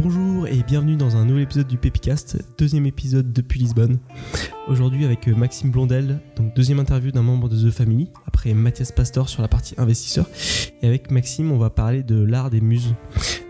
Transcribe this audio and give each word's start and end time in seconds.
Bonjour 0.00 0.46
et 0.46 0.62
bienvenue 0.62 0.94
dans 0.94 1.16
un 1.16 1.24
nouvel 1.24 1.42
épisode 1.42 1.66
du 1.66 1.76
Pépicast, 1.76 2.38
deuxième 2.56 2.86
épisode 2.86 3.32
depuis 3.32 3.58
Lisbonne. 3.58 3.98
Aujourd'hui 4.68 5.04
avec 5.04 5.26
Maxime 5.26 5.72
Blondel, 5.72 6.20
donc 6.36 6.54
deuxième 6.54 6.78
interview 6.78 7.10
d'un 7.10 7.22
membre 7.22 7.48
de 7.48 7.68
The 7.68 7.72
Family, 7.72 8.08
après 8.24 8.54
Mathias 8.54 8.92
Pastor 8.92 9.28
sur 9.28 9.42
la 9.42 9.48
partie 9.48 9.74
investisseur. 9.76 10.26
Et 10.82 10.86
avec 10.86 11.10
Maxime, 11.10 11.50
on 11.50 11.58
va 11.58 11.68
parler 11.68 12.04
de 12.04 12.22
l'art 12.22 12.48
des 12.48 12.60
muses. 12.60 12.94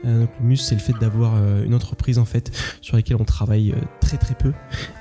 Euh, 0.06 0.20
donc 0.20 0.30
le 0.40 0.46
muse, 0.46 0.62
c'est 0.62 0.74
le 0.74 0.80
fait 0.80 0.94
d'avoir 0.98 1.34
euh, 1.36 1.64
une 1.64 1.74
entreprise 1.74 2.18
en 2.18 2.24
fait 2.24 2.50
sur 2.80 2.96
laquelle 2.96 3.18
on 3.20 3.26
travaille 3.26 3.72
euh, 3.72 3.80
très 4.00 4.16
très 4.16 4.34
peu 4.34 4.54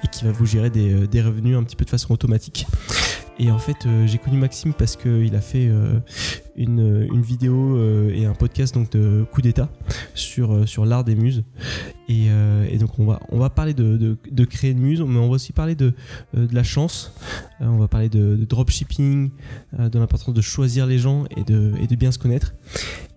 et 0.04 0.08
qui 0.12 0.26
va 0.26 0.34
vous 0.34 0.46
gérer 0.46 0.70
des, 0.70 1.08
des 1.08 1.22
revenus 1.22 1.56
un 1.56 1.64
petit 1.64 1.78
peu 1.78 1.86
de 1.86 1.90
façon 1.90 2.14
automatique. 2.14 2.68
Et 3.40 3.52
en 3.52 3.60
fait, 3.60 3.86
euh, 3.86 4.08
j'ai 4.08 4.18
connu 4.18 4.38
Maxime 4.38 4.74
parce 4.74 4.96
qu'il 4.96 5.36
a 5.36 5.42
fait 5.42 5.68
euh, 5.68 6.00
une, 6.56 7.08
une 7.14 7.22
vidéo 7.22 7.78
euh, 7.78 8.10
et 8.10 8.26
un 8.26 8.34
podcast 8.34 8.74
donc 8.74 8.90
de 8.92 9.26
coup 9.32 9.42
d'état 9.42 9.70
sur, 10.16 10.54
euh, 10.54 10.66
sur 10.66 10.86
l'art 10.86 11.04
des 11.04 11.16
muses. 11.16 11.44
Et, 12.10 12.28
euh, 12.30 12.78
donc 12.78 12.98
on 12.98 13.06
va, 13.06 13.20
on 13.30 13.38
va 13.38 13.50
parler 13.50 13.74
de, 13.74 13.98
de, 13.98 14.18
de 14.32 14.46
créer 14.46 14.72
une 14.72 14.80
muse, 14.80 15.02
mais 15.02 15.20
on 15.20 15.28
va 15.28 15.36
aussi 15.36 15.54
parler 15.54 15.76
de, 15.76 15.94
euh, 16.36 16.48
de 16.48 16.56
la 16.56 16.64
chance. 16.64 17.14
Euh, 17.62 17.66
on 17.66 17.78
va 17.78 17.88
parler 17.88 18.10
de, 18.10 18.36
dropshipping, 18.48 19.30
euh, 19.80 19.90
de 19.90 20.00
l'importance 20.00 20.34
de 20.34 20.42
choisir 20.42 20.88
les 20.88 20.98
gens 20.98 21.26
et 21.36 21.44
de, 21.44 21.74
et 21.80 21.86
de 21.88 21.96
bien 21.96 22.12
se 22.12 22.18
connaître. 22.18 22.56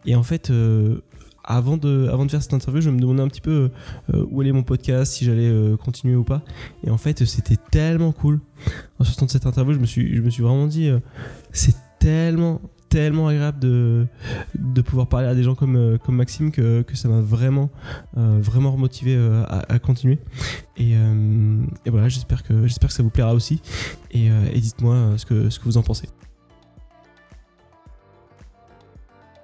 Et 0.07 0.15
en 0.15 0.23
fait, 0.23 0.51
euh, 0.51 1.01
avant 1.45 1.77
de, 1.77 2.09
avant 2.13 2.27
de 2.27 2.31
faire 2.31 2.43
cette 2.43 2.55
interview, 2.55 2.81
je 2.81 2.91
me 2.91 3.01
demandais 3.01 3.23
un 3.23 3.29
petit 3.29 3.41
peu 3.41 3.71
euh, 4.15 4.27
où 4.31 4.41
allait 4.41 4.53
mon 4.53 4.63
podcast, 4.63 5.13
si 5.13 5.25
j'allais 5.25 5.49
euh, 5.49 5.77
continuer 5.77 6.17
ou 6.17 6.25
pas. 6.25 6.43
Et 6.85 6.91
en 6.91 6.99
fait, 6.99 7.25
c'était 7.25 7.57
tellement 7.71 8.13
cool. 8.13 8.41
En 8.99 9.05
sortant 9.05 9.27
de 9.27 9.31
cette 9.31 9.47
interview, 9.47 9.75
je 9.75 9.79
me 9.79 9.87
suis, 9.87 10.17
je 10.17 10.23
me 10.23 10.31
suis 10.31 10.43
vraiment 10.43 10.67
dit, 10.67 10.89
euh, 10.89 11.01
c'est 11.53 11.75
tellement, 11.99 12.61
tellement 12.89 13.29
agréable 13.29 13.61
de, 13.61 14.07
de 14.59 14.83
pouvoir 14.83 15.09
parler 15.09 15.29
à 15.29 15.35
des 15.35 15.43
gens 15.43 15.55
comme, 15.55 15.77
euh, 15.77 15.97
comme 15.97 16.17
Maxime 16.17 16.51
que, 16.51 16.83
que 16.83 16.97
ça 16.97 17.09
m'a 17.09 17.21
vraiment, 17.21 17.71
euh, 18.17 18.39
vraiment 18.43 18.73
remotivé 18.73 19.15
euh, 19.17 19.45
à, 19.49 19.79
continuer. 19.79 20.19
Et, 20.77 20.97
euh, 20.97 21.63
et 21.87 21.91
voilà, 21.91 22.09
j'espère 22.09 22.43
que, 22.43 22.67
j'espère 22.67 22.89
que 22.89 22.95
ça 22.95 23.03
vous 23.03 23.11
plaira 23.11 23.33
aussi. 23.33 23.63
Et, 24.11 24.31
euh, 24.31 24.51
et 24.53 24.61
dites-moi 24.61 24.95
euh, 24.95 25.17
ce 25.17 25.25
que, 25.25 25.51
ce 25.51 25.59
que 25.59 25.65
vous 25.65 25.79
en 25.79 25.83
pensez. 25.83 26.09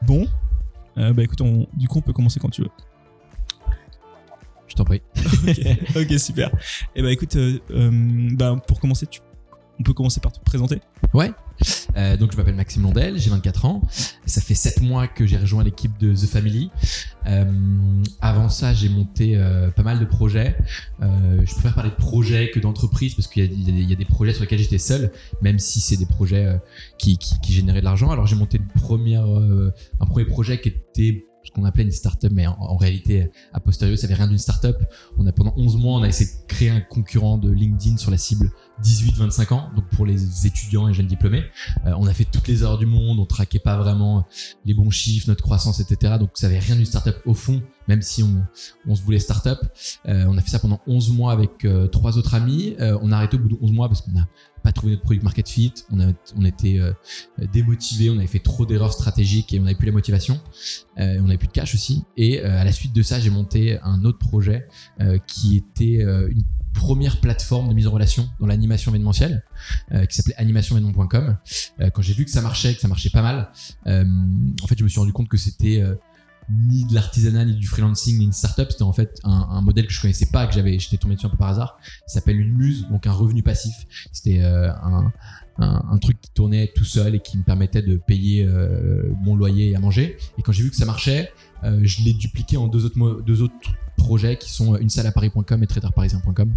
Bon, 0.03 0.27
Euh, 0.99 1.13
bah 1.13 1.23
écoute, 1.23 1.41
on- 1.41 1.67
du 1.75 1.89
coup 1.89 1.99
on 1.99 2.03
peut 2.03 2.13
commencer 2.13 2.41
quand 2.41 2.49
tu 2.51 2.63
veux. 2.63 2.71
Je 4.67 4.75
t'en 4.75 4.85
prie. 4.85 5.03
ok, 5.97 6.19
super. 6.19 6.51
Et 6.95 7.03
bah 7.03 7.11
écoute, 7.13 7.37
euh, 7.37 7.59
euh, 7.71 7.91
bah, 8.33 8.57
pour 8.67 8.81
commencer, 8.81 9.07
tu... 9.07 9.21
on 9.79 9.83
peut 9.83 9.93
commencer 9.93 10.21
par 10.21 10.33
te 10.33 10.41
présenter. 10.41 10.81
Ouais. 11.15 11.33
Euh, 11.97 12.17
donc 12.19 12.33
je 12.33 12.37
m'appelle 12.37 12.55
Maxime 12.55 12.83
Londel, 12.83 13.19
j'ai 13.19 13.31
24 13.31 13.65
ans. 13.65 13.83
Ça 14.27 14.41
fait 14.41 14.55
7 14.55 14.83
mois 14.83 15.07
que 15.09 15.27
j'ai 15.27 15.37
rejoint 15.39 15.65
l'équipe 15.65 15.97
de 15.99 16.15
The 16.15 16.27
Family. 16.27 16.71
Euh, 17.27 17.45
avant 18.21 18.49
ça, 18.49 18.75
j'ai 18.75 18.89
monté 18.89 19.37
euh, 19.37 19.71
pas 19.71 19.83
mal 19.83 19.99
de 19.99 20.05
projets. 20.05 20.57
Je 21.01 21.53
préfère 21.55 21.75
parler 21.75 21.91
de 21.91 21.97
projets 21.97 22.51
que 22.51 22.61
d'entreprise 22.61 23.15
parce 23.15 23.29
qu'il 23.29 23.43
y, 23.45 23.93
a- 23.93 23.97
des- 23.97 24.05
projets 24.05 24.33
sur 24.33 24.43
lesquels 24.43 24.59
j'étais 24.59 24.79
seul, 24.79 25.13
même 25.43 25.59
si 25.59 25.81
c'est 25.81 25.97
des 25.97 26.07
projets 26.07 26.59
qui, 26.99 27.19
généraient 27.49 27.81
de 27.81 27.85
l'argent. 27.85 28.11
Alors 28.11 28.27
j'ai 28.27 28.37
monté 28.37 28.61
un 28.61 28.79
premier 30.07 30.25
projet 30.25 30.61
qui 30.61 30.69
était 30.69 31.25
ce 31.47 31.53
qu'on 31.53 31.65
appelait 31.65 31.85
une 31.85 31.93
startup, 31.93 32.33
mais 32.33 32.47
en, 32.47 32.57
en 32.59 32.77
réalité, 32.77 33.31
a 33.53 33.61
posteriori, 33.61 33.97
ça 33.97 34.07
avait 34.07 34.15
rien 34.15 34.27
d'une 34.27 34.39
startup. 34.39 34.77
On 35.17 35.27
a 35.27 35.33
pendant 35.33 35.55
11 35.57 35.77
mois, 35.77 35.99
on 36.01 36.03
a 36.03 36.09
essayé 36.09 36.29
de 36.29 36.47
créer 36.49 36.71
un 36.71 36.81
concurrent 36.81 37.39
de 37.39 37.51
LinkedIn 37.51 37.99
sur 37.99 38.11
la 38.11 38.19
cible 38.19 38.51
18-25 38.83 39.55
ans, 39.55 39.71
donc 39.75 39.87
pour 39.89 40.07
les 40.07 40.47
étudiants 40.47 40.89
et 40.89 40.95
jeunes 40.95 41.07
diplômés. 41.07 41.45
Euh, 41.87 41.95
on 41.99 42.07
a 42.07 42.15
fait 42.15 42.25
toutes 42.25 42.49
les 42.49 42.63
heures 42.63 42.79
du 42.79 42.87
monde, 42.87 43.19
on 43.19 43.27
traquait 43.27 43.59
pas 43.59 43.77
vraiment 43.77 44.27
les 44.65 44.75
bons 44.75 44.91
chiffres, 44.91 45.29
notre 45.29 45.43
croissance, 45.43 45.81
etc. 45.81 46.15
Donc 46.19 46.31
ça 46.35 46.47
avait 46.47 46.59
rien 46.59 46.77
d'une 46.77 46.85
startup 46.85 47.17
au 47.25 47.35
fond, 47.35 47.63
même 47.89 48.03
si 48.03 48.23
on, 48.23 48.45
on 48.87 48.95
se 48.95 49.03
voulait 49.03 49.19
startup. 49.19 49.59
Euh, 50.07 50.27
on 50.29 50.37
a 50.37 50.41
fait 50.43 50.51
ça 50.51 50.59
pendant 50.59 50.81
11 50.87 51.11
mois 51.13 51.33
avec 51.33 51.65
euh, 51.65 51.87
trois 51.87 52.19
autres 52.19 52.35
amis. 52.35 52.77
Euh, 52.81 52.99
on 53.03 53.13
a 53.13 53.17
arrêté 53.17 53.37
au 53.37 53.41
bout 53.41 53.49
de 53.49 53.57
11 53.61 53.73
mois 53.73 53.89
parce 53.89 54.03
qu'on 54.03 54.13
n'a 54.13 54.27
pas 54.67 54.73
trouvé 54.73 54.93
notre 54.93 55.05
product 55.05 55.23
market 55.23 55.49
fit. 55.49 55.73
On 55.91 56.01
a, 56.01 56.13
on 56.37 56.45
était 56.45 56.79
euh, 56.81 56.93
démotivés, 57.53 58.11
on 58.11 58.19
avait 58.19 58.27
fait 58.27 58.41
trop 58.41 58.67
d'erreurs 58.67 58.93
stratégiques 58.93 59.55
et 59.55 59.61
on 59.61 59.63
n'avait 59.63 59.77
plus 59.77 59.87
la 59.87 59.93
motivation. 59.93 60.41
Euh, 60.99 61.19
on 61.21 61.25
n'avait 61.25 61.39
plus 61.39 61.49
de 61.49 61.53
cash 61.53 61.75
aussi. 61.75 62.05
Et 62.17 62.41
euh, 62.41 62.61
à 62.61 62.65
la 62.65 62.73
suite 62.73 62.93
de 62.93 63.03
ça, 63.03 63.21
j'ai 63.21 63.31
monté 63.31 63.79
un 63.83 64.05
autre 64.05 64.19
projet 64.19 64.67
euh, 65.01 65.19
qui 65.27 65.57
était 65.57 66.03
euh, 66.03 66.29
une 66.29 66.43
première 66.77 67.21
plateforme 67.21 67.69
de 67.69 67.75
mise 67.75 67.87
en 67.87 67.91
relation 67.91 68.29
dans 68.39 68.47
l'animation 68.47 68.93
événementielle 68.93 69.43
euh, 69.93 70.05
qui 70.05 70.15
s'appelait 70.15 70.37
animationévénement.com. 70.37 71.39
Euh, 71.81 71.91
quand 71.91 72.03
j'ai 72.03 72.15
vu 72.15 72.25
que 72.25 72.31
ça 72.31 72.43
marchait, 72.43 72.75
que 72.75 72.81
ça 72.81 72.89
marchait 72.89 73.11
pas 73.11 73.23
mal, 73.23 73.51
euh, 73.87 74.05
en 74.63 74.67
fait, 74.67 74.79
je 74.79 74.85
me 74.85 74.89
suis 74.89 75.01
rendu 75.01 75.13
compte 75.13 75.29
que 75.29 75.37
c'était 75.37 75.81
euh, 75.81 75.95
ni 76.51 76.85
de 76.85 76.95
l'artisanat, 76.95 77.47
ni 77.47 77.55
du 77.55 77.67
freelancing, 77.67 78.19
ni 78.19 78.27
une 78.27 78.33
startup. 78.33 78.71
C'était 78.71 78.83
en 78.83 78.93
fait 78.93 79.19
un, 79.25 79.61
modèle 79.63 79.87
que 79.87 79.93
je 79.93 80.01
connaissais 80.01 80.27
pas, 80.27 80.47
que 80.47 80.55
j'avais, 80.55 80.79
j'étais 80.79 80.99
tombé 80.99 81.15
dessus 81.15 81.27
un 81.27 81.31
peu 81.31 81.37
par 81.39 81.49
hasard. 81.49 81.79
Ça 82.07 82.21
s'appelle 82.21 82.39
une 82.39 82.55
muse, 82.55 82.87
donc 82.89 83.07
un 83.07 83.13
revenu 83.13 83.43
passif. 83.43 83.75
C'était 84.13 84.43
un, 84.43 85.13
un, 85.59 85.99
truc 85.99 86.21
qui 86.21 86.31
tournait 86.31 86.71
tout 86.77 86.85
seul 86.85 87.17
et 87.17 87.21
qui 87.21 87.37
me 87.39 87.43
permettait 87.43 87.83
de 87.83 87.97
payer 87.97 88.49
mon 89.23 89.35
loyer 89.35 89.71
et 89.71 89.77
à 89.77 89.81
manger. 89.81 90.19
Et 90.39 90.43
quand 90.43 90.53
j'ai 90.53 90.63
vu 90.63 90.71
que 90.71 90.77
ça 90.77 90.85
marchait, 90.85 91.33
je 91.65 92.05
l'ai 92.05 92.13
dupliqué 92.13 92.57
en 92.57 92.69
deux 92.69 92.85
autres, 92.85 93.23
deux 93.23 93.43
autres 93.43 93.55
projets 93.97 94.37
qui 94.37 94.51
sont 94.53 94.77
une 94.77 94.89
salle 94.89 95.07
à 95.07 95.13
paris.com 95.13 95.63
et 95.63 95.67
traiteurparisien.com. 95.67 96.53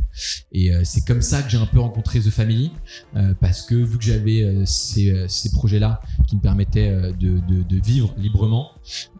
Et 0.52 0.74
euh, 0.74 0.82
c'est 0.84 1.06
comme 1.06 1.22
ça 1.22 1.42
que 1.42 1.50
j'ai 1.50 1.58
un 1.58 1.66
peu 1.66 1.80
rencontré 1.80 2.20
The 2.20 2.30
Family, 2.30 2.72
euh, 3.16 3.34
parce 3.40 3.62
que 3.64 3.76
vu 3.76 3.98
que 3.98 4.04
j'avais 4.04 4.44
euh, 4.44 4.66
ces, 4.66 5.10
euh, 5.12 5.28
ces 5.28 5.52
projets-là 5.52 6.02
qui 6.28 6.36
me 6.36 6.42
permettaient 6.42 6.90
euh, 6.90 7.12
de, 7.14 7.40
de, 7.40 7.82
vivre 7.82 8.14
librement, 8.18 8.72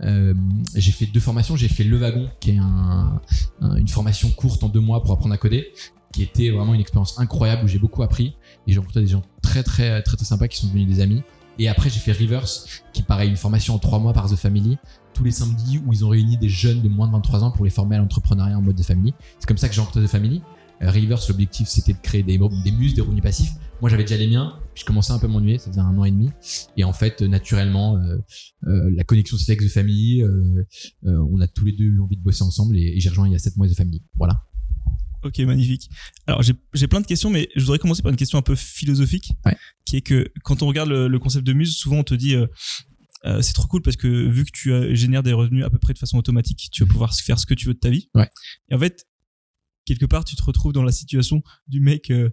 euh, 0.04 0.34
j'ai 0.76 0.92
fait 0.92 1.06
deux 1.06 1.20
formations. 1.20 1.56
J'ai 1.56 1.70
fait 1.70 1.84
Le 1.84 1.98
Wagon, 1.98 2.30
qui 2.40 2.52
est 2.52 2.58
un, 2.58 3.22
un- 3.62 3.76
une 3.76 3.88
formation 3.88 4.30
courte 4.30 4.64
en 4.64 4.70
deux 4.70 4.80
mois 4.82 5.02
pour 5.04 5.14
apprendre 5.14 5.34
à 5.34 5.38
coder, 5.38 5.68
qui 6.14 6.24
était 6.24 6.50
vraiment 6.50 6.74
une 6.74 6.82
expérience 6.82 7.20
incroyable 7.20 7.64
où 7.66 7.68
j'ai 7.68 7.80
beaucoup 7.80 8.04
appris 8.04 8.36
et 8.68 8.74
j'ai 8.74 8.80
rencontré 8.80 9.02
des 9.02 9.08
gens 9.08 9.24
très 9.42 9.64
très 9.64 10.02
très 10.02 10.18
très 10.18 10.26
sympas 10.26 10.48
qui 10.48 10.58
sont 10.58 10.68
devenus 10.68 10.88
des 10.88 11.02
amis. 11.02 11.22
Et 11.62 11.68
après, 11.68 11.90
j'ai 11.90 12.00
fait 12.00 12.14
Reverse, 12.14 12.84
qui 12.94 13.02
pareil, 13.04 13.30
une 13.30 13.36
formation 13.36 13.76
en 13.76 13.80
trois 13.80 14.00
mois 14.00 14.14
par 14.14 14.30
The 14.30 14.36
Family, 14.38 14.78
tous 15.14 15.24
les 15.24 15.32
samedis 15.32 15.80
où 15.86 15.94
ils 15.94 16.06
ont 16.06 16.10
réuni 16.10 16.38
des 16.38 16.50
jeunes 16.50 16.82
de 16.82 16.90
moins 16.90 17.08
de 17.08 17.14
23 17.14 17.44
ans 17.44 17.52
pour 17.52 17.66
les 17.66 17.72
former 17.72 17.96
à 17.96 18.00
l'entrepreneuriat 18.00 18.58
en 18.58 18.62
mode 18.62 18.76
The 18.78 18.84
Family. 18.84 19.14
C'est 19.40 19.48
comme 19.48 19.58
ça 19.58 19.68
que 19.70 19.76
j'ai 19.76 19.82
rencontré 19.82 20.04
The 20.04 20.08
Family. 20.10 20.42
Euh, 20.82 20.90
Reverse, 20.92 21.28
l'objectif, 21.28 21.68
c'était 21.68 21.94
de 21.94 21.98
créer 22.02 22.24
des, 22.24 22.38
des 22.64 22.72
muses, 22.72 22.94
des 22.94 23.02
revenus 23.02 23.22
passifs. 23.22 23.52
Moi, 23.82 23.90
j'avais 23.90 24.04
déjà 24.04 24.18
les 24.18 24.28
miens. 24.28 24.58
Je 24.76 24.86
commençais 24.86 25.12
un 25.12 25.20
peu 25.20 25.26
à 25.26 25.30
m'ennuyer. 25.30 25.58
Ça 25.58 25.70
faisait 25.70 25.82
un 25.82 25.98
an 25.98 26.06
et 26.06 26.12
demi. 26.12 26.30
Et 26.78 26.84
en 26.86 26.94
fait, 26.94 27.22
naturellement, 27.22 27.98
euh, 27.98 28.18
euh, 28.68 28.90
la 28.96 29.04
connexion 29.04 29.38
s'est 29.38 29.52
avec 29.54 29.62
The 29.68 29.72
Family. 29.72 30.22
euh, 30.22 30.64
on 31.04 31.42
a 31.42 31.48
tous 31.48 31.66
les 31.66 31.74
deux 31.74 31.84
eu 31.86 32.00
envie 32.02 32.16
de 32.18 32.22
bosser 32.22 32.44
ensemble 32.44 32.78
et, 32.78 32.96
et 32.96 33.00
j'ai 33.00 33.10
rejoint 33.10 33.28
il 33.28 33.34
y 33.34 33.36
a 33.36 33.40
7 33.40 33.58
mois 33.58 33.68
The 33.68 33.76
Family. 33.76 34.02
Voilà. 34.18 34.44
Ok, 35.22 35.38
magnifique. 35.40 35.90
Alors 36.28 36.42
j'ai 36.44 36.54
j'ai 36.74 36.88
plein 36.88 37.02
de 37.02 37.06
questions, 37.06 37.30
mais 37.30 37.50
je 37.58 37.62
voudrais 37.62 37.78
commencer 37.78 38.02
par 38.02 38.10
une 38.10 38.16
question 38.16 38.38
un 38.38 38.42
peu 38.42 38.56
philosophique, 38.56 39.34
Ouais. 39.46 39.58
qui 39.84 39.98
est 39.98 40.02
que 40.02 40.32
quand 40.46 40.64
on 40.64 40.68
regarde 40.68 40.88
le, 40.88 41.10
le 41.10 41.20
concept 41.20 41.46
de 41.46 41.52
muse, 41.52 41.76
souvent 41.76 41.98
on 41.98 42.04
te 42.04 42.14
dit 42.14 42.38
euh, 43.26 43.42
c'est 43.42 43.54
trop 43.54 43.68
cool 43.68 43.82
parce 43.82 43.98
que 43.98 44.08
vu 44.08 44.46
que 44.46 44.52
tu 44.52 44.96
génères 44.96 45.24
des 45.24 45.34
revenus 45.34 45.64
à 45.66 45.70
peu 45.70 45.78
près 45.78 45.94
de 45.94 45.98
façon 46.00 46.18
automatique, 46.18 46.70
tu 46.72 46.84
vas 46.84 46.90
pouvoir 46.92 47.14
faire 47.16 47.38
ce 47.40 47.46
que 47.46 47.54
tu 47.54 47.68
veux 47.68 47.74
de 47.74 47.80
ta 47.80 47.90
vie. 47.90 48.10
Ouais. 48.16 48.30
Et 48.70 48.76
en 48.76 48.80
fait, 48.80 49.06
quelque 49.86 50.06
part, 50.06 50.24
tu 50.26 50.36
te 50.36 50.44
retrouves 50.44 50.74
dans 50.74 50.84
la 50.84 50.92
situation 50.92 51.44
du 51.68 51.80
mec, 51.82 52.12
euh, 52.12 52.30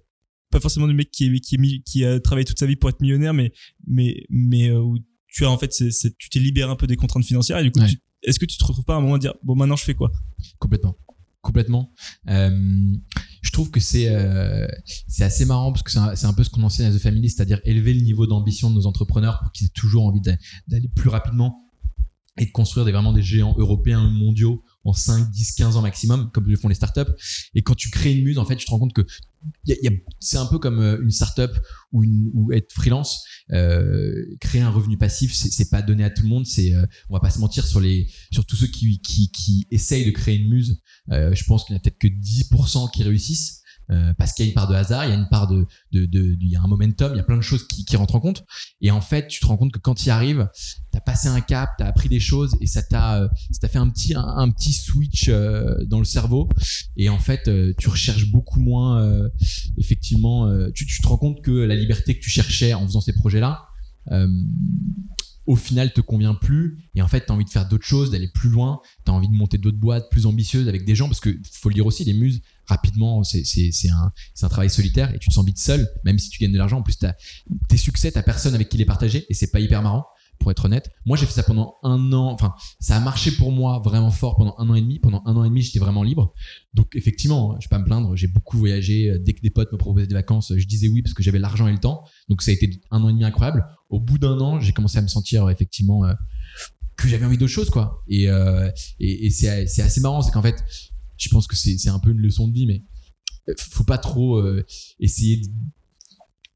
pas 0.50 0.60
forcément 0.60 0.86
du 0.86 0.94
mec 0.94 1.10
qui 1.10 1.24
est, 1.26 1.40
qui 1.40 1.56
est 1.56 1.58
mi- 1.58 1.82
qui 1.82 2.04
a 2.04 2.20
travaillé 2.20 2.44
toute 2.44 2.58
sa 2.58 2.66
vie 2.66 2.76
pour 2.76 2.88
être 2.90 3.00
millionnaire, 3.00 3.34
mais 3.34 3.52
mais 3.86 4.24
mais 4.30 4.68
euh, 4.70 4.80
où 4.80 4.98
tu 5.28 5.44
as 5.44 5.50
en 5.50 5.58
fait, 5.58 5.68
tu 6.18 6.30
t'es 6.30 6.38
libéré 6.38 6.70
un 6.70 6.76
peu 6.76 6.86
des 6.86 6.96
contraintes 6.96 7.24
financières 7.24 7.58
et 7.58 7.64
du 7.64 7.70
coup, 7.72 7.80
Ouais. 7.80 7.90
est-ce 8.22 8.38
que 8.38 8.46
tu 8.46 8.56
te 8.56 8.64
retrouves 8.64 8.84
pas 8.84 8.94
à 8.94 8.98
un 8.98 9.00
moment 9.00 9.14
à 9.16 9.18
dire 9.18 9.34
bon 9.42 9.54
maintenant 9.56 9.76
je 9.76 9.84
fais 9.84 9.94
quoi? 9.94 10.12
Complètement. 10.58 10.96
Complètement. 11.42 11.92
Euh, 12.28 12.92
trouve 13.56 13.70
que 13.70 13.80
c'est 13.80 14.08
euh, 14.10 14.66
c'est 15.08 15.24
assez 15.24 15.46
marrant 15.46 15.72
parce 15.72 15.82
que 15.82 15.90
c'est 15.90 16.26
un, 16.26 16.32
peu 16.34 16.44
ce 16.44 16.50
qu'on 16.50 16.62
enseigne 16.62 16.88
à 16.88 16.92
The 16.92 16.98
Family, 16.98 17.30
c'est-à-dire 17.30 17.58
élever 17.64 17.94
le 17.94 18.02
niveau 18.02 18.26
d'ambition 18.26 18.68
de 18.68 18.74
nos 18.74 18.86
entrepreneurs 18.86 19.40
pour 19.42 19.50
qu'ils 19.52 19.66
aient 19.66 19.70
toujours 19.74 20.04
envie 20.04 20.20
d'a- 20.20 20.36
d'aller 20.68 20.88
plus 20.88 21.08
rapidement 21.08 21.62
et 22.38 22.44
de 22.44 22.50
construire 22.50 22.84
des, 22.84 22.92
vraiment 22.92 23.14
des 23.14 23.22
géants 23.22 23.54
européens 23.56 24.04
ou 24.04 24.10
mondiaux 24.10 24.62
en 24.86 24.92
5, 24.92 25.30
10, 25.30 25.52
15 25.52 25.76
ans 25.76 25.82
maximum, 25.82 26.30
comme 26.32 26.46
le 26.46 26.56
font 26.56 26.68
les 26.68 26.74
startups. 26.74 27.12
Et 27.54 27.62
quand 27.62 27.74
tu 27.74 27.90
crées 27.90 28.12
une 28.12 28.24
muse, 28.24 28.38
en 28.38 28.44
fait, 28.44 28.56
tu 28.56 28.64
te 28.64 28.70
rends 28.70 28.78
compte 28.78 28.94
que 28.94 29.04
y 29.66 29.72
y 29.72 30.02
c'est 30.20 30.38
un 30.38 30.46
peu 30.46 30.58
comme 30.58 30.80
euh, 30.80 31.00
une 31.02 31.10
startup 31.10 31.50
ou, 31.92 32.52
être 32.52 32.72
freelance. 32.72 33.24
Euh, 33.52 34.36
créer 34.40 34.60
un 34.60 34.70
revenu 34.70 34.98
passif, 34.98 35.34
c'est 35.34 35.50
c'est 35.50 35.70
pas 35.70 35.82
donné 35.82 36.04
à 36.04 36.10
tout 36.10 36.22
le 36.22 36.28
monde. 36.28 36.46
C'est, 36.46 36.74
euh, 36.74 36.86
on 37.08 37.14
va 37.14 37.20
pas 37.20 37.30
se 37.30 37.38
mentir 37.38 37.66
sur 37.66 37.80
les, 37.80 38.08
sur 38.32 38.44
tous 38.44 38.56
ceux 38.56 38.66
qui, 38.66 39.00
qui, 39.00 39.66
essayent 39.70 40.04
de 40.04 40.10
créer 40.10 40.36
une 40.36 40.48
muse. 40.48 40.80
Euh, 41.10 41.34
je 41.34 41.44
pense 41.44 41.64
qu'il 41.64 41.74
n'y 41.74 41.78
a 41.78 41.80
peut-être 41.80 41.98
que 41.98 42.08
10% 42.08 42.90
qui 42.92 43.02
réussissent. 43.02 43.62
Euh, 43.90 44.12
parce 44.14 44.32
qu'il 44.32 44.44
y 44.44 44.48
a 44.48 44.50
une 44.50 44.54
part 44.54 44.68
de 44.68 44.74
hasard, 44.74 45.04
il 45.04 45.10
y 45.10 45.12
a 45.12 45.16
une 45.16 45.28
part 45.28 45.46
de, 45.46 45.66
il 45.92 46.38
y 46.48 46.56
a 46.56 46.62
un 46.62 46.66
momentum, 46.66 47.12
il 47.12 47.16
y 47.16 47.20
a 47.20 47.24
plein 47.24 47.36
de 47.36 47.42
choses 47.42 47.66
qui, 47.66 47.84
rentrent 47.96 48.16
en 48.16 48.20
compte. 48.20 48.44
Et 48.80 48.90
en 48.90 49.00
fait, 49.00 49.28
tu 49.28 49.40
te 49.40 49.46
rends 49.46 49.56
compte 49.56 49.72
que 49.72 49.78
quand 49.78 49.94
tu 49.94 50.06
y 50.06 50.10
arrives, 50.10 50.48
t'as 50.90 51.00
passé 51.00 51.28
un 51.28 51.40
cap, 51.40 51.70
t'as 51.78 51.86
appris 51.86 52.08
des 52.08 52.20
choses 52.20 52.56
et 52.60 52.66
ça 52.66 52.82
t'a, 52.82 53.22
euh, 53.22 53.28
ça 53.52 53.60
t'a 53.60 53.68
fait 53.68 53.78
un 53.78 53.88
petit, 53.88 54.14
un, 54.14 54.50
petit 54.50 54.72
switch 54.72 55.28
euh, 55.28 55.76
dans 55.86 55.98
le 55.98 56.04
cerveau. 56.04 56.48
Et 56.96 57.08
en 57.08 57.18
fait, 57.18 57.50
tu 57.78 57.88
recherches 57.88 58.30
beaucoup 58.30 58.60
moins. 58.60 59.28
effectivement, 59.78 60.50
tu, 60.72 60.86
te 60.86 61.06
rends 61.06 61.18
compte 61.18 61.42
que 61.42 61.50
la 61.50 61.76
liberté 61.76 62.18
que 62.18 62.22
tu 62.22 62.30
cherchais 62.30 62.74
en 62.74 62.86
faisant 62.86 63.00
ces 63.00 63.12
projets-là, 63.12 63.68
au 65.46 65.56
final 65.56 65.92
te 65.92 66.00
convient 66.00 66.34
plus 66.34 66.78
et 66.94 67.02
en 67.02 67.08
fait 67.08 67.26
tu 67.26 67.32
as 67.32 67.34
envie 67.34 67.44
de 67.44 67.50
faire 67.50 67.68
d'autres 67.68 67.84
choses 67.84 68.10
d'aller 68.10 68.28
plus 68.28 68.50
loin 68.50 68.80
tu 69.04 69.10
as 69.10 69.14
envie 69.14 69.28
de 69.28 69.34
monter 69.34 69.58
d'autres 69.58 69.78
boîtes 69.78 70.10
plus 70.10 70.26
ambitieuses 70.26 70.68
avec 70.68 70.84
des 70.84 70.94
gens 70.94 71.06
parce 71.06 71.20
que 71.20 71.30
faut 71.52 71.68
le 71.68 71.74
dire 71.74 71.86
aussi 71.86 72.04
les 72.04 72.14
muses 72.14 72.42
rapidement 72.66 73.22
c'est 73.24 73.42
un 73.90 74.12
un 74.42 74.48
travail 74.48 74.70
solitaire 74.70 75.14
et 75.14 75.18
tu 75.18 75.28
te 75.28 75.34
sens 75.34 75.44
vite 75.44 75.58
seul 75.58 75.88
même 76.04 76.18
si 76.18 76.30
tu 76.30 76.38
gagnes 76.38 76.52
de 76.52 76.58
l'argent. 76.58 76.78
En 76.78 76.82
plus 76.82 76.98
t'as 76.98 77.14
tes 77.68 77.76
succès 77.76 78.10
t'as 78.12 78.22
personne 78.22 78.54
avec 78.54 78.68
qui 78.68 78.78
les 78.78 78.84
partager 78.84 79.26
et 79.28 79.34
c'est 79.34 79.50
pas 79.50 79.60
hyper 79.60 79.82
marrant 79.82 80.06
pour 80.38 80.50
être 80.50 80.64
honnête. 80.66 80.90
Moi 81.04 81.16
j'ai 81.16 81.26
fait 81.26 81.32
ça 81.32 81.42
pendant 81.42 81.76
un 81.82 82.12
an. 82.12 82.30
Enfin 82.30 82.54
ça 82.80 82.96
a 82.96 83.00
marché 83.00 83.30
pour 83.32 83.52
moi 83.52 83.80
vraiment 83.84 84.10
fort 84.10 84.36
pendant 84.36 84.54
un 84.58 84.68
an 84.68 84.74
et 84.74 84.80
demi. 84.80 84.98
Pendant 84.98 85.22
un 85.26 85.36
an 85.36 85.44
et 85.44 85.48
demi 85.48 85.62
j'étais 85.62 85.78
vraiment 85.78 86.02
libre. 86.02 86.34
Donc 86.74 86.94
effectivement 86.94 87.56
je 87.60 87.66
vais 87.66 87.70
pas 87.70 87.78
me 87.78 87.84
plaindre. 87.84 88.14
J'ai 88.16 88.28
beaucoup 88.28 88.58
voyagé. 88.58 89.18
Dès 89.18 89.32
que 89.32 89.40
des 89.40 89.50
potes 89.50 89.72
me 89.72 89.78
proposaient 89.78 90.06
des 90.06 90.14
vacances 90.14 90.52
je 90.56 90.66
disais 90.66 90.88
oui 90.88 91.02
parce 91.02 91.14
que 91.14 91.22
j'avais 91.22 91.38
l'argent 91.38 91.66
et 91.68 91.72
le 91.72 91.78
temps. 91.78 92.04
Donc 92.28 92.42
ça 92.42 92.50
a 92.50 92.54
été 92.54 92.70
un 92.90 93.02
an 93.02 93.08
et 93.08 93.12
demi 93.12 93.24
incroyable. 93.24 93.66
Au 93.88 94.00
bout 94.00 94.18
d'un 94.18 94.38
an 94.40 94.60
j'ai 94.60 94.72
commencé 94.72 94.98
à 94.98 95.02
me 95.02 95.08
sentir 95.08 95.46
euh, 95.46 95.50
effectivement 95.50 96.04
euh, 96.04 96.12
que 96.96 97.08
j'avais 97.08 97.26
envie 97.26 97.38
d'autre 97.38 97.52
chose 97.52 97.70
quoi. 97.70 98.02
Et 98.08 98.28
euh, 98.28 98.70
et, 99.00 99.26
et 99.26 99.30
c'est 99.30 99.48
assez 99.82 100.00
marrant. 100.00 100.22
C'est 100.22 100.32
qu'en 100.32 100.42
fait 100.42 100.62
je 101.16 101.28
pense 101.28 101.46
que 101.46 101.56
c'est 101.56 101.88
un 101.88 101.98
peu 101.98 102.10
une 102.10 102.20
leçon 102.20 102.48
de 102.48 102.52
vie 102.52 102.66
mais 102.66 102.84
euh, 103.48 103.54
faut 103.58 103.84
pas 103.84 103.98
trop 103.98 104.38
euh, 104.38 104.64
essayer 105.00 105.38
de 105.38 105.46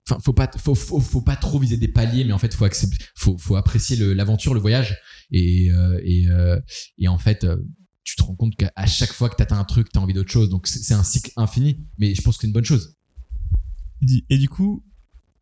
Enfin, 0.09 0.19
faut 0.25 0.33
pas, 0.33 0.51
faut, 0.57 0.75
faut, 0.75 0.99
faut 0.99 1.21
pas 1.21 1.37
trop 1.37 1.61
viser 1.61 1.77
des 1.77 1.87
paliers, 1.87 2.25
mais 2.25 2.33
en 2.33 2.39
fait, 2.39 2.53
faut 2.53 2.65
accepter, 2.65 2.97
faut, 3.15 3.39
faut 3.39 3.55
apprécier 3.55 3.97
l'aventure, 4.12 4.55
le, 4.55 4.61
voyage, 4.61 4.99
et 5.31 5.71
euh, 5.71 6.01
et 6.03 6.27
et 6.99 7.07
en 7.07 7.19
fait, 7.19 7.47
tu 8.03 8.17
te 8.17 8.23
rends 8.25 8.35
compte 8.35 8.57
qu'à 8.57 8.87
chaque 8.87 9.12
fois 9.12 9.29
que 9.29 9.37
t'atteins 9.37 9.61
un 9.61 9.65
truc, 9.65 9.93
t'as 9.93 10.01
envie 10.01 10.15
d'autre 10.15 10.33
chose. 10.33 10.49
Donc 10.49 10.67
c'est 10.67 10.95
un 10.95 11.05
cycle 11.05 11.31
infini, 11.37 11.87
mais 11.99 12.12
je 12.12 12.23
pense 12.23 12.37
que 12.37 12.41
c'est 12.41 12.47
une 12.49 12.53
bonne 12.53 12.65
chose. 12.65 12.97
Et 14.31 14.39
du 14.39 14.49
coup, 14.49 14.85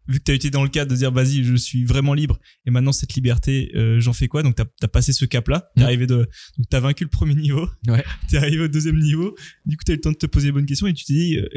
vu 0.09 0.19
que 0.19 0.25
tu 0.25 0.33
as 0.33 0.35
été 0.35 0.51
dans 0.51 0.63
le 0.63 0.69
cadre 0.69 0.91
de 0.91 0.97
dire 0.97 1.13
vas-y, 1.13 1.45
je 1.45 1.55
suis 1.55 1.85
vraiment 1.85 2.15
libre 2.15 2.39
et 2.67 2.71
maintenant 2.71 2.93
cette 2.93 3.15
liberté, 3.15 3.71
euh, 3.77 4.01
j'en 4.01 4.13
fais 4.13 4.27
quoi? 4.29 4.43
Donc 4.43 4.57
tu 4.57 4.63
as, 4.63 4.89
passé 4.89 5.13
ce 5.13 5.25
cap-là, 5.25 5.71
tu 5.77 5.81
Mhm. 5.83 5.87
arrivé 5.87 6.07
de 6.07 6.17
donc 6.57 6.67
tu 6.71 6.79
vaincu 6.79 7.05
le 7.05 7.11
premier 7.11 7.35
niveau, 7.35 7.69
Ouais. 7.87 8.05
tu 8.29 8.37
es 8.37 8.39
arrivé 8.39 8.65
au 8.65 8.69
deuxième 8.69 8.99
niveau, 8.99 9.37
du 9.67 9.77
coup 9.77 9.85
tu 9.85 9.93
as 9.93 9.95
eu 9.95 9.99
le 9.99 10.01
temps 10.01 10.13
de 10.13 10.17
te 10.17 10.27
poser 10.27 10.47
les 10.47 10.53
bonnes 10.53 10.67
questions 10.67 10.87
et 10.87 10.95
tu 10.95 11.05
t'es 11.05 11.13
dit 11.13 11.37
euh, 11.37 11.49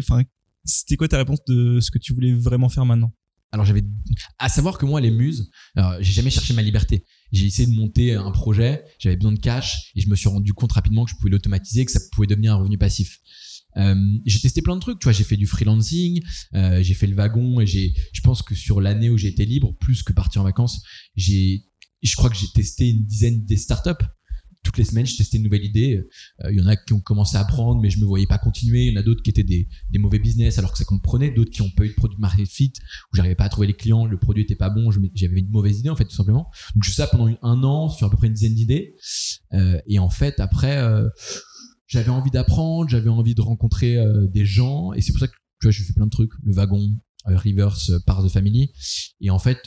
c'était 0.63 0.95
quoi 0.97 1.07
ta 1.07 1.17
réponse 1.17 1.39
de 1.47 1.79
ce 1.79 1.89
que 1.89 1.97
tu 1.97 2.13
voulais 2.13 2.33
vraiment 2.33 2.69
faire 2.69 2.85
maintenant? 2.85 3.13
Alors 3.53 3.65
j'avais 3.65 3.83
à 4.39 4.47
savoir 4.47 4.77
que 4.77 4.85
moi 4.85 5.01
les 5.01 5.11
muses, 5.11 5.49
j'ai 5.99 6.13
jamais 6.13 6.29
cherché 6.29 6.53
ma 6.53 6.61
liberté. 6.61 7.05
J'ai 7.33 7.45
essayé 7.45 7.67
de 7.67 7.73
monter 7.75 8.13
un 8.13 8.31
projet, 8.31 8.83
j'avais 8.99 9.15
besoin 9.17 9.33
de 9.33 9.39
cash 9.39 9.91
et 9.95 10.01
je 10.01 10.07
me 10.09 10.15
suis 10.15 10.29
rendu 10.29 10.53
compte 10.53 10.71
rapidement 10.71 11.03
que 11.05 11.11
je 11.11 11.15
pouvais 11.17 11.29
l'automatiser, 11.31 11.83
que 11.85 11.91
ça 11.91 11.99
pouvait 12.13 12.27
devenir 12.27 12.53
un 12.53 12.57
revenu 12.57 12.77
passif. 12.77 13.19
Euh, 13.77 13.95
j'ai 14.25 14.39
testé 14.39 14.61
plein 14.61 14.75
de 14.75 14.81
trucs, 14.81 14.99
tu 14.99 15.05
vois, 15.05 15.13
j'ai 15.13 15.23
fait 15.23 15.37
du 15.37 15.47
freelancing, 15.47 16.21
euh, 16.53 16.83
j'ai 16.83 16.93
fait 16.93 17.07
le 17.07 17.15
wagon 17.15 17.59
et 17.61 17.65
j'ai, 17.65 17.93
je 18.13 18.21
pense 18.21 18.41
que 18.41 18.55
sur 18.55 18.81
l'année 18.81 19.09
où 19.09 19.17
été 19.17 19.45
libre, 19.45 19.75
plus 19.79 20.03
que 20.03 20.13
partir 20.13 20.41
en 20.41 20.43
vacances, 20.43 20.83
j'ai, 21.15 21.65
je 22.01 22.15
crois 22.15 22.29
que 22.29 22.35
j'ai 22.35 22.47
testé 22.53 22.89
une 22.89 23.05
dizaine 23.05 23.45
des 23.45 23.57
startups. 23.57 24.05
Toutes 24.63 24.77
les 24.77 24.83
semaines, 24.83 25.07
je 25.07 25.17
testais 25.17 25.37
une 25.37 25.43
nouvelle 25.43 25.65
idée. 25.65 26.03
Euh, 26.43 26.51
Il 26.51 26.59
y 26.59 26.61
en 26.61 26.67
a 26.67 26.75
qui 26.75 26.93
ont 26.93 26.99
commencé 26.99 27.35
à 27.35 27.43
prendre, 27.43 27.81
mais 27.81 27.89
je 27.89 27.97
me 27.97 28.05
voyais 28.05 28.27
pas 28.27 28.37
continuer. 28.37 28.85
Il 28.85 28.93
y 28.93 28.95
en 28.95 28.99
a 28.99 29.03
d'autres 29.03 29.23
qui 29.23 29.31
étaient 29.31 29.43
des, 29.43 29.67
des 29.89 29.97
mauvais 29.97 30.19
business 30.19 30.59
alors 30.59 30.71
que 30.71 30.77
ça 30.77 30.85
comprenait. 30.85 31.31
D'autres 31.31 31.49
qui 31.49 31.63
ont 31.63 31.71
pas 31.71 31.83
eu 31.83 31.89
de 31.89 31.93
produit 31.95 32.19
market 32.19 32.47
fit, 32.47 32.71
où 33.11 33.15
j'arrivais 33.15 33.33
pas 33.33 33.45
à 33.45 33.49
trouver 33.49 33.65
les 33.65 33.73
clients, 33.73 34.05
le 34.05 34.19
produit 34.19 34.43
était 34.43 34.55
pas 34.55 34.69
bon, 34.69 34.91
j'avais 34.91 35.39
une 35.39 35.49
mauvaise 35.49 35.79
idée 35.79 35.89
en 35.89 35.95
fait 35.95 36.05
tout 36.05 36.15
simplement. 36.15 36.51
Donc 36.75 36.83
je 36.83 36.89
fais 36.89 36.97
ça 36.97 37.07
pendant 37.07 37.35
un 37.41 37.63
an 37.63 37.89
sur 37.89 38.05
à 38.05 38.11
peu 38.11 38.17
près 38.17 38.27
une 38.27 38.33
dizaine 38.33 38.53
d'idées. 38.53 38.95
Et 39.87 39.97
en 39.97 40.11
fait 40.11 40.39
après, 40.39 40.79
j'avais 41.91 42.09
envie 42.09 42.31
d'apprendre, 42.31 42.89
j'avais 42.89 43.09
envie 43.09 43.35
de 43.35 43.41
rencontrer 43.41 43.97
euh, 43.97 44.25
des 44.27 44.45
gens, 44.45 44.93
et 44.93 45.01
c'est 45.01 45.11
pour 45.11 45.19
ça 45.19 45.27
que 45.27 45.33
tu 45.33 45.67
vois, 45.67 45.71
j'ai 45.71 45.83
fait 45.83 45.93
plein 45.93 46.05
de 46.05 46.11
trucs, 46.11 46.31
le 46.43 46.53
wagon, 46.53 46.89
euh, 47.27 47.37
reverse, 47.37 47.89
euh, 47.91 47.99
part 48.07 48.23
the 48.25 48.29
family. 48.29 48.71
Et 49.19 49.29
en 49.29 49.39
fait, 49.39 49.59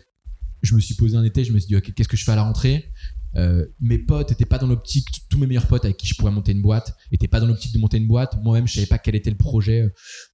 je 0.63 0.75
me 0.75 0.81
suis 0.81 0.95
posé 0.95 1.17
un 1.17 1.23
été, 1.23 1.45
je 1.45 1.53
me 1.53 1.59
suis 1.59 1.69
dit 1.69 1.77
ok, 1.77 1.93
qu'est-ce 1.93 2.09
que 2.09 2.17
je 2.17 2.25
fais 2.25 2.33
à 2.33 2.37
la 2.37 2.45
rentrée? 2.45 2.91
Euh, 3.37 3.67
mes 3.79 3.99
potes 3.99 4.33
étaient 4.33 4.47
pas 4.47 4.59
dans 4.59 4.67
l'optique, 4.67 5.07
tous 5.29 5.39
mes 5.39 5.47
meilleurs 5.47 5.67
potes 5.67 5.85
avec 5.85 5.99
qui 5.99 6.07
je 6.07 6.15
pourrais 6.15 6.31
monter 6.31 6.53
une 6.53 6.63
boîte 6.63 6.97
étaient 7.11 7.29
pas 7.29 7.41
dans 7.41 7.47
l'optique 7.47 7.75
de 7.75 7.79
monter 7.79 7.99
une 7.99 8.07
boîte. 8.07 8.43
Moi-même, 8.43 8.67
je 8.67 8.75
savais 8.75 8.87
pas 8.87 8.99
quel 8.99 9.17
était 9.17 9.31
le 9.31 9.37
projet 9.37 9.87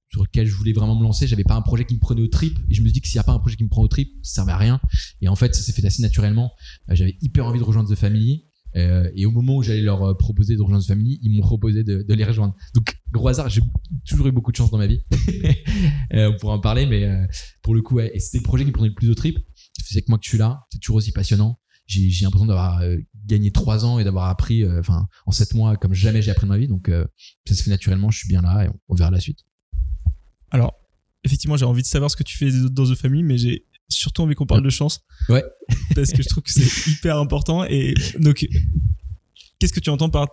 sur 0.09 0.23
lequel 0.23 0.47
je 0.47 0.55
voulais 0.55 0.71
vraiment 0.71 0.95
me 0.95 1.03
lancer. 1.03 1.27
J'avais 1.27 1.43
pas 1.43 1.55
un 1.55 1.61
projet 1.61 1.83
qui 1.83 1.95
me 1.95 1.99
prenait 1.99 2.21
au 2.21 2.27
trip. 2.27 2.57
Et 2.69 2.73
je 2.73 2.81
me 2.81 2.89
dis 2.89 3.01
que 3.01 3.07
s'il 3.07 3.17
y 3.17 3.19
a 3.19 3.23
pas 3.23 3.33
un 3.33 3.39
projet 3.39 3.55
qui 3.55 3.63
me 3.63 3.69
prend 3.69 3.81
au 3.81 3.87
trip, 3.87 4.09
ça 4.21 4.35
servait 4.35 4.51
à 4.51 4.57
rien. 4.57 4.79
Et 5.21 5.27
en 5.27 5.35
fait, 5.35 5.53
ça 5.55 5.61
s'est 5.61 5.73
fait 5.73 5.85
assez 5.85 6.01
naturellement. 6.01 6.51
J'avais 6.89 7.17
hyper 7.21 7.45
envie 7.45 7.59
de 7.59 7.63
rejoindre 7.63 7.89
The 7.89 7.97
Family. 7.97 8.45
Euh, 8.75 9.09
et 9.15 9.25
au 9.25 9.31
moment 9.31 9.57
où 9.57 9.63
j'allais 9.63 9.81
leur 9.81 10.03
euh, 10.03 10.13
proposer 10.13 10.55
de 10.55 10.61
rejoindre 10.61 10.85
Family, 10.85 11.19
ils 11.21 11.31
m'ont 11.31 11.41
proposé 11.41 11.83
de, 11.83 12.03
de 12.03 12.13
les 12.13 12.23
rejoindre. 12.23 12.55
Donc, 12.73 12.95
gros 13.11 13.27
hasard, 13.27 13.49
j'ai 13.49 13.61
toujours 14.07 14.27
eu 14.27 14.31
beaucoup 14.31 14.51
de 14.51 14.55
chance 14.55 14.71
dans 14.71 14.77
ma 14.77 14.87
vie. 14.87 15.01
Euh, 16.13 16.29
on 16.29 16.37
pourra 16.37 16.55
en 16.55 16.59
parler, 16.59 16.85
mais 16.85 17.09
pour 17.63 17.73
le 17.73 17.81
coup, 17.81 17.99
c'était 18.17 18.39
le 18.39 18.43
projet 18.43 18.65
qui 18.65 18.69
me 18.69 18.73
prenait 18.73 18.89
le 18.89 18.95
plus 18.95 19.09
au 19.09 19.15
trip. 19.15 19.39
C'est 19.81 20.01
que 20.01 20.07
moi 20.09 20.17
que 20.17 20.25
je 20.25 20.29
suis 20.29 20.37
là, 20.37 20.65
c'est 20.69 20.79
toujours 20.79 20.97
aussi 20.97 21.13
passionnant. 21.13 21.57
J'ai 21.87 22.09
l'impression 22.23 22.45
d'avoir 22.45 22.81
gagné 23.25 23.51
trois 23.51 23.85
ans 23.85 23.97
et 23.97 24.03
d'avoir 24.03 24.25
appris, 24.25 24.65
en 25.25 25.31
sept 25.31 25.53
mois 25.53 25.77
comme 25.77 25.93
jamais 25.93 26.21
j'ai 26.21 26.31
appris 26.31 26.45
de 26.45 26.49
ma 26.49 26.57
vie. 26.57 26.67
Donc, 26.67 26.91
ça 27.47 27.55
se 27.55 27.63
fait 27.63 27.71
naturellement. 27.71 28.09
Je 28.09 28.19
suis 28.19 28.27
bien 28.27 28.41
là 28.41 28.65
et 28.65 28.67
on, 28.67 28.73
on 28.89 28.95
verra 28.95 29.09
la 29.09 29.21
suite. 29.21 29.39
Alors, 30.51 30.73
effectivement, 31.23 31.55
j'ai 31.55 31.65
envie 31.65 31.81
de 31.81 31.87
savoir 31.87 32.11
ce 32.11 32.17
que 32.17 32.23
tu 32.23 32.37
fais 32.37 32.51
dans 32.51 32.85
The 32.85 32.95
Family, 32.95 33.23
mais 33.23 33.37
j'ai 33.37 33.65
surtout 33.91 34.23
envie 34.23 34.35
qu'on 34.35 34.45
parle 34.45 34.63
de 34.63 34.69
chance. 34.69 35.01
Ouais. 35.29 35.43
Parce 35.95 36.11
que 36.11 36.21
je 36.23 36.29
trouve 36.29 36.43
que 36.43 36.51
c'est 36.51 36.89
hyper 36.91 37.17
important. 37.17 37.63
Et 37.65 37.93
donc, 38.19 38.45
qu'est-ce 39.59 39.73
que 39.73 39.79
tu 39.79 39.89
entends 39.89 40.09
par 40.09 40.27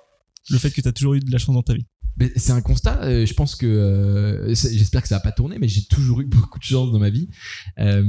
le 0.50 0.58
fait 0.58 0.70
que 0.70 0.80
tu 0.80 0.88
as 0.88 0.92
toujours 0.92 1.14
eu 1.14 1.20
de 1.20 1.30
la 1.30 1.38
chance 1.38 1.54
dans 1.54 1.62
ta 1.62 1.74
vie? 1.74 1.86
C'est 2.34 2.50
un 2.50 2.60
constat. 2.62 3.04
euh, 3.04 3.26
je 3.26 3.32
pense 3.34 3.54
que 3.54 3.64
euh, 3.66 4.52
j'espère 4.54 5.02
que 5.02 5.08
ça 5.08 5.16
va 5.16 5.20
pas 5.20 5.30
tourner, 5.30 5.56
mais 5.60 5.68
j'ai 5.68 5.84
toujours 5.84 6.20
eu 6.20 6.24
beaucoup 6.36 6.58
de 6.58 6.64
chance 6.64 6.90
dans 6.90 6.98
ma 6.98 7.10
vie. 7.10 7.28
Euh, 7.78 8.04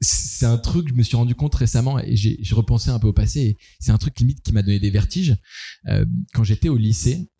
c'est 0.00 0.46
un 0.46 0.56
truc. 0.56 0.88
Je 0.88 0.94
me 0.94 1.02
suis 1.02 1.16
rendu 1.16 1.34
compte 1.34 1.54
récemment 1.54 1.98
et 1.98 2.16
j'ai 2.16 2.38
repensé 2.52 2.88
un 2.90 2.98
peu 2.98 3.08
au 3.08 3.12
passé. 3.12 3.40
et 3.40 3.58
C'est 3.80 3.92
un 3.92 3.98
truc 3.98 4.18
limite 4.18 4.40
qui 4.42 4.52
m'a 4.52 4.62
donné 4.62 4.80
des 4.80 4.90
vertiges 4.90 5.36
Euh, 5.88 6.06
quand 6.32 6.42
j'étais 6.44 6.68
au 6.70 6.76
lycée. 6.78 7.30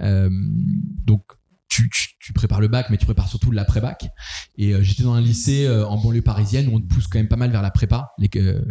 donc 0.00 1.22
tu, 1.68 1.88
tu, 1.90 2.08
tu 2.20 2.32
prépares 2.32 2.60
le 2.60 2.68
bac, 2.68 2.86
mais 2.90 2.96
tu 2.96 3.04
prépares 3.04 3.28
surtout 3.28 3.50
l'après-bac. 3.50 4.08
Et 4.56 4.74
euh, 4.74 4.82
j'étais 4.82 5.02
dans 5.02 5.14
un 5.14 5.20
lycée 5.20 5.66
euh, 5.66 5.86
en 5.86 5.98
banlieue 5.98 6.22
parisienne 6.22 6.68
où 6.68 6.76
on 6.76 6.80
te 6.80 6.86
pousse 6.86 7.06
quand 7.06 7.18
même 7.18 7.28
pas 7.28 7.36
mal 7.36 7.50
vers 7.50 7.62
la 7.62 7.70
prépa. 7.70 8.10
Les, 8.18 8.28
euh, 8.36 8.64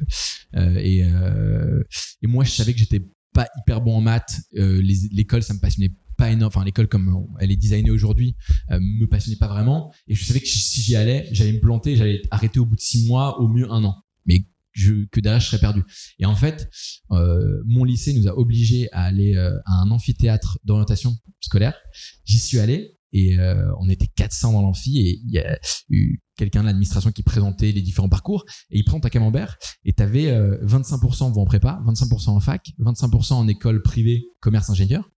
euh, 0.55 0.75
et, 0.77 1.03
euh, 1.03 1.83
et 2.21 2.27
moi, 2.27 2.43
je 2.43 2.51
savais 2.51 2.73
que 2.73 2.79
j'étais 2.79 3.01
pas 3.33 3.47
hyper 3.59 3.81
bon 3.81 3.97
en 3.97 4.01
maths. 4.01 4.41
Euh, 4.57 4.81
L'école, 5.11 5.43
ça 5.43 5.53
me 5.53 5.59
passionnait 5.59 5.93
pas 6.17 6.31
énorme. 6.31 6.47
Enfin, 6.47 6.65
l'école 6.65 6.87
comme 6.87 7.27
elle 7.39 7.51
est 7.51 7.55
designée 7.55 7.91
aujourd'hui, 7.91 8.35
euh, 8.71 8.79
me 8.81 9.05
passionnait 9.05 9.37
pas 9.37 9.47
vraiment. 9.47 9.93
Et 10.07 10.15
je 10.15 10.25
savais 10.25 10.39
que 10.39 10.47
si 10.47 10.81
j'y 10.81 10.95
allais, 10.95 11.27
j'allais 11.31 11.53
me 11.53 11.59
planter, 11.59 11.95
j'allais 11.95 12.21
arrêter 12.31 12.59
au 12.59 12.65
bout 12.65 12.75
de 12.75 12.81
six 12.81 13.07
mois, 13.07 13.39
au 13.39 13.47
mieux 13.47 13.71
un 13.71 13.83
an. 13.83 13.95
Que 15.11 15.19
derrière, 15.19 15.39
je 15.39 15.47
serais 15.47 15.59
perdu. 15.59 15.83
Et 16.19 16.25
en 16.25 16.35
fait, 16.35 16.69
euh, 17.11 17.63
mon 17.65 17.83
lycée 17.83 18.13
nous 18.13 18.27
a 18.27 18.37
obligés 18.37 18.89
à 18.91 19.03
aller 19.03 19.35
euh, 19.35 19.57
à 19.65 19.81
un 19.81 19.91
amphithéâtre 19.91 20.59
d'orientation 20.63 21.17
scolaire. 21.39 21.75
J'y 22.25 22.37
suis 22.37 22.59
allé 22.59 22.97
et 23.13 23.39
euh, 23.39 23.71
on 23.79 23.89
était 23.89 24.07
400 24.07 24.53
dans 24.53 24.61
l'amphi 24.61 24.99
et 24.99 25.21
il 25.23 25.31
y 25.31 25.39
a 25.39 25.57
eu 25.89 26.19
quelqu'un 26.35 26.61
de 26.61 26.65
l'administration 26.65 27.11
qui 27.11 27.23
présentait 27.23 27.71
les 27.71 27.81
différents 27.81 28.09
parcours 28.09 28.45
et 28.69 28.77
il 28.77 28.83
prend 28.83 28.99
ta 28.99 29.09
camembert 29.09 29.57
et 29.85 29.93
t'avais 29.93 30.27
euh, 30.27 30.57
25% 30.63 31.33
vont 31.33 31.41
en 31.41 31.45
prépa, 31.45 31.81
25% 31.85 32.29
en 32.29 32.39
fac, 32.39 32.71
25% 32.79 33.33
en 33.33 33.47
école 33.47 33.81
privée, 33.81 34.25
commerce, 34.39 34.69
ingénieur 34.69 35.09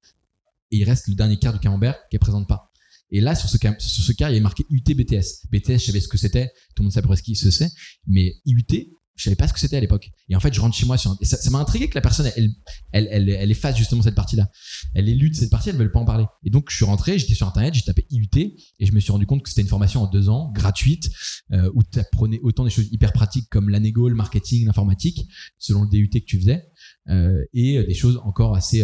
et 0.70 0.78
il 0.78 0.84
reste 0.84 1.08
le 1.08 1.14
dernier 1.14 1.38
quart 1.38 1.52
du 1.52 1.58
camembert 1.58 1.96
qui 2.10 2.16
ne 2.16 2.20
présente 2.20 2.48
pas. 2.48 2.70
Et 3.12 3.20
là, 3.20 3.34
sur 3.34 3.48
ce, 3.48 3.58
quart, 3.58 3.74
il 3.76 4.20
y 4.20 4.24
avait 4.24 4.40
marqué 4.40 4.64
UT 4.70 4.84
BTS. 4.94 5.48
BTS, 5.50 5.78
je 5.78 5.86
savais 5.86 6.00
ce 6.00 6.06
que 6.06 6.16
c'était, 6.16 6.52
tout 6.76 6.82
le 6.82 6.84
monde 6.84 6.92
savait 6.92 7.08
presque 7.08 7.24
ce 7.34 7.44
que 7.46 7.50
c'est, 7.50 7.68
mais 8.06 8.36
UT, 8.46 8.92
je 9.20 9.24
savais 9.24 9.36
pas 9.36 9.46
ce 9.46 9.52
que 9.52 9.60
c'était 9.60 9.76
à 9.76 9.80
l'époque. 9.80 10.10
Et 10.30 10.34
en 10.34 10.40
fait, 10.40 10.54
je 10.54 10.60
rentre 10.62 10.74
chez 10.74 10.86
moi 10.86 10.96
sur 10.96 11.10
un- 11.10 11.18
ça 11.22 11.50
m'a 11.50 11.58
intrigué 11.58 11.90
que 11.90 11.94
la 11.94 12.00
personne, 12.00 12.30
elle, 12.36 12.50
elle, 12.92 13.06
elle, 13.10 13.28
elle 13.28 13.50
efface 13.50 13.76
justement 13.76 14.00
cette 14.00 14.14
partie-là. 14.14 14.48
Elle 14.94 15.10
élude 15.10 15.34
cette 15.36 15.50
partie, 15.50 15.68
elle 15.68 15.76
veut 15.76 15.92
pas 15.92 16.00
en 16.00 16.06
parler. 16.06 16.24
Et 16.42 16.48
donc, 16.48 16.70
je 16.70 16.76
suis 16.76 16.86
rentré, 16.86 17.18
j'étais 17.18 17.34
sur 17.34 17.46
Internet, 17.46 17.74
j'ai 17.74 17.82
tapé 17.82 18.06
IUT 18.10 18.28
et 18.34 18.86
je 18.86 18.92
me 18.92 19.00
suis 19.00 19.12
rendu 19.12 19.26
compte 19.26 19.42
que 19.42 19.50
c'était 19.50 19.60
une 19.60 19.68
formation 19.68 20.02
en 20.02 20.06
deux 20.06 20.30
ans, 20.30 20.50
gratuite, 20.54 21.10
euh, 21.52 21.70
où 21.74 21.82
tu 21.82 21.98
apprenais 21.98 22.40
autant 22.42 22.64
des 22.64 22.70
choses 22.70 22.88
hyper 22.90 23.12
pratiques 23.12 23.48
comme 23.50 23.68
la 23.68 23.78
négo, 23.78 24.08
le 24.08 24.14
marketing, 24.14 24.64
l'informatique, 24.66 25.28
selon 25.58 25.82
le 25.82 25.90
DUT 25.90 26.08
que 26.08 26.18
tu 26.24 26.38
faisais, 26.40 26.64
euh, 27.10 27.44
et 27.52 27.76
euh, 27.76 27.86
des 27.86 27.94
choses 27.94 28.18
encore 28.24 28.56
assez 28.56 28.82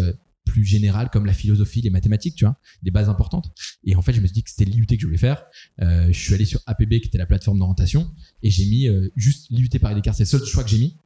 plus 0.56 0.64
générales 0.64 1.10
comme 1.10 1.26
la 1.26 1.34
philosophie, 1.34 1.82
les 1.82 1.90
mathématiques, 1.90 2.34
tu 2.34 2.46
vois, 2.46 2.58
des 2.82 2.90
bases 2.90 3.10
importantes. 3.10 3.52
Et 3.84 3.94
en 3.94 4.00
fait, 4.00 4.14
je 4.14 4.22
me 4.22 4.26
suis 4.26 4.32
dit 4.32 4.42
que 4.42 4.48
c'était 4.48 4.64
l'IUT 4.64 4.86
que 4.86 4.96
je 4.98 5.04
voulais 5.04 5.18
faire. 5.18 5.44
Euh, 5.82 6.06
je 6.10 6.18
suis 6.18 6.32
allé 6.32 6.46
sur 6.46 6.60
APB, 6.66 7.00
qui 7.00 7.08
était 7.08 7.18
la 7.18 7.26
plateforme 7.26 7.58
d'orientation, 7.58 8.10
et 8.42 8.50
j'ai 8.50 8.64
mis 8.64 8.88
euh, 8.88 9.10
juste 9.16 9.48
l'IUT 9.50 9.68
Paris 9.78 9.94
Descartes. 9.94 10.16
C'est 10.16 10.25
le 10.25 10.28
seul 10.28 10.44
choix 10.46 10.64
que 10.64 10.70
j'ai 10.70 10.78
mis. 10.78 10.98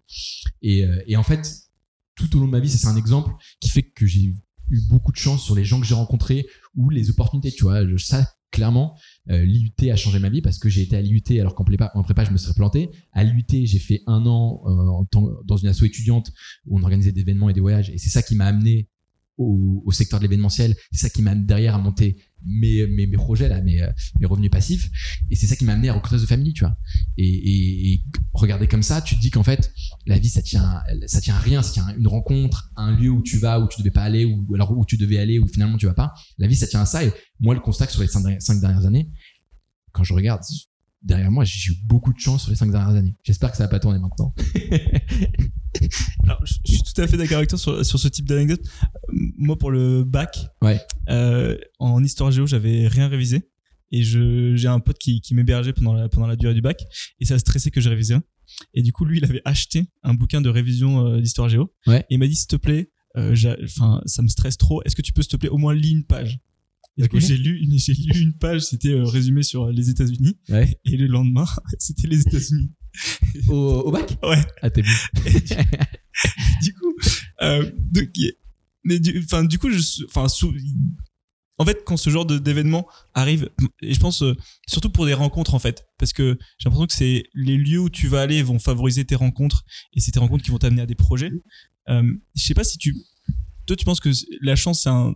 Et, 0.63 0.85
euh, 0.85 1.03
et 1.09 1.17
en 1.17 1.25
fait, 1.25 1.63
tout 2.15 2.37
au 2.37 2.41
long 2.41 2.47
de 2.47 2.53
ma 2.53 2.61
vie, 2.61 2.69
c'est 2.69 2.87
un 2.87 2.97
exemple 2.97 3.33
qui 3.61 3.71
fait 3.71 3.83
que 3.83 4.07
j'ai 4.07 4.33
eu 4.71 4.81
beaucoup 4.89 5.11
de 5.11 5.17
chance 5.17 5.43
sur 5.43 5.57
les 5.57 5.65
gens 5.65 5.81
que 5.81 5.87
j'ai 5.87 5.95
rencontrés 5.95 6.47
ou 6.77 6.91
les 6.91 7.11
opportunités, 7.11 7.51
tu 7.51 7.65
vois. 7.65 7.83
Ça, 7.99 8.25
clairement, 8.51 8.97
euh, 9.31 9.45
l'IUT 9.45 9.91
a 9.91 9.97
changé 9.97 10.19
ma 10.19 10.29
vie 10.29 10.43
parce 10.43 10.59
que 10.59 10.69
j'ai 10.69 10.83
été 10.83 10.97
à 10.97 11.01
l'IUT 11.01 11.23
alors 11.41 11.55
qu'en 11.55 11.65
prépa, 11.65 11.91
en 11.95 12.03
prépa, 12.03 12.25
je 12.25 12.31
me 12.31 12.37
serais 12.37 12.55
planté. 12.55 12.91
À 13.13 13.25
l'IUT, 13.25 13.67
j'ai 13.67 13.79
fait 13.79 14.03
un 14.07 14.27
an 14.27 14.63
euh, 14.67 15.21
dans 15.45 15.57
une 15.57 15.69
asso 15.69 15.83
étudiante 15.85 16.33
où 16.67 16.79
on 16.79 16.83
organisait 16.83 17.13
des 17.13 17.21
événements 17.21 17.49
et 17.49 17.53
des 17.53 17.61
voyages. 17.61 17.91
Et 17.91 17.99
c'est 17.99 18.11
ça 18.11 18.23
qui 18.23 18.35
m'a 18.35 18.47
amené 18.47 18.89
au, 19.37 19.91
secteur 19.93 20.21
de 20.21 20.25
l'événementiel. 20.25 20.75
C'est 20.93 21.07
ça 21.07 21.11
qui 21.11 21.23
m'a 21.23 21.35
derrière 21.35 21.75
à 21.75 21.79
monter 21.79 22.17
mes, 22.45 22.87
mes, 22.87 23.07
projets 23.09 23.49
là, 23.49 23.61
mes, 23.61 23.87
mes 24.19 24.27
revenus 24.27 24.51
passifs. 24.51 24.91
Et 25.31 25.37
c'est 25.37 25.47
ça 25.47 25.57
qui 25.57 25.65
m'a 25.65 25.73
amené 25.73 25.89
à 25.89 25.95
recruter 25.95 26.23
The 26.23 26.29
Family, 26.29 26.53
tu 26.53 26.65
vois. 26.65 26.77
Et, 27.17 28.03
regarder 28.33 28.67
comme 28.67 28.83
ça, 28.83 29.03
tu 29.03 29.17
te 29.17 29.21
dis 29.21 29.31
qu'en 29.31 29.43
fait, 29.43 29.73
la 30.07 30.19
vie, 30.19 30.29
ça 30.29 30.43
tient, 30.43 30.81
ça 31.07 31.21
tient 31.21 31.35
à 31.35 31.39
rien. 31.39 31.63
Ça 31.63 31.73
tient 31.73 31.87
à 31.87 31.95
une 31.95 32.09
rencontre, 32.09 32.71
un 32.77 32.97
lieu 32.97 33.11
où 33.11 33.23
tu 33.23 33.39
vas, 33.39 33.61
où 33.61 33.69
tu 33.69 33.81
devais 33.81 33.91
pas 33.91 34.03
aller, 34.03 34.25
ou 34.25 34.47
alors 34.55 34.77
où 34.77 34.85
tu 34.85 34.97
devais 34.97 35.19
aller, 35.19 35.39
où 35.39 35.47
finalement 35.47 35.77
tu 35.77 35.87
vas 35.87 35.95
pas. 35.95 36.13
La 36.39 36.47
vie, 36.47 36.57
ça 36.57 36.67
tient 36.67 36.83
à 36.83 36.87
ça. 36.87 37.05
Et 37.05 37.13
moi, 37.41 37.55
le 37.55 37.61
constat 37.61 37.87
que 37.87 37.93
sur 37.93 38.03
les 38.03 38.09
cinq, 38.09 38.23
dernières- 38.61 38.87
années, 38.87 39.11
quand 39.93 40.05
je 40.05 40.15
regarde 40.15 40.41
derrière 41.03 41.31
moi, 41.31 41.45
j'ai 41.45 41.73
eu 41.73 41.77
beaucoup 41.85 42.13
de 42.13 42.19
chance 42.19 42.43
sur 42.43 42.51
les 42.51 42.57
cinq 42.57 42.71
dernières 42.71 42.95
années. 42.95 43.17
J'espère 43.25 43.51
que 43.51 43.57
ça 43.57 43.65
va 43.65 43.69
pas 43.69 43.81
tourner 43.81 43.99
maintenant. 43.99 44.35
Je 46.45 46.55
suis 46.65 46.83
tout 46.83 47.01
à 47.01 47.07
fait 47.07 47.17
d'accord 47.17 47.39
avec 47.39 47.49
toi 47.49 47.59
sur, 47.59 47.85
sur 47.85 47.99
ce 47.99 48.09
type 48.09 48.27
d'anecdote. 48.27 48.61
Moi, 49.13 49.59
pour 49.59 49.71
le 49.71 50.05
bac, 50.05 50.39
Ouais. 50.63 50.81
euh, 51.09 51.57
en 51.79 52.03
histoire 52.03 52.31
géo, 52.31 52.47
j'avais 52.47 52.87
rien 52.89 53.09
révisé. 53.09 53.43
Et 53.93 54.03
je, 54.05 54.55
j'ai 54.55 54.69
un 54.69 54.79
pote 54.81 54.99
qui, 54.99 55.21
qui 55.21 55.35
m'hébergeait 55.35 55.73
pendant 55.73 55.95
la, 55.95 56.09
pendant 56.09 56.27
la 56.29 56.37
durée 56.37 56.55
du 56.55 56.61
bac. 56.61 56.81
Et 57.19 57.25
ça 57.25 57.39
stressait 57.39 57.71
que 57.73 57.81
je 57.81 57.89
révisais. 57.89 58.17
Et 58.75 58.83
du 58.83 58.93
coup, 58.93 59.05
lui, 59.05 59.19
il 59.19 59.25
avait 59.25 59.43
acheté 59.45 59.87
un 60.03 60.15
bouquin 60.15 60.41
de 60.41 60.49
révision 60.49 61.07
euh, 61.07 61.21
d'histoire 61.21 61.49
géo. 61.49 61.73
Ouais. 61.87 62.01
Et 62.11 62.15
il 62.15 62.19
m'a 62.19 62.27
dit, 62.29 62.37
s'il 62.37 62.47
te 62.49 62.57
plaît, 62.57 62.91
euh, 63.17 63.35
enfin, 63.65 64.01
ça 64.07 64.23
me 64.23 64.29
stresse 64.29 64.57
trop. 64.57 64.83
Est-ce 64.85 64.95
que 64.95 65.03
tu 65.03 65.13
peux, 65.13 65.23
s'il 65.23 65.31
te 65.33 65.37
plaît, 65.37 65.49
au 65.49 65.59
moins 65.59 65.75
lire 65.75 65.97
une 65.97 66.05
page? 66.05 66.39
Et 66.99 67.03
du 67.03 67.09
coup, 67.09 67.19
j'ai 67.21 67.37
lu, 67.37 67.59
une- 67.63 67.79
j'ai 67.79 67.95
lu 67.95 68.21
une 68.21 68.35
page, 68.35 68.61
c'était 68.63 68.91
euh, 68.91 69.05
résumé 69.05 69.43
sur 69.43 69.69
les 69.71 69.89
États-Unis. 69.91 70.37
Ouais. 70.51 70.79
Et 70.85 70.97
le 70.97 71.07
lendemain, 71.07 71.47
c'était 71.79 72.07
les 72.09 72.21
États-Unis. 72.21 72.71
Au, 73.49 73.55
au 73.87 73.91
bac? 73.91 74.19
Ouais. 74.23 74.43
Ah, 74.63 74.71
t'es 74.71 74.83
bon. 74.83 74.89
du 76.63 76.75
coup, 76.75 76.95
euh, 77.43 77.71
donc, 77.91 78.09
mais 78.85 78.99
du, 78.99 79.23
enfin, 79.25 79.45
du 79.45 79.59
coup, 79.59 79.71
je, 79.71 80.05
enfin, 80.07 80.27
en 81.59 81.65
fait, 81.67 81.85
quand 81.85 81.99
ce 81.99 82.09
genre 82.09 82.25
d'événement 82.25 82.89
arrive, 83.13 83.51
et 83.83 83.93
je 83.93 84.01
pense 84.01 84.23
euh, 84.23 84.35
surtout 84.67 84.89
pour 84.89 85.05
des 85.05 85.13
rencontres 85.13 85.55
en 85.55 85.59
fait, 85.59 85.87
parce 85.99 86.15
que 86.15 86.39
j'ai 86.59 86.69
l'impression 86.69 86.87
que 86.87 86.95
c'est 86.95 87.25
les 87.35 87.59
lieux 87.59 87.81
où 87.81 87.91
tu 87.91 88.09
vas 88.09 88.23
aller 88.23 88.43
vont 88.43 88.59
favoriser 88.59 89.05
tes 89.05 89.15
rencontres 89.15 89.65
et 89.93 90.01
c'est 90.01 90.13
tes 90.13 90.21
rencontres 90.21 90.43
qui 90.43 90.51
vont 90.51 90.59
t'amener 90.59 90.81
à 90.81 90.87
des 90.87 90.95
projets. 90.95 91.31
Euh, 91.91 92.03
je 92.35 92.43
sais 92.43 92.55
pas 92.55 92.65
si 92.65 92.79
tu, 92.79 92.97
toi, 93.67 93.77
tu 93.77 93.85
penses 93.85 94.01
que 94.01 94.09
la 94.41 94.57
chance 94.57 94.85
c'est 94.85 94.89
un, 94.89 95.13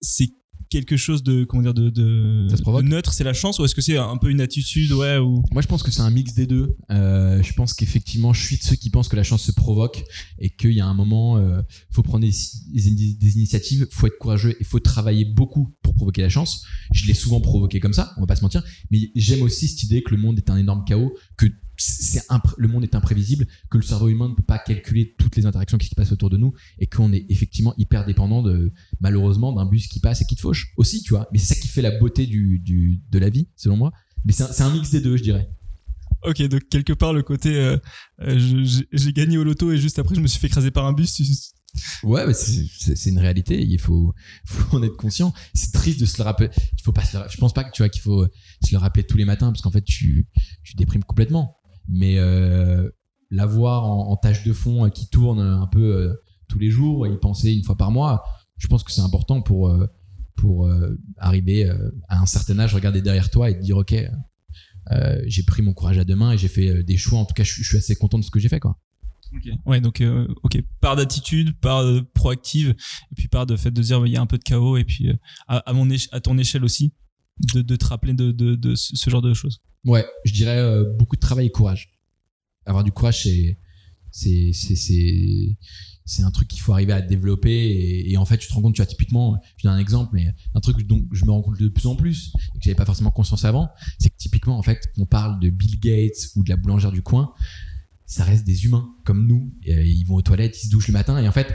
c'est 0.00 0.28
quelque 0.70 0.96
chose 0.96 1.22
de 1.22 1.44
comment 1.44 1.62
dire 1.62 1.74
de, 1.74 2.82
neutre, 2.82 3.12
c'est 3.12 3.24
la 3.24 3.32
chance 3.32 3.58
ou 3.58 3.64
est-ce 3.64 3.74
que 3.74 3.80
c'est 3.80 3.96
un 3.96 4.16
peu 4.16 4.30
une 4.30 4.40
attitude, 4.40 4.92
ouais 4.92 5.18
ou? 5.18 5.42
Moi, 5.52 5.62
je 5.62 5.66
pense 5.66 5.82
que 5.82 5.90
c'est 5.90 6.00
un 6.00 6.10
mix 6.10 6.34
des 6.34 6.46
deux. 6.46 6.76
Euh, 6.90 7.42
je 7.42 7.52
pense 7.52 7.74
qu'effectivement, 7.74 8.32
je 8.32 8.42
suis 8.44 8.56
de 8.56 8.62
ceux 8.62 8.76
qui 8.76 8.90
pensent 8.90 9.08
que 9.08 9.16
la 9.16 9.24
chance 9.24 9.42
se 9.42 9.52
provoque 9.52 10.04
et 10.38 10.50
qu'il 10.50 10.72
y 10.72 10.80
a 10.80 10.86
un 10.86 10.94
moment, 10.94 11.38
euh, 11.38 11.60
faut 11.90 12.02
prendre 12.02 12.26
des, 12.26 12.32
des, 12.72 13.14
des 13.14 13.36
initiatives, 13.36 13.86
faut 13.90 14.06
être 14.06 14.18
courageux 14.18 14.56
et 14.60 14.64
faut 14.64 14.80
travailler 14.80 15.24
beaucoup 15.24 15.74
pour 15.82 15.94
provoquer 15.94 16.22
la 16.22 16.28
chance. 16.28 16.64
Je 16.92 17.06
l'ai 17.06 17.14
souvent 17.14 17.40
provoqué 17.40 17.80
comme 17.80 17.92
ça, 17.94 18.12
on 18.16 18.20
va 18.20 18.26
pas 18.26 18.36
se 18.36 18.42
mentir. 18.42 18.62
Mais 18.90 19.10
j'aime 19.14 19.42
aussi 19.42 19.68
cette 19.68 19.82
idée 19.84 20.02
que 20.02 20.14
le 20.14 20.20
monde 20.20 20.38
est 20.38 20.50
un 20.50 20.56
énorme 20.56 20.84
chaos, 20.84 21.14
que 21.36 21.46
c'est 21.78 22.22
le 22.56 22.68
monde 22.68 22.82
est 22.84 22.94
imprévisible, 22.94 23.46
que 23.70 23.78
le 23.78 23.82
cerveau 23.82 24.08
humain 24.08 24.28
ne 24.28 24.34
peut 24.34 24.42
pas 24.42 24.58
calculer 24.58 25.14
toutes 25.18 25.36
les 25.36 25.46
interactions 25.46 25.78
qui 25.78 25.88
se 25.88 25.94
passent 25.94 26.12
autour 26.12 26.30
de 26.30 26.36
nous 26.36 26.52
et 26.78 26.86
qu'on 26.86 27.12
est 27.12 27.24
effectivement 27.28 27.74
hyper 27.78 28.04
dépendant 28.04 28.42
de, 28.42 28.72
malheureusement, 29.00 29.52
d'un 29.52 29.64
bus 29.66 29.86
qui 29.86 30.00
passe 30.00 30.20
et 30.22 30.24
qui 30.24 30.34
te 30.36 30.40
fauche 30.40 30.72
aussi, 30.76 31.02
tu 31.02 31.10
vois. 31.14 31.28
Mais 31.32 31.38
c'est 31.38 31.54
ça 31.54 31.60
qui 31.60 31.68
fait 31.68 31.82
la 31.82 31.92
beauté 31.98 32.26
du, 32.26 32.58
du, 32.58 33.00
de 33.10 33.18
la 33.18 33.30
vie, 33.30 33.48
selon 33.56 33.76
moi. 33.76 33.92
Mais 34.24 34.32
c'est 34.32 34.42
un, 34.42 34.66
un 34.66 34.72
mix 34.72 34.90
des 34.90 35.00
deux, 35.00 35.16
je 35.16 35.22
dirais. 35.22 35.50
Ok, 36.24 36.42
donc 36.48 36.68
quelque 36.68 36.92
part 36.92 37.12
le 37.12 37.22
côté 37.22 37.54
euh, 37.54 37.76
euh, 38.22 38.64
j'ai 38.92 39.12
gagné 39.12 39.38
au 39.38 39.44
loto 39.44 39.70
et 39.70 39.78
juste 39.78 40.00
après 40.00 40.16
je 40.16 40.20
me 40.20 40.26
suis 40.26 40.40
fait 40.40 40.48
écraser 40.48 40.72
par 40.72 40.84
un 40.86 40.92
bus. 40.92 41.20
Ouais, 42.02 42.26
mais 42.26 42.32
c'est- 42.32 43.06
une 43.10 43.18
réalité. 43.20 43.62
Il 43.62 43.78
faut, 43.78 44.12
faut 44.44 44.76
en 44.76 44.82
être 44.82 44.96
conscient. 44.96 45.32
C'est 45.54 45.72
triste 45.72 46.00
de 46.00 46.06
se 46.06 46.18
le 46.18 46.24
rappeler. 46.24 46.48
Il 46.76 46.82
faut 46.82 46.92
pas. 46.92 47.04
Se 47.04 47.16
le, 47.16 47.24
je 47.30 47.36
pense 47.36 47.52
pas 47.54 47.62
que 47.62 47.70
tu 47.72 47.82
vois 47.82 47.88
qu'il 47.88 48.02
faut 48.02 48.26
se 48.64 48.72
le 48.72 48.78
rappeler 48.78 49.04
tous 49.04 49.16
les 49.16 49.24
matins 49.24 49.52
parce 49.52 49.62
qu'en 49.62 49.70
fait 49.70 49.82
tu, 49.84 50.26
tu 50.64 50.74
déprimes 50.74 51.04
complètement. 51.04 51.57
Mais 51.88 52.18
euh, 52.18 52.88
l'avoir 53.30 53.84
en, 53.84 54.10
en 54.10 54.16
tâche 54.16 54.44
de 54.44 54.52
fond 54.52 54.84
euh, 54.86 54.88
qui 54.90 55.08
tourne 55.08 55.40
un 55.40 55.66
peu 55.66 55.80
euh, 55.96 56.14
tous 56.48 56.58
les 56.58 56.70
jours 56.70 57.06
et 57.06 57.12
y 57.12 57.16
penser 57.16 57.52
une 57.52 57.64
fois 57.64 57.76
par 57.76 57.90
mois, 57.90 58.22
je 58.56 58.66
pense 58.68 58.82
que 58.84 58.92
c'est 58.92 59.00
important 59.02 59.40
pour 59.42 59.68
euh, 59.68 59.86
pour 60.36 60.66
euh, 60.66 60.96
arriver 61.16 61.68
euh, 61.68 61.90
à 62.08 62.20
un 62.20 62.26
certain 62.26 62.58
âge, 62.58 62.74
regarder 62.74 63.02
derrière 63.02 63.30
toi 63.30 63.50
et 63.50 63.58
te 63.58 63.62
dire 63.62 63.76
ok, 63.76 63.94
euh, 64.90 65.22
j'ai 65.26 65.42
pris 65.42 65.62
mon 65.62 65.72
courage 65.74 65.98
à 65.98 66.04
deux 66.04 66.16
mains 66.16 66.32
et 66.32 66.38
j'ai 66.38 66.48
fait 66.48 66.68
euh, 66.70 66.82
des 66.82 66.96
choix. 66.96 67.18
En 67.18 67.24
tout 67.24 67.34
cas, 67.34 67.42
je, 67.44 67.52
suis- 67.52 67.62
je 67.62 67.68
suis 67.68 67.78
assez 67.78 67.94
content 67.96 68.18
de 68.18 68.24
ce 68.24 68.30
que 68.30 68.38
j'ai 68.40 68.48
fait 68.48 68.60
quoi. 68.60 68.78
Ouais, 69.66 69.80
donc 69.82 70.00
euh, 70.00 70.26
ok, 70.42 70.62
part 70.80 70.96
d'attitude, 70.96 71.58
part 71.60 71.80
euh, 71.80 72.00
proactive, 72.14 72.70
et 72.70 73.14
puis 73.14 73.28
part 73.28 73.44
de 73.44 73.56
fait 73.56 73.70
de 73.70 73.82
dire 73.82 74.06
il 74.06 74.12
y 74.12 74.16
a 74.16 74.22
un 74.22 74.26
peu 74.26 74.38
de 74.38 74.42
chaos, 74.44 74.78
et 74.78 74.84
puis 74.84 75.10
euh, 75.10 75.14
à, 75.48 75.58
à 75.58 75.72
mon 75.74 75.86
éche- 75.90 76.08
à 76.12 76.20
ton 76.20 76.38
échelle 76.38 76.64
aussi, 76.64 76.94
de, 77.54 77.60
de 77.60 77.76
te 77.76 77.84
rappeler 77.84 78.14
de, 78.14 78.32
de, 78.32 78.74
ce 78.74 79.10
genre 79.10 79.20
de 79.22 79.34
choses. 79.34 79.60
Ouais, 79.88 80.06
je 80.26 80.34
dirais 80.34 80.58
euh, 80.58 80.84
beaucoup 80.98 81.16
de 81.16 81.20
travail 81.20 81.46
et 81.46 81.50
courage. 81.50 81.98
Avoir 82.66 82.84
du 82.84 82.92
courage, 82.92 83.22
c'est 83.22 83.58
c'est 84.10 84.52
c'est 84.52 85.56
c'est 86.04 86.22
un 86.22 86.30
truc 86.30 86.46
qu'il 86.48 86.60
faut 86.60 86.72
arriver 86.74 86.92
à 86.92 87.00
développer 87.00 88.04
et, 88.06 88.16
en 88.16 88.24
fait 88.24 88.38
tu 88.38 88.48
te 88.48 88.52
rends 88.54 88.62
compte 88.62 88.74
tu 88.74 88.80
vois 88.80 88.86
typiquement 88.86 89.38
je 89.58 89.64
donne 89.64 89.74
un 89.74 89.78
exemple 89.78 90.10
mais 90.14 90.34
un 90.54 90.60
truc 90.60 90.86
dont 90.86 91.06
je 91.12 91.26
me 91.26 91.30
rends 91.30 91.42
compte 91.42 91.58
de 91.58 91.68
plus 91.68 91.86
en 91.86 91.94
plus 91.94 92.32
et 92.54 92.58
que 92.58 92.64
j'avais 92.64 92.74
pas 92.74 92.86
forcément 92.86 93.10
conscience 93.10 93.44
avant 93.44 93.68
c'est 93.98 94.08
que 94.08 94.16
typiquement 94.16 94.58
en 94.58 94.62
fait 94.62 94.90
on 94.96 95.04
parle 95.04 95.38
de 95.38 95.50
Bill 95.50 95.78
Gates 95.78 96.30
ou 96.34 96.42
de 96.42 96.48
la 96.48 96.56
boulangère 96.56 96.92
du 96.92 97.02
coin 97.02 97.34
ça 98.06 98.24
reste 98.24 98.46
des 98.46 98.64
humains 98.64 98.88
comme 99.04 99.26
nous 99.26 99.54
euh, 99.68 99.82
ils 99.84 100.04
vont 100.04 100.14
aux 100.14 100.22
toilettes 100.22 100.56
ils 100.62 100.68
se 100.68 100.70
douchent 100.70 100.88
le 100.88 100.94
matin 100.94 101.18
et 101.18 101.28
en 101.28 101.32
fait 101.32 101.54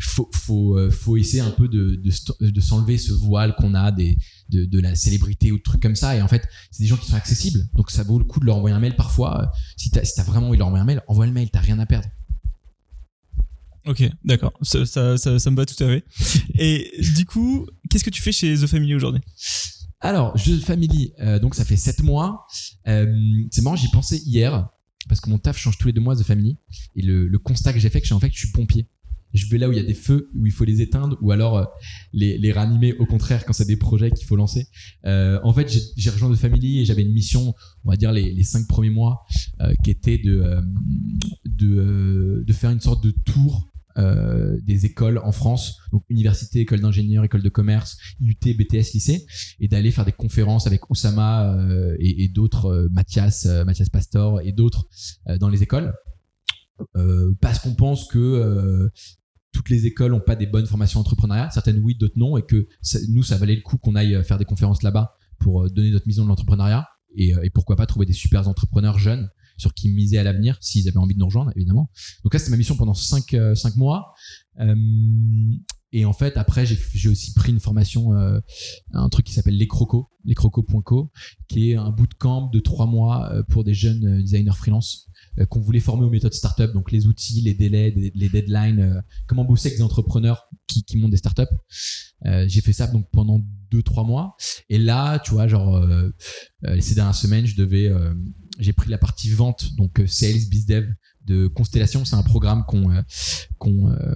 faut 0.00 0.28
faut 0.32 0.78
euh, 0.78 0.90
faut 0.90 1.16
essayer 1.16 1.40
un 1.42 1.50
peu 1.50 1.68
de 1.68 1.96
de, 1.96 2.10
st- 2.10 2.36
de 2.40 2.60
s'enlever 2.60 2.98
ce 2.98 3.12
voile 3.12 3.54
qu'on 3.56 3.74
a 3.74 3.92
des 3.92 4.16
de, 4.48 4.64
de 4.64 4.80
la 4.80 4.94
célébrité 4.94 5.52
ou 5.52 5.58
de 5.58 5.62
trucs 5.62 5.82
comme 5.82 5.96
ça 5.96 6.16
et 6.16 6.22
en 6.22 6.28
fait 6.28 6.48
c'est 6.70 6.82
des 6.82 6.88
gens 6.88 6.96
qui 6.96 7.06
sont 7.08 7.16
accessibles 7.16 7.68
donc 7.74 7.90
ça 7.90 8.02
vaut 8.02 8.18
le 8.18 8.24
coup 8.24 8.40
de 8.40 8.46
leur 8.46 8.56
envoyer 8.56 8.74
un 8.74 8.80
mail 8.80 8.96
parfois 8.96 9.42
Euh, 9.42 9.46
si 9.76 9.90
t'as 9.90 10.02
si 10.04 10.14
t'as 10.14 10.24
vraiment 10.24 10.48
envie 10.48 10.56
de 10.56 10.60
leur 10.60 10.68
envoyer 10.68 10.82
un 10.82 10.86
mail 10.86 11.02
envoie 11.06 11.26
le 11.26 11.32
mail 11.32 11.50
t'as 11.50 11.60
rien 11.60 11.78
à 11.78 11.86
perdre 11.86 12.08
Ok, 13.86 14.02
d'accord, 14.24 14.52
ça, 14.60 14.84
ça, 14.84 15.16
ça, 15.16 15.38
ça 15.38 15.50
me 15.50 15.56
va 15.56 15.64
tout 15.64 15.82
à 15.82 15.86
fait. 15.86 16.04
Et 16.58 16.92
du 17.16 17.24
coup, 17.24 17.66
qu'est-ce 17.88 18.04
que 18.04 18.10
tu 18.10 18.20
fais 18.20 18.30
chez 18.30 18.54
The 18.54 18.66
Family 18.66 18.94
aujourd'hui? 18.94 19.22
Alors, 20.00 20.34
de 20.34 20.56
family, 20.58 21.12
euh, 21.20 21.38
donc 21.38 21.54
ça 21.54 21.64
fait 21.64 21.76
7 21.76 22.02
mois. 22.02 22.46
Euh, 22.86 23.06
c'est 23.50 23.62
marrant, 23.62 23.76
j'y 23.76 23.88
pensais 23.88 24.18
hier, 24.18 24.68
parce 25.08 25.20
que 25.22 25.30
mon 25.30 25.38
taf 25.38 25.56
change 25.58 25.78
tous 25.78 25.86
les 25.88 25.92
deux 25.94 26.00
mois 26.02 26.14
de 26.14 26.22
family. 26.22 26.58
Et 26.94 27.00
le, 27.02 27.26
le 27.26 27.38
constat 27.38 27.72
que 27.72 27.78
j'ai 27.78 27.88
fait, 27.88 28.02
que 28.02 28.06
j'ai 28.06 28.14
en 28.14 28.20
fait, 28.20 28.28
que 28.28 28.34
je 28.34 28.40
suis 28.40 28.52
pompier. 28.52 28.86
Je 29.32 29.46
vais 29.46 29.58
là 29.58 29.68
où 29.68 29.72
il 29.72 29.76
y 29.76 29.80
a 29.80 29.84
des 29.84 29.94
feux, 29.94 30.30
où 30.34 30.46
il 30.46 30.52
faut 30.52 30.64
les 30.64 30.80
éteindre, 30.80 31.16
ou 31.20 31.30
alors 31.30 31.58
euh, 31.58 31.64
les, 32.12 32.52
ranimer 32.52 32.94
au 32.94 33.06
contraire 33.06 33.44
quand 33.44 33.52
c'est 33.52 33.66
des 33.66 33.76
projets 33.76 34.10
qu'il 34.10 34.26
faut 34.26 34.36
lancer. 34.36 34.66
Euh, 35.06 35.38
en 35.44 35.52
fait, 35.52 35.70
j'ai- 35.96 36.10
rejoint 36.10 36.32
The 36.32 36.36
Family 36.36 36.80
et 36.80 36.84
j'avais 36.84 37.02
une 37.02 37.12
mission, 37.12 37.54
on 37.84 37.90
va 37.90 37.96
dire 37.96 38.12
les, 38.12 38.42
cinq 38.42 38.66
premiers 38.66 38.90
mois, 38.90 39.24
euh, 39.60 39.72
qui 39.84 39.90
était 39.90 40.18
de, 40.18 40.60
de, 41.44 42.42
de 42.44 42.52
faire 42.52 42.70
une 42.70 42.80
sorte 42.80 43.04
de 43.04 43.10
tour 43.10 43.66
des 44.62 44.86
écoles 44.86 45.18
en 45.18 45.30
France, 45.30 45.76
donc 45.92 46.04
université, 46.08 46.60
école 46.60 46.80
d'ingénieur, 46.80 47.22
école 47.22 47.42
de 47.42 47.50
commerce, 47.50 47.98
IUT, 48.18 48.54
BTS, 48.56 48.94
lycée, 48.94 49.26
et 49.58 49.68
d'aller 49.68 49.90
faire 49.90 50.06
des 50.06 50.12
conférences 50.12 50.66
avec 50.66 50.88
Oussama 50.88 51.54
et, 51.98 52.28
d'autres, 52.28 52.66
euh, 52.66 52.88
Mathias, 52.92 53.44
Mathias 53.66 53.90
Pastor 53.90 54.40
et 54.40 54.52
d'autres 54.52 54.88
dans 55.38 55.50
les 55.50 55.62
écoles, 55.62 55.92
parce 57.42 57.58
qu'on 57.58 57.74
pense 57.74 58.08
que 58.08 58.90
toutes 59.52 59.68
les 59.68 59.86
écoles 59.86 60.12
n'ont 60.12 60.20
pas 60.20 60.36
des 60.36 60.46
bonnes 60.46 60.66
formations 60.66 61.00
entrepreneuriat, 61.00 61.50
certaines 61.50 61.78
oui, 61.78 61.96
d'autres 61.96 62.18
non, 62.18 62.36
et 62.36 62.42
que 62.42 62.68
nous, 63.08 63.22
ça 63.22 63.36
valait 63.36 63.56
le 63.56 63.62
coup 63.62 63.78
qu'on 63.78 63.94
aille 63.94 64.22
faire 64.24 64.38
des 64.38 64.44
conférences 64.44 64.82
là-bas 64.82 65.16
pour 65.38 65.64
euh, 65.64 65.68
donner 65.68 65.90
notre 65.90 66.06
vision 66.06 66.24
de 66.24 66.28
l'entrepreneuriat, 66.28 66.86
et, 67.16 67.34
euh, 67.34 67.42
et 67.42 67.50
pourquoi 67.50 67.76
pas 67.76 67.86
trouver 67.86 68.06
des 68.06 68.12
super 68.12 68.46
entrepreneurs 68.48 68.98
jeunes 68.98 69.28
sur 69.56 69.74
qui 69.74 69.90
miser 69.90 70.18
à 70.18 70.22
l'avenir 70.22 70.56
s'ils 70.60 70.88
avaient 70.88 70.96
envie 70.96 71.14
de 71.14 71.18
nous 71.18 71.26
rejoindre, 71.26 71.52
évidemment. 71.54 71.90
Donc 72.24 72.32
là, 72.32 72.38
c'était 72.38 72.50
ma 72.50 72.56
mission 72.56 72.76
pendant 72.76 72.94
5 72.94 73.30
cinq, 73.30 73.34
euh, 73.34 73.54
mois. 73.76 74.14
Euh, 74.58 74.74
et 75.92 76.04
en 76.04 76.12
fait, 76.12 76.36
après, 76.36 76.66
j'ai 76.66 77.08
aussi 77.08 77.34
pris 77.34 77.50
une 77.50 77.58
formation, 77.58 78.14
euh, 78.14 78.38
un 78.92 79.08
truc 79.08 79.26
qui 79.26 79.32
s'appelle 79.32 79.56
Les 79.56 79.66
Crocos, 79.66 80.08
lescrocos.co, 80.24 81.10
qui 81.48 81.72
est 81.72 81.76
un 81.76 81.90
bootcamp 81.90 82.48
de 82.52 82.60
trois 82.60 82.86
mois 82.86 83.32
euh, 83.32 83.42
pour 83.48 83.64
des 83.64 83.74
jeunes 83.74 84.06
euh, 84.06 84.20
designers 84.20 84.52
freelance 84.52 85.08
euh, 85.08 85.09
qu'on 85.48 85.60
voulait 85.60 85.80
former 85.80 86.04
aux 86.04 86.10
méthodes 86.10 86.34
startup, 86.34 86.72
donc 86.72 86.92
les 86.92 87.06
outils, 87.06 87.40
les 87.40 87.54
délais, 87.54 87.94
les 88.14 88.28
deadlines, 88.28 88.80
euh, 88.80 89.00
comment 89.26 89.44
bosser 89.44 89.68
avec 89.68 89.78
des 89.78 89.84
entrepreneurs 89.84 90.48
qui, 90.66 90.84
qui 90.84 90.96
montent 90.96 91.10
des 91.10 91.16
startups. 91.16 91.42
Euh, 92.26 92.44
j'ai 92.48 92.60
fait 92.60 92.72
ça 92.72 92.86
donc 92.86 93.08
pendant 93.10 93.40
deux 93.70 93.82
trois 93.82 94.04
mois. 94.04 94.36
Et 94.68 94.78
là, 94.78 95.18
tu 95.20 95.30
vois, 95.32 95.46
genre 95.48 95.76
euh, 95.76 96.10
euh, 96.66 96.80
ces 96.80 96.94
dernières 96.94 97.14
semaines, 97.14 97.46
je 97.46 97.56
devais, 97.56 97.86
euh, 97.88 98.14
j'ai 98.58 98.72
pris 98.72 98.90
la 98.90 98.98
partie 98.98 99.30
vente, 99.30 99.74
donc 99.76 100.00
euh, 100.00 100.06
sales, 100.06 100.48
bizdev 100.50 100.92
de 101.24 101.46
Constellation. 101.46 102.04
C'est 102.04 102.16
un 102.16 102.22
programme 102.22 102.64
qu'on 102.66 102.90
euh, 102.90 103.02
qu'on 103.58 103.90
euh, 103.90 104.14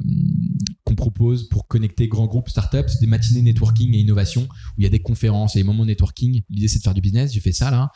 qu'on 0.94 1.10
propose 1.10 1.48
pour 1.48 1.66
connecter 1.66 2.08
grands 2.08 2.26
groupes 2.26 2.48
startups, 2.48 2.88
C'est 2.88 3.00
des 3.00 3.06
matinées 3.06 3.42
networking 3.42 3.94
et 3.94 3.98
innovation 3.98 4.42
où 4.42 4.74
il 4.78 4.84
y 4.84 4.86
a 4.86 4.90
des 4.90 5.00
conférences 5.00 5.56
et 5.56 5.60
des 5.60 5.64
moments 5.64 5.84
networking. 5.84 6.42
L'idée 6.48 6.68
c'est 6.68 6.78
de 6.78 6.84
faire 6.84 6.94
du 6.94 7.00
business. 7.00 7.32
J'ai 7.32 7.40
fait 7.40 7.52
ça 7.52 7.70
là, 7.70 7.90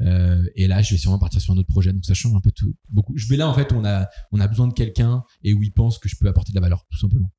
Euh, 0.00 0.42
et 0.56 0.66
là 0.66 0.82
je 0.82 0.92
vais 0.94 0.98
sûrement 0.98 1.18
partir 1.18 1.40
sur 1.40 1.52
un 1.52 1.56
autre 1.56 1.68
projet. 1.68 1.92
Donc 1.92 2.04
ça 2.04 2.14
change 2.14 2.34
un 2.34 2.40
peu 2.40 2.52
tout, 2.52 2.74
beaucoup. 2.88 3.12
Je 3.16 3.26
vais 3.28 3.36
là 3.36 3.48
en 3.48 3.54
fait 3.54 3.72
on 3.72 3.84
a 3.84 4.06
on 4.32 4.40
a 4.40 4.48
besoin 4.48 4.68
de 4.68 4.74
quelqu'un 4.74 5.22
et 5.42 5.54
où 5.54 5.62
ils 5.62 5.72
pensent 5.72 5.98
que 5.98 6.08
je 6.08 6.16
peux 6.16 6.28
apporter 6.28 6.52
de 6.52 6.56
la 6.56 6.60
valeur, 6.62 6.84
tout 6.90 6.98
simplement. 6.98 7.30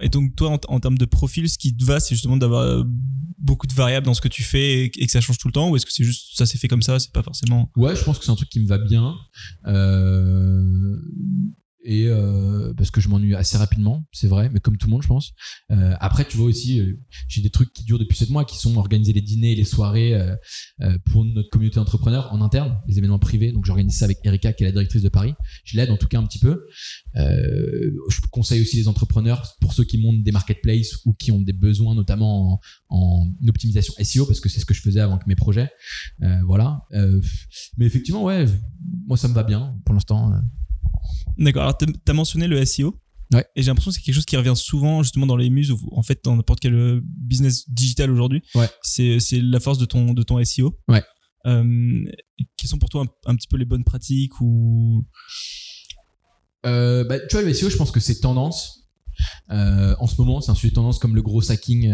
Et 0.00 0.08
donc 0.08 0.36
toi, 0.36 0.50
en, 0.50 0.60
en 0.74 0.80
termes 0.80 0.98
de 0.98 1.04
profil, 1.06 1.48
ce 1.48 1.58
qui 1.58 1.76
te 1.76 1.84
va, 1.84 1.98
c'est 1.98 2.14
justement 2.14 2.36
d'avoir 2.36 2.62
euh, 2.62 2.84
beaucoup 3.38 3.66
de 3.66 3.72
variables 3.74 4.06
dans 4.06 4.14
ce 4.14 4.20
que 4.20 4.28
tu 4.28 4.42
fais 4.44 4.84
et, 4.84 5.02
et 5.02 5.06
que 5.06 5.10
ça 5.12 5.20
change 5.20 5.38
tout 5.38 5.48
le 5.48 5.52
temps, 5.52 5.68
ou 5.70 5.76
est-ce 5.76 5.84
que 5.86 5.92
c'est 5.92 6.04
juste 6.04 6.36
ça 6.36 6.46
s'est 6.46 6.58
fait 6.58 6.68
comme 6.68 6.82
ça, 6.82 6.98
c'est 7.00 7.12
pas 7.12 7.22
forcément. 7.22 7.70
Ouais, 7.76 7.96
je 7.96 8.04
pense 8.04 8.18
que 8.18 8.24
c'est 8.24 8.30
un 8.30 8.36
truc 8.36 8.48
qui 8.48 8.60
me 8.60 8.66
va 8.68 8.78
bien. 8.78 9.14
Euh, 9.66 10.96
et 11.88 12.08
euh, 12.08 12.74
parce 12.76 12.90
que 12.90 13.00
je 13.00 13.08
m'ennuie 13.08 13.36
assez 13.36 13.56
rapidement, 13.56 14.04
c'est 14.10 14.26
vrai, 14.26 14.50
mais 14.52 14.58
comme 14.58 14.76
tout 14.76 14.88
le 14.88 14.90
monde, 14.90 15.02
je 15.02 15.06
pense. 15.06 15.32
Euh, 15.70 15.94
après, 16.00 16.24
tu 16.24 16.36
vois 16.36 16.46
aussi, 16.46 16.80
euh, 16.80 17.00
j'ai 17.28 17.42
des 17.42 17.50
trucs 17.50 17.72
qui 17.72 17.84
durent 17.84 18.00
depuis 18.00 18.18
7 18.18 18.30
mois, 18.30 18.44
qui 18.44 18.58
sont 18.58 18.76
organiser 18.76 19.12
les 19.12 19.20
dîners 19.20 19.52
et 19.52 19.54
les 19.54 19.64
soirées 19.64 20.14
pour 21.04 21.24
notre 21.24 21.48
communauté 21.48 21.76
d'entrepreneurs 21.76 22.32
en 22.32 22.42
interne, 22.42 22.78
les 22.88 22.98
événements 22.98 23.20
privés. 23.20 23.52
Donc, 23.52 23.64
j'organise 23.64 23.96
ça 23.96 24.04
avec 24.04 24.18
Erika, 24.24 24.52
qui 24.52 24.64
est 24.64 24.66
la 24.66 24.72
directrice 24.72 25.02
de 25.02 25.08
Paris. 25.08 25.34
Je 25.64 25.76
l'aide 25.76 25.90
en 25.90 25.96
tout 25.96 26.08
cas 26.08 26.18
un 26.18 26.26
petit 26.26 26.40
peu. 26.40 26.66
Je 27.14 28.20
conseille 28.30 28.60
aussi 28.60 28.76
les 28.76 28.88
entrepreneurs 28.88 29.56
pour 29.60 29.72
ceux 29.72 29.84
qui 29.84 29.98
montent 29.98 30.24
des 30.24 30.32
marketplaces 30.32 31.04
ou 31.04 31.14
qui 31.14 31.30
ont 31.30 31.40
des 31.40 31.52
besoins, 31.52 31.94
notamment 31.94 32.54
en, 32.54 32.60
en 32.88 33.48
optimisation 33.48 33.94
SEO, 34.02 34.26
parce 34.26 34.40
que 34.40 34.48
c'est 34.48 34.60
ce 34.60 34.66
que 34.66 34.74
je 34.74 34.82
faisais 34.82 35.00
avant 35.00 35.18
que 35.18 35.28
mes 35.28 35.36
projets. 35.36 35.70
Voilà. 36.44 36.82
Mais 37.76 37.86
effectivement, 37.86 38.24
ouais, 38.24 38.46
moi 39.06 39.16
ça 39.16 39.28
me 39.28 39.34
va 39.34 39.44
bien 39.44 39.78
pour 39.84 39.94
l'instant. 39.94 40.32
D'accord. 41.38 41.62
Alors, 41.62 41.76
t'as- 41.78 41.86
t'as 42.04 42.12
mentionné 42.12 42.46
le 42.48 42.64
SEO. 42.64 43.00
Ouais. 43.32 43.44
Et 43.56 43.62
j'ai 43.62 43.66
l'impression 43.68 43.90
que 43.90 43.96
c'est 43.96 44.02
quelque 44.02 44.14
chose 44.14 44.24
qui 44.24 44.36
revient 44.36 44.54
souvent 44.54 45.02
justement 45.02 45.26
dans 45.26 45.36
les 45.36 45.50
muses 45.50 45.72
ou 45.72 45.78
en 45.92 46.02
fait 46.04 46.20
dans 46.22 46.36
n'importe 46.36 46.60
quel 46.60 46.74
euh, 46.74 47.00
business 47.04 47.68
digital 47.68 48.10
aujourd'hui. 48.10 48.40
Ouais. 48.54 48.68
C'est 48.82 49.18
la 49.32 49.58
force 49.58 49.78
de 49.78 49.84
ton 49.84 50.14
de 50.14 50.22
ton 50.22 50.42
SEO. 50.44 50.78
Ouais. 50.88 51.02
Euh, 51.46 52.04
quelles 52.56 52.70
sont 52.70 52.78
pour 52.78 52.88
toi 52.88 53.02
un, 53.04 53.30
un 53.32 53.34
petit 53.36 53.48
peu 53.48 53.56
les 53.56 53.64
bonnes 53.64 53.82
pratiques 53.84 54.40
ou? 54.40 55.04
Euh, 56.66 57.04
bah, 57.04 57.18
tu 57.20 57.36
vois, 57.36 57.42
le 57.42 57.52
SEO, 57.52 57.68
je 57.70 57.76
pense 57.76 57.90
que 57.90 58.00
c'est 58.00 58.20
tendance. 58.20 58.88
Euh, 59.50 59.94
en 59.98 60.06
ce 60.06 60.20
moment, 60.20 60.40
c'est 60.40 60.50
un 60.50 60.54
sujet 60.54 60.70
de 60.70 60.74
tendance 60.74 60.98
comme 60.98 61.14
le 61.14 61.22
gros 61.22 61.50
hacking. 61.50 61.92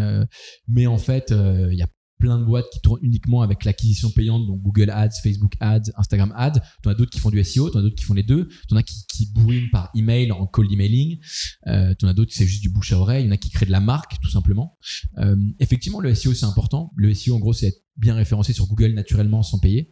mais 0.68 0.86
en 0.86 0.98
fait, 0.98 1.30
il 1.30 1.76
y 1.78 1.82
a 1.82 1.88
plein 2.22 2.38
de 2.38 2.44
boîtes 2.44 2.70
qui 2.72 2.80
tournent 2.80 3.00
uniquement 3.02 3.42
avec 3.42 3.64
l'acquisition 3.64 4.08
payante, 4.08 4.46
donc 4.46 4.62
Google 4.62 4.90
Ads, 4.90 5.20
Facebook 5.24 5.54
Ads, 5.58 5.90
Instagram 5.96 6.32
Ads. 6.36 6.60
Tu 6.80 6.88
as 6.88 6.94
d'autres 6.94 7.10
qui 7.10 7.18
font 7.18 7.30
du 7.30 7.42
SEO, 7.42 7.68
tu 7.68 7.76
as 7.76 7.82
d'autres 7.82 7.96
qui 7.96 8.04
font 8.04 8.14
les 8.14 8.22
deux. 8.22 8.48
Tu 8.68 8.74
en 8.74 8.76
as 8.76 8.84
qui, 8.84 9.04
qui 9.08 9.32
bourrinent 9.32 9.70
par 9.72 9.90
email 9.96 10.30
en 10.30 10.46
cold 10.46 10.70
emailing. 10.70 11.18
Euh, 11.66 11.94
tu 11.98 12.04
en 12.04 12.08
as 12.08 12.14
d'autres 12.14 12.30
qui 12.30 12.38
c'est 12.38 12.46
juste 12.46 12.62
du 12.62 12.70
bouche 12.70 12.92
à 12.92 12.98
oreille. 12.98 13.24
Il 13.24 13.26
y 13.26 13.28
en 13.28 13.32
a 13.32 13.36
qui 13.38 13.50
créent 13.50 13.66
de 13.66 13.72
la 13.72 13.80
marque, 13.80 14.20
tout 14.22 14.30
simplement. 14.30 14.78
Euh, 15.18 15.34
effectivement, 15.58 15.98
le 15.98 16.14
SEO, 16.14 16.32
c'est 16.32 16.46
important. 16.46 16.92
Le 16.94 17.12
SEO, 17.12 17.34
en 17.34 17.40
gros, 17.40 17.52
c'est 17.52 17.66
être 17.66 17.82
bien 17.96 18.14
référencé 18.14 18.52
sur 18.52 18.68
Google 18.68 18.92
naturellement 18.92 19.42
sans 19.42 19.58
payer. 19.58 19.90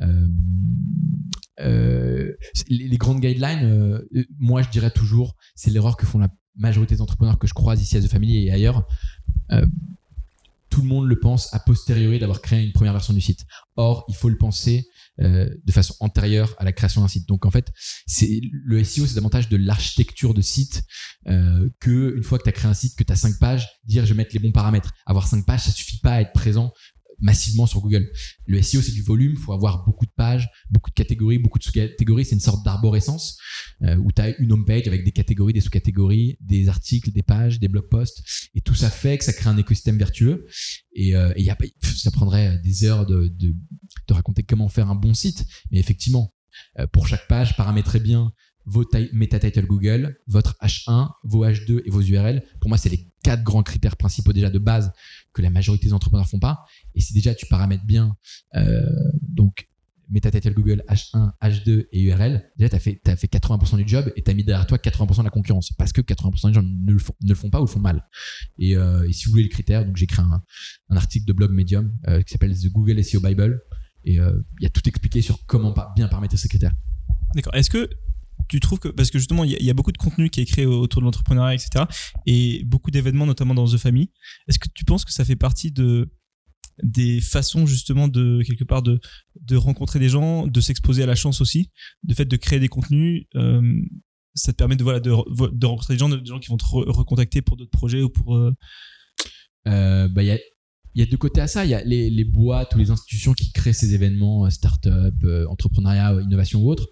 Euh, 0.00 0.28
euh, 1.60 2.32
les, 2.68 2.96
grandes 2.96 3.20
guidelines, 3.20 4.02
moi 4.38 4.62
je 4.62 4.68
dirais 4.70 4.90
toujours, 4.90 5.36
c'est 5.54 5.70
l'erreur 5.70 5.96
que 5.96 6.06
font 6.06 6.18
la 6.18 6.28
majorité 6.56 6.96
des 6.96 7.00
entrepreneurs 7.00 7.38
que 7.38 7.46
je 7.46 7.54
croise 7.54 7.80
ici 7.80 7.96
à 7.96 8.02
The 8.02 8.08
Family 8.08 8.46
et 8.46 8.50
ailleurs. 8.50 8.86
Tout 10.70 10.82
le 10.82 10.88
monde 10.88 11.06
le 11.06 11.18
pense 11.18 11.52
a 11.54 11.58
posteriori 11.58 12.18
d'avoir 12.18 12.40
créé 12.42 12.64
une 12.64 12.72
première 12.72 12.92
version 12.92 13.14
du 13.14 13.20
site. 13.20 13.44
Or, 13.76 14.04
il 14.08 14.14
faut 14.14 14.28
le 14.28 14.36
penser 14.36 14.86
euh, 15.20 15.48
de 15.64 15.72
façon 15.72 15.94
antérieure 16.00 16.54
à 16.58 16.64
la 16.64 16.72
création 16.72 17.00
d'un 17.00 17.08
site. 17.08 17.26
Donc 17.28 17.46
en 17.46 17.50
fait, 17.50 17.72
le 18.20 18.84
SEO, 18.84 19.06
c'est 19.06 19.14
davantage 19.14 19.48
de 19.48 19.56
l'architecture 19.56 20.34
de 20.34 20.42
site 20.42 20.82
euh, 21.26 21.68
que 21.80 22.14
une 22.16 22.22
fois 22.22 22.38
que 22.38 22.44
tu 22.44 22.50
as 22.50 22.52
créé 22.52 22.70
un 22.70 22.74
site, 22.74 22.96
que 22.96 23.04
tu 23.04 23.12
as 23.12 23.16
cinq 23.16 23.38
pages, 23.38 23.68
dire 23.84 24.04
je 24.04 24.12
vais 24.12 24.16
mettre 24.16 24.34
les 24.34 24.40
bons 24.40 24.52
paramètres. 24.52 24.92
Avoir 25.06 25.26
cinq 25.26 25.44
pages, 25.46 25.62
ça 25.62 25.72
suffit 25.72 25.98
pas 25.98 26.12
à 26.12 26.20
être 26.20 26.32
présent 26.32 26.72
massivement 27.20 27.66
sur 27.66 27.80
Google. 27.80 28.10
Le 28.46 28.62
SEO, 28.62 28.82
c'est 28.82 28.92
du 28.92 29.02
volume, 29.02 29.36
faut 29.36 29.52
avoir 29.52 29.84
beaucoup 29.84 30.06
de 30.06 30.10
pages, 30.10 30.48
beaucoup 30.70 30.90
de 30.90 30.94
catégories, 30.94 31.38
beaucoup 31.38 31.58
de 31.58 31.64
sous-catégories. 31.64 32.24
C'est 32.24 32.34
une 32.34 32.40
sorte 32.40 32.64
d'arborescence 32.64 33.38
euh, 33.82 33.96
où 33.96 34.12
tu 34.12 34.22
as 34.22 34.38
une 34.38 34.52
home 34.52 34.64
page 34.64 34.86
avec 34.86 35.04
des 35.04 35.12
catégories, 35.12 35.52
des 35.52 35.60
sous-catégories, 35.60 36.38
des 36.40 36.68
articles, 36.68 37.10
des 37.12 37.22
pages, 37.22 37.58
des 37.58 37.68
blog 37.68 37.88
posts. 37.88 38.22
Et 38.54 38.60
tout 38.60 38.74
ça 38.74 38.90
fait 38.90 39.18
que 39.18 39.24
ça 39.24 39.32
crée 39.32 39.50
un 39.50 39.56
écosystème 39.56 39.98
vertueux. 39.98 40.46
Et, 40.94 41.14
euh, 41.14 41.32
ça 41.96 42.10
prendrait 42.10 42.58
des 42.58 42.84
heures 42.84 43.06
de, 43.06 43.28
de, 43.28 43.54
de 44.06 44.14
raconter 44.14 44.42
comment 44.42 44.68
faire 44.68 44.90
un 44.90 44.94
bon 44.94 45.14
site. 45.14 45.46
Mais 45.70 45.78
effectivement, 45.78 46.34
euh, 46.78 46.86
pour 46.86 47.06
chaque 47.06 47.26
page, 47.28 47.56
paramétrez 47.56 48.00
bien 48.00 48.32
vos 48.68 48.84
meta 49.12 49.38
title 49.38 49.66
Google, 49.66 50.18
votre 50.26 50.56
H1, 50.62 51.08
vos 51.24 51.44
H2 51.44 51.82
et 51.84 51.90
vos 51.90 52.02
URL. 52.02 52.42
Pour 52.60 52.68
moi, 52.68 52.78
c'est 52.78 52.90
les 52.90 53.10
quatre 53.22 53.42
grands 53.42 53.62
critères 53.62 53.96
principaux 53.96 54.32
déjà 54.32 54.50
de 54.50 54.58
base 54.58 54.92
que 55.32 55.42
la 55.42 55.50
majorité 55.50 55.86
des 55.86 55.92
entrepreneurs 55.92 56.28
font 56.28 56.38
pas. 56.38 56.64
Et 56.94 57.00
si 57.00 57.14
déjà 57.14 57.34
tu 57.34 57.46
paramètres 57.46 57.84
bien, 57.84 58.16
euh, 58.56 58.86
donc 59.22 59.68
meta 60.10 60.30
title 60.30 60.54
Google 60.54 60.82
H1, 60.88 61.32
H2 61.42 61.86
et 61.92 62.02
URL, 62.02 62.50
déjà 62.56 62.68
tu 62.70 62.76
as 62.76 62.78
fait, 62.78 63.00
t'as 63.02 63.16
fait 63.16 63.26
80% 63.26 63.76
du 63.76 63.88
job 63.88 64.12
et 64.16 64.22
tu 64.22 64.30
as 64.30 64.34
mis 64.34 64.44
derrière 64.44 64.66
toi 64.66 64.78
80% 64.78 65.18
de 65.18 65.24
la 65.24 65.30
concurrence 65.30 65.72
parce 65.72 65.92
que 65.92 66.00
80% 66.00 66.48
des 66.48 66.54
gens 66.54 66.62
ne 66.62 66.92
le 66.92 66.98
font, 66.98 67.14
le 67.20 67.50
pas 67.50 67.60
ou 67.60 67.64
le 67.64 67.70
font 67.70 67.80
mal. 67.80 68.06
Et, 68.58 68.76
euh, 68.76 69.06
et 69.08 69.12
si 69.12 69.26
vous 69.26 69.32
voulez 69.32 69.44
les 69.44 69.48
critères, 69.48 69.84
donc 69.84 69.96
j'ai 69.96 70.06
créé 70.06 70.24
un, 70.24 70.96
article 70.96 71.26
de 71.26 71.32
blog 71.32 71.52
Medium 71.52 71.92
euh, 72.08 72.22
qui 72.22 72.32
s'appelle 72.32 72.54
The 72.54 72.70
Google 72.70 73.02
SEO 73.02 73.20
Bible 73.20 73.62
et 74.04 74.20
euh, 74.20 74.40
il 74.58 74.64
y 74.64 74.66
a 74.66 74.70
tout 74.70 74.86
expliqué 74.88 75.22
sur 75.22 75.44
comment 75.46 75.74
bien 75.94 76.08
paramétrer 76.08 76.36
ces 76.36 76.48
critères. 76.48 76.74
D'accord. 77.34 77.54
Est-ce 77.54 77.70
que 77.70 77.88
tu 78.48 78.60
trouves 78.60 78.78
que 78.78 78.88
parce 78.88 79.10
que 79.10 79.18
justement 79.18 79.44
il 79.44 79.50
y, 79.62 79.70
a- 79.70 79.74
beaucoup 79.74 79.92
de 79.92 79.98
contenu 79.98 80.30
qui 80.30 80.40
est 80.40 80.46
créé 80.46 80.66
autour 80.66 81.00
de 81.02 81.04
l'entrepreneuriat, 81.06 81.54
etc. 81.54 81.84
Et 82.26 82.62
beaucoup 82.64 82.90
d'événements, 82.90 83.26
notamment 83.26 83.54
dans 83.54 83.66
The 83.66 83.76
Family. 83.78 84.10
Est-ce 84.48 84.58
que 84.58 84.68
tu 84.74 84.84
penses 84.84 85.04
que 85.04 85.12
ça 85.12 85.24
fait 85.24 85.36
partie 85.36 85.70
de 85.72 86.10
des 86.82 87.20
façons 87.20 87.66
justement 87.66 88.06
de 88.06 88.40
quelque 88.46 88.64
part 88.64 88.82
de 88.82 89.00
de 89.40 89.56
rencontrer 89.56 89.98
des 89.98 90.08
gens, 90.08 90.46
de 90.46 90.60
s'exposer 90.60 91.02
à 91.02 91.06
la 91.06 91.16
chance 91.16 91.40
aussi, 91.40 91.70
de 92.04 92.14
fait 92.14 92.24
de 92.24 92.36
créer 92.36 92.60
des 92.60 92.68
contenus. 92.68 93.24
euh, 93.34 93.80
ça 94.34 94.52
te 94.52 94.56
permet 94.56 94.76
de 94.76 94.84
voilà 94.84 95.00
de, 95.00 95.10
re- 95.10 95.50
de 95.58 95.66
rencontrer 95.66 95.94
des 95.94 95.98
gens, 95.98 96.08
des 96.08 96.24
gens 96.24 96.38
qui 96.38 96.48
vont 96.48 96.56
te 96.56 96.64
re- 96.64 96.88
recontacter 96.88 97.42
pour 97.42 97.56
d'autres 97.56 97.72
projets 97.72 98.02
ou 98.02 98.08
pour 98.10 98.36
euh, 98.36 98.52
Euh, 99.66 100.08
bah, 100.08 100.22
il 100.22 100.26
y 100.26 100.30
a 100.30 100.38
il 100.94 101.00
y 101.00 101.02
a 101.02 101.06
deux 101.06 101.16
côtés 101.16 101.40
à 101.40 101.46
ça. 101.46 101.64
Il 101.64 101.70
y 101.70 101.74
a 101.74 101.82
les, 101.84 102.10
les 102.10 102.24
boîtes 102.24 102.74
ou 102.74 102.78
les 102.78 102.90
institutions 102.90 103.32
qui 103.34 103.52
créent 103.52 103.72
ces 103.72 103.94
événements, 103.94 104.46
euh, 104.46 104.50
start-up, 104.50 105.14
euh, 105.24 105.46
entrepreneuriat, 105.48 106.16
innovation 106.22 106.60
ou 106.62 106.70
autre. 106.70 106.86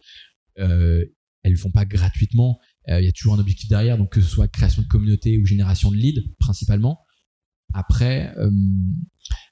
Elles 1.47 1.53
le 1.53 1.59
font 1.59 1.71
pas 1.71 1.85
gratuitement. 1.85 2.59
Euh, 2.89 3.01
Il 3.01 3.05
y 3.05 3.09
a 3.09 3.13
toujours 3.13 3.35
un 3.35 3.39
objectif 3.39 3.69
derrière, 3.69 3.97
donc 3.97 4.11
que 4.11 4.21
ce 4.21 4.29
soit 4.29 4.49
création 4.49 4.83
de 4.83 4.89
communauté 4.89 5.39
ou 5.39 5.47
génération 5.47 5.93
de 5.93 5.97
leads 5.97 6.23
principalement. 6.41 7.07
Après, 7.73 8.35
euh, 8.37 8.51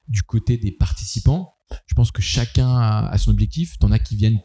du 0.09 0.23
côté 0.23 0.57
des 0.57 0.73
participants, 0.73 1.53
je 1.87 1.95
pense 1.95 2.11
que 2.11 2.21
chacun 2.21 2.67
a, 2.77 3.17
son 3.17 3.31
objectif. 3.31 3.77
T'en 3.79 3.91
as 3.91 3.99
qui 3.99 4.17
viennent 4.17 4.41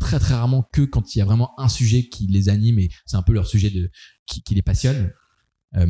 très 0.00 0.18
très 0.18 0.34
rarement 0.34 0.62
que 0.72 0.82
quand 0.82 1.14
il 1.14 1.18
y 1.18 1.22
a 1.22 1.26
vraiment 1.26 1.58
un 1.60 1.68
sujet 1.68 2.08
qui 2.08 2.28
les 2.28 2.48
anime 2.48 2.78
et 2.78 2.88
c'est 3.04 3.16
un 3.16 3.22
peu 3.22 3.34
leur 3.34 3.46
sujet 3.46 3.70
de 3.70 3.90
qui 4.26 4.54
les 4.54 4.62
passionne. 4.62 5.12
Euh, 5.76 5.86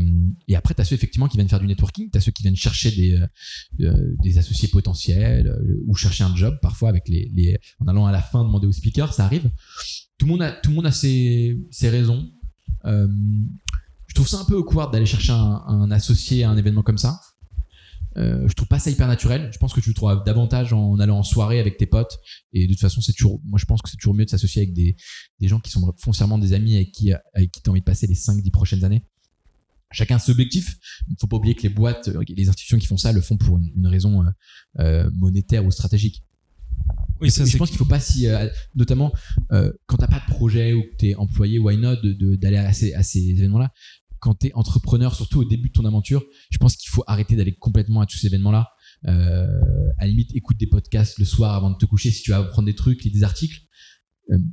et 0.48 0.56
après, 0.56 0.74
tu 0.74 0.80
as 0.80 0.84
ceux 0.84 0.94
effectivement 0.94 1.28
qui 1.28 1.36
viennent 1.36 1.48
faire 1.48 1.60
du 1.60 1.66
networking, 1.66 2.10
tu 2.10 2.18
as 2.18 2.20
ceux 2.20 2.32
qui 2.32 2.42
viennent 2.42 2.56
chercher 2.56 2.90
des, 2.90 3.16
euh, 3.80 4.06
euh, 4.24 4.38
associés 4.38 4.68
potentiels 4.68 5.54
ou 5.86 5.94
chercher 5.94 6.24
un 6.24 6.34
job 6.34 6.58
parfois 6.60 6.88
avec 6.88 7.08
les, 7.08 7.58
en 7.80 7.86
allant 7.86 8.06
à 8.06 8.12
la 8.12 8.22
fin 8.22 8.44
demander 8.44 8.66
au 8.66 8.72
speaker, 8.72 9.12
ça 9.12 9.24
arrive. 9.24 9.50
Tout 10.18 10.26
le 10.26 10.32
monde 10.32 10.42
a, 10.42 10.52
tout 10.52 10.70
le 10.70 10.76
monde 10.76 10.86
a 10.86 10.92
ses, 10.92 11.58
raisons. 11.82 12.30
Je 12.84 14.14
trouve 14.14 14.28
ça 14.28 14.40
un 14.40 14.44
peu 14.44 14.56
awkward 14.56 14.92
d'aller 14.92 15.06
chercher 15.06 15.32
un, 15.32 15.62
un 15.66 15.90
associé 15.90 16.44
à 16.44 16.50
un 16.50 16.56
événement 16.56 16.82
comme 16.82 16.98
ça. 16.98 17.20
Euh, 18.16 18.48
je 18.48 18.54
trouve 18.54 18.68
pas 18.68 18.78
ça 18.78 18.90
hyper 18.90 19.08
naturel. 19.08 19.50
Je 19.52 19.58
pense 19.58 19.74
que 19.74 19.80
tu 19.80 19.90
le 19.90 19.94
trouves 19.94 20.22
davantage 20.24 20.72
en 20.72 20.98
allant 20.98 21.18
en 21.18 21.22
soirée 21.22 21.60
avec 21.60 21.76
tes 21.76 21.86
potes. 21.86 22.18
Et 22.52 22.66
de 22.66 22.72
toute 22.72 22.80
façon, 22.80 23.00
c'est 23.00 23.12
toujours, 23.12 23.40
moi 23.44 23.58
je 23.58 23.66
pense 23.66 23.82
que 23.82 23.90
c'est 23.90 23.96
toujours 23.96 24.14
mieux 24.14 24.24
de 24.24 24.30
s'associer 24.30 24.62
avec 24.62 24.72
des, 24.72 24.96
des 25.38 25.48
gens 25.48 25.60
qui 25.60 25.70
sont 25.70 25.92
foncièrement 25.98 26.38
des 26.38 26.52
amis 26.54 26.76
avec 26.76 26.92
qui, 26.92 27.12
avec 27.34 27.50
qui 27.50 27.62
tu 27.62 27.68
as 27.68 27.70
envie 27.70 27.80
de 27.80 27.84
passer 27.84 28.06
les 28.06 28.14
5-10 28.14 28.50
prochaines 28.50 28.84
années 28.84 29.04
chacun 29.92 30.18
ses 30.18 30.32
objectifs. 30.32 30.76
Il 31.08 31.12
ne 31.12 31.16
faut 31.20 31.26
pas 31.26 31.36
oublier 31.36 31.54
que 31.54 31.62
les 31.62 31.68
boîtes, 31.68 32.08
euh, 32.08 32.22
les 32.28 32.48
institutions 32.48 32.78
qui 32.78 32.86
font 32.86 32.96
ça 32.96 33.12
le 33.12 33.20
font 33.20 33.36
pour 33.36 33.58
une, 33.58 33.70
une 33.76 33.86
raison 33.86 34.22
euh, 34.24 34.30
euh, 34.80 35.10
monétaire 35.14 35.64
ou 35.64 35.70
stratégique. 35.70 36.24
oui 37.20 37.30
ça 37.30 37.44
je 37.44 37.56
pense 37.56 37.68
qu'il 37.70 37.78
faut 37.78 37.84
pas 37.84 38.00
si, 38.00 38.26
euh, 38.26 38.48
notamment 38.74 39.12
euh, 39.52 39.72
quand 39.86 39.96
t'as 39.96 40.08
pas 40.08 40.20
de 40.20 40.32
projet 40.32 40.72
ou 40.74 40.82
que 40.82 40.96
t'es 40.96 41.14
employé, 41.14 41.58
why 41.58 41.76
not 41.76 41.96
d'aller 42.36 42.58
à 42.58 42.72
ces, 42.72 42.92
à 42.94 43.02
ces 43.02 43.20
événements-là? 43.30 43.72
Quand 44.18 44.34
t'es 44.34 44.50
entrepreneur, 44.54 45.14
surtout 45.14 45.40
au 45.40 45.44
début 45.44 45.68
de 45.68 45.72
ton 45.74 45.84
aventure, 45.84 46.24
je 46.50 46.58
pense 46.58 46.74
qu'il 46.76 46.90
faut 46.90 47.04
arrêter 47.06 47.36
d'aller 47.36 47.54
complètement 47.54 48.00
à 48.00 48.06
tous 48.06 48.16
ces 48.16 48.26
événements-là. 48.28 48.70
À 49.04 50.00
la 50.00 50.06
limite, 50.06 50.34
écoute 50.34 50.56
des 50.56 50.66
podcasts 50.66 51.18
le 51.18 51.24
soir 51.24 51.54
avant 51.54 51.70
de 51.70 51.76
te 51.76 51.86
coucher 51.86 52.10
si 52.10 52.22
tu 52.22 52.30
vas 52.30 52.38
apprendre 52.38 52.66
des 52.66 52.74
trucs, 52.74 53.04
lis 53.04 53.10
des 53.10 53.22
articles. 53.22 53.60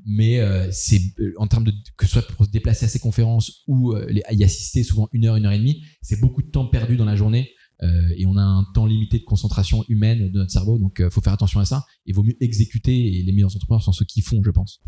Mais 0.05 0.39
euh, 0.39 0.69
c'est 0.71 1.01
euh, 1.19 1.33
en 1.38 1.47
termes 1.47 1.63
de 1.63 1.73
que 1.97 2.05
ce 2.05 2.13
soit 2.13 2.27
pour 2.27 2.45
se 2.45 2.51
déplacer 2.51 2.86
à 2.86 2.88
ces 2.89 2.99
conférences 2.99 3.63
ou 3.67 3.93
euh, 3.93 4.05
les- 4.09 4.23
y 4.31 4.43
assister 4.43 4.83
souvent 4.83 5.09
une 5.13 5.25
heure, 5.25 5.36
une 5.36 5.45
heure 5.45 5.51
et 5.53 5.57
demie, 5.59 5.83
c'est 6.01 6.19
beaucoup 6.19 6.41
de 6.43 6.49
temps 6.49 6.67
perdu 6.67 6.95
dans 6.97 7.05
la 7.05 7.15
journée 7.15 7.49
euh, 7.81 8.09
et 8.15 8.25
on 8.27 8.38
a 8.38 8.41
un 8.43 8.65
temps 8.75 8.86
limité 8.86 9.17
de 9.19 9.23
concentration 9.23 9.83
humaine 9.89 10.29
de 10.31 10.38
notre 10.39 10.51
cerveau, 10.51 10.77
donc 10.77 10.99
euh, 10.99 11.09
faut 11.09 11.21
faire 11.21 11.33
attention 11.33 11.59
à 11.59 11.65
ça. 11.65 11.83
Il 12.05 12.13
vaut 12.13 12.23
mieux 12.23 12.38
exécuter 12.41 13.17
et 13.17 13.23
les 13.23 13.31
meilleurs 13.33 13.55
entrepreneurs 13.55 13.83
sont 13.83 13.91
ceux 13.93 14.05
qui 14.05 14.21
font, 14.21 14.41
je 14.45 14.51
pense. 14.51 14.79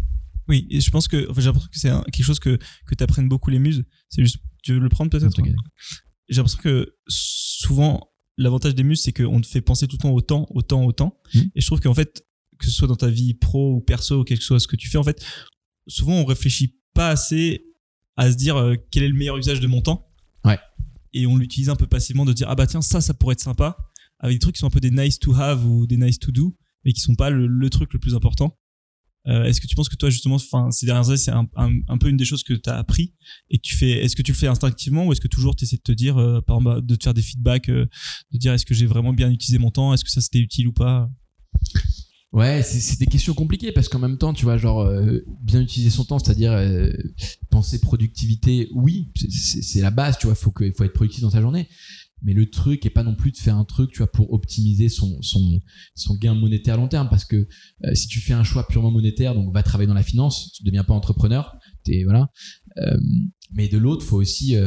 oui 0.47 0.67
et 0.69 0.79
je 0.81 0.91
pense 0.91 1.07
que 1.07 1.29
enfin, 1.31 1.41
j'ai 1.41 1.47
l'impression 1.47 1.69
que 1.71 1.79
c'est 1.79 2.11
quelque 2.11 2.25
chose 2.25 2.39
que 2.39 2.59
que 2.85 2.93
t'apprennent 2.95 3.27
beaucoup 3.27 3.49
les 3.49 3.59
muses. 3.59 3.83
C'est 4.09 4.21
juste 4.21 4.37
tu 4.63 4.73
veux 4.73 4.79
le 4.79 4.89
prendre 4.89 5.09
peut-être? 5.09 5.35
J'ai 6.29 6.37
l'impression 6.37 6.59
que 6.61 6.95
souvent 7.07 8.07
l'avantage 8.37 8.75
des 8.75 8.83
muses 8.83 9.01
c'est 9.01 9.13
qu'on 9.13 9.41
te 9.41 9.47
fait 9.47 9.61
penser 9.61 9.87
tout 9.87 9.95
le 9.97 10.01
temps 10.01 10.11
au 10.11 10.21
temps 10.21 10.45
au 10.51 10.61
temps 10.61 10.83
au 10.85 10.91
temps 10.91 11.17
Mhm. 11.33 11.49
et 11.55 11.61
je 11.61 11.65
trouve 11.65 11.79
qu'en 11.79 11.93
fait 11.93 12.23
que 12.59 12.65
ce 12.65 12.71
soit 12.71 12.87
dans 12.87 12.95
ta 12.95 13.09
vie 13.09 13.33
pro 13.33 13.73
ou 13.75 13.81
perso 13.81 14.21
ou 14.21 14.23
quelque 14.23 14.43
chose 14.43 14.63
ce 14.63 14.67
que 14.67 14.75
tu 14.75 14.87
fais 14.89 14.97
en 14.97 15.03
fait 15.03 15.23
souvent 15.87 16.13
on 16.15 16.25
réfléchit 16.25 16.75
pas 16.93 17.09
assez 17.09 17.65
à 18.17 18.31
se 18.31 18.37
dire 18.37 18.55
euh, 18.57 18.75
quel 18.91 19.03
est 19.03 19.09
le 19.09 19.15
meilleur 19.15 19.37
usage 19.37 19.59
de 19.59 19.67
mon 19.67 19.81
temps 19.81 20.07
Ouais. 20.45 20.59
et 21.13 21.25
on 21.27 21.37
l'utilise 21.37 21.69
un 21.69 21.75
peu 21.75 21.87
passivement 21.87 22.25
de 22.25 22.33
dire 22.33 22.47
ah 22.49 22.55
bah 22.55 22.67
tiens 22.67 22.81
ça 22.81 23.01
ça 23.01 23.13
pourrait 23.13 23.33
être 23.33 23.39
sympa 23.41 23.77
avec 24.19 24.35
des 24.35 24.39
trucs 24.39 24.55
qui 24.55 24.59
sont 24.59 24.67
un 24.67 24.71
peu 24.71 24.79
des 24.79 24.91
nice 24.91 25.19
to 25.19 25.33
have 25.33 25.65
ou 25.65 25.87
des 25.87 25.97
nice 25.97 26.19
to 26.19 26.31
do 26.31 26.55
mais 26.83 26.93
qui 26.93 27.01
sont 27.01 27.15
pas 27.15 27.29
le, 27.31 27.47
le 27.47 27.69
truc 27.71 27.91
le 27.93 27.99
plus 27.99 28.13
important. 28.13 28.57
Euh, 29.27 29.45
est-ce 29.45 29.59
que 29.59 29.65
tu 29.65 29.73
penses 29.75 29.89
que 29.89 29.95
toi 29.95 30.11
justement, 30.11 30.35
enfin 30.35 30.69
ces 30.69 30.85
dernières 30.85 31.07
années, 31.07 31.17
c'est 31.17 31.31
un, 31.31 31.47
un, 31.55 31.71
un, 31.87 31.97
peu 31.97 32.09
une 32.09 32.15
des 32.15 32.25
choses 32.25 32.43
que 32.43 32.53
tu 32.53 32.69
as 32.69 32.75
appris 32.77 33.15
et 33.49 33.57
que 33.57 33.63
tu 33.63 33.75
fais. 33.75 33.89
Est-ce 34.03 34.15
que 34.15 34.21
tu 34.21 34.31
le 34.31 34.37
fais 34.37 34.45
instinctivement 34.45 35.07
ou 35.07 35.11
est-ce 35.13 35.19
que 35.19 35.27
toujours 35.27 35.55
tu 35.55 35.63
essaies 35.63 35.77
de 35.77 35.81
te 35.81 35.91
dire, 35.91 36.19
euh, 36.19 36.41
par 36.41 36.57
exemple, 36.59 36.85
de 36.85 36.95
te 36.95 37.03
faire 37.03 37.15
des 37.15 37.23
feedbacks, 37.23 37.71
de 37.71 37.89
dire 38.33 38.53
est-ce 38.53 38.67
que 38.67 38.75
j'ai 38.75 38.85
vraiment 38.85 39.13
bien 39.13 39.31
utilisé 39.31 39.57
mon 39.57 39.71
temps, 39.71 39.95
est-ce 39.95 40.03
que 40.03 40.11
ça 40.11 40.21
c'était 40.21 40.37
utile 40.37 40.67
ou 40.67 40.73
pas? 40.73 41.09
Ouais, 42.35 42.63
c'est 42.63 42.99
des 42.99 43.05
questions 43.05 43.33
compliquées 43.33 43.71
parce 43.71 43.87
qu'en 43.87 43.99
même 43.99 44.17
temps, 44.17 44.33
tu 44.33 44.43
vois, 44.43 44.57
genre 44.57 44.81
euh, 44.81 45.23
bien 45.41 45.61
utiliser 45.61 45.89
son 45.89 46.03
temps, 46.03 46.19
c'est-à-dire 46.19 46.51
euh, 46.51 46.91
penser 47.49 47.79
productivité, 47.79 48.67
oui, 48.73 49.09
c'est 49.15 49.79
la 49.79 49.89
base, 49.89 50.17
tu 50.17 50.27
vois, 50.27 50.35
faut 50.35 50.51
faut 50.51 50.83
être 50.83 50.91
productif 50.91 51.21
dans 51.21 51.29
sa 51.29 51.39
journée. 51.39 51.69
Mais 52.23 52.33
le 52.33 52.49
truc 52.49 52.85
est 52.85 52.89
pas 52.89 53.03
non 53.03 53.15
plus 53.15 53.31
de 53.31 53.37
faire 53.37 53.55
un 53.55 53.63
truc, 53.63 53.91
tu 53.91 53.99
vois, 53.99 54.11
pour 54.11 54.33
optimiser 54.33 54.89
son 54.89 55.21
son 55.21 55.61
son 55.95 56.15
gain 56.15 56.33
monétaire 56.33 56.73
à 56.73 56.77
long 56.77 56.89
terme, 56.89 57.07
parce 57.07 57.23
que 57.23 57.47
euh, 57.85 57.95
si 57.95 58.09
tu 58.09 58.19
fais 58.19 58.33
un 58.33 58.43
choix 58.43 58.67
purement 58.67 58.91
monétaire, 58.91 59.33
donc 59.33 59.53
va 59.53 59.63
travailler 59.63 59.87
dans 59.87 59.93
la 59.93 60.03
finance, 60.03 60.51
tu 60.57 60.63
deviens 60.63 60.83
pas 60.83 60.93
entrepreneur, 60.93 61.55
t'es 61.85 62.03
voilà. 62.03 62.29
mais 63.53 63.69
de 63.69 63.77
l'autre, 63.77 64.05
faut 64.05 64.17
aussi 64.17 64.57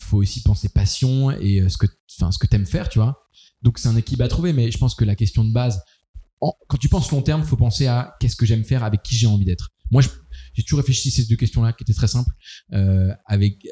faut 0.00 0.16
aussi 0.16 0.40
penser 0.40 0.70
passion 0.70 1.30
et 1.30 1.68
ce 1.68 1.76
que 1.76 1.86
enfin 2.18 2.32
ce 2.32 2.38
que 2.38 2.64
faire, 2.64 2.88
tu 2.88 3.00
vois. 3.00 3.18
Donc 3.60 3.78
c'est 3.78 3.88
un 3.88 3.96
équilibre 3.96 4.24
à 4.24 4.28
trouver, 4.28 4.54
mais 4.54 4.70
je 4.70 4.78
pense 4.78 4.94
que 4.94 5.04
la 5.04 5.14
question 5.14 5.44
de 5.44 5.52
base 5.52 5.82
quand 6.40 6.78
tu 6.78 6.88
penses 6.88 7.10
long 7.10 7.22
terme, 7.22 7.42
faut 7.42 7.56
penser 7.56 7.86
à 7.86 8.16
qu'est-ce 8.20 8.36
que 8.36 8.46
j'aime 8.46 8.64
faire, 8.64 8.84
avec 8.84 9.02
qui 9.02 9.16
j'ai 9.16 9.26
envie 9.26 9.44
d'être. 9.44 9.70
Moi, 9.90 10.02
j'ai 10.54 10.62
toujours 10.62 10.78
réfléchi 10.78 11.08
à 11.08 11.10
ces 11.10 11.24
deux 11.26 11.36
questions-là 11.36 11.72
qui 11.72 11.82
étaient 11.82 11.94
très 11.94 12.08
simples, 12.08 12.32
euh, 12.72 13.12
avec 13.26 13.64
euh, 13.64 13.70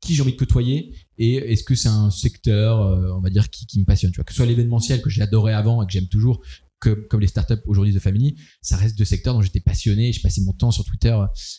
qui 0.00 0.14
j'ai 0.14 0.22
envie 0.22 0.32
de 0.32 0.36
côtoyer 0.36 0.94
et 1.16 1.34
est-ce 1.36 1.64
que 1.64 1.74
c'est 1.74 1.88
un 1.88 2.10
secteur, 2.10 2.82
euh, 2.82 3.12
on 3.16 3.20
va 3.20 3.30
dire, 3.30 3.50
qui, 3.50 3.66
qui 3.66 3.80
me 3.80 3.84
passionne. 3.84 4.12
Tu 4.12 4.16
vois, 4.16 4.24
que 4.24 4.32
ce 4.32 4.36
soit 4.36 4.46
l'événementiel 4.46 5.02
que 5.02 5.10
j'adorais 5.10 5.54
avant 5.54 5.82
et 5.82 5.86
que 5.86 5.92
j'aime 5.92 6.08
toujours, 6.08 6.42
que, 6.80 6.90
comme 6.90 7.20
les 7.20 7.26
startups 7.26 7.62
aujourd'hui 7.66 7.92
de 7.92 7.98
Family, 7.98 8.36
ça 8.62 8.76
reste 8.76 8.96
deux 8.96 9.04
secteurs 9.04 9.34
dont 9.34 9.42
j'étais 9.42 9.60
passionné. 9.60 10.12
Je 10.12 10.20
passais 10.20 10.42
mon 10.42 10.52
temps 10.52 10.70
sur 10.70 10.84
Twitter 10.84 11.16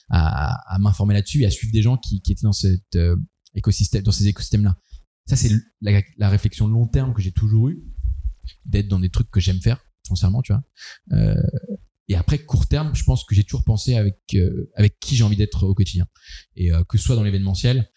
à, 0.09 0.75
à 0.75 0.79
m'informer 0.79 1.13
là-dessus 1.13 1.41
et 1.41 1.45
à 1.45 1.51
suivre 1.51 1.73
des 1.73 1.81
gens 1.81 1.97
qui, 1.97 2.21
qui 2.21 2.31
étaient 2.31 2.43
dans 2.43 2.53
cet 2.53 2.95
euh, 2.95 3.17
écosystème, 3.55 4.03
dans 4.03 4.11
ces 4.11 4.27
écosystèmes-là. 4.27 4.77
Ça, 5.25 5.35
c'est 5.35 5.51
la 5.81 6.29
réflexion 6.29 6.67
long 6.67 6.87
terme 6.87 7.13
que 7.13 7.21
j'ai 7.21 7.31
toujours 7.31 7.69
eue, 7.69 7.83
d'être 8.65 8.87
dans 8.87 8.99
des 8.99 9.09
trucs 9.09 9.29
que 9.29 9.39
j'aime 9.39 9.59
faire 9.59 9.79
foncièrement, 10.09 10.41
tu 10.41 10.53
vois. 10.53 10.63
Euh, 11.13 11.41
et 12.07 12.15
après, 12.15 12.39
court 12.39 12.67
terme, 12.67 12.95
je 12.95 13.03
pense 13.03 13.23
que 13.23 13.35
j'ai 13.35 13.43
toujours 13.43 13.63
pensé 13.63 13.95
avec, 13.95 14.17
euh, 14.33 14.71
avec 14.75 14.99
qui 14.99 15.15
j'ai 15.15 15.23
envie 15.23 15.37
d'être 15.37 15.65
au 15.65 15.75
quotidien. 15.75 16.07
Et 16.55 16.73
euh, 16.73 16.83
que 16.83 16.97
ce 16.97 17.03
soit 17.05 17.15
dans 17.15 17.23
l'événementiel, 17.23 17.89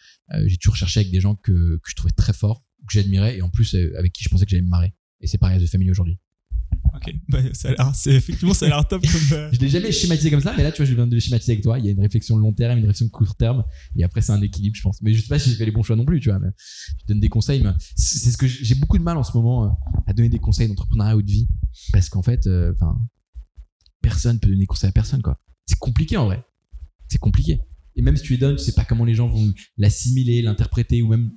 j'ai 0.47 0.57
toujours 0.57 0.77
cherché 0.77 1.01
avec 1.01 1.13
des 1.13 1.21
gens 1.21 1.35
que, 1.35 1.53
que 1.53 1.91
je 1.91 1.95
trouvais 1.95 2.13
très 2.13 2.33
forts, 2.33 2.63
que 2.87 2.93
j'admirais, 2.93 3.37
et 3.37 3.43
en 3.43 3.51
plus 3.51 3.75
avec 3.99 4.13
qui 4.13 4.25
je 4.25 4.31
pensais 4.31 4.47
que 4.47 4.51
j'allais 4.51 4.63
me 4.63 4.69
marrer. 4.69 4.95
Et 5.21 5.27
c'est 5.27 5.37
pareil 5.37 5.61
de 5.61 5.67
famille 5.67 5.91
aujourd'hui. 5.91 6.19
Ok, 6.95 7.15
bah, 7.29 7.39
ça 7.53 7.71
a 7.71 7.73
l'air, 7.73 7.93
effectivement 8.07 8.53
ça 8.53 8.67
a 8.67 8.69
l'air 8.69 8.87
top. 8.87 9.03
Comme, 9.03 9.51
je 9.53 9.59
l'ai 9.59 9.69
jamais 9.69 9.93
schématisé 9.93 10.31
comme 10.31 10.41
ça, 10.41 10.55
mais 10.57 10.63
là 10.63 10.73
tu 10.73 10.83
vois, 10.83 10.87
je 10.87 10.95
viens 10.95 11.07
de 11.07 11.15
le 11.15 11.21
schématiser 11.21 11.53
avec 11.53 11.63
toi. 11.63 11.79
Il 11.79 11.87
y 11.87 11.89
a 11.89 11.93
une 11.93 12.01
réflexion 12.01 12.37
long 12.37 12.53
terme, 12.53 12.79
une 12.79 12.85
réflexion 12.85 13.09
court 13.09 13.35
terme, 13.35 13.65
et 13.97 14.05
après 14.05 14.21
c'est 14.21 14.33
un 14.33 14.43
équilibre, 14.43 14.77
je 14.77 14.83
pense. 14.83 15.01
Mais 15.01 15.15
je 15.15 15.23
sais 15.23 15.29
pas 15.29 15.39
si 15.39 15.51
j'ai 15.51 15.57
fait 15.57 15.65
les 15.65 15.73
bons 15.73 15.83
choix 15.83 15.97
non 15.97 16.05
plus, 16.05 16.21
tu 16.21 16.29
vois. 16.29 16.39
Mais 16.39 16.49
je 17.01 17.07
donne 17.07 17.21
des 17.21 17.29
conseils, 17.29 17.63
mais 17.63 17.71
c'est 17.97 18.31
ce 18.31 18.37
que 18.37 18.47
j'ai 18.47 18.75
beaucoup 18.75 18.99
de 18.99 19.03
mal 19.03 19.17
en 19.17 19.23
ce 19.23 19.37
moment 19.37 19.79
à 20.07 20.13
donner 20.13 20.29
des 20.29 20.39
conseils 20.39 20.69
d'entrepreneuriat 20.69 21.17
ou 21.17 21.23
de 21.23 21.31
vie, 21.31 21.49
parce 21.93 22.09
qu'en 22.09 22.23
fait, 22.23 22.47
enfin, 22.75 22.99
personne 24.03 24.39
peut 24.39 24.49
donner 24.49 24.61
des 24.61 24.67
conseils 24.67 24.91
à 24.91 24.93
personne, 24.93 25.23
quoi. 25.23 25.41
C'est 25.65 25.79
compliqué 25.79 26.17
en 26.17 26.27
vrai. 26.27 26.45
C'est 27.09 27.19
compliqué. 27.19 27.61
Et 27.95 28.03
même 28.03 28.17
si 28.17 28.23
tu 28.23 28.33
les 28.33 28.39
donnes, 28.39 28.57
tu 28.57 28.65
sais 28.65 28.73
pas 28.73 28.85
comment 28.85 29.05
les 29.05 29.15
gens 29.15 29.29
vont 29.29 29.53
l'assimiler, 29.77 30.43
l'interpréter 30.43 31.03
ou 31.03 31.09
même 31.09 31.31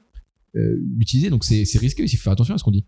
euh, 0.55 0.81
l'utiliser. 0.97 1.29
Donc 1.29 1.43
c'est 1.43 1.63
risqué 1.77 2.03
aussi. 2.03 2.15
Il 2.15 2.17
faut 2.17 2.23
faire 2.23 2.33
attention 2.33 2.55
à 2.55 2.57
ce 2.57 2.63
qu'on 2.63 2.71
dit. 2.71 2.87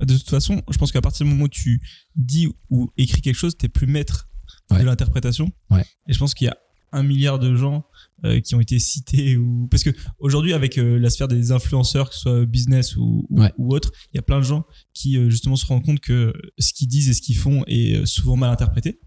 De 0.00 0.16
toute 0.16 0.30
façon, 0.30 0.62
je 0.70 0.78
pense 0.78 0.92
qu'à 0.92 1.00
partir 1.00 1.26
du 1.26 1.32
moment 1.32 1.44
où 1.44 1.48
tu 1.48 1.80
dis 2.14 2.48
ou 2.70 2.90
écris 2.96 3.20
quelque 3.20 3.36
chose, 3.36 3.56
t'es 3.56 3.68
plus 3.68 3.86
maître 3.86 4.28
de 4.70 4.82
l'interprétation. 4.82 5.52
Ouais. 5.70 5.84
Et 6.08 6.12
je 6.12 6.18
pense 6.18 6.34
qu'il 6.34 6.46
y 6.46 6.50
a 6.50 6.56
un 6.92 7.02
milliard 7.02 7.38
de 7.38 7.54
gens 7.54 7.84
euh, 8.24 8.40
qui 8.40 8.54
ont 8.54 8.60
été 8.60 8.78
cités 8.78 9.36
ou 9.36 9.66
parce 9.70 9.82
que 9.82 9.90
aujourd'hui 10.18 10.52
avec 10.52 10.78
euh, 10.78 10.98
la 10.98 11.10
sphère 11.10 11.28
des 11.28 11.52
influenceurs 11.52 12.08
que 12.08 12.14
ce 12.14 12.20
soit 12.22 12.46
business 12.46 12.96
ou, 12.96 13.26
ou, 13.28 13.42
ou 13.58 13.74
autre 13.74 13.90
il 14.12 14.16
y 14.16 14.18
a 14.18 14.22
plein 14.22 14.38
de 14.38 14.44
gens 14.44 14.64
qui 14.94 15.18
euh, 15.18 15.28
justement 15.28 15.56
se 15.56 15.66
rendent 15.66 15.84
compte 15.84 16.00
que 16.00 16.32
ce 16.58 16.72
qu'ils 16.72 16.88
disent 16.88 17.08
et 17.08 17.14
ce 17.14 17.20
qu'ils 17.20 17.36
font 17.36 17.64
est 17.66 18.06
souvent 18.06 18.36
mal 18.36 18.50
interprété 18.50 19.00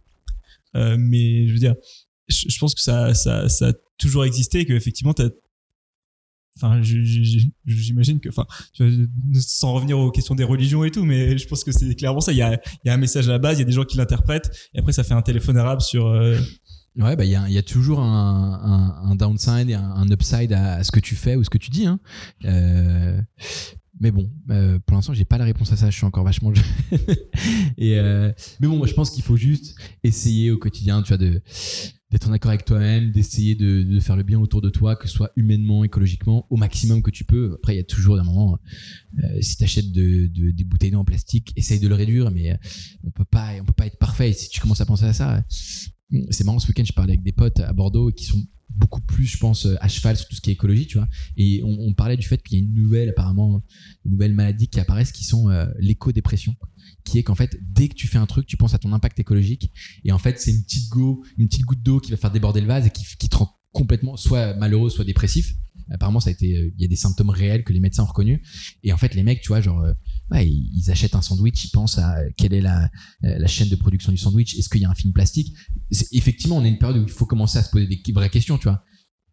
mais 0.75 1.47
je 1.47 1.53
veux 1.53 1.59
dire 1.59 1.75
je, 2.27 2.45
je 2.47 2.59
pense 2.59 2.75
que 2.75 2.81
ça, 2.81 3.13
ça, 3.15 3.49
ça 3.49 3.69
a 3.69 3.73
toujours 3.97 4.23
existé 4.25 4.59
et 4.59 4.65
que 4.65 4.73
effectivement 4.73 5.13
t'as 5.13 5.29
enfin 6.61 6.81
j'imagine 7.65 8.19
que 8.19 8.29
enfin 8.29 8.45
sans 9.33 9.73
revenir 9.73 9.97
aux 9.97 10.11
questions 10.11 10.35
des 10.35 10.43
religions 10.43 10.83
et 10.83 10.91
tout 10.91 11.05
mais 11.05 11.37
je 11.37 11.47
pense 11.47 11.63
que 11.63 11.71
c'est 11.71 11.95
clairement 11.95 12.21
ça 12.21 12.31
il 12.31 12.37
y 12.37 12.41
a 12.41 12.59
un 12.85 12.97
message 12.97 13.27
à 13.29 13.31
la 13.31 13.39
base 13.39 13.57
il 13.57 13.61
y 13.61 13.63
a 13.63 13.65
des 13.65 13.71
gens 13.71 13.85
qui 13.85 13.97
l'interprètent 13.97 14.51
et 14.73 14.79
après 14.79 14.93
ça 14.93 15.03
fait 15.03 15.13
un 15.13 15.21
téléphone 15.21 15.57
arabe 15.57 15.81
sur 15.81 16.07
euh... 16.07 16.37
ouais 16.97 17.15
bah 17.15 17.25
il 17.25 17.31
y 17.31 17.57
a, 17.57 17.63
toujours 17.63 17.99
un, 17.99 19.15
downside 19.15 19.69
et 19.69 19.75
un, 19.75 20.07
upside 20.09 20.53
à, 20.53 20.83
ce 20.83 20.91
que 20.91 20.99
tu 20.99 21.15
fais 21.15 21.35
ou 21.35 21.43
ce 21.43 21.49
que 21.49 21.57
tu 21.57 21.69
dis 21.69 21.85
hein. 21.85 21.99
euh, 22.45 23.21
mais 23.99 24.11
bon, 24.11 24.31
euh, 24.49 24.79
pour 24.85 24.95
l'instant, 24.95 25.13
j'ai 25.13 25.25
pas 25.25 25.37
la 25.37 25.43
réponse 25.43 25.73
à 25.73 25.75
ça. 25.75 25.89
Je 25.89 25.95
suis 25.97 26.05
encore 26.05 26.23
vachement 26.23 26.53
mais 27.77 28.31
bon, 28.61 28.77
moi, 28.77 28.87
je 28.87 28.93
pense 28.93 29.11
qu'il 29.11 29.23
faut 29.23 29.35
juste 29.35 29.75
essayer 30.03 30.51
au 30.51 30.57
quotidien, 30.57 31.01
tu 31.01 31.09
vois, 31.09 31.17
de 31.17 31.41
d'être 32.11 32.27
en 32.27 32.33
accord 32.33 32.49
avec 32.49 32.65
toi-même, 32.65 33.11
d'essayer 33.11 33.55
de, 33.55 33.99
faire 33.99 34.15
le 34.15 34.23
bien 34.23 34.39
autour 34.39 34.61
de 34.61 34.69
toi, 34.69 34.95
que 34.95 35.07
ce 35.07 35.13
soit 35.13 35.31
humainement, 35.35 35.83
écologiquement, 35.83 36.47
au 36.49 36.57
maximum 36.57 37.03
que 37.03 37.11
tu 37.11 37.23
peux. 37.23 37.53
Après, 37.55 37.75
il 37.75 37.77
y 37.77 37.81
a 37.81 37.83
toujours 37.83 38.17
des 38.17 38.23
moments, 38.23 38.57
euh, 39.23 39.41
si 39.41 39.57
tu 39.57 39.63
achètes 39.63 39.91
de, 39.91 40.27
de, 40.27 40.51
des 40.51 40.63
bouteilles 40.63 40.91
d'eau 40.91 40.99
en 40.99 41.05
plastique, 41.05 41.53
essaye 41.55 41.79
de 41.79 41.87
le 41.87 41.95
réduire, 41.95 42.31
mais 42.31 42.51
euh, 42.51 42.55
on 43.03 43.11
peut 43.11 43.25
pas, 43.25 43.51
peut 43.65 43.73
pas 43.73 43.85
être 43.85 43.99
parfait. 43.99 44.31
Et 44.31 44.33
si 44.33 44.49
tu 44.49 44.59
commences 44.59 44.81
à 44.81 44.85
penser 44.85 45.05
à 45.05 45.13
ça, 45.13 45.43
c'est 46.31 46.43
marrant. 46.43 46.59
Ce 46.59 46.67
week-end, 46.67 46.83
je 46.85 46.93
parlais 46.93 47.13
avec 47.13 47.23
des 47.23 47.31
potes 47.31 47.59
à 47.59 47.71
Bordeaux 47.73 48.11
qui 48.11 48.25
sont 48.25 48.43
beaucoup 48.69 49.01
plus, 49.01 49.25
je 49.25 49.37
pense, 49.37 49.67
à 49.79 49.87
cheval 49.87 50.15
sur 50.15 50.27
tout 50.27 50.35
ce 50.35 50.41
qui 50.41 50.49
est 50.49 50.53
écologie, 50.53 50.87
tu 50.87 50.97
vois. 50.97 51.07
Et 51.37 51.61
on, 51.63 51.93
parlait 51.93 52.17
du 52.17 52.25
fait 52.25 52.41
qu'il 52.41 52.57
y 52.57 52.61
a 52.61 52.63
une 52.63 52.73
nouvelle, 52.73 53.09
apparemment, 53.09 53.61
une 54.05 54.11
nouvelle 54.11 54.33
maladie 54.33 54.67
qui 54.67 54.79
apparaissent 54.79 55.11
qui 55.11 55.25
sont 55.25 55.49
euh, 55.49 55.65
l'éco-dépression 55.79 56.55
qui 57.09 57.17
est 57.17 57.23
qu'en 57.23 57.35
fait, 57.35 57.57
dès 57.61 57.89
que 57.89 57.95
tu 57.95 58.07
fais 58.07 58.17
un 58.17 58.25
truc, 58.25 58.45
tu 58.45 58.57
penses 58.57 58.73
à 58.73 58.79
ton 58.79 58.93
impact 58.93 59.19
écologique. 59.19 59.71
Et 60.03 60.11
en 60.11 60.19
fait, 60.19 60.39
c'est 60.39 60.51
une 60.51 60.63
petite 60.63 60.89
go, 60.89 61.23
une 61.37 61.47
petite 61.47 61.63
goutte 61.63 61.81
d'eau 61.81 61.99
qui 61.99 62.11
va 62.11 62.17
faire 62.17 62.31
déborder 62.31 62.61
le 62.61 62.67
vase 62.67 62.85
et 62.85 62.89
qui, 62.89 63.29
te 63.29 63.35
rend 63.35 63.49
complètement 63.71 64.17
soit 64.17 64.53
malheureux, 64.55 64.89
soit 64.89 65.05
dépressif. 65.05 65.53
Apparemment, 65.91 66.19
ça 66.19 66.29
a 66.29 66.33
été, 66.33 66.71
il 66.77 66.81
y 66.81 66.85
a 66.85 66.87
des 66.87 66.95
symptômes 66.95 67.31
réels 67.31 67.63
que 67.63 67.73
les 67.73 67.79
médecins 67.79 68.03
ont 68.03 68.07
reconnus. 68.07 68.39
Et 68.83 68.93
en 68.93 68.97
fait, 68.97 69.15
les 69.15 69.23
mecs, 69.23 69.41
tu 69.41 69.47
vois, 69.47 69.59
genre, 69.59 69.83
ouais, 70.29 70.47
ils 70.47 70.91
achètent 70.91 71.15
un 71.15 71.21
sandwich, 71.21 71.65
ils 71.65 71.71
pensent 71.71 71.97
à 71.97 72.15
quelle 72.37 72.53
est 72.53 72.61
la, 72.61 72.91
la 73.21 73.47
chaîne 73.47 73.69
de 73.69 73.75
production 73.75 74.11
du 74.11 74.17
sandwich. 74.17 74.55
Est-ce 74.55 74.69
qu'il 74.69 74.81
y 74.81 74.85
a 74.85 74.89
un 74.89 74.95
film 74.95 75.13
plastique? 75.13 75.55
Effectivement, 76.11 76.57
on 76.57 76.63
est 76.63 76.69
une 76.69 76.77
période 76.77 77.01
où 77.01 77.03
il 77.03 77.11
faut 77.11 77.25
commencer 77.25 77.57
à 77.57 77.63
se 77.63 77.71
poser 77.71 77.87
des 77.87 78.01
vraies 78.11 78.29
questions, 78.29 78.59
tu 78.59 78.65
vois. 78.65 78.83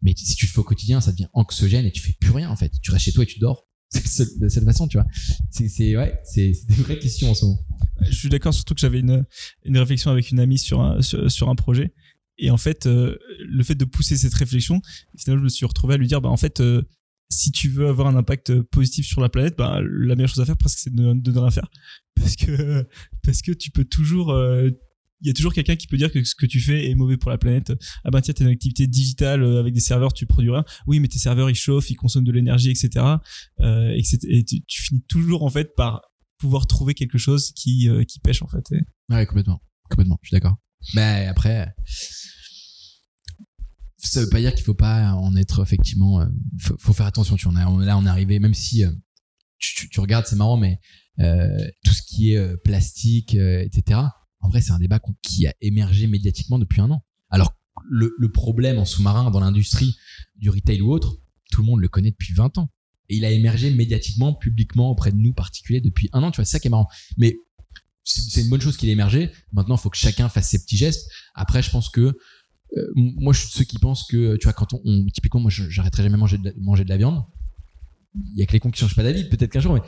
Mais 0.01 0.13
si 0.15 0.35
tu 0.35 0.45
le 0.45 0.51
fais 0.51 0.59
au 0.59 0.63
quotidien, 0.63 1.01
ça 1.01 1.11
devient 1.11 1.27
anxiogène 1.33 1.85
et 1.85 1.91
tu 1.91 2.01
fais 2.01 2.13
plus 2.19 2.31
rien 2.31 2.49
en 2.49 2.55
fait. 2.55 2.71
Tu 2.81 2.91
restes 2.91 3.05
chez 3.05 3.11
toi 3.11 3.23
et 3.23 3.27
tu 3.27 3.39
dors. 3.39 3.66
La 3.93 4.49
seule 4.49 4.65
façon, 4.65 4.87
tu 4.87 4.97
vois. 4.97 5.07
C'est 5.49 5.97
ouais, 5.97 6.19
c'est 6.25 6.51
des 6.67 6.75
vraies 6.75 6.99
questions 6.99 7.31
en 7.31 7.33
ce 7.33 7.45
moment. 7.45 7.59
Je 8.01 8.15
suis 8.15 8.29
d'accord, 8.29 8.53
surtout 8.53 8.73
que 8.73 8.81
j'avais 8.81 8.99
une, 8.99 9.25
une 9.65 9.77
réflexion 9.77 10.11
avec 10.11 10.29
une 10.31 10.39
amie 10.39 10.57
sur 10.57 10.81
un, 10.81 11.01
sur, 11.01 11.49
un 11.49 11.55
projet. 11.55 11.93
Et 12.37 12.51
en 12.51 12.57
fait, 12.57 12.85
euh, 12.85 13.17
le 13.39 13.63
fait 13.63 13.75
de 13.75 13.85
pousser 13.85 14.17
cette 14.17 14.33
réflexion, 14.33 14.81
finalement, 15.17 15.41
je 15.41 15.43
me 15.45 15.49
suis 15.49 15.65
retrouvé 15.65 15.95
à 15.95 15.97
lui 15.97 16.07
dire, 16.07 16.21
bah, 16.21 16.29
en 16.29 16.37
fait, 16.37 16.59
euh, 16.59 16.83
si 17.29 17.51
tu 17.51 17.69
veux 17.69 17.87
avoir 17.87 18.07
un 18.07 18.15
impact 18.15 18.61
positif 18.61 19.05
sur 19.07 19.21
la 19.21 19.29
planète, 19.29 19.55
bah, 19.57 19.79
la 19.81 20.15
meilleure 20.15 20.29
chose 20.29 20.41
à 20.41 20.45
faire, 20.45 20.57
presque, 20.57 20.79
c'est 20.79 20.93
de, 20.93 21.13
de 21.13 21.31
ne 21.31 21.39
rien 21.39 21.51
faire. 21.51 21.69
Parce 22.15 22.35
que, 22.35 22.87
parce 23.23 23.41
que 23.41 23.51
tu 23.51 23.71
peux 23.71 23.85
toujours, 23.85 24.31
euh, 24.31 24.69
il 25.21 25.27
y 25.27 25.29
a 25.29 25.33
toujours 25.33 25.53
quelqu'un 25.53 25.75
qui 25.75 25.87
peut 25.87 25.97
dire 25.97 26.11
que 26.11 26.23
ce 26.23 26.35
que 26.35 26.45
tu 26.45 26.59
fais 26.59 26.89
est 26.89 26.95
mauvais 26.95 27.17
pour 27.17 27.31
la 27.31 27.37
planète. 27.37 27.73
Ah 28.03 28.11
ben 28.11 28.21
tiens, 28.21 28.33
t'as 28.33 28.43
une 28.43 28.51
activité 28.51 28.87
digitale 28.87 29.43
avec 29.43 29.73
des 29.73 29.79
serveurs, 29.79 30.13
tu 30.13 30.25
produis 30.25 30.51
rien. 30.51 30.63
Oui, 30.85 30.99
mais 30.99 31.07
tes 31.07 31.19
serveurs 31.19 31.49
ils 31.49 31.55
chauffent, 31.55 31.89
ils 31.89 31.95
consomment 31.95 32.25
de 32.25 32.31
l'énergie, 32.31 32.69
etc. 32.69 33.05
Euh, 33.61 33.89
et, 33.89 34.03
et 34.29 34.43
tu, 34.43 34.81
finis 34.81 35.03
toujours 35.07 35.43
en 35.43 35.49
fait 35.49 35.75
par 35.75 36.01
pouvoir 36.37 36.67
trouver 36.67 36.93
quelque 36.93 37.17
chose 37.17 37.51
qui 37.51 37.89
euh, 37.89 38.03
qui 38.03 38.19
pêche 38.19 38.41
en 38.41 38.47
fait. 38.47 38.63
Ouais, 39.09 39.25
complètement, 39.25 39.61
complètement. 39.89 40.19
Je 40.21 40.27
suis 40.27 40.35
d'accord. 40.35 40.57
Mais 40.93 41.25
après, 41.27 41.73
ça 43.97 44.21
veut 44.21 44.29
pas 44.29 44.39
dire 44.39 44.53
qu'il 44.53 44.63
faut 44.63 44.73
pas 44.73 45.13
en 45.13 45.35
être 45.35 45.61
effectivement. 45.61 46.21
Euh, 46.21 46.25
faut, 46.59 46.75
faut, 46.77 46.93
faire 46.93 47.05
attention. 47.05 47.35
Tu 47.35 47.47
en 47.47 47.55
as, 47.55 47.85
là, 47.85 47.97
on 47.97 48.05
est 48.05 48.09
arrivé, 48.09 48.39
même 48.39 48.53
si 48.53 48.83
euh, 48.83 48.91
tu, 49.59 49.99
regardes, 49.99 50.25
c'est 50.25 50.35
marrant, 50.35 50.57
mais 50.57 50.79
euh, 51.19 51.67
tout 51.83 51.93
ce 51.93 52.01
qui 52.03 52.31
est 52.31 52.37
euh, 52.37 52.55
plastique, 52.57 53.33
etc 53.35 54.01
en 54.41 54.49
vrai, 54.49 54.61
c'est 54.61 54.71
un 54.71 54.79
débat 54.79 54.99
qui 55.21 55.47
a 55.47 55.53
émergé 55.61 56.07
médiatiquement 56.07 56.59
depuis 56.59 56.81
un 56.81 56.91
an. 56.91 57.03
Alors, 57.29 57.53
le, 57.89 58.11
problème 58.31 58.77
en 58.77 58.85
sous-marin 58.85 59.31
dans 59.31 59.39
l'industrie 59.39 59.97
du 60.35 60.49
retail 60.49 60.81
ou 60.81 60.91
autre, 60.91 61.19
tout 61.51 61.61
le 61.61 61.67
monde 61.67 61.81
le 61.81 61.87
connaît 61.87 62.11
depuis 62.11 62.33
20 62.33 62.57
ans. 62.57 62.69
Et 63.09 63.17
il 63.17 63.25
a 63.25 63.31
émergé 63.31 63.71
médiatiquement, 63.71 64.33
publiquement, 64.33 64.91
auprès 64.91 65.11
de 65.11 65.17
nous 65.17 65.33
particuliers 65.33 65.81
depuis 65.81 66.09
un 66.13 66.23
an. 66.23 66.31
Tu 66.31 66.37
vois, 66.37 66.45
c'est 66.45 66.51
ça 66.51 66.59
qui 66.59 66.67
est 66.67 66.71
marrant. 66.71 66.87
Mais 67.17 67.37
c'est 68.03 68.41
une 68.41 68.49
bonne 68.49 68.61
chose 68.61 68.77
qu'il 68.77 68.89
ait 68.89 68.93
émergé. 68.93 69.31
Maintenant, 69.53 69.75
il 69.75 69.81
faut 69.81 69.89
que 69.89 69.97
chacun 69.97 70.29
fasse 70.29 70.49
ses 70.49 70.59
petits 70.59 70.77
gestes. 70.77 71.09
Après, 71.33 71.61
je 71.61 71.69
pense 71.69 71.89
que 71.89 72.17
euh, 72.75 72.91
moi, 72.95 73.33
je 73.33 73.39
suis 73.39 73.49
de 73.49 73.53
ceux 73.53 73.63
qui 73.63 73.79
pensent 73.79 74.05
que, 74.05 74.35
tu 74.37 74.43
vois, 74.45 74.53
quand 74.53 74.73
on, 74.73 74.81
on 74.83 75.05
typiquement, 75.07 75.39
moi, 75.39 75.51
j'arrêterai 75.51 76.03
jamais 76.03 76.17
de, 76.17 76.53
manger 76.59 76.83
de 76.83 76.89
la 76.89 76.97
viande. 76.97 77.23
il 78.15 78.39
y 78.39 78.43
a 78.43 78.45
que 78.45 78.53
les 78.53 78.59
cons 78.59 78.71
qui 78.71 78.79
changent 78.79 78.95
pas 78.95 79.03
d'avis. 79.03 79.23
Peut-être 79.29 79.51
qu'un 79.51 79.61
jour, 79.61 79.73
mais 79.73 79.81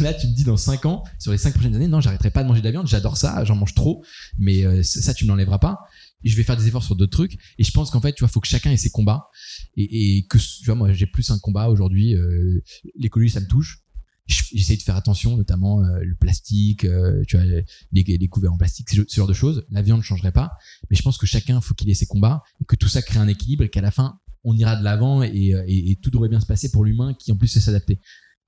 là, 0.00 0.14
tu 0.14 0.26
te 0.26 0.32
dis 0.34 0.44
dans 0.44 0.56
5 0.56 0.86
ans, 0.86 1.04
sur 1.18 1.32
les 1.32 1.38
5 1.38 1.52
prochaines 1.54 1.74
années, 1.74 1.88
non, 1.88 2.00
j'arrêterai 2.00 2.30
pas 2.30 2.42
de 2.42 2.48
manger 2.48 2.60
de 2.60 2.66
la 2.66 2.70
viande, 2.72 2.86
j'adore 2.86 3.16
ça, 3.16 3.44
j'en 3.44 3.56
mange 3.56 3.74
trop, 3.74 4.04
mais 4.38 4.64
euh, 4.64 4.82
ça, 4.82 5.14
tu 5.14 5.24
me 5.24 5.28
l'enlèveras 5.30 5.58
pas. 5.58 5.78
Je 6.22 6.36
vais 6.36 6.42
faire 6.42 6.56
des 6.56 6.66
efforts 6.66 6.84
sur 6.84 6.96
d'autres 6.96 7.12
trucs. 7.16 7.38
Et 7.58 7.64
je 7.64 7.70
pense 7.72 7.90
qu'en 7.90 8.00
fait, 8.00 8.12
tu 8.12 8.20
vois, 8.20 8.28
faut 8.28 8.40
que 8.40 8.46
chacun 8.48 8.70
ait 8.70 8.76
ses 8.76 8.90
combats. 8.90 9.28
Et, 9.76 10.26
que, 10.28 10.36
tu 10.36 10.66
vois, 10.66 10.74
moi, 10.74 10.92
j'ai 10.92 11.06
plus 11.06 11.30
un 11.30 11.38
combat 11.38 11.68
aujourd'hui. 11.70 12.14
Euh, 12.14 12.62
L'écologie, 12.94 13.30
ça 13.32 13.40
me 13.40 13.46
touche. 13.46 13.78
Je- 14.26 14.42
J'essaye 14.54 14.76
de 14.76 14.82
faire 14.82 14.96
attention, 14.96 15.36
notamment 15.38 15.82
euh, 15.82 16.00
le 16.02 16.14
plastique, 16.14 16.86
tu 17.26 17.36
vois, 17.38 17.46
les, 17.92 18.28
couverts 18.28 18.52
en 18.52 18.58
plastique, 18.58 18.90
ce, 18.90 19.02
genre 19.16 19.26
de 19.26 19.32
choses. 19.32 19.64
La 19.70 19.80
viande 19.80 20.00
ne 20.00 20.04
changerait 20.04 20.30
pas. 20.32 20.50
Mais 20.90 20.96
je 20.96 21.02
pense 21.02 21.16
que 21.16 21.24
chacun, 21.26 21.60
faut 21.62 21.72
qu'il 21.74 21.88
ait 21.88 21.94
ses 21.94 22.06
combats 22.06 22.42
et 22.60 22.64
que 22.66 22.76
tout 22.76 22.88
ça 22.88 23.00
crée 23.00 23.18
un 23.18 23.28
équilibre 23.28 23.64
et 23.64 23.70
qu'à 23.70 23.80
la 23.80 23.90
fin, 23.90 24.18
on 24.44 24.54
ira 24.54 24.76
de 24.76 24.84
l'avant 24.84 25.22
et- 25.22 25.54
et 25.66 25.96
tout 26.02 26.10
devrait 26.10 26.28
bien 26.28 26.40
se 26.40 26.46
passer 26.46 26.70
pour 26.70 26.84
l'humain 26.84 27.14
qui 27.18 27.32
en 27.32 27.36
plus 27.36 27.48
sait 27.48 27.60
s'adapter. 27.60 27.98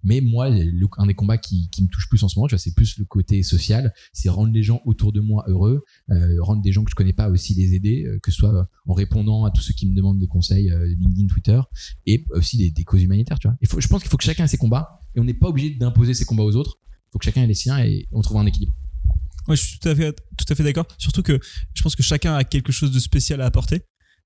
Mais 0.04 0.20
moi, 0.20 0.48
un 0.98 1.06
des 1.06 1.14
combats 1.14 1.38
qui, 1.38 1.68
me 1.80 1.88
touche 1.88 2.08
plus 2.08 2.22
en 2.22 2.28
ce 2.28 2.38
moment, 2.38 2.48
tu 2.48 2.54
vois, 2.54 2.58
c'est 2.58 2.74
plus 2.74 2.98
le 2.98 3.04
côté 3.04 3.42
social, 3.42 3.92
c'est 4.12 4.28
rendre 4.28 4.52
les 4.52 4.62
gens 4.62 4.80
autour 4.84 5.12
de 5.12 5.20
moi 5.20 5.44
heureux, 5.46 5.84
euh, 6.10 6.36
rendre 6.40 6.62
des 6.62 6.72
gens 6.72 6.84
que 6.84 6.90
je 6.90 6.94
connais 6.94 7.12
pas 7.12 7.28
aussi 7.28 7.54
les 7.54 7.74
aider, 7.74 8.04
euh, 8.06 8.18
que 8.20 8.30
ce 8.30 8.38
soit 8.38 8.68
en 8.86 8.94
répondant 8.94 9.44
à 9.44 9.50
tous 9.50 9.62
ceux 9.62 9.74
qui 9.74 9.88
me 9.88 9.94
demandent 9.94 10.18
des 10.18 10.26
conseils, 10.26 10.70
euh, 10.70 10.86
LinkedIn, 10.86 11.26
Twitter, 11.26 11.60
et 12.06 12.24
aussi 12.30 12.70
des, 12.70 12.84
causes 12.84 13.02
humanitaires, 13.02 13.38
tu 13.38 13.48
vois. 13.48 13.56
Je 13.62 13.88
pense 13.88 14.02
qu'il 14.02 14.10
faut 14.10 14.16
que 14.16 14.24
chacun 14.24 14.44
ait 14.44 14.48
ses 14.48 14.58
combats 14.58 15.00
et 15.14 15.20
on 15.20 15.24
n'est 15.24 15.34
pas 15.34 15.48
obligé 15.48 15.70
d'imposer 15.70 16.14
ses 16.14 16.24
combats 16.24 16.42
aux 16.42 16.56
autres. 16.56 16.78
Il 16.88 17.12
faut 17.12 17.18
que 17.18 17.24
chacun 17.24 17.42
ait 17.42 17.46
les 17.46 17.54
siens 17.54 17.78
et 17.78 18.08
on 18.10 18.22
trouve 18.22 18.38
un 18.38 18.46
équilibre. 18.46 18.74
Je 19.48 19.54
suis 19.54 19.78
tout 19.78 19.88
à 19.88 19.94
fait, 19.94 20.12
tout 20.36 20.44
à 20.48 20.54
fait 20.54 20.62
d'accord. 20.62 20.86
Surtout 20.98 21.22
que 21.22 21.38
je 21.74 21.82
pense 21.82 21.96
que 21.96 22.02
chacun 22.02 22.34
a 22.34 22.44
quelque 22.44 22.72
chose 22.72 22.92
de 22.92 23.00
spécial 23.00 23.40
à 23.40 23.46
apporter 23.46 23.82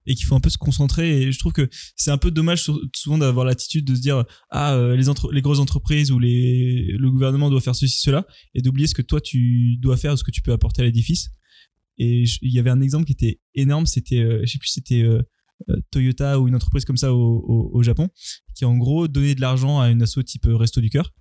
et 0.07 0.15
qu'il 0.15 0.25
faut 0.27 0.35
un 0.35 0.41
peu 0.41 0.51
se 0.51 0.59
concentrer. 0.59 1.23
Et 1.23 1.33
je 1.33 1.39
trouve 1.39 1.53
que 1.53 1.69
c'est 1.97 2.11
un 2.11 2.19
peu 2.19 2.31
dommage 2.31 2.65
souvent 2.95 3.19
d'avoir 3.19 3.45
l'attitude 3.47 3.85
de 3.85 3.95
se 3.95 4.01
dire 4.01 4.25
ah 4.51 4.75
euh, 4.75 4.97
les, 4.97 5.09
entre- 5.09 5.33
les 5.33 5.43
grosses 5.43 5.59
entreprises 5.59 6.11
ou 6.13 6.19
les, 6.19 6.93
le 6.99 7.11
gouvernement 7.11 7.51
doit 7.51 7.61
faire 7.61 7.75
ceci 7.75 7.99
cela 8.01 8.27
et 8.55 8.63
d'oublier 8.63 8.87
ce 8.87 8.95
que 8.95 9.03
toi 9.03 9.21
tu 9.21 9.77
dois 9.79 9.97
faire, 9.97 10.17
ce 10.19 10.25
que 10.25 10.31
tu 10.31 10.43
peux 10.43 10.53
apporter 10.53 10.83
à 10.83 10.85
l'édifice. 10.85 11.31
Et 11.99 12.25
il 12.43 12.53
y 12.53 12.59
avait 12.59 12.71
un 12.71 12.81
exemple 12.81 13.07
qui 13.07 13.13
était 13.13 13.41
énorme. 13.55 13.87
C'était, 13.87 14.19
euh, 14.21 14.41
je 14.45 14.53
sais 14.53 14.59
plus, 14.59 14.69
c'était 14.69 15.03
euh, 15.03 15.23
euh, 15.71 15.77
Toyota 15.91 16.39
ou 16.39 16.47
une 16.49 16.55
entreprise 16.55 16.85
comme 16.85 16.99
ça 16.99 17.15
au, 17.15 17.19
au- 17.47 17.71
au 17.73 17.83
Japon 17.83 18.09
qui 18.55 18.65
en 18.65 18.77
gros 18.77 19.09
donnait 19.09 19.35
de 19.35 19.41
l'argent 19.41 19.81
à 19.81 19.89
une 19.91 20.03
asso 20.03 20.23
type 20.25 20.47
Resto 20.47 20.81
du 20.81 20.91
cœur. 20.91 21.13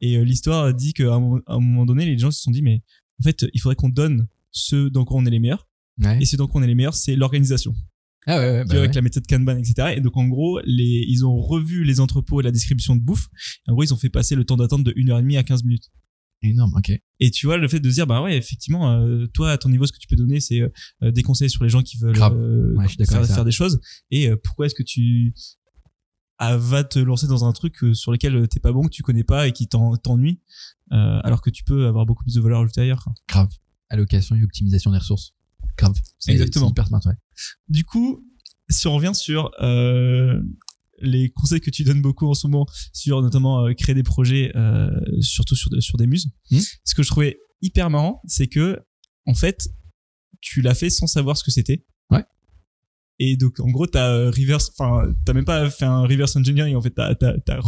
Et 0.00 0.24
l'histoire 0.24 0.72
dit 0.74 0.92
qu'à 0.92 1.12
un, 1.14 1.20
moment- 1.20 1.40
à 1.46 1.54
un 1.54 1.60
moment 1.60 1.86
donné, 1.86 2.06
les 2.06 2.18
gens 2.18 2.30
se 2.30 2.40
sont 2.40 2.50
dit 2.50 2.62
mais 2.62 2.82
en 3.20 3.24
fait, 3.24 3.46
il 3.52 3.60
faudrait 3.60 3.76
qu'on 3.76 3.88
donne 3.88 4.26
ce 4.50 4.88
dans 4.88 5.04
quoi 5.04 5.20
on 5.20 5.26
est 5.26 5.30
les 5.30 5.38
meilleurs. 5.40 5.68
Ouais. 5.98 6.20
Et 6.22 6.24
ce 6.24 6.36
dans 6.36 6.46
quoi 6.48 6.60
on 6.60 6.64
est 6.64 6.68
les 6.68 6.74
meilleurs, 6.74 6.94
c'est 6.94 7.14
l'organisation. 7.16 7.74
Ah 8.26 8.38
ouais, 8.38 8.44
ouais, 8.44 8.64
bah 8.64 8.76
avec 8.76 8.90
ouais. 8.90 8.94
la 8.94 9.00
méthode 9.02 9.26
Kanban, 9.26 9.56
etc. 9.56 9.94
Et 9.96 10.00
donc, 10.00 10.16
en 10.16 10.28
gros, 10.28 10.60
les, 10.64 11.04
ils 11.08 11.26
ont 11.26 11.40
revu 11.40 11.82
les 11.84 11.98
entrepôts 11.98 12.40
et 12.40 12.44
la 12.44 12.52
distribution 12.52 12.94
de 12.94 13.00
bouffe. 13.00 13.28
En 13.66 13.72
gros, 13.72 13.82
ils 13.82 13.92
ont 13.92 13.96
fait 13.96 14.10
passer 14.10 14.36
le 14.36 14.44
temps 14.44 14.56
d'attente 14.56 14.84
de 14.84 14.92
1h30 14.92 15.38
à 15.38 15.42
15 15.42 15.64
minutes. 15.64 15.90
Énorme, 16.42 16.74
ok. 16.76 16.92
Et 17.20 17.30
tu 17.30 17.46
vois, 17.46 17.56
le 17.56 17.68
fait 17.68 17.78
de 17.80 17.88
dire, 17.88 18.06
bah 18.06 18.20
ouais, 18.22 18.36
effectivement, 18.36 18.92
euh, 18.92 19.26
toi, 19.26 19.52
à 19.52 19.58
ton 19.58 19.68
niveau, 19.68 19.86
ce 19.86 19.92
que 19.92 19.98
tu 19.98 20.08
peux 20.08 20.16
donner, 20.16 20.40
c'est 20.40 20.60
euh, 20.60 21.10
des 21.12 21.22
conseils 21.22 21.50
sur 21.50 21.62
les 21.62 21.70
gens 21.70 21.82
qui 21.82 21.98
veulent 21.98 22.20
euh, 22.20 22.74
Ouais, 22.74 22.88
faire, 22.88 23.44
des 23.44 23.52
choses. 23.52 23.80
Et 24.10 24.28
euh, 24.28 24.36
pourquoi 24.36 24.66
est-ce 24.66 24.74
que 24.74 24.82
tu 24.82 25.34
ah, 26.38 26.56
vas 26.56 26.82
te 26.82 26.98
lancer 26.98 27.28
dans 27.28 27.44
un 27.44 27.52
truc 27.52 27.84
euh, 27.84 27.94
sur 27.94 28.10
lequel 28.10 28.34
euh, 28.34 28.46
t'es 28.48 28.58
pas 28.58 28.72
bon, 28.72 28.82
que 28.82 28.90
tu 28.90 29.04
connais 29.04 29.22
pas 29.22 29.46
et 29.46 29.52
qui 29.52 29.68
t'en- 29.68 29.96
t'ennuie, 29.96 30.40
euh, 30.90 31.20
alors 31.22 31.40
que 31.40 31.50
tu 31.50 31.62
peux 31.62 31.86
avoir 31.86 32.06
beaucoup 32.06 32.24
plus 32.24 32.34
de 32.34 32.40
valeur 32.40 32.60
ajoutée 32.60 32.80
ailleurs. 32.80 33.08
Grave. 33.28 33.50
Allocation 33.88 34.34
et 34.34 34.42
optimisation 34.42 34.90
des 34.90 34.98
ressources. 34.98 35.34
Grave. 35.76 35.94
C'est- 36.18 36.32
Exactement. 36.32 36.70
Hyper 36.70 36.86
smart, 36.86 37.00
ouais. 37.06 37.14
Du 37.68 37.84
coup, 37.84 38.24
si 38.68 38.86
on 38.86 38.94
revient 38.96 39.14
sur 39.14 39.50
euh, 39.60 40.40
les 41.00 41.30
conseils 41.30 41.60
que 41.60 41.70
tu 41.70 41.82
donnes 41.84 42.02
beaucoup 42.02 42.26
en 42.28 42.34
ce 42.34 42.46
moment, 42.46 42.66
sur 42.92 43.22
notamment 43.22 43.66
euh, 43.66 43.72
créer 43.74 43.94
des 43.94 44.02
projets, 44.02 44.52
euh, 44.56 44.90
surtout 45.20 45.56
sur, 45.56 45.70
sur 45.82 45.96
des 45.98 46.06
muses, 46.06 46.28
Mhm. 46.50 46.60
ce 46.84 46.94
que 46.94 47.02
je 47.02 47.08
trouvais 47.08 47.38
hyper 47.60 47.90
marrant, 47.90 48.22
c'est 48.26 48.46
que, 48.48 48.78
en 49.26 49.34
fait, 49.34 49.68
tu 50.40 50.60
l'as 50.62 50.74
fait 50.74 50.90
sans 50.90 51.06
savoir 51.06 51.36
ce 51.36 51.44
que 51.44 51.50
c'était. 51.50 51.84
Ouais. 52.10 52.24
Et 53.18 53.36
donc, 53.36 53.60
en 53.60 53.68
gros, 53.70 53.86
t'as 53.86 54.30
reverse, 54.30 54.70
enfin, 54.76 55.12
t'as 55.24 55.32
même 55.32 55.44
pas 55.44 55.70
fait 55.70 55.84
un 55.84 56.02
reverse 56.02 56.34
engineering, 56.34 56.74
en 56.74 56.80
fait, 56.82 56.90
t'as, 56.90 57.14
t'as, 57.14 57.38
t'as 57.40 57.60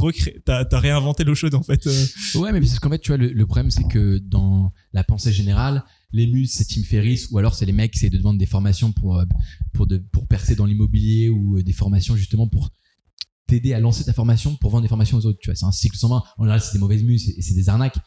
t'as, 0.45 0.65
t'as 0.65 0.79
réinventé 0.81 1.23
l'eau 1.23 1.35
chaude, 1.37 1.55
en 1.55 1.63
fait. 1.63 1.87
Ouais, 2.35 2.51
mais 2.53 2.61
parce 2.61 2.79
qu'en 2.81 2.91
fait, 2.91 2.99
tu 2.99 3.09
vois, 3.09 3.19
le, 3.19 3.29
le 3.29 3.47
problème, 3.47 3.71
c'est 3.71 3.87
que 3.87 4.19
dans 4.19 4.73
la 4.93 5.05
pensée 5.05 5.33
générale, 5.33 5.85
les 6.15 6.29
muses, 6.29 6.53
c'est 6.53 6.65
Tim 6.65 6.85
Ferriss, 6.85 7.29
ou 7.31 7.39
alors 7.39 7.55
c'est 7.55 7.67
les 7.67 7.73
mecs 7.73 7.91
qui 7.91 7.99
essaient 7.99 8.09
de 8.09 8.23
vendre 8.23 8.39
des 8.39 8.47
formations 8.47 8.93
pour, 8.93 9.19
euh, 9.19 9.25
pour, 9.73 10.29
percer 10.29 10.55
dans 10.55 10.65
l'immobilier, 10.65 11.29
ou 11.29 11.59
euh, 11.59 11.63
des 11.63 11.73
formations 11.73 12.17
justement 12.17 12.49
pour 12.49 12.71
t'aider 13.49 13.75
à 13.75 13.81
lancer 13.81 14.05
ta 14.05 14.13
formation 14.13 14.57
pour 14.57 14.71
vendre 14.71 14.83
des 14.83 14.89
formations 14.89 15.19
aux 15.19 15.27
autres. 15.27 15.39
Tu 15.43 15.51
vois, 15.51 15.57
c'est 15.57 15.67
un 15.67 15.73
cycle 15.73 15.97
sans 15.97 16.09
fin. 16.09 16.23
En 16.39 16.45
général, 16.45 16.61
c'est 16.61 16.73
des 16.75 16.79
mauvaises 16.79 17.03
muses 17.03 17.29
et 17.37 17.43
c'est 17.43 17.55
des 17.55 17.69
arnaques. 17.69 17.99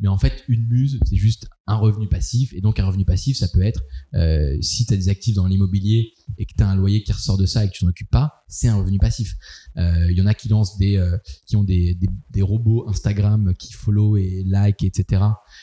Mais 0.00 0.08
en 0.08 0.18
fait, 0.18 0.42
une 0.48 0.66
muse, 0.66 0.98
c'est 1.04 1.16
juste 1.16 1.48
un 1.66 1.76
revenu 1.76 2.08
passif. 2.08 2.52
Et 2.54 2.60
donc, 2.60 2.80
un 2.80 2.86
revenu 2.86 3.04
passif, 3.04 3.36
ça 3.36 3.46
peut 3.52 3.62
être, 3.62 3.82
euh, 4.14 4.56
si 4.62 4.86
tu 4.86 4.94
as 4.94 4.96
des 4.96 5.08
actifs 5.10 5.34
dans 5.34 5.46
l'immobilier 5.46 6.12
et 6.38 6.46
que 6.46 6.52
tu 6.56 6.62
as 6.62 6.68
un 6.68 6.76
loyer 6.76 7.02
qui 7.02 7.12
ressort 7.12 7.38
de 7.38 7.46
ça 7.46 7.64
et 7.64 7.68
que 7.68 7.72
tu 7.72 7.80
t'en 7.80 7.88
occupes 7.88 8.10
pas, 8.10 8.44
c'est 8.48 8.68
un 8.68 8.76
revenu 8.76 8.98
passif. 8.98 9.34
Euh, 9.76 10.10
Il 10.10 10.16
y 10.16 10.22
en 10.22 10.26
a 10.26 10.34
qui 10.34 10.48
lancent 10.48 10.76
des, 10.78 10.96
euh, 10.96 11.16
qui 11.46 11.56
ont 11.56 11.64
des, 11.64 11.98
des, 12.30 12.42
robots 12.42 12.88
Instagram 12.88 13.54
qui 13.58 13.72
follow 13.72 14.16
et 14.16 14.42
like, 14.46 14.82
etc. 14.82 15.22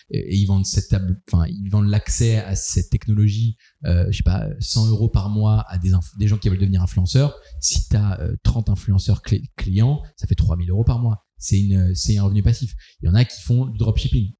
Et, 0.10 0.36
ils 0.38 0.46
vendent 0.46 0.66
cette 0.66 0.90
table, 0.90 1.22
enfin, 1.32 1.46
ils 1.48 1.70
vendent 1.70 1.90
l'accès 1.90 2.38
à 2.38 2.56
cette 2.56 2.90
technologie, 2.90 3.58
euh, 3.86 4.06
je 4.12 4.18
sais 4.18 4.24
pas, 4.24 4.48
100 4.60 4.88
euros 4.88 5.10
par 5.10 5.30
mois 5.30 5.66
à 5.68 5.78
des, 5.78 5.92
des 6.18 6.28
gens 6.28 6.38
qui 6.38 6.50
veulent 6.50 6.58
devenir 6.58 6.82
influenceurs. 6.82 7.36
Si 7.60 7.88
tu 7.88 7.96
as 7.96 8.20
30 8.44 8.70
influenceurs 8.70 9.22
clients, 9.56 10.02
ça 10.16 10.28
fait 10.28 10.36
3000 10.36 10.70
euros 10.70 10.84
par 10.84 11.00
mois. 11.00 11.26
C'est 11.40 11.62
c'est 11.94 12.18
un 12.18 12.24
revenu 12.24 12.42
passif. 12.42 12.74
Il 13.02 13.06
y 13.06 13.10
en 13.10 13.14
a 13.14 13.24
qui 13.24 13.42
font 13.42 13.68
du 13.68 13.78
dropshipping. 13.78 14.34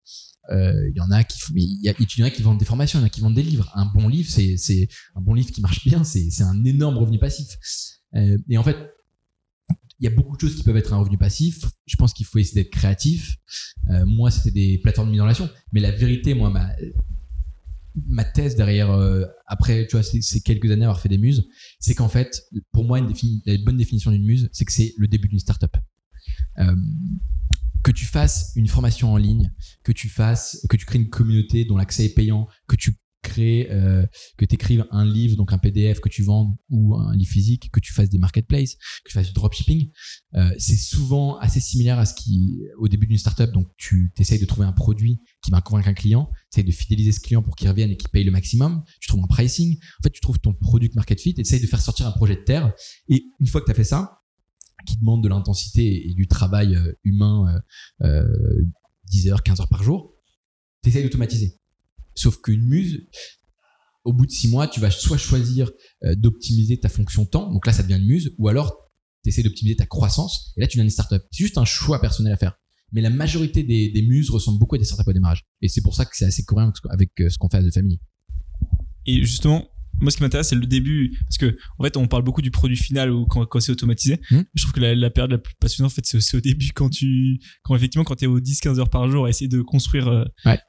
Euh, 0.52 0.90
il 0.90 0.96
y 0.96 1.02
en 1.02 1.12
a 1.12 1.24
qui, 1.24 1.40
il 1.56 1.84
y, 1.84 1.90
a, 1.90 1.94
qui 1.94 2.42
vendent 2.42 2.58
des 2.58 2.66
formations, 2.66 3.00
il 3.00 3.02
y 3.02 3.04
en 3.04 3.08
a 3.08 3.10
qui 3.10 3.22
vendent 3.22 3.36
des 3.36 3.44
livres. 3.44 3.72
Un 3.76 3.86
bon 3.86 4.08
livre, 4.08 4.30
c'est, 4.30 4.88
un 5.16 5.22
bon 5.22 5.34
livre 5.34 5.52
qui 5.52 5.62
marche 5.62 5.86
bien, 5.86 6.04
c'est, 6.04 6.42
un 6.42 6.64
énorme 6.64 6.98
revenu 6.98 7.20
passif. 7.20 7.48
Euh, 8.16 8.38
et 8.50 8.58
en 8.58 8.64
fait, 8.64 8.78
il 10.00 10.04
y 10.04 10.08
a 10.08 10.12
beaucoup 10.12 10.36
de 10.36 10.42
choses 10.42 10.56
qui 10.56 10.64
peuvent 10.64 10.78
être 10.78 10.94
un 10.94 10.98
revenu 10.98 11.18
passif. 11.18 11.66
Je 11.86 11.96
pense 11.96 12.14
qu'il 12.14 12.26
faut 12.26 12.38
essayer 12.38 12.64
d'être 12.64 12.72
créatif. 12.72 13.38
Euh, 13.90 14.06
moi, 14.06 14.30
c'était 14.30 14.52
des 14.52 14.78
plateformes 14.78 15.08
de 15.08 15.12
mise 15.12 15.22
en 15.22 15.24
relation. 15.24 15.50
Mais 15.72 15.80
la 15.80 15.92
vérité, 15.92 16.34
moi, 16.34 16.50
ma, 16.50 16.70
ma 18.06 18.24
thèse 18.24 18.56
derrière, 18.56 18.92
euh, 18.92 19.26
après, 19.48 19.88
tu 19.88 19.96
vois, 19.96 20.04
ces, 20.04 20.42
quelques 20.42 20.70
années 20.72 20.86
avoir 20.86 21.00
fait 21.00 21.10
des 21.10 21.18
muses, 21.18 21.48
c'est 21.80 21.96
qu'en 21.96 22.10
fait, 22.10 22.44
pour 22.72 22.86
moi, 22.86 23.00
une 23.00 23.12
la 23.46 23.58
bonne 23.58 23.78
définition 23.78 24.12
d'une 24.12 24.26
muse, 24.26 24.50
c'est 24.52 24.66
que 24.66 24.72
c'est 24.72 24.94
le 24.98 25.08
début 25.08 25.28
d'une 25.28 25.40
startup. 25.40 25.76
Euh, 26.60 26.76
que 27.88 27.92
tu 27.94 28.04
fasses 28.04 28.52
une 28.58 28.68
formation 28.68 29.14
en 29.14 29.16
ligne, 29.16 29.50
que 29.86 29.94
tu 29.94 30.10
fasses, 30.10 30.66
que 30.70 30.76
tu 30.76 30.86
crées 30.86 31.00
une 31.00 31.10
communauté 31.10 31.64
dont 31.64 31.78
l'accès 31.78 32.04
est 32.04 32.14
payant, 32.14 32.50
que 32.68 32.76
tu 32.76 33.00
crées, 33.22 33.70
euh, 33.72 34.06
que 34.36 34.44
tu 34.44 34.56
écrives 34.56 34.86
un 34.92 35.06
livre, 35.06 35.38
donc 35.38 35.54
un 35.54 35.58
PDF 35.58 36.02
que 36.02 36.10
tu 36.10 36.22
vends 36.22 36.60
ou 36.70 36.96
un 36.98 37.16
livre 37.16 37.32
physique, 37.32 37.72
que 37.72 37.80
tu 37.80 37.94
fasses 37.94 38.10
des 38.10 38.18
marketplaces, 38.18 38.76
que 38.76 39.08
tu 39.10 39.14
fasses 39.14 39.28
du 39.28 39.34
dropshipping, 39.34 39.90
euh, 40.36 40.54
c'est 40.58 40.76
souvent 40.76 41.38
assez 41.38 41.62
similaire 41.62 41.98
à 41.98 42.06
ce 42.06 42.14
qui, 42.14 42.60
au 42.78 42.90
début 42.90 43.08
d'une 43.08 43.18
startup, 43.18 43.54
donc 43.54 43.70
tu 43.78 44.12
essayes 44.20 44.40
de 44.40 44.46
trouver 44.46 44.68
un 44.68 44.74
produit 44.74 45.22
qui 45.42 45.52
va 45.52 45.62
convaincre 45.62 45.88
un 45.88 45.94
client, 45.94 46.30
tu 46.54 46.62
de 46.62 46.72
fidéliser 46.72 47.14
ce 47.14 47.22
client 47.22 47.42
pour 47.42 47.56
qu'il 47.56 47.70
revienne 47.70 47.92
et 47.92 47.96
qu'il 47.96 48.10
paye 48.10 48.26
le 48.26 48.32
maximum, 48.32 48.84
tu 49.00 49.08
trouves 49.08 49.24
un 49.24 49.28
pricing, 49.28 49.78
en 49.78 50.04
fait 50.04 50.10
tu 50.10 50.20
trouves 50.20 50.40
ton 50.40 50.54
product 50.54 50.94
market 50.96 51.22
fit, 51.22 51.34
tu 51.34 51.42
de 51.42 51.68
faire 51.68 51.82
sortir 51.82 52.06
un 52.06 52.12
projet 52.12 52.36
de 52.36 52.44
terre, 52.44 52.74
et 53.08 53.28
une 53.40 53.48
fois 53.48 53.62
que 53.62 53.66
tu 53.68 53.72
as 53.72 53.76
fait 53.76 53.86
ça, 53.86 54.20
qui 54.86 54.98
demande 54.98 55.24
de 55.24 55.30
l'intensité 55.30 56.10
et 56.10 56.14
du 56.14 56.28
travail 56.28 56.76
euh, 56.76 56.94
humain 57.04 57.62
euh, 58.02 58.08
euh, 58.08 58.64
10 59.10 59.30
heures, 59.30 59.44
15 59.44 59.62
heures 59.62 59.70
par 59.70 59.84
jour, 59.84 60.14
tu 60.84 60.90
essayes 60.90 61.04
d'automatiser. 61.04 61.60
Sauf 62.16 62.42
qu'une 62.42 62.64
muse, 62.64 63.08
au 64.04 64.14
bout 64.14 64.26
de 64.26 64.32
6 64.32 64.50
mois, 64.50 64.68
tu 64.68 64.80
vas 64.80 64.92
soit 64.92 65.18
choisir 65.18 65.70
euh, 66.04 66.16
d'optimiser 66.16 66.80
ta 66.80 66.90
fonction 66.90 67.26
temps, 67.26 67.52
donc 67.52 67.66
là 67.68 67.74
ça 67.74 67.84
devient 67.84 68.02
une 68.02 68.08
muse, 68.08 68.34
ou 68.38 68.48
alors 68.48 68.90
tu 69.24 69.30
essaies 69.30 69.44
d'optimiser 69.44 69.76
ta 69.76 69.86
croissance, 69.86 70.54
et 70.56 70.62
là 70.62 70.68
tu 70.68 70.78
deviens 70.78 70.86
une 70.86 70.90
startup. 70.90 71.22
C'est 71.32 71.44
juste 71.44 71.58
un 71.58 71.66
choix 71.66 72.00
personnel 72.00 72.34
à 72.34 72.38
faire. 72.38 72.58
Mais 72.94 73.02
la 73.02 73.10
majorité 73.10 73.64
des, 73.64 73.90
des 73.92 74.02
muses 74.02 74.30
ressemblent 74.30 74.60
beaucoup 74.60 74.76
à 74.76 74.78
des 74.78 74.86
startups 74.86 75.10
au 75.10 75.14
démarrage. 75.14 75.44
Et 75.62 75.68
c'est 75.68 75.82
pour 75.82 75.94
ça 75.94 76.06
que 76.06 76.16
c'est 76.16 76.26
assez 76.26 76.44
cohérent 76.44 76.72
avec 76.90 77.12
euh, 77.20 77.30
ce 77.30 77.38
qu'on 77.38 77.50
fait 77.50 77.58
à 77.58 77.64
The 77.64 77.74
Family. 77.74 78.00
Et 79.06 79.24
justement, 79.24 79.70
moi, 80.02 80.12
ce 80.12 80.18
qui 80.18 80.24
m'intéresse, 80.24 80.50
c'est 80.50 80.56
le 80.56 80.66
début. 80.66 81.18
Parce 81.26 81.38
que, 81.38 81.58
en 81.80 81.84
fait, 81.84 81.98
on 81.98 82.08
parle 82.08 82.24
beaucoup 82.24 82.42
du 82.42 82.52
produit 82.52 82.78
final 82.78 83.12
ou 83.12 83.26
quand, 83.26 83.46
quand 83.46 83.60
c'est 83.60 83.72
automatisé. 83.72 84.20
Mhm. 84.32 84.46
Je 84.54 84.62
trouve 84.64 84.74
que 84.74 84.80
la, 84.80 84.96
la 84.96 85.10
période 85.10 85.32
la 85.32 85.38
plus 85.38 85.56
passionnante, 85.60 85.92
en 85.92 85.96
fait, 85.96 86.06
c'est 86.06 86.22
c'est 86.22 86.38
au 86.38 86.42
début 86.42 86.70
quand 86.74 86.90
tu, 86.90 87.40
quand 87.64 87.76
effectivement, 87.76 88.04
quand 88.04 88.16
t'es 88.16 88.28
aux 88.28 88.40
10-15 88.40 88.80
heures 88.80 88.90
par 88.90 89.10
jour 89.10 89.26
à 89.26 89.30
essayer 89.30 89.48
de 89.48 89.62
construire, 89.62 90.08
euh, 90.08 90.26
Ouais. 90.46 90.60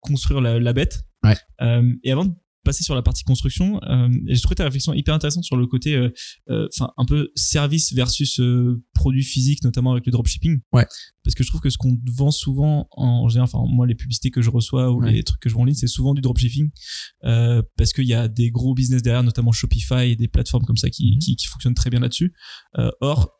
construire 0.00 0.40
la, 0.40 0.58
la 0.58 0.72
bête. 0.72 1.02
Ouais. 1.24 1.36
Euh, 1.60 1.92
et 2.02 2.10
avant 2.12 2.24
de 2.24 2.34
passer 2.64 2.84
sur 2.84 2.94
la 2.94 3.02
partie 3.02 3.24
construction, 3.24 3.80
euh, 3.84 4.08
et 4.28 4.34
j'ai 4.34 4.40
trouvé 4.40 4.54
ta 4.56 4.64
réflexion 4.64 4.92
hyper 4.94 5.14
intéressante 5.14 5.44
sur 5.44 5.56
le 5.56 5.66
côté, 5.66 5.94
euh, 5.96 6.10
euh, 6.50 6.68
enfin, 6.74 6.92
un 6.96 7.04
peu 7.04 7.30
service 7.34 7.92
versus 7.92 8.38
euh, 8.40 8.82
produit 8.94 9.22
physique, 9.24 9.62
notamment 9.64 9.92
avec 9.92 10.06
le 10.06 10.12
dropshipping. 10.12 10.60
Ouais. 10.72 10.86
Parce 11.24 11.34
que 11.34 11.42
je 11.44 11.48
trouve 11.48 11.60
que 11.60 11.70
ce 11.70 11.78
qu'on 11.78 11.98
vend 12.12 12.30
souvent 12.30 12.88
en 12.92 13.28
général, 13.28 13.48
enfin, 13.52 13.64
moi, 13.68 13.86
les 13.86 13.94
publicités 13.94 14.30
que 14.30 14.42
je 14.42 14.50
reçois 14.50 14.90
ou 14.92 15.00
Ouais. 15.02 15.12
les 15.12 15.22
trucs 15.24 15.40
que 15.40 15.48
je 15.48 15.54
vends 15.54 15.62
en 15.62 15.64
ligne, 15.64 15.74
c'est 15.74 15.86
souvent 15.86 16.14
du 16.14 16.20
dropshipping. 16.20 16.70
Euh, 17.24 17.62
parce 17.76 17.92
qu'il 17.92 18.06
y 18.06 18.14
a 18.14 18.28
des 18.28 18.50
gros 18.50 18.74
business 18.74 19.02
derrière, 19.02 19.22
notamment 19.22 19.52
Shopify 19.52 20.10
et 20.10 20.16
des 20.16 20.28
plateformes 20.28 20.64
comme 20.64 20.76
ça 20.76 20.90
qui, 20.90 21.18
qui, 21.18 21.36
qui 21.36 21.46
fonctionnent 21.46 21.74
très 21.74 21.90
bien 21.90 22.00
là-dessus. 22.00 22.32
Euh, 22.78 22.90
or, 23.00 23.30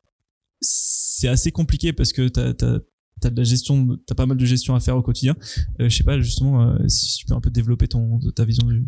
c'est 0.60 1.28
assez 1.28 1.50
compliqué 1.52 1.92
parce 1.92 2.12
que 2.12 2.28
t'as 2.28 2.54
t'as 2.54 2.78
t'as 3.22 3.30
de 3.30 3.36
la 3.36 3.44
gestion, 3.44 3.98
t'as 4.06 4.14
pas 4.14 4.26
mal 4.26 4.36
de 4.36 4.44
gestion 4.44 4.74
à 4.74 4.80
faire 4.80 4.96
au 4.96 5.02
quotidien. 5.02 5.36
Euh, 5.80 5.88
je 5.88 5.96
sais 5.96 6.04
pas 6.04 6.20
justement 6.20 6.62
euh, 6.62 6.88
si 6.88 7.18
tu 7.18 7.26
peux 7.26 7.34
un 7.34 7.40
peu 7.40 7.50
développer 7.50 7.88
ton 7.88 8.18
ta 8.34 8.44
vision 8.44 8.66
du. 8.66 8.86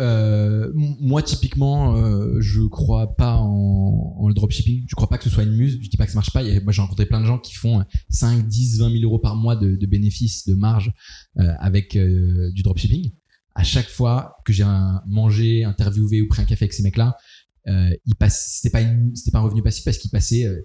Euh, 0.00 0.72
moi, 0.74 1.22
typiquement, 1.22 1.96
euh, 1.96 2.40
je 2.40 2.62
crois 2.62 3.14
pas 3.14 3.36
en, 3.36 4.26
le 4.26 4.34
dropshipping. 4.34 4.84
Je 4.88 4.94
crois 4.96 5.08
pas 5.08 5.18
que 5.18 5.24
ce 5.24 5.30
soit 5.30 5.44
une 5.44 5.54
muse. 5.54 5.78
Je 5.80 5.88
dis 5.88 5.96
pas 5.96 6.06
que 6.06 6.10
ça 6.10 6.16
marche 6.16 6.32
pas. 6.32 6.42
Moi, 6.42 6.72
j'ai 6.72 6.82
rencontré 6.82 7.06
plein 7.06 7.20
de 7.20 7.26
gens 7.26 7.38
qui 7.38 7.54
font 7.54 7.84
5, 8.10 8.44
10, 8.44 8.80
20 8.80 8.90
000 8.90 9.04
euros 9.04 9.20
par 9.20 9.36
mois 9.36 9.54
de, 9.54 9.86
bénéfices, 9.86 10.48
de 10.48 10.54
marge 10.54 10.92
euh, 11.38 11.52
avec 11.60 11.96
du 11.96 12.62
dropshipping. 12.62 13.12
À 13.54 13.62
chaque 13.62 13.88
fois 13.88 14.36
que 14.44 14.52
j'ai 14.52 14.66
mangé, 15.06 15.62
interviewé 15.62 16.22
ou 16.22 16.26
pris 16.26 16.42
un 16.42 16.44
café 16.44 16.64
avec 16.64 16.72
ces 16.72 16.82
mecs-là, 16.82 17.16
euh. 17.68 17.90
C'était 18.28 18.70
pas 18.70 18.80
c'était 19.14 19.30
pas 19.30 19.38
un 19.38 19.42
revenu 19.42 19.62
passif 19.62 19.84
parce 19.84 19.98
qu'ils 19.98 20.10
passaient 20.10 20.44
euh, 20.44 20.60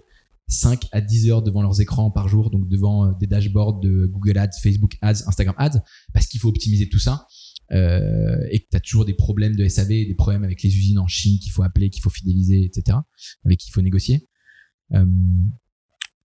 5 0.49 0.87
à 0.91 0.99
10 0.99 1.29
heures 1.29 1.41
devant 1.41 1.61
leurs 1.61 1.79
écrans 1.79 2.11
par 2.11 2.27
jour, 2.27 2.49
donc 2.49 2.67
devant 2.67 3.05
euh, 3.07 3.11
des 3.19 3.27
dashboards 3.27 3.79
de 3.79 4.07
Google 4.07 4.37
Ads, 4.37 4.57
Facebook 4.61 4.97
Ads, 5.01 5.23
Instagram 5.27 5.55
Ads, 5.57 5.79
parce 6.13 6.27
qu'il 6.27 6.39
faut 6.39 6.49
optimiser 6.49 6.89
tout 6.89 6.99
ça 6.99 7.27
euh, 7.71 8.35
et 8.51 8.59
que 8.59 8.65
tu 8.71 8.75
as 8.75 8.79
toujours 8.79 9.05
des 9.05 9.13
problèmes 9.13 9.55
de 9.55 9.67
SAV, 9.67 9.87
des 9.89 10.15
problèmes 10.17 10.43
avec 10.43 10.61
les 10.63 10.75
usines 10.75 10.97
en 10.99 11.07
Chine 11.07 11.37
qu'il 11.39 11.51
faut 11.51 11.63
appeler, 11.63 11.89
qu'il 11.91 12.01
faut 12.01 12.09
fidéliser, 12.09 12.63
etc., 12.65 12.97
avec 13.45 13.59
qui 13.59 13.69
il 13.69 13.71
faut 13.71 13.81
négocier. 13.81 14.27
Euh, 14.93 15.05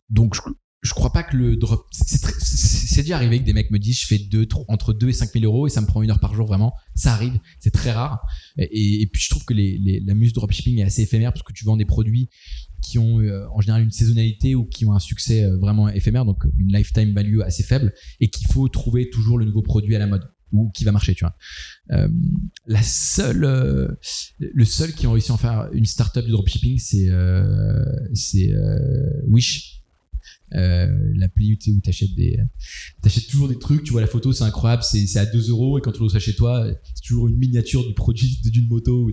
donc, 0.08 0.34
je, 0.34 0.40
je 0.82 0.92
crois 0.94 1.12
pas 1.12 1.22
que 1.22 1.36
le 1.36 1.56
drop. 1.56 1.86
c'est- 1.92 3.02
déjà 3.02 3.16
arrivé 3.16 3.40
que 3.40 3.44
des 3.44 3.52
mecs 3.52 3.70
me 3.72 3.78
disent 3.78 4.00
je 4.00 4.06
fais 4.06 4.18
deux, 4.18 4.46
trois- 4.46 4.64
entre 4.68 4.92
2 4.94 5.08
et 5.08 5.12
5 5.12 5.32
000 5.32 5.44
euros 5.44 5.66
et 5.66 5.70
ça 5.70 5.80
me 5.80 5.86
prend 5.86 6.00
une 6.02 6.10
heure 6.10 6.20
par 6.20 6.32
jour, 6.34 6.46
vraiment. 6.46 6.72
Ça 6.94 7.12
arrive, 7.12 7.38
c'est 7.58 7.72
très 7.72 7.90
rare. 7.92 8.20
Et, 8.56 9.06
puis, 9.12 9.20
je 9.22 9.28
trouve 9.30 9.44
que 9.44 9.52
les, 9.52 10.00
la 10.06 10.14
muse 10.14 10.32
dropshipping 10.32 10.78
est 10.78 10.84
assez 10.84 11.02
éphémère 11.02 11.32
parce 11.32 11.42
que 11.42 11.52
tu 11.52 11.64
vends 11.64 11.76
des 11.76 11.84
produits 11.84 12.30
qui 12.84 12.98
ont 12.98 13.20
euh, 13.20 13.46
en 13.52 13.60
général 13.60 13.82
une 13.82 13.90
saisonnalité 13.90 14.54
ou 14.54 14.64
qui 14.64 14.84
ont 14.84 14.92
un 14.92 14.98
succès 14.98 15.44
euh, 15.44 15.56
vraiment 15.56 15.88
éphémère, 15.88 16.24
donc 16.24 16.44
une 16.58 16.72
lifetime 16.72 17.14
value 17.14 17.40
assez 17.40 17.62
faible 17.62 17.94
et 18.20 18.28
qu'il 18.28 18.46
faut 18.48 18.68
trouver 18.68 19.08
toujours 19.10 19.38
le 19.38 19.46
nouveau 19.46 19.62
produit 19.62 19.96
à 19.96 19.98
la 19.98 20.06
mode 20.06 20.28
ou 20.52 20.70
qui 20.70 20.84
va 20.84 20.92
marcher, 20.92 21.14
tu 21.14 21.24
vois. 21.24 21.34
Euh, 21.92 22.08
la 22.66 22.82
seule, 22.82 23.96
le 24.38 24.64
seul 24.64 24.92
qui 24.92 25.08
ont 25.08 25.12
réussi 25.12 25.32
à 25.32 25.34
en 25.34 25.38
faire 25.38 25.68
une 25.72 25.86
startup 25.86 26.24
du 26.24 26.30
dropshipping, 26.30 26.78
c'est 26.78 27.08
c'est 28.12 28.52
Wish. 29.26 29.80
L'appli 30.52 31.58
tu 31.58 31.72
où 31.72 31.80
t'achètes 31.80 32.14
des 32.14 32.38
t'achètes 33.02 33.26
toujours 33.26 33.48
des 33.48 33.58
trucs 33.58 33.82
tu 33.82 33.90
vois 33.90 34.00
la 34.00 34.06
photo 34.06 34.32
c'est 34.32 34.44
incroyable 34.44 34.84
c'est 34.84 35.18
à 35.18 35.26
2 35.26 35.50
euros 35.50 35.78
et 35.78 35.80
quand 35.80 35.90
tu 35.90 35.98
le 35.98 36.04
reçois 36.04 36.20
chez 36.20 36.36
toi 36.36 36.64
c'est 36.94 37.02
toujours 37.02 37.26
une 37.26 37.36
miniature 37.36 37.84
du 37.84 37.92
produit 37.92 38.38
d'une 38.44 38.68
moto 38.68 39.10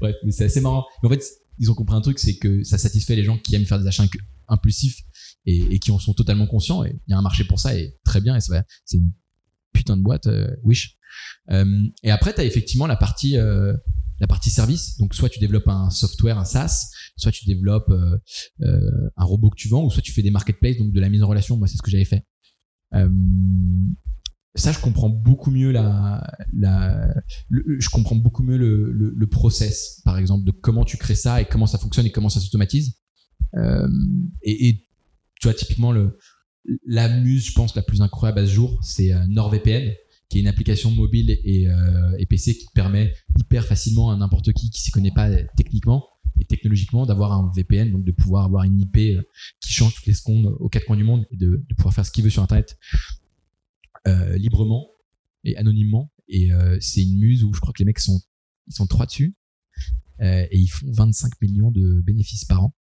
bref 0.00 0.16
mais 0.24 0.32
c'est 0.32 0.46
assez 0.46 0.60
marrant 0.60 0.84
mais 1.02 1.08
en 1.08 1.12
fait 1.12 1.22
ils 1.58 1.70
ont 1.70 1.74
compris 1.74 1.96
un 1.96 2.00
truc 2.00 2.18
c'est 2.18 2.36
que 2.36 2.62
ça 2.64 2.78
satisfait 2.78 3.16
les 3.16 3.24
gens 3.24 3.38
qui 3.38 3.54
aiment 3.54 3.64
faire 3.64 3.78
des 3.78 3.86
achats 3.86 4.04
impulsifs 4.48 5.00
et, 5.44 5.78
qui 5.78 5.90
en 5.90 5.98
sont 5.98 6.14
totalement 6.14 6.46
conscients 6.46 6.84
et 6.84 7.00
il 7.06 7.10
y 7.10 7.14
a 7.14 7.18
un 7.18 7.22
marché 7.22 7.44
pour 7.44 7.58
ça 7.58 7.74
et 7.76 7.98
très 8.04 8.20
bien 8.20 8.36
et 8.36 8.40
c'est 8.40 8.96
une 8.96 9.12
putain 9.72 9.96
de 9.96 10.02
boîte 10.02 10.26
euh, 10.26 10.48
Wish 10.62 10.96
euh, 11.50 11.82
et 12.02 12.10
après, 12.10 12.32
tu 12.32 12.40
as 12.40 12.44
effectivement 12.44 12.86
la 12.86 12.96
partie, 12.96 13.36
euh, 13.36 13.76
la 14.20 14.26
partie 14.26 14.48
service. 14.48 14.96
Donc, 14.96 15.14
soit 15.14 15.28
tu 15.28 15.40
développes 15.40 15.68
un 15.68 15.90
software, 15.90 16.38
un 16.38 16.46
SaaS, 16.46 16.90
soit 17.16 17.32
tu 17.32 17.44
développes 17.44 17.92
un 18.60 19.24
robot 19.24 19.50
que 19.50 19.56
tu 19.56 19.68
vends, 19.68 19.84
ou 19.84 19.90
soit 19.90 20.00
tu 20.00 20.12
fais 20.12 20.22
des 20.22 20.30
marketplaces, 20.30 20.78
donc 20.78 20.90
de 20.92 21.00
la 21.00 21.10
mise 21.10 21.22
en 21.22 21.28
relation. 21.28 21.58
Moi, 21.58 21.68
c'est 21.68 21.76
ce 21.76 21.82
que 21.82 21.90
j'avais 21.90 22.06
fait. 22.06 22.24
Ça, 24.54 24.70
je 24.70 24.78
comprends 24.78 25.08
beaucoup 25.08 25.50
mieux 25.50 25.70
la, 25.72 26.22
le- 26.52 27.80
je 27.80 27.88
comprends 27.88 28.16
beaucoup 28.16 28.42
mieux 28.42 28.58
le, 28.58 29.26
process, 29.26 30.02
par 30.04 30.18
exemple, 30.18 30.44
de 30.44 30.50
comment 30.50 30.84
tu 30.84 30.98
crées 30.98 31.14
ça 31.14 31.40
et 31.40 31.46
comment 31.46 31.66
ça 31.66 31.78
fonctionne 31.78 32.04
et 32.06 32.10
comment 32.12 32.28
ça 32.28 32.38
s'automatise. 32.40 32.94
Euh, 33.56 33.88
et, 34.42 34.86
tu 35.40 35.48
vois, 35.48 35.54
typiquement, 35.54 35.90
le, 35.90 36.18
la 36.86 37.08
muse, 37.08 37.46
je 37.46 37.52
pense, 37.54 37.74
la 37.74 37.82
plus 37.82 38.02
incroyable 38.02 38.40
à 38.40 38.46
ce 38.46 38.52
jour, 38.52 38.78
c'est 38.82 39.12
euh, 39.12 39.26
NordVPN 39.26 39.92
qui 40.28 40.38
est 40.38 40.40
une 40.40 40.48
application 40.48 40.90
mobile 40.90 41.30
et, 41.30 41.68
euh, 41.68 42.16
et 42.18 42.26
PC 42.26 42.56
qui 42.56 42.66
permet 42.74 43.14
hyper 43.38 43.64
facilement 43.66 44.10
à 44.10 44.16
n'importe 44.16 44.52
qui 44.54 44.70
qui 44.70 44.80
s'y 44.80 44.90
connaît 44.90 45.10
pas 45.10 45.28
techniquement 45.58 46.06
et 46.40 46.46
technologiquement 46.46 47.04
d'avoir 47.04 47.32
un 47.32 47.50
VPN, 47.54 47.90
donc 47.92 48.04
de 48.04 48.12
pouvoir 48.12 48.44
avoir 48.46 48.64
une 48.64 48.80
IP 48.80 48.96
qui 49.60 49.72
change 49.72 49.94
toutes 49.94 50.06
les 50.06 50.14
secondes 50.14 50.56
aux 50.58 50.70
quatre 50.70 50.86
coins 50.86 50.96
du 50.96 51.04
monde 51.04 51.26
et 51.30 51.36
de 51.36 51.62
pouvoir 51.76 51.92
faire 51.92 52.06
ce 52.06 52.10
qu'il 52.10 52.24
veut 52.24 52.30
sur 52.30 52.42
Internet 52.42 52.78
euh, 54.06 54.36
librement 54.36 54.88
et 55.44 55.56
anonymement. 55.56 56.12
Et 56.28 56.52
euh, 56.52 56.78
c'est 56.80 57.02
une 57.02 57.18
muse 57.18 57.44
où 57.44 57.52
je 57.52 57.60
crois 57.60 57.72
que 57.72 57.78
les 57.78 57.84
mecs 57.84 58.00
sont 58.00 58.20
ils 58.68 58.74
sont 58.74 58.86
trois 58.86 59.06
dessus 59.06 59.36
euh, 60.20 60.46
et 60.50 60.58
ils 60.58 60.68
font 60.68 60.86
25 60.90 61.32
millions 61.40 61.70
de 61.70 62.00
bénéfices 62.00 62.44
par 62.44 62.64
an 62.64 62.76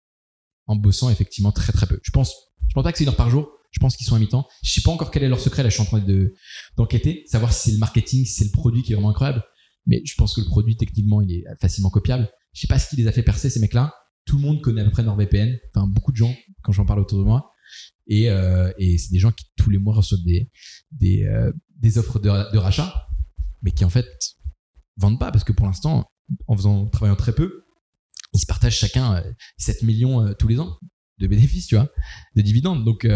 en 0.67 0.77
bossant 0.77 1.11
effectivement 1.11 1.53
très 1.53 1.73
très 1.73 1.87
peu. 1.87 2.01
Je 2.03 2.11
pense 2.11 2.35
je 2.69 2.75
pense 2.75 2.83
pas 2.83 2.93
que 2.93 2.99
c'est 2.99 3.05
une 3.05 3.11
heure 3.11 3.17
par 3.17 3.31
jour. 3.31 3.51
Je 3.71 3.81
pense 3.81 3.97
qu'ils 3.97 4.07
sont 4.07 4.15
à 4.15 4.19
mi-temps. 4.19 4.47
Je 4.63 4.73
sais 4.73 4.81
pas 4.81 4.91
encore 4.91 5.11
quel 5.11 5.23
est 5.23 5.29
leur 5.29 5.41
secret. 5.41 5.63
Là, 5.63 5.69
je 5.69 5.75
suis 5.75 5.83
en 5.83 5.87
train 5.87 6.01
de 6.01 6.35
d'enquêter, 6.77 7.25
savoir 7.27 7.53
si 7.53 7.69
c'est 7.69 7.73
le 7.73 7.79
marketing, 7.79 8.25
si 8.25 8.33
c'est 8.33 8.45
le 8.45 8.51
produit 8.51 8.83
qui 8.83 8.93
est 8.93 8.95
vraiment 8.95 9.11
incroyable. 9.11 9.45
Mais 9.87 10.03
je 10.05 10.15
pense 10.17 10.35
que 10.35 10.41
le 10.41 10.47
produit, 10.47 10.77
techniquement, 10.77 11.21
il 11.21 11.31
est 11.33 11.45
facilement 11.61 11.91
copiable. 11.91 12.29
Je 12.53 12.63
sais 12.63 12.67
pas 12.67 12.79
ce 12.79 12.89
qui 12.89 12.97
les 12.97 13.07
a 13.07 13.13
fait 13.13 13.23
percer, 13.23 13.51
ces 13.51 13.61
mecs-là. 13.61 13.95
Tout 14.25 14.37
le 14.37 14.43
monde 14.43 14.63
connaît 14.63 14.81
à 14.81 14.85
peu 14.85 14.91
près 14.91 15.03
NordVPN. 15.03 15.59
Enfin, 15.75 15.87
beaucoup 15.87 16.11
de 16.11 16.17
gens, 16.17 16.35
quand 16.63 16.73
j'en 16.73 16.87
parle 16.87 17.01
autour 17.01 17.19
de 17.19 17.25
moi. 17.25 17.53
Et, 18.07 18.31
euh, 18.31 18.73
et 18.79 18.99
c'est 18.99 19.11
des 19.11 19.19
gens 19.19 19.33
qui, 19.33 19.47
tous 19.57 19.71
les 19.71 19.79
mois, 19.79 19.95
reçoivent 19.95 20.21
des, 20.23 21.25
euh, 21.25 21.53
des 21.77 21.99
offres 21.99 22.19
de, 22.19 22.53
de 22.53 22.59
rachat, 22.59 23.09
mais 23.63 23.71
qui, 23.71 23.85
en 23.85 23.91
fait, 23.91 24.07
vendent 24.97 25.19
pas 25.19 25.33
parce 25.33 25.45
que 25.45 25.53
pour 25.53 25.67
l'instant, 25.67 26.05
en 26.47 26.57
faisant, 26.57 26.87
travaillant 26.87 27.17
très 27.17 27.35
peu, 27.35 27.65
ils 28.33 28.41
se 28.41 28.47
partagent 28.47 28.79
chacun 28.79 29.17
euh, 29.17 29.33
7 29.59 29.83
millions 29.83 30.27
euh, 30.27 30.33
tous 30.35 30.49
les 30.49 30.61
ans 30.61 30.79
de 31.19 31.27
bénéfices, 31.27 31.67
tu 31.67 31.77
vois, 31.77 31.89
de 32.35 32.43
dividendes. 32.43 32.85
Donc, 32.85 33.09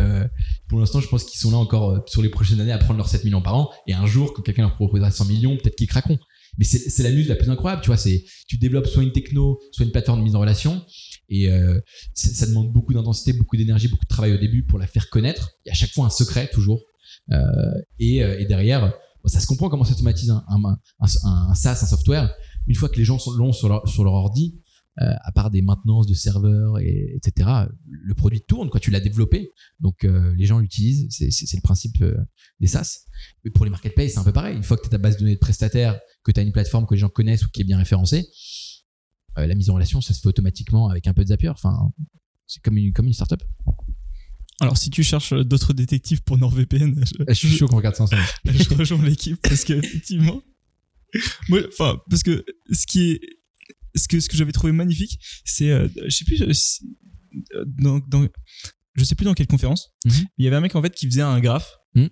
pour 0.69 0.81
l'instant, 0.81 1.03
je 1.03 1.09
pense 1.09 1.23
qu'ils 1.23 1.39
sont 1.39 1.51
là 1.51 1.59
encore 1.59 2.03
sur 2.09 2.23
les 2.23 2.31
prochaines 2.31 2.59
années 2.59 2.73
à 2.73 2.79
prendre 2.79 2.97
leurs 2.97 3.11
7 3.11 3.25
millions 3.25 3.43
par 3.43 3.55
an. 3.55 3.71
Et 3.87 3.93
un 3.93 4.07
jour, 4.07 4.33
quand 4.33 4.41
quelqu'un 4.41 4.63
leur 4.63 4.75
proposera 4.75 5.11
100 5.11 5.27
millions, 5.27 5.55
peut-être 5.59 5.77
qu'ils 5.77 5.87
craqueront. 5.87 6.19
Mais 6.59 6.65
c'est 6.65 7.03
la 7.03 7.11
muse 7.11 7.29
la 7.29 7.37
plus 7.37 7.51
incroyable, 7.51 7.83
tu 7.83 7.89
vois. 7.89 7.97
C'est 7.97 8.25
tu 8.49 8.59
développes 8.59 8.87
soit 8.87 9.03
une 9.03 9.13
techno, 9.13 9.61
soit 9.73 9.85
une 9.85 9.93
plateforme 9.93 10.21
de 10.21 10.25
mise 10.25 10.35
en 10.35 10.41
relation, 10.41 10.85
et 11.31 11.51
euh, 11.51 11.81
ça, 12.13 12.47
demande 12.47 12.73
beaucoup 12.73 12.93
d'intensité, 12.93 13.33
beaucoup 13.33 13.57
d'énergie, 13.57 13.89
beaucoup 13.89 14.05
de 14.05 14.09
travail 14.09 14.35
au 14.35 14.39
début 14.39 14.65
pour 14.65 14.79
la 14.79 14.87
faire 14.87 15.09
connaître. 15.09 15.53
Il 15.65 15.69
y 15.69 15.71
a 15.71 15.73
à 15.73 15.77
chaque 15.77 15.93
fois 15.93 16.05
un 16.05 16.11
secret 16.11 16.51
toujours, 16.53 16.83
euh, 17.31 17.39
et, 18.01 18.23
euh, 18.23 18.39
et 18.39 18.47
derrière, 18.47 18.93
ça 19.27 19.39
se 19.39 19.47
comprend 19.47 19.69
comment 19.69 19.85
s'automatise 19.85 20.31
un, 20.31 20.45
un, 20.99 21.55
SaaS, 21.55 21.81
un 21.83 21.87
software. 21.87 22.35
Une 22.67 22.75
fois 22.75 22.89
que 22.89 22.97
les 22.97 23.05
gens 23.05 23.19
longs 23.37 23.53
sur 23.53 23.69
leur, 23.69 24.13
ordi, 24.13 24.61
à 24.97 25.33
part 25.33 25.51
des 25.51 25.63
maintenances 25.63 26.07
de 26.07 26.13
serveurs 26.13 26.79
et 26.79 27.15
etc 27.17 27.49
le 27.87 28.15
produit 28.15 28.43
tourne 28.43 28.69
quoi. 28.69 28.81
Tu 28.81 28.91
l'as 28.91 29.01
développé. 29.01 29.51
Donc 29.79 30.03
les 30.03 30.47
gens 30.47 30.59
l'utilisent. 30.59 31.07
C'est 31.11 31.57
le 31.57 31.63
principe 31.63 32.05
des 32.61 32.67
SaaS. 32.67 33.07
Mais 33.45 33.51
pour 33.51 33.65
les 33.65 33.71
marketplaces 33.71 34.13
c'est 34.13 34.19
un 34.19 34.25
peu 34.25 34.33
pareil. 34.33 34.57
Une 34.57 34.63
fois 34.63 34.77
que 34.77 34.83
tu 34.83 34.89
as 34.89 34.91
ta 34.91 34.99
base 34.99 35.17
de 35.17 35.21
données 35.21 35.35
de 35.35 35.39
prestataires 35.39 35.99
que 36.25 36.33
tu 36.33 36.41
as 36.41 36.43
une 36.43 36.53
plateforme 36.53 36.87
que 36.87 36.95
les 36.95 37.01
gens 37.01 37.09
connaissent 37.09 37.45
ou 37.45 37.51
qui 37.51 37.61
est 37.61 37.65
bien 37.65 37.79
référencée 37.79 38.27
euh, 39.41 39.47
la 39.47 39.55
mise 39.55 39.71
en 39.71 39.75
relation 39.75 40.01
ça 40.01 40.15
se 40.15 40.21
fait 40.21 40.29
automatiquement 40.29 40.89
avec 40.89 41.07
un 41.07 41.15
peu 41.15 41.23
de 41.23 41.29
Zapier 41.29 41.49
enfin 41.49 41.93
c'est 42.47 42.63
comme 42.63 42.77
une 42.77 42.93
comme 42.93 43.07
une 43.07 43.13
startup 43.13 43.43
Alors, 44.61 44.77
si 44.77 44.91
tu 44.91 45.03
cherches 45.03 45.33
d'autres 45.33 45.73
détectives 45.73 46.23
pour 46.23 46.37
NordVPN, 46.37 47.03
je, 47.05 47.25
je 47.29 47.33
suis 47.35 47.49
chaud 47.57 47.67
qu'on 47.69 47.77
regarde 47.77 47.97
ça 47.97 48.03
ensemble 48.05 48.23
je 48.45 48.75
rejoins 48.75 49.03
l'équipe 49.03 49.39
parce 49.43 49.65
que 49.65 49.73
effectivement, 49.73 50.43
moi, 51.49 51.61
enfin, 51.69 51.99
parce 52.11 52.23
que 52.23 52.45
ce 52.71 52.87
qui 52.87 53.13
est, 53.13 53.21
ce 53.97 54.07
que 54.07 54.21
ce 54.21 54.29
que 54.29 54.37
j'avais 54.37 54.53
trouvé 54.53 54.73
magnifique, 54.73 55.19
c'est, 55.45 55.71
euh, 55.71 55.89
je 56.05 56.11
sais 56.11 56.25
plus, 56.25 56.43
euh, 56.43 56.53
si- 56.53 56.85
euh, 57.55 57.65
dans, 57.67 57.99
dans, 58.01 58.27
je 58.95 59.05
sais 59.05 59.15
plus 59.15 59.25
dans 59.25 59.35
quelle 59.35 59.47
conférence, 59.49 59.93
Mhm. 60.05 60.25
il 60.39 60.45
y 60.45 60.47
avait 60.49 60.57
un 60.57 60.61
mec 60.61 60.75
en 60.77 60.83
fait 60.83 60.95
qui 60.95 61.07
faisait 61.07 61.23
un 61.23 61.41
graphe 61.41 61.77
Mhm. 61.95 62.09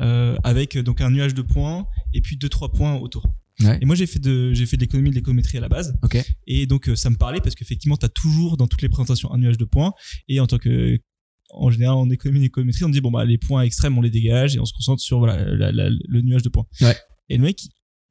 euh, 0.00 0.36
avec 0.42 0.76
euh, 0.76 0.82
donc 0.82 1.00
un 1.00 1.10
nuage 1.10 1.34
de 1.34 1.42
points 1.42 1.86
et 2.14 2.20
puis 2.22 2.36
deux 2.38 2.48
trois 2.48 2.72
points 2.72 2.94
autour. 2.96 3.24
Ouais. 3.62 3.78
Et 3.80 3.84
moi 3.84 3.94
j'ai 3.94 4.06
fait 4.06 4.18
de 4.18 4.52
j'ai 4.54 4.66
fait 4.66 4.76
de 4.76 4.82
l'économie 4.82 5.10
de 5.10 5.14
l'économétrie 5.16 5.58
à 5.58 5.60
la 5.60 5.68
base. 5.68 5.94
ok 6.02 6.18
Et 6.46 6.66
donc 6.66 6.88
euh, 6.88 6.96
ça 6.96 7.10
me 7.10 7.16
parlait 7.16 7.40
parce 7.40 7.54
qu'effectivement 7.54 7.96
tu 7.96 8.06
as 8.06 8.08
toujours 8.08 8.56
dans 8.56 8.66
toutes 8.66 8.82
les 8.82 8.88
présentations 8.88 9.32
un 9.32 9.38
nuage 9.38 9.58
de 9.58 9.64
points 9.64 9.92
et 10.28 10.40
en 10.40 10.46
tant 10.46 10.58
que 10.58 10.98
en 11.52 11.70
général 11.70 11.96
en 11.96 12.08
économie 12.10 12.42
et 12.42 12.46
économétrie 12.46 12.84
on 12.84 12.88
dit 12.88 13.00
bon 13.00 13.10
bah 13.10 13.24
les 13.24 13.38
points 13.38 13.62
extrêmes 13.62 13.98
on 13.98 14.00
les 14.02 14.10
dégage 14.10 14.56
et 14.56 14.60
on 14.60 14.64
se 14.64 14.72
concentre 14.72 15.02
sur 15.02 15.18
voilà 15.18 15.44
la- 15.54 15.72
la- 15.72 15.90
le 15.90 16.22
nuage 16.22 16.42
de 16.42 16.48
points. 16.48 16.66
Ouais. 16.80 16.96
Et 17.28 17.36
le 17.36 17.42
mec 17.42 17.60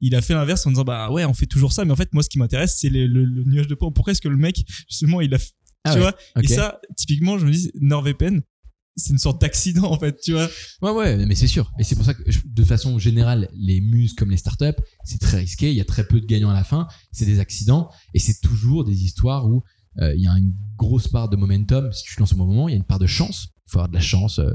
il 0.02 0.14
a 0.14 0.22
fait 0.22 0.34
l'inverse 0.34 0.66
en 0.66 0.70
disant 0.70 0.84
bah 0.84 1.10
ouais 1.10 1.24
on 1.24 1.34
fait 1.34 1.46
toujours 1.46 1.72
ça 1.72 1.84
mais 1.84 1.92
en 1.92 1.96
fait 1.96 2.12
moi 2.12 2.22
ce 2.22 2.28
qui 2.28 2.38
m'intéresse 2.38 2.76
c'est 2.78 2.88
le, 2.90 3.06
le- 3.06 3.24
le 3.24 3.44
nuage 3.44 3.66
de 3.66 3.74
points. 3.74 3.90
Pourquoi 3.92 4.12
est-ce 4.12 4.20
que 4.22 4.28
le 4.28 4.36
mec 4.36 4.62
justement 4.88 5.20
il 5.20 5.34
a 5.34 5.38
Ah 5.84 5.90
tu 5.92 5.96
ouais, 5.96 6.02
vois? 6.02 6.42
Et 6.42 6.46
ça 6.46 6.80
typiquement 6.96 7.38
je 7.38 7.46
me 7.46 7.50
dis 7.50 7.70
NordVPN 7.80 8.40
c'est 9.00 9.10
une 9.10 9.18
sorte 9.18 9.40
d'accident 9.40 9.90
en 9.90 9.98
fait 9.98 10.20
tu 10.20 10.32
vois. 10.32 10.48
Ouais, 10.82 10.90
ouais, 10.90 11.26
mais 11.26 11.34
c'est 11.34 11.46
sûr. 11.46 11.72
Et 11.78 11.84
c'est 11.84 11.94
pour 11.94 12.04
ça 12.04 12.14
que, 12.14 12.22
de 12.44 12.64
façon 12.64 12.98
générale, 12.98 13.48
les 13.54 13.80
muses 13.80 14.14
comme 14.14 14.30
les 14.30 14.36
startups, 14.36 14.80
c'est 15.04 15.20
très 15.20 15.38
risqué. 15.38 15.70
Il 15.70 15.76
y 15.76 15.80
a 15.80 15.84
très 15.84 16.06
peu 16.06 16.20
de 16.20 16.26
gagnants 16.26 16.50
à 16.50 16.54
la 16.54 16.64
fin. 16.64 16.86
C'est 17.12 17.26
des 17.26 17.40
accidents. 17.40 17.90
Et 18.14 18.18
c'est 18.18 18.40
toujours 18.40 18.84
des 18.84 19.04
histoires 19.04 19.48
où 19.48 19.62
euh, 19.98 20.14
il 20.14 20.22
y 20.22 20.28
a 20.28 20.32
une 20.32 20.54
grosse 20.76 21.08
part 21.08 21.28
de 21.28 21.36
momentum. 21.36 21.92
Si 21.92 22.04
tu 22.04 22.14
te 22.14 22.20
lances 22.20 22.32
au 22.32 22.36
bon 22.36 22.46
moment, 22.46 22.68
il 22.68 22.72
y 22.72 22.74
a 22.74 22.78
une 22.78 22.84
part 22.84 22.98
de 22.98 23.06
chance. 23.06 23.48
Faut 23.70 23.78
avoir 23.78 23.88
de 23.88 23.94
la 23.94 24.00
chance 24.00 24.38
euh, 24.38 24.52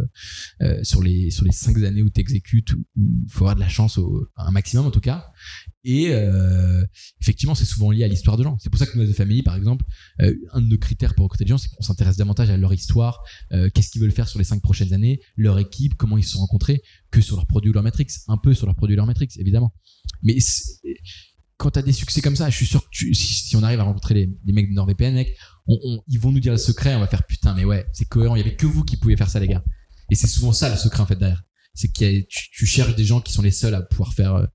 euh, 0.62 0.84
sur 0.84 1.02
les 1.02 1.32
sur 1.32 1.46
les 1.46 1.52
cinq 1.52 1.78
années 1.78 2.02
où 2.02 2.10
tu 2.10 2.20
exécutes 2.20 2.74
il 2.96 3.30
faut 3.30 3.46
avoir 3.46 3.56
de 3.56 3.62
la 3.62 3.70
chance 3.70 3.98
au, 3.98 4.28
un 4.36 4.52
maximum 4.52 4.86
en 4.86 4.92
tout 4.92 5.00
cas. 5.00 5.32
Et 5.84 6.10
euh, 6.10 6.84
effectivement 7.22 7.56
c'est 7.56 7.66
souvent 7.66 7.92
lié 7.92 8.04
à 8.04 8.08
l'histoire 8.08 8.38
de 8.38 8.44
gens. 8.44 8.58
C'est 8.60 8.70
pour 8.70 8.80
ça 8.80 8.86
que 8.86 8.98
nous 8.98 9.06
The 9.06 9.16
Family 9.16 9.44
par 9.44 9.56
exemple 9.56 9.86
un 10.20 10.62
de 10.62 10.68
nos 10.68 10.78
critères 10.78 11.16
pour 11.16 11.24
recruter 11.24 11.46
des 11.46 11.50
gens 11.50 11.58
c'est 11.58 11.70
qu'on 11.70 11.84
s'intéresse 11.84 12.18
davantage 12.18 12.50
à 12.50 12.58
leur 12.58 12.74
histoire 12.74 13.24
qu'est-ce 13.50 13.90
qu'ils 13.90 14.02
veulent 14.02 14.12
faire 14.12 14.28
sur 14.28 14.40
les 14.40 14.46
cinq 14.46 14.62
prochaines 14.62 14.94
années 14.94 15.22
leur 15.36 15.60
équipe 15.60 15.96
comment 15.96 16.18
ils 16.18 16.24
se 16.24 16.32
sont 16.32 16.40
rencontrés 16.40 16.82
que 17.12 17.22
sur 17.22 17.36
leurs 17.36 17.48
produits 17.48 17.70
ou 17.70 17.74
leurs 17.74 17.84
métriques 17.84 18.12
un 18.28 18.38
peu 18.38 18.54
sur 18.54 18.66
leurs 18.66 18.76
produits 18.76 18.96
ou 18.96 18.98
leurs 18.98 19.08
métriques 19.08 19.38
évidemment. 19.38 19.74
Mais 20.24 20.38
quand 21.58 21.72
tu 21.72 21.80
as 21.80 21.84
des 21.84 21.94
succès 21.94 22.22
comme 22.22 22.36
ça 22.36 22.50
je 22.50 22.56
suis 22.56 22.66
sûr 22.66 22.84
que 22.90 23.14
si 23.14 23.56
on 23.56 23.64
arrive 23.64 23.80
à 23.80 23.84
rencontrer 23.84 24.14
les, 24.14 24.30
les 24.46 24.54
mecs 24.54 24.70
de 24.70 24.74
NordVPN 24.74 25.14
mec 25.14 25.38
on, 25.68 25.78
on- 25.84 26.04
ils 26.08 26.20
vont 26.20 26.32
nous 26.32 26.40
dire 26.40 26.52
le 26.52 26.58
secret, 26.58 26.96
on 26.96 27.00
va 27.00 27.08
faire 27.08 27.24
putain, 27.26 27.54
mais 27.56 27.66
ouais, 27.66 27.86
c'est 27.94 28.06
cohérent. 28.06 28.36
Il 28.36 28.40
y 28.40 28.42
avait 28.42 28.56
que 28.56 28.66
vous 28.66 28.84
qui 28.84 28.98
pouviez 28.98 29.18
faire 29.18 29.30
ça, 29.30 29.40
les 29.40 29.48
gars. 29.48 29.64
Et 30.12 30.16
c'est 30.16 30.28
souvent 30.28 30.54
ça 30.54 30.70
le 30.70 30.76
secret 30.78 31.02
en 31.02 31.06
fait 31.06 31.16
derrière. 31.18 31.44
C'est 31.74 31.88
que 31.92 32.22
tu, 32.22 32.50
tu 32.52 32.66
cherches 32.66 32.96
des 32.96 33.06
gens 33.06 33.20
qui 33.22 33.34
sont 33.34 33.42
les 33.42 33.52
seuls 33.52 33.74
à 33.76 33.82
pouvoir 33.82 34.14
faire 34.14 34.34
euh, 34.36 34.46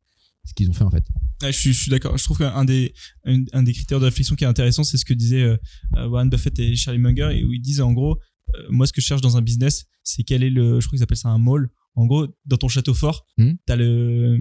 ce 0.44 0.54
qu'ils 0.54 0.70
ont 0.70 0.74
fait 0.74 0.84
en 0.84 0.90
fait. 0.90 1.04
Ouais, 1.42 1.52
je 1.52 1.58
suis, 1.58 1.72
je 1.72 1.80
suis 1.82 1.90
d'accord. 1.90 2.16
Je 2.16 2.24
trouve 2.24 2.38
qu'un 2.38 2.64
des, 2.64 2.94
un, 3.24 3.42
un 3.52 3.62
des 3.62 3.72
critères 3.72 3.98
de 4.00 4.04
réflexion 4.06 4.36
qui 4.36 4.44
est 4.44 4.46
intéressant, 4.46 4.84
c'est 4.84 4.96
ce 4.96 5.04
que 5.04 5.14
disaient 5.14 5.42
euh, 5.42 5.56
euh, 5.96 6.06
Warren 6.08 6.30
Buffett 6.30 6.58
et 6.58 6.76
Charlie 6.76 6.98
Munger, 7.00 7.30
et 7.38 7.44
où 7.44 7.52
ils 7.52 7.60
disent 7.60 7.80
en 7.80 7.92
gros, 7.92 8.18
euh, 8.54 8.62
moi, 8.70 8.86
ce 8.86 8.92
que 8.92 9.00
je 9.00 9.06
cherche 9.06 9.20
dans 9.20 9.36
un 9.36 9.42
business, 9.42 9.84
c'est 10.02 10.22
quel 10.22 10.42
est 10.42 10.50
le, 10.50 10.80
je 10.80 10.86
crois 10.86 10.96
qu'ils 10.96 11.02
appellent 11.02 11.16
ça 11.18 11.28
un 11.28 11.38
mall. 11.38 11.68
En 11.96 12.06
gros, 12.06 12.26
dans 12.46 12.56
ton 12.56 12.68
château 12.68 12.94
fort, 12.94 13.26
Mhm. 13.36 13.56
t'as 13.66 13.76
le, 13.76 14.38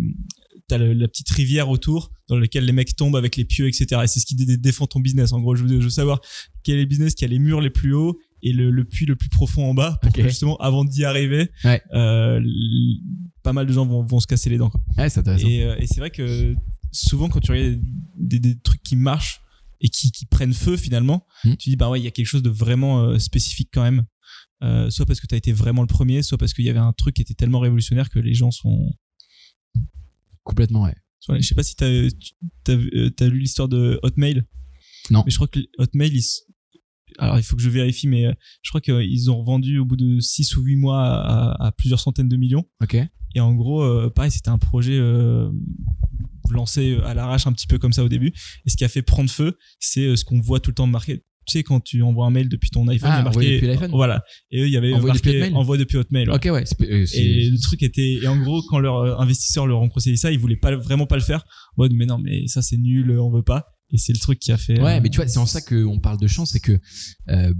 t'as 0.70 0.78
la 0.78 1.07
petite 1.09 1.30
rivière 1.32 1.67
autour 1.70 2.11
dans 2.30 2.38
lequel 2.38 2.63
les 2.63 2.72
mecs 2.72 2.95
tombent 2.95 3.15
avec 3.17 3.36
les 3.36 3.43
pieux, 3.45 3.67
etc. 3.67 4.01
Et 4.03 4.07
c'est 4.07 4.20
ce 4.22 4.26
qui 4.26 4.36
dé- 4.36 4.45
dé- 4.45 4.57
défend 4.57 4.88
ton 4.88 4.99
business. 5.01 5.34
En 5.34 5.39
gros, 5.41 5.55
je 5.55 5.63
veux, 5.63 5.80
je 5.80 5.84
veux 5.84 5.89
savoir 5.89 6.22
quel 6.63 6.78
est 6.78 6.82
le 6.82 6.86
business 6.88 7.15
qui 7.15 7.26
a 7.26 7.28
les 7.28 7.39
murs 7.39 7.59
les 7.59 7.70
plus 7.70 7.93
hauts 7.93 8.17
et 8.41 8.53
le, 8.53 8.72
le 8.72 8.86
puits 8.86 9.05
le 9.05 9.15
plus 9.17 9.28
profond 9.30 9.70
en 9.70 9.74
bas 9.74 9.97
pour 10.01 10.13
que 10.13 10.22
justement, 10.24 10.55
avant 10.57 10.86
d'y 10.86 11.03
arriver, 11.03 11.49
Ouais. 11.65 11.82
euh, 11.93 12.39
pas 13.43 13.51
mal 13.53 13.65
de 13.67 13.74
gens 13.74 13.86
vont, 13.86 14.05
vont 14.05 14.20
se 14.20 14.28
casser 14.28 14.49
les 14.49 14.57
dents. 14.57 14.70
Quoi. 14.70 14.82
Ouais, 14.97 15.09
c'est 15.09 15.20
intéressant. 15.20 15.47
Et, 15.47 15.63
euh, 15.63 15.76
et 15.80 15.88
c'est 15.88 15.99
vrai 15.99 16.09
que 16.11 16.55
souvent, 16.91 17.28
quand 17.30 17.39
tu 17.39 17.51
regardes 17.51 17.80
des, 18.15 18.39
des 18.39 18.57
trucs 18.59 18.82
qui 18.84 18.95
marchent 18.95 19.41
et 19.82 19.89
qui, 19.89 20.11
qui 20.11 20.26
prennent 20.26 20.53
feu 20.53 20.78
finalement, 20.78 21.26
Mm. 21.45 21.55
tu 21.57 21.70
dis, 21.70 21.76
bah 21.78 21.89
ouais, 21.89 21.99
il 21.99 22.03
y 22.03 22.07
a 22.07 22.11
quelque 22.11 22.26
chose 22.26 22.43
de 22.43 22.49
vraiment 22.49 23.01
euh, 23.01 23.17
spécifique 23.20 23.70
quand 23.74 23.84
même. 23.84 24.03
Soit 24.89 25.05
parce 25.05 25.22
que 25.22 25.26
tu 25.28 25.34
as 25.34 25.38
été 25.38 25.53
vraiment 25.53 25.82
le 25.82 25.88
premier, 25.88 26.22
soit 26.22 26.38
parce 26.38 26.53
qu'il 26.53 26.65
y 26.65 26.70
avait 26.70 26.80
un 26.80 26.91
truc 26.91 27.15
qui 27.15 27.22
était 27.22 27.34
tellement 27.34 27.59
révolutionnaire 27.59 28.09
que 28.09 28.20
les 28.20 28.34
gens 28.34 28.51
sont. 28.51 28.91
Complètement, 30.50 30.84
ouais. 30.84 30.95
Je 31.30 31.41
sais 31.41 31.54
pas 31.54 31.64
si 31.64 31.76
tu 31.76 31.84
as, 31.84 33.28
lu 33.28 33.39
l'histoire 33.39 33.70
de 33.70 34.00
Hotmail. 34.02 34.43
Non. 35.12 35.22
Mais 35.26 35.32
je 35.32 35.36
crois 35.36 35.47
que 35.47 35.60
Hotmail, 35.78 36.12
ils 36.12 36.24
alors 37.18 37.38
il 37.38 37.43
faut 37.43 37.56
que 37.56 37.62
je 37.62 37.70
vérifie, 37.70 38.08
mais 38.08 38.26
euh, 38.26 38.34
je 38.62 38.72
crois 38.72 38.82
qu'ils 38.82 39.30
ont 39.30 39.38
revendu 39.38 39.78
au 39.78 39.86
bout 39.86 39.97
de 39.97 40.20
6 40.20 40.56
ou 40.56 40.64
8 40.64 40.76
mois 40.78 41.04
à, 41.04 41.68
à 41.68 41.72
plusieurs 41.72 42.00
centaines 42.00 42.30
de 42.30 42.38
millions. 42.38 42.66
Ok. 42.82 42.97
Et 43.36 43.39
en 43.39 43.54
gros, 43.54 43.84
euh, 43.84 44.10
pareil, 44.10 44.32
c'était 44.32 44.50
un 44.50 44.58
projet 44.58 44.97
euh, 44.97 45.52
lancé 46.50 46.97
à 47.04 47.14
l'arrache 47.14 47.47
un 47.47 47.54
petit 47.54 47.68
peu 47.68 47.78
comme 47.78 47.93
ça 47.93 48.04
au 48.04 48.10
début. 48.10 48.34
Et 48.66 48.70
ce 48.70 48.78
qui 48.78 48.84
a 48.84 48.89
fait 48.89 49.02
prendre 49.02 49.30
feu, 49.30 49.58
c'est 49.80 50.06
euh, 50.06 50.16
ce 50.16 50.26
qu'on 50.26 50.39
voit 50.39 50.60
tout 50.60 50.72
le 50.72 50.76
temps 50.76 50.88
marqué. 50.88 51.24
Tu 51.50 51.58
sais, 51.60 51.64
quand 51.64 51.80
tu 51.80 52.02
envoies 52.04 52.26
un 52.26 52.30
mail 52.30 52.47
depuis 52.50 52.70
ton 52.70 52.88
iPhone, 52.88 53.10
Ah, 53.12 53.20
il 53.20 53.24
y 53.24 53.26
a 53.26 53.30
envoyer 53.30 53.50
marqué. 53.50 53.56
depuis 53.56 53.68
l'iPhone. 53.68 53.91
Voilà. 53.91 54.24
Et 54.52 54.62
eux, 54.62 54.68
il 54.68 54.72
y 54.74 54.78
avait 54.78 54.91
depuis 54.91 55.06
marqué 55.08 55.30
Hotmail 55.41 55.54
envoie 55.56 55.78
depuis 55.78 55.97
Hotmail. 55.97 56.30
ouais. 56.30 56.36
Ok, 56.36 56.45
ouais. 56.45 56.64
euh, 56.82 57.06
Et 57.14 57.50
le 57.50 57.60
truc 57.60 57.84
était, 57.84 58.20
et 58.22 58.28
en 58.28 58.38
gros, 58.39 58.62
quand 58.70 58.80
leurs 58.80 58.97
euh, 58.97 59.18
investisseurs 59.18 59.66
leur 59.68 59.82
ont 59.82 59.89
conseillé 59.89 60.16
ça, 60.18 60.32
ils 60.32 60.39
voulaient 60.39 60.56
pas 60.56 60.76
vraiment 60.76 61.06
pas 61.08 61.16
le 61.18 61.22
faire. 61.24 61.43
Mode, 61.78 61.93
mais 61.93 62.06
non, 62.06 62.18
mais 62.20 62.47
ça 62.47 62.62
c'est 62.62 62.78
nul, 62.78 63.12
on 63.20 63.32
veut 63.32 63.43
pas. 63.43 63.66
Et 63.91 63.97
c'est 63.97 64.14
le 64.14 64.20
truc 64.20 64.38
qui 64.39 64.52
a 64.52 64.58
fait. 64.58 64.80
Ouais, 64.80 64.97
euh, 64.97 65.00
mais 65.02 65.10
tu 65.10 65.18
vois, 65.18 65.28
c'est 65.28 65.39
en 65.39 65.45
ça 65.47 65.62
qu'on 65.62 66.00
parle 66.00 66.20
de 66.20 66.28
chance, 66.28 66.52
c'est 66.52 66.60
que 66.60 66.80
euh, 67.30 67.54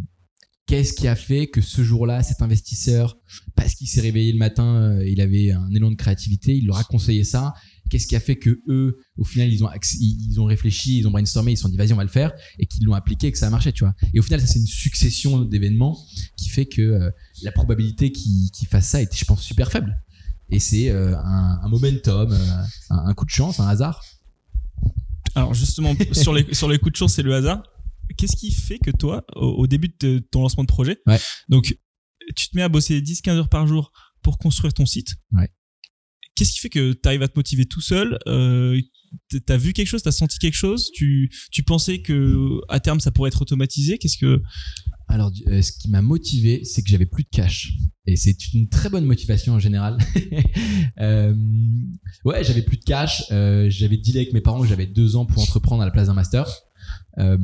qu'est-ce 0.68 0.94
qui 0.94 1.08
a 1.08 1.16
fait 1.16 1.48
que 1.48 1.62
ce 1.62 1.82
jour-là, 1.84 2.22
cet 2.22 2.44
investisseur, 2.44 3.18
parce 3.56 3.74
qu'il 3.74 3.88
s'est 3.88 4.02
réveillé 4.02 4.32
le 4.32 4.38
matin, 4.38 4.76
euh, 5.00 5.08
il 5.10 5.22
avait 5.22 5.52
un 5.52 5.70
élan 5.74 5.90
de 5.90 5.96
créativité, 5.96 6.56
il 6.56 6.68
leur 6.68 6.78
a 6.78 6.84
conseillé 6.84 7.24
ça. 7.24 7.54
Qu'est-ce 7.90 8.08
qui 8.08 8.16
a 8.16 8.20
fait 8.20 8.36
que 8.38 8.62
eux, 8.68 9.00
au 9.18 9.24
final, 9.24 9.52
ils 9.52 9.64
ont 9.64 9.70
ils 10.00 10.40
ont 10.40 10.46
réfléchi, 10.46 11.00
ils 11.00 11.08
ont 11.08 11.12
brainstormé, 11.12 11.52
ils 11.54 11.58
se 11.58 11.64
sont 11.64 11.70
dit 11.70 11.78
vas-y 11.78 11.94
on 11.94 11.98
va 11.98 12.04
le 12.04 12.10
faire 12.10 12.32
et 12.60 12.66
qu'ils 12.66 12.84
l'ont 12.86 12.94
appliqué 12.94 13.28
et 13.28 13.32
que 13.32 13.38
ça 13.38 13.48
a 13.48 13.50
marché, 13.50 13.72
tu 13.74 13.84
vois. 13.84 13.96
Et 14.14 14.20
au 14.20 14.24
final, 14.24 14.40
ça 14.42 14.48
c'est 14.48 14.60
une 14.60 14.68
succession 14.68 15.42
d'événements 15.44 15.98
qui 16.38 16.50
fait 16.50 16.66
que 16.68 16.82
euh, 16.82 17.10
la 17.42 17.52
probabilité 17.52 18.12
qu'ils 18.12 18.68
fassent 18.70 18.90
ça 18.90 19.02
était, 19.02 19.18
je 19.18 19.26
pense, 19.26 19.42
super 19.42 19.72
faible. 19.72 19.98
Et 20.52 20.60
c'est 20.60 20.90
euh, 20.90 21.16
un, 21.18 21.60
un 21.64 21.68
momentum, 21.68 22.32
euh, 22.32 22.64
un, 22.90 22.98
un 23.10 23.14
coup 23.14 23.26
de 23.26 23.30
chance, 23.30 23.60
un 23.60 23.68
hasard. 23.68 24.04
Alors 25.36 25.54
justement, 25.54 25.94
sur 26.12 26.34
les 26.34 26.54
sur 26.54 26.70
les 26.70 26.80
coups 26.80 26.94
de 26.94 26.98
chance, 26.98 27.14
c'est 27.14 27.24
le 27.24 27.34
hasard. 27.36 27.64
Qu'est-ce 28.18 28.36
qui 28.36 28.52
fait 28.52 28.80
que 28.80 28.90
toi, 28.92 29.24
au, 29.36 29.46
au 29.50 29.68
début 29.68 29.94
de 30.00 30.20
ton 30.32 30.42
lancement 30.42 30.64
de 30.64 30.68
projet, 30.68 30.98
Ouais. 31.06 31.20
donc 31.48 31.78
tu 32.36 32.50
te 32.50 32.56
mets 32.56 32.64
à 32.64 32.70
bosser 32.70 33.00
10-15 33.02 33.30
heures 33.32 33.50
par 33.50 33.66
jour 33.68 33.92
pour 34.22 34.38
construire 34.38 34.74
ton 34.74 34.86
site. 34.86 35.16
Ouais. 35.32 35.50
Qu'est-ce 36.40 36.54
qui 36.54 36.60
fait 36.60 36.70
que 36.70 36.94
tu 36.94 37.02
arrives 37.04 37.22
à 37.22 37.28
te 37.28 37.38
motiver 37.38 37.66
tout 37.66 37.82
seul 37.82 38.18
euh, 38.26 38.80
T'as 39.46 39.58
vu 39.58 39.74
quelque 39.74 39.88
chose 39.88 40.04
T'as 40.04 40.14
senti 40.14 40.40
quelque 40.40 40.56
chose 40.56 40.90
tu, 40.94 41.30
pensais 41.68 42.02
que 42.02 42.62
à 42.70 42.80
terme 42.80 43.02
ça 43.02 43.12
pourrait 43.12 43.28
être 43.28 43.42
automatisé 43.42 43.98
Qu'est-ce 43.98 44.18
que? 44.18 44.42
Alors, 45.10 45.34
euh, 45.48 45.62
ce 45.62 45.74
qui 45.74 45.90
m'a 45.90 46.02
motivé, 46.02 46.64
c'est 46.64 46.82
que 46.82 46.90
j'avais 46.90 47.08
plus 47.08 47.24
de 47.24 47.30
cash. 47.30 47.74
Et 48.06 48.16
c'est 48.16 48.54
une 48.54 48.70
très 48.70 48.90
bonne 48.90 49.06
motivation 49.06 49.54
en 49.54 49.60
général. 49.60 49.98
Euh, 51.02 51.34
ouais, 52.26 52.44
j'avais 52.44 52.62
plus 52.62 52.76
de 52.76 52.84
cash. 52.84 53.24
Euh, 53.32 53.70
j'avais 53.70 53.96
dealé 53.96 54.20
avec 54.20 54.34
mes 54.34 54.42
parents 54.42 54.62
que 54.62 54.68
j'avais 54.68 54.86
deux 54.86 55.16
ans 55.16 55.26
pour 55.26 55.42
entreprendre 55.42 55.82
à 55.82 55.86
la 55.86 55.92
place 55.92 56.08
d'un 56.08 56.14
master. 56.14 56.46
Euh, 57.18 57.38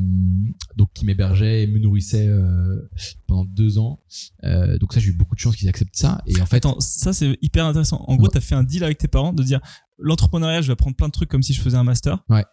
donc, 0.76 0.92
qui 0.94 1.04
m'hébergeait 1.04 1.64
et 1.64 1.66
me 1.66 1.78
nourrissait 1.78 2.28
euh, 2.28 2.88
pendant 3.26 3.44
deux 3.44 3.78
ans. 3.78 4.00
Euh, 4.44 4.78
donc 4.78 4.92
ça, 4.92 5.00
j'ai 5.00 5.08
eu 5.08 5.12
beaucoup 5.12 5.34
de 5.34 5.40
chance 5.40 5.56
qu'ils 5.56 5.68
acceptent 5.68 5.96
ça. 5.96 6.22
Et 6.26 6.40
en 6.40 6.46
fait, 6.46 6.58
Attends, 6.58 6.80
ça 6.80 7.12
c'est 7.12 7.36
hyper 7.42 7.66
intéressant. 7.66 8.04
En 8.08 8.16
gros, 8.16 8.26
Ouais. 8.26 8.30
t'as 8.32 8.40
fait 8.40 8.54
un 8.54 8.62
deal 8.64 8.84
avec 8.84 8.98
tes 8.98 9.08
parents 9.08 9.32
de 9.32 9.42
dire 9.42 9.60
l'entrepreneuriat, 9.98 10.60
je 10.62 10.68
vais 10.68 10.72
apprendre 10.74 10.96
plein 10.96 11.08
de 11.08 11.12
trucs 11.12 11.28
comme 11.28 11.42
si 11.42 11.52
je 11.52 11.60
faisais 11.60 11.76
un 11.76 11.84
master. 11.84 12.24
Ouais. 12.28 12.44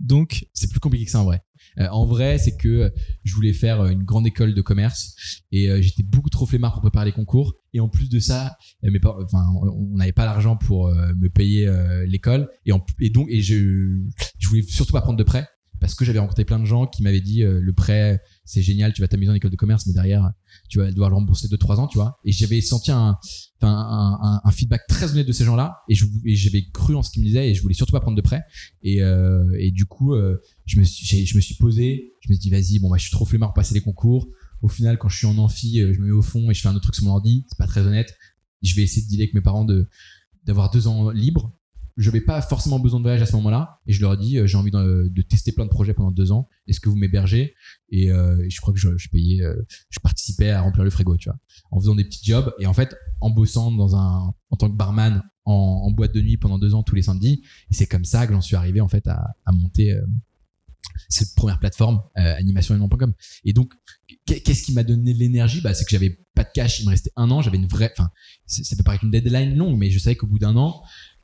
Donc, 0.00 0.46
c'est 0.52 0.68
plus 0.68 0.80
compliqué 0.80 1.04
que 1.04 1.10
ça 1.12 1.20
en 1.20 1.24
vrai. 1.24 1.42
Euh, 1.78 1.86
en 1.88 2.04
vrai, 2.04 2.38
c'est 2.38 2.56
que 2.56 2.92
je 3.22 3.34
voulais 3.34 3.52
faire 3.52 3.84
une 3.86 4.02
grande 4.02 4.26
école 4.26 4.52
de 4.54 4.60
commerce 4.60 5.14
et 5.52 5.70
euh, 5.70 5.80
j'étais 5.80 6.02
beaucoup 6.02 6.28
trop 6.30 6.46
flemmard 6.46 6.72
pour 6.72 6.82
préparer 6.82 7.06
les 7.06 7.12
concours. 7.12 7.54
Et 7.72 7.80
en 7.80 7.88
plus 7.88 8.08
de 8.08 8.18
ça, 8.18 8.56
euh, 8.84 8.90
mes 8.90 8.98
parents, 8.98 9.22
enfin, 9.22 9.44
on 9.72 9.96
n'avait 9.96 10.12
pas 10.12 10.24
l'argent 10.24 10.56
pour 10.56 10.88
me 10.88 11.28
payer 11.28 11.70
l'école 12.06 12.48
et, 12.66 12.72
en, 12.72 12.84
et 13.00 13.10
donc 13.10 13.28
et 13.30 13.40
je, 13.40 14.00
je 14.38 14.48
voulais 14.48 14.62
surtout 14.62 14.92
pas 14.92 15.00
prendre 15.00 15.18
de 15.18 15.22
prêt 15.24 15.46
parce 15.84 15.94
que 15.94 16.06
j'avais 16.06 16.18
rencontré 16.18 16.46
plein 16.46 16.58
de 16.58 16.64
gens 16.64 16.86
qui 16.86 17.02
m'avaient 17.02 17.20
dit 17.20 17.42
euh, 17.42 17.60
le 17.60 17.72
prêt 17.74 18.18
c'est 18.46 18.62
génial, 18.62 18.94
tu 18.94 19.02
vas 19.02 19.06
t'amuser 19.08 19.30
en 19.30 19.34
école 19.34 19.50
de 19.50 19.56
commerce, 19.56 19.86
mais 19.86 19.92
derrière 19.92 20.32
tu 20.70 20.78
vas 20.78 20.90
devoir 20.90 21.10
le 21.10 21.16
rembourser 21.16 21.46
2-3 21.48 21.76
ans, 21.76 21.88
tu 21.88 21.98
vois. 21.98 22.18
Et 22.24 22.32
j'avais 22.32 22.62
senti 22.62 22.90
un, 22.90 23.18
feedback 24.50 24.86
très 24.88 25.12
honnête 25.12 25.26
de 25.26 25.32
ces 25.32 25.44
gens-là 25.44 25.76
et 25.90 25.94
j'avais 26.34 26.64
cru 26.72 26.94
en 26.94 27.02
ce 27.02 27.10
qu'ils 27.10 27.20
me 27.20 27.26
disaient 27.26 27.50
et 27.50 27.54
je 27.54 27.60
voulais 27.60 27.74
surtout 27.74 27.92
pas 27.92 28.00
prendre 28.00 28.16
de 28.16 28.22
prêt. 28.22 28.44
Et, 28.82 29.02
euh, 29.02 29.44
du 29.72 29.84
coup, 29.84 30.14
euh, 30.14 30.38
je 30.64 30.78
me 30.78 30.84
suis, 30.84 31.54
posé, 31.60 32.14
je 32.22 32.30
me 32.30 32.34
suis 32.34 32.40
dit 32.40 32.48
vas-y, 32.48 32.78
bon 32.78 32.88
bah 32.88 32.96
je 32.96 33.02
suis 33.02 33.12
trop 33.12 33.26
flemmard 33.26 33.50
pour 33.50 33.56
passer 33.56 33.74
les 33.74 33.82
concours. 33.82 34.26
Au 34.62 34.68
final, 34.68 34.96
quand 34.96 35.10
je 35.10 35.18
suis 35.18 35.26
en 35.26 35.36
amphi, 35.36 35.80
je 35.80 36.00
me 36.00 36.06
mets 36.06 36.12
au 36.12 36.22
fond 36.22 36.50
et 36.50 36.54
je 36.54 36.62
fais 36.62 36.68
un 36.68 36.74
autre 36.74 36.84
truc 36.84 36.94
sur 36.94 37.04
mon 37.04 37.10
ordi. 37.10 37.44
C'est 37.50 37.58
pas 37.58 37.66
très 37.66 37.82
honnête. 37.82 38.14
Je 38.62 38.74
vais 38.74 38.80
essayer 38.80 39.02
de 39.02 39.08
dealer 39.08 39.24
avec 39.24 39.34
mes 39.34 39.42
parents 39.42 39.66
d'avoir 40.46 40.70
deux 40.70 40.86
ans 40.86 41.10
libres. 41.10 41.52
Je 41.96 42.08
n'avais 42.08 42.20
pas 42.20 42.42
forcément 42.42 42.80
besoin 42.80 42.98
de 42.98 43.04
voyage 43.04 43.22
à 43.22 43.26
ce 43.26 43.36
moment-là 43.36 43.80
et 43.86 43.92
je 43.92 44.00
leur 44.00 44.14
ai 44.14 44.16
dit 44.16 44.38
euh, 44.38 44.46
j'ai 44.46 44.56
envie 44.56 44.72
de, 44.72 45.22
tester 45.22 45.52
plein 45.52 45.64
de 45.64 45.70
projets 45.70 45.94
pendant 45.94 46.10
deux 46.10 46.32
ans. 46.32 46.48
Est-ce 46.66 46.80
que 46.80 46.88
vous 46.88 46.96
m'hébergez? 46.96 47.54
Et, 47.90 48.10
euh, 48.10 48.44
et 48.44 48.50
je 48.50 48.60
crois 48.60 48.74
que 48.74 48.80
je, 48.80 49.08
payais, 49.10 49.42
euh, 49.42 49.54
je 49.90 50.00
participais 50.00 50.50
à 50.50 50.62
remplir 50.62 50.82
le 50.82 50.90
frigo, 50.90 51.16
tu 51.16 51.28
vois, 51.28 51.38
en 51.70 51.78
faisant 51.78 51.94
des 51.94 52.04
petits 52.04 52.24
jobs 52.24 52.52
et 52.58 52.66
en 52.66 52.74
fait 52.74 52.96
en 53.20 53.30
bossant 53.30 53.70
dans 53.70 53.94
un 53.94 54.34
en 54.50 54.56
tant 54.56 54.68
que 54.68 54.76
barman 54.76 55.22
en, 55.44 55.90
boîte 55.90 56.14
de 56.14 56.22
nuit 56.22 56.36
pendant 56.36 56.58
deux 56.58 56.74
ans 56.74 56.82
tous 56.82 56.96
les 56.96 57.02
samedis. 57.02 57.42
Et 57.70 57.74
c'est 57.74 57.86
comme 57.86 58.04
ça 58.04 58.26
que 58.26 58.32
j'en 58.32 58.40
suis 58.40 58.56
arrivé 58.56 58.80
en 58.80 58.88
fait 58.88 59.06
à, 59.06 59.34
monter 59.52 59.96
cette 61.08 61.34
première 61.34 61.58
plateforme 61.58 62.00
euh. 62.18 62.36
Et 63.44 63.52
donc 63.52 63.74
qu'est- 64.26 64.40
qu'est-ce 64.40 64.62
qui 64.62 64.72
m'a 64.72 64.82
donné 64.82 65.12
l'énergie? 65.12 65.60
Bah, 65.60 65.74
c'est 65.74 65.84
que 65.84 65.90
j'avais 65.90 66.18
pas 66.34 66.44
de 66.44 66.50
cash, 66.52 66.80
il 66.80 66.86
me 66.86 66.90
restait 66.90 67.12
un 67.16 67.30
an, 67.30 67.42
j'avais 67.42 67.58
une 67.58 67.66
vraie, 67.66 67.92
enfin 67.96 68.10
ça 68.46 68.74
peut 68.76 68.82
paraître 68.82 69.04
une 69.04 69.10
deadline 69.10 69.54
longue, 69.56 69.78
mais 69.78 69.90
je 69.90 69.98
savais 69.98 70.16
qu'au 70.16 70.26
bout 70.26 70.38
d'un 70.38 70.56
an 70.56 70.82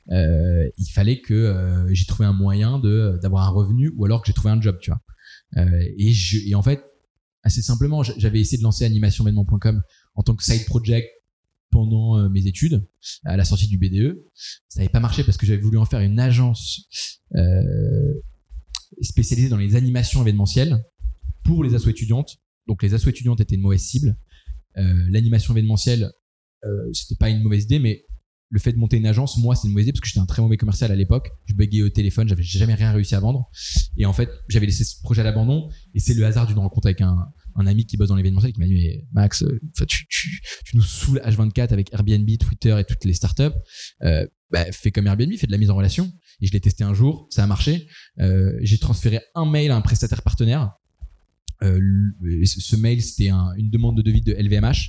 euh, 0.09 0.69
il 0.77 0.87
fallait 0.87 1.21
que 1.21 1.33
euh, 1.33 1.93
j'ai 1.93 2.05
trouvé 2.05 2.25
un 2.25 2.33
moyen 2.33 2.79
de 2.79 3.19
d'avoir 3.21 3.47
un 3.47 3.51
revenu 3.51 3.91
ou 3.95 4.05
alors 4.05 4.21
que 4.21 4.27
j'ai 4.27 4.33
trouvé 4.33 4.51
un 4.51 4.61
job, 4.61 4.77
tu 4.81 4.91
vois. 4.91 5.01
Euh, 5.57 5.83
et, 5.97 6.11
je, 6.11 6.47
et 6.47 6.55
en 6.55 6.61
fait, 6.61 6.83
assez 7.43 7.61
simplement, 7.61 8.03
j'avais 8.03 8.39
essayé 8.39 8.57
de 8.57 8.63
lancer 8.63 8.85
animationvénement.com 8.85 9.81
en 10.15 10.23
tant 10.23 10.35
que 10.35 10.43
side 10.43 10.65
project 10.65 11.07
pendant 11.69 12.29
mes 12.29 12.47
études 12.47 12.85
à 13.23 13.37
la 13.37 13.45
sortie 13.45 13.67
du 13.67 13.77
BDE. 13.77 14.21
Ça 14.67 14.79
n'avait 14.79 14.91
pas 14.91 14.99
marché 14.99 15.23
parce 15.23 15.37
que 15.37 15.45
j'avais 15.45 15.61
voulu 15.61 15.77
en 15.77 15.85
faire 15.85 16.01
une 16.01 16.19
agence 16.19 16.89
spécialisée 19.01 19.47
dans 19.47 19.57
les 19.57 19.77
animations 19.77 20.21
événementielles 20.21 20.83
pour 21.43 21.63
les 21.63 21.73
assos 21.73 21.89
étudiantes. 21.89 22.37
Donc 22.67 22.83
les 22.83 22.93
assos 22.93 23.09
étudiantes 23.09 23.39
étaient 23.39 23.55
une 23.55 23.61
mauvaise 23.61 23.81
cible. 23.81 24.17
L'animation 24.75 25.53
événementielle, 25.53 26.11
euh, 26.65 26.89
c'était 26.93 27.15
pas 27.15 27.29
une 27.29 27.41
mauvaise 27.41 27.63
idée, 27.63 27.79
mais 27.79 28.05
le 28.51 28.59
fait 28.59 28.73
de 28.73 28.77
monter 28.77 28.97
une 28.97 29.05
agence, 29.07 29.37
moi, 29.37 29.55
c'est 29.55 29.67
une 29.67 29.73
mauvaise 29.73 29.85
idée 29.85 29.93
parce 29.93 30.01
que 30.01 30.07
j'étais 30.07 30.19
un 30.19 30.25
très 30.25 30.41
mauvais 30.41 30.57
commercial 30.57 30.91
à 30.91 30.95
l'époque. 30.95 31.31
Je 31.45 31.53
bégayais 31.53 31.83
au 31.83 31.89
téléphone, 31.89 32.27
j'avais 32.27 32.43
jamais 32.43 32.75
rien 32.75 32.91
réussi 32.91 33.15
à 33.15 33.19
vendre. 33.21 33.49
Et 33.97 34.05
en 34.05 34.13
fait, 34.13 34.29
j'avais 34.49 34.65
laissé 34.65 34.83
ce 34.83 35.01
projet 35.01 35.21
à 35.21 35.23
l'abandon. 35.23 35.69
Et 35.95 35.99
c'est 35.99 36.13
le 36.13 36.25
hasard 36.25 36.47
d'une 36.47 36.59
rencontre 36.59 36.87
avec 36.87 36.99
un, 37.01 37.17
ami 37.55 37.85
qui 37.85 37.95
bosse 37.95 38.09
dans 38.09 38.15
l'événementiel 38.15 38.51
qui 38.51 38.59
m'a 38.59 38.65
dit 38.65 38.73
mais 38.73 39.05
Max, 39.13 39.43
euh, 39.43 39.59
tu, 39.87 40.05
tu, 40.09 40.41
tu 40.65 40.75
nous 40.75 40.83
saoules 40.83 41.21
H24 41.23 41.71
avec 41.71 41.93
Airbnb, 41.93 42.29
Twitter 42.37 42.77
et 42.77 42.83
toutes 42.83 43.05
les 43.05 43.13
startups. 43.13 43.55
Euh, 44.03 44.27
bah, 44.51 44.65
fais 44.71 44.91
comme 44.91 45.07
Airbnb, 45.07 45.33
fais 45.37 45.47
de 45.47 45.51
la 45.51 45.57
mise 45.57 45.69
en 45.69 45.75
relation. 45.75 46.11
Et 46.41 46.47
je 46.47 46.51
l'ai 46.51 46.59
testé 46.59 46.83
un 46.83 46.93
jour, 46.93 47.27
ça 47.29 47.43
a 47.43 47.47
marché. 47.47 47.87
Euh, 48.19 48.51
j'ai 48.61 48.79
transféré 48.79 49.21
un 49.33 49.45
mail 49.45 49.71
à 49.71 49.77
un 49.77 49.81
prestataire 49.81 50.21
partenaire. 50.23 50.71
Euh, 51.63 51.79
ce 52.45 52.75
mail, 52.75 53.01
c'était 53.03 53.29
un- 53.29 53.53
une 53.55 53.69
demande 53.69 53.95
de 53.97 54.01
devis 54.01 54.21
de 54.21 54.33
LVMH 54.33 54.87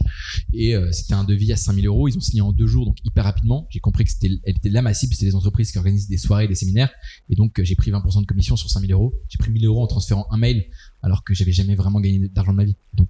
et 0.54 0.74
euh, 0.74 0.90
c'était 0.90 1.12
un 1.14 1.24
devis 1.24 1.52
à 1.52 1.56
5000 1.56 1.86
euros. 1.86 2.08
Ils 2.08 2.16
ont 2.16 2.20
signé 2.20 2.40
en 2.40 2.52
deux 2.52 2.66
jours, 2.66 2.86
donc 2.86 2.96
hyper 3.04 3.24
rapidement. 3.24 3.66
J'ai 3.70 3.80
compris 3.80 4.04
que 4.04 4.10
c'était, 4.10 4.30
elle 4.44 4.56
était 4.56 4.70
là 4.70 4.80
ma 4.80 4.94
cible, 4.94 5.12
c'était 5.12 5.26
les 5.26 5.34
entreprises 5.34 5.70
qui 5.70 5.78
organisent 5.78 6.08
des 6.08 6.16
soirées, 6.16 6.48
des 6.48 6.54
séminaires. 6.54 6.90
Et 7.28 7.34
donc, 7.36 7.58
euh, 7.60 7.64
j'ai 7.64 7.74
pris 7.76 7.90
20% 7.90 8.22
de 8.22 8.26
commission 8.26 8.56
sur 8.56 8.70
5000 8.70 8.92
euros. 8.92 9.12
J'ai 9.28 9.36
pris 9.38 9.50
1000 9.50 9.66
euros 9.66 9.82
en 9.82 9.86
transférant 9.86 10.26
un 10.30 10.38
mail 10.38 10.64
alors 11.02 11.24
que 11.24 11.34
j'avais 11.34 11.52
jamais 11.52 11.74
vraiment 11.74 12.00
gagné 12.00 12.28
d'argent 12.28 12.52
de 12.52 12.56
ma 12.56 12.64
vie. 12.64 12.76
Donc, 12.94 13.08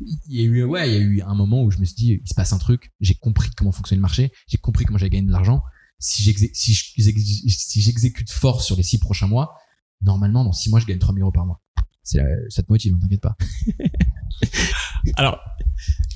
il 0.00 0.18
y 0.36 0.40
a 0.40 0.44
eu, 0.44 0.62
ouais, 0.64 0.88
il 0.88 0.94
y 0.94 0.96
a 0.96 1.00
eu 1.00 1.20
un 1.22 1.34
moment 1.34 1.62
où 1.62 1.70
je 1.70 1.78
me 1.78 1.84
suis 1.84 1.94
dit, 1.94 2.20
il 2.22 2.28
se 2.28 2.34
passe 2.34 2.52
un 2.52 2.58
truc. 2.58 2.90
J'ai 3.00 3.14
compris 3.14 3.50
comment 3.56 3.72
fonctionnait 3.72 3.98
le 3.98 4.02
marché. 4.02 4.32
J'ai 4.48 4.58
compris 4.58 4.84
comment 4.84 4.98
j'allais 4.98 5.10
gagner 5.10 5.26
de 5.26 5.32
l'argent. 5.32 5.62
Si 5.98 6.22
j'exé- 6.22 6.50
si 6.54 6.74
si 6.74 7.80
j'exécute 7.82 8.30
fort 8.30 8.62
sur 8.62 8.76
les 8.76 8.82
six 8.82 8.98
prochains 8.98 9.26
mois, 9.26 9.54
normalement, 10.02 10.44
dans 10.44 10.52
six 10.52 10.70
mois, 10.70 10.80
je 10.80 10.86
gagne 10.86 10.98
3000 10.98 11.22
euros 11.22 11.32
par 11.32 11.44
mois. 11.44 11.60
C'est 12.02 12.18
la- 12.18 12.48
ça 12.48 12.62
te 12.62 12.70
motive, 12.72 12.94
hein, 12.94 12.98
t'inquiète 13.00 13.20
pas. 13.20 13.36
Alors, 15.16 15.38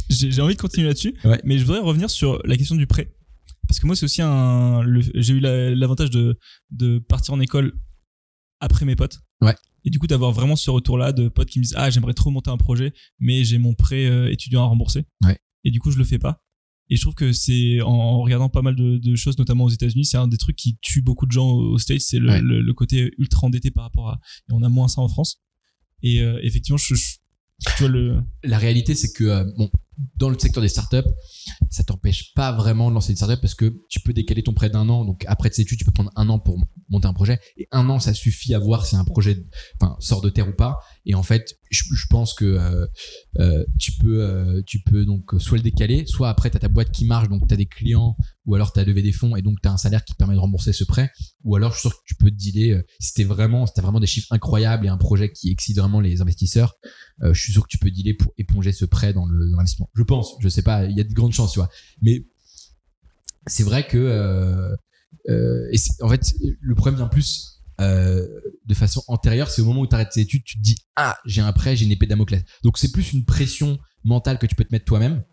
j'ai 0.09 0.41
envie 0.41 0.55
de 0.57 0.61
continuer 0.61 0.87
là-dessus, 0.89 1.15
Ouais. 1.25 1.41
mais 1.45 1.59
je 1.59 1.65
voudrais 1.65 1.81
revenir 1.81 2.11
sur 2.11 2.41
la 2.47 2.57
question 2.57 2.77
du 2.77 2.87
prêt. 2.87 3.15
Parce 3.69 3.81
que 3.81 3.87
moi, 3.87 3.97
c'est 3.97 4.05
aussi 4.05 4.21
un. 4.23 4.83
J'ai 5.15 5.35
eu 5.35 5.41
la- 5.41 5.75
l'avantage 5.75 6.11
de, 6.11 6.39
de 6.71 6.99
partir 6.99 7.33
en 7.35 7.41
école 7.41 7.73
après 8.61 8.85
mes 8.85 8.95
potes. 8.97 9.21
Ouais. 9.41 9.55
Et 9.85 9.91
du 9.91 9.99
coup, 9.99 10.07
d'avoir 10.07 10.33
vraiment 10.33 10.57
ce 10.57 10.71
retour-là 10.71 11.13
de 11.13 11.29
potes 11.29 11.49
qui 11.49 11.59
me 11.59 11.65
disent 11.65 11.75
Ah, 11.77 11.91
j'aimerais 11.91 12.15
trop 12.15 12.31
monter 12.31 12.51
un 12.51 12.57
projet, 12.59 12.93
mais 13.19 13.45
j'ai 13.45 13.59
mon 13.59 13.75
prêt 13.75 14.05
euh, 14.07 14.31
étudiant 14.31 14.63
à 14.63 14.67
rembourser. 14.67 15.05
Ouais. 15.25 15.39
Et 15.65 15.71
du 15.71 15.81
coup, 15.81 15.91
je 15.91 15.99
le 15.99 16.05
fais 16.05 16.19
pas. 16.19 16.43
Et 16.91 16.97
je 16.97 17.01
trouve 17.01 17.15
que 17.15 17.33
c'est, 17.33 17.81
en, 17.81 17.89
en 17.91 18.21
regardant 18.23 18.51
pas 18.51 18.61
mal 18.61 18.77
de, 18.77 18.99
de 18.99 19.17
choses, 19.17 19.39
notamment 19.39 19.65
aux 19.65 19.71
États-Unis, 19.71 20.05
c'est 20.05 20.19
un 20.19 20.29
des 20.29 20.37
trucs 20.37 20.57
qui 20.57 20.77
tue 20.83 21.01
beaucoup 21.01 21.25
de 21.25 21.33
gens 21.33 21.49
aux 21.51 21.79
States, 21.79 22.03
c'est 22.03 22.19
le, 22.19 22.29
Ouais. 22.29 22.41
le, 22.43 22.61
le 22.61 22.75
côté 22.75 23.11
ultra 23.17 23.47
endetté 23.47 23.71
par 23.71 23.85
rapport 23.85 24.11
à. 24.11 24.21
Et 24.51 24.53
on 24.53 24.63
a 24.63 24.69
moins 24.69 24.89
ça 24.89 25.01
en 25.01 25.09
France. 25.09 25.41
Et 26.03 26.21
euh, 26.21 26.39
effectivement. 26.43 26.79
La 28.43 28.59
réalité, 28.59 28.95
c'est 28.95 29.13
que, 29.13 29.25
euh, 29.25 29.45
bon, 29.57 29.71
dans 30.17 30.29
le 30.29 30.39
secteur 30.39 30.61
des 30.63 30.69
startups, 30.69 31.09
ça 31.71 31.85
t'empêche 31.85 32.35
pas 32.35 32.53
vraiment 32.53 32.91
de 32.91 32.95
lancer 32.95 33.13
une 33.13 33.17
startup 33.17 33.41
parce 33.41 33.55
que 33.55 33.73
tu 33.89 34.01
peux 34.01 34.13
décaler 34.13 34.43
ton 34.43 34.53
prêt 34.53 34.69
d'un 34.69 34.89
an. 34.89 35.05
Donc, 35.05 35.25
après 35.29 35.51
tes 35.51 35.63
études, 35.63 35.79
tu 35.79 35.85
peux 35.85 35.93
prendre 35.93 36.11
un 36.17 36.29
an 36.29 36.39
pour 36.39 36.59
monter 36.89 37.07
un 37.07 37.13
projet. 37.13 37.39
Et 37.57 37.69
un 37.71 37.89
an, 37.89 38.01
ça 38.01 38.13
suffit 38.13 38.55
à 38.55 38.59
voir 38.59 38.87
si 38.87 38.97
un 38.97 39.05
projet 39.05 39.45
sort 40.01 40.21
de 40.21 40.31
terre 40.31 40.49
ou 40.49 40.53
pas. 40.53 40.79
Et 41.07 41.15
en 41.15 41.23
fait, 41.23 41.59
je, 41.71 42.07
pense 42.09 42.33
que 42.33 42.45
euh, 42.45 42.87
euh, 43.39 43.65
tu 43.79 43.93
peux 43.93 44.23
euh, 44.23 44.63
tu 44.67 44.81
peux 44.81 45.05
donc 45.05 45.35
soit 45.39 45.59
le 45.59 45.63
décaler, 45.63 46.07
soit 46.07 46.31
après, 46.31 46.51
tu 46.51 46.57
as 46.57 46.61
ta 46.61 46.69
boîte 46.69 46.91
qui 46.93 47.05
marche, 47.05 47.29
donc 47.29 47.47
tu 47.47 47.53
as 47.53 47.57
des 47.59 47.67
clients, 47.67 48.17
ou 48.47 48.55
alors 48.55 48.73
tu 48.73 48.81
as 48.81 48.85
levé 48.85 49.03
des 49.03 49.13
fonds 49.13 49.37
et 49.37 49.43
donc 49.43 49.61
tu 49.61 49.69
as 49.69 49.73
un 49.73 49.77
salaire 49.77 50.05
qui 50.05 50.15
permet 50.15 50.35
de 50.35 50.41
rembourser 50.41 50.73
ce 50.73 50.85
prêt. 50.85 51.11
Ou 51.43 51.57
alors, 51.57 51.73
je 51.73 51.81
suis 51.81 51.89
sûr 51.89 51.99
que 51.99 52.05
tu 52.07 52.15
peux 52.15 52.31
te 52.31 52.37
dealer, 52.37 52.83
si 53.01 53.13
t'es 53.13 53.25
vraiment, 53.25 53.67
si 53.67 53.75
t'as 53.75 53.83
vraiment 53.83 54.01
des 54.01 54.07
chiffres 54.07 54.33
incroyables 54.33 54.87
et 54.87 54.89
un 54.89 54.97
projet 54.97 55.31
qui 55.31 55.51
excite 55.51 55.79
vraiment 55.79 56.01
les 56.01 56.23
investisseurs, 56.23 56.75
je 57.21 57.39
suis 57.39 57.53
sûr 57.53 57.63
que 57.63 57.69
tu 57.69 57.79
peux 57.79 57.91
dealer 57.91 58.15
pour 58.15 58.33
éponger 58.39 58.73
ce 58.73 58.87
prêt 58.87 59.13
dans 59.13 59.27
l'investissement. 59.27 59.91
Je 59.95 60.03
pense, 60.03 60.35
je 60.41 60.49
sais 60.49 60.63
pas, 60.63 60.87
il 60.87 60.97
y 60.97 61.01
a 61.01 61.05
de 61.05 61.13
grandes 61.13 61.33
chances, 61.33 61.53
tu 61.53 61.59
vois. 61.59 61.69
Mais 62.01 62.27
c'est 63.47 63.63
vrai 63.63 63.87
que, 63.87 64.75
en 65.29 66.09
fait, 66.09 66.35
le 66.61 66.75
problème 66.75 66.97
vient 66.97 67.09
plus 67.09 67.54
euh, 67.81 68.27
de 68.67 68.75
façon 68.75 69.03
antérieure, 69.09 69.51
c'est 69.51 69.63
au 69.63 69.65
moment 69.65 69.81
où 69.81 69.87
tu 69.87 69.95
arrêtes 69.95 70.11
tes 70.13 70.21
études, 70.21 70.45
tu 70.45 70.57
te 70.59 70.63
dis 70.63 70.77
ah 70.97 71.17
j'ai 71.25 71.41
un 71.41 71.53
prêt, 71.53 71.77
j'ai 71.77 71.85
une 71.85 71.93
épée 71.93 72.07
de 72.07 72.11
Damoclès. 72.11 72.43
Donc 72.63 72.79
c'est 72.79 72.93
plus 72.93 73.13
une 73.13 73.25
pression 73.25 73.79
mentale 74.05 74.39
que 74.39 74.47
tu 74.47 74.55
peux 74.55 74.65
te 74.65 74.73
mettre 74.73 74.85
toi-même, 74.85 75.25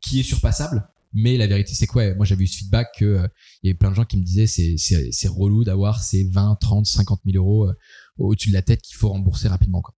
qui 0.00 0.20
est 0.20 0.24
surpassable. 0.24 0.88
Mais 1.14 1.36
la 1.38 1.46
vérité 1.46 1.72
c'est 1.74 1.86
quoi 1.86 2.14
Moi 2.14 2.26
j'avais 2.26 2.44
eu 2.44 2.46
ce 2.46 2.58
feedback 2.58 2.88
que 2.98 3.04
euh, 3.04 3.28
il 3.62 3.68
y 3.68 3.70
avait 3.70 3.78
plein 3.78 3.90
de 3.90 3.94
gens 3.96 4.04
qui 4.04 4.16
me 4.18 4.22
disaient 4.22 4.46
c'est 4.46 4.76
c'est 4.76 5.28
relou 5.28 5.64
d'avoir 5.64 6.02
ces 6.02 6.24
20, 6.28 6.56
30, 6.60 6.86
50 6.86 7.20
000 7.24 7.36
euros 7.42 7.66
euh, 7.68 7.74
au-dessus 8.18 8.50
de 8.50 8.54
la 8.54 8.62
tête 8.62 8.82
qu'il 8.82 8.96
faut 8.96 9.08
rembourser 9.08 9.48
rapidement. 9.48 9.80
Quoi. 9.80 9.94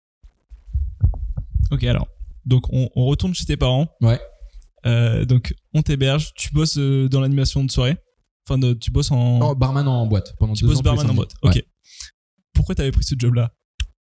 Ok, 1.71 1.85
alors. 1.85 2.09
Donc, 2.47 2.65
on, 2.73 2.89
on 2.97 3.05
retourne 3.07 3.35
chez 3.35 3.45
tes 3.45 3.57
parents. 3.57 3.89
Ouais. 4.01 4.21
Euh, 4.87 5.25
donc, 5.25 5.55
on 5.75 5.83
t'héberge. 5.83 6.33
Tu 6.35 6.53
bosses 6.53 6.79
dans 6.79 7.21
l'animation 7.21 7.63
de 7.65 7.71
soirée? 7.71 7.97
Enfin, 8.47 8.59
de- 8.59 8.73
tu 8.73 8.91
bosses 8.91 9.11
en. 9.11 9.41
Oh, 9.41 9.55
barman 9.55 9.87
en 9.87 10.07
boîte 10.07 10.35
pendant 10.39 10.55
tu 10.55 10.63
deux 10.65 10.69
bosses 10.71 10.79
ans. 10.79 10.83
barman 10.83 11.11
en 11.11 11.15
boîte. 11.15 11.33
Ouais. 11.43 11.65
Pourquoi 12.71 12.85
t'avais 12.85 12.93
pris 12.93 13.03
ce 13.03 13.17
job-là 13.19 13.53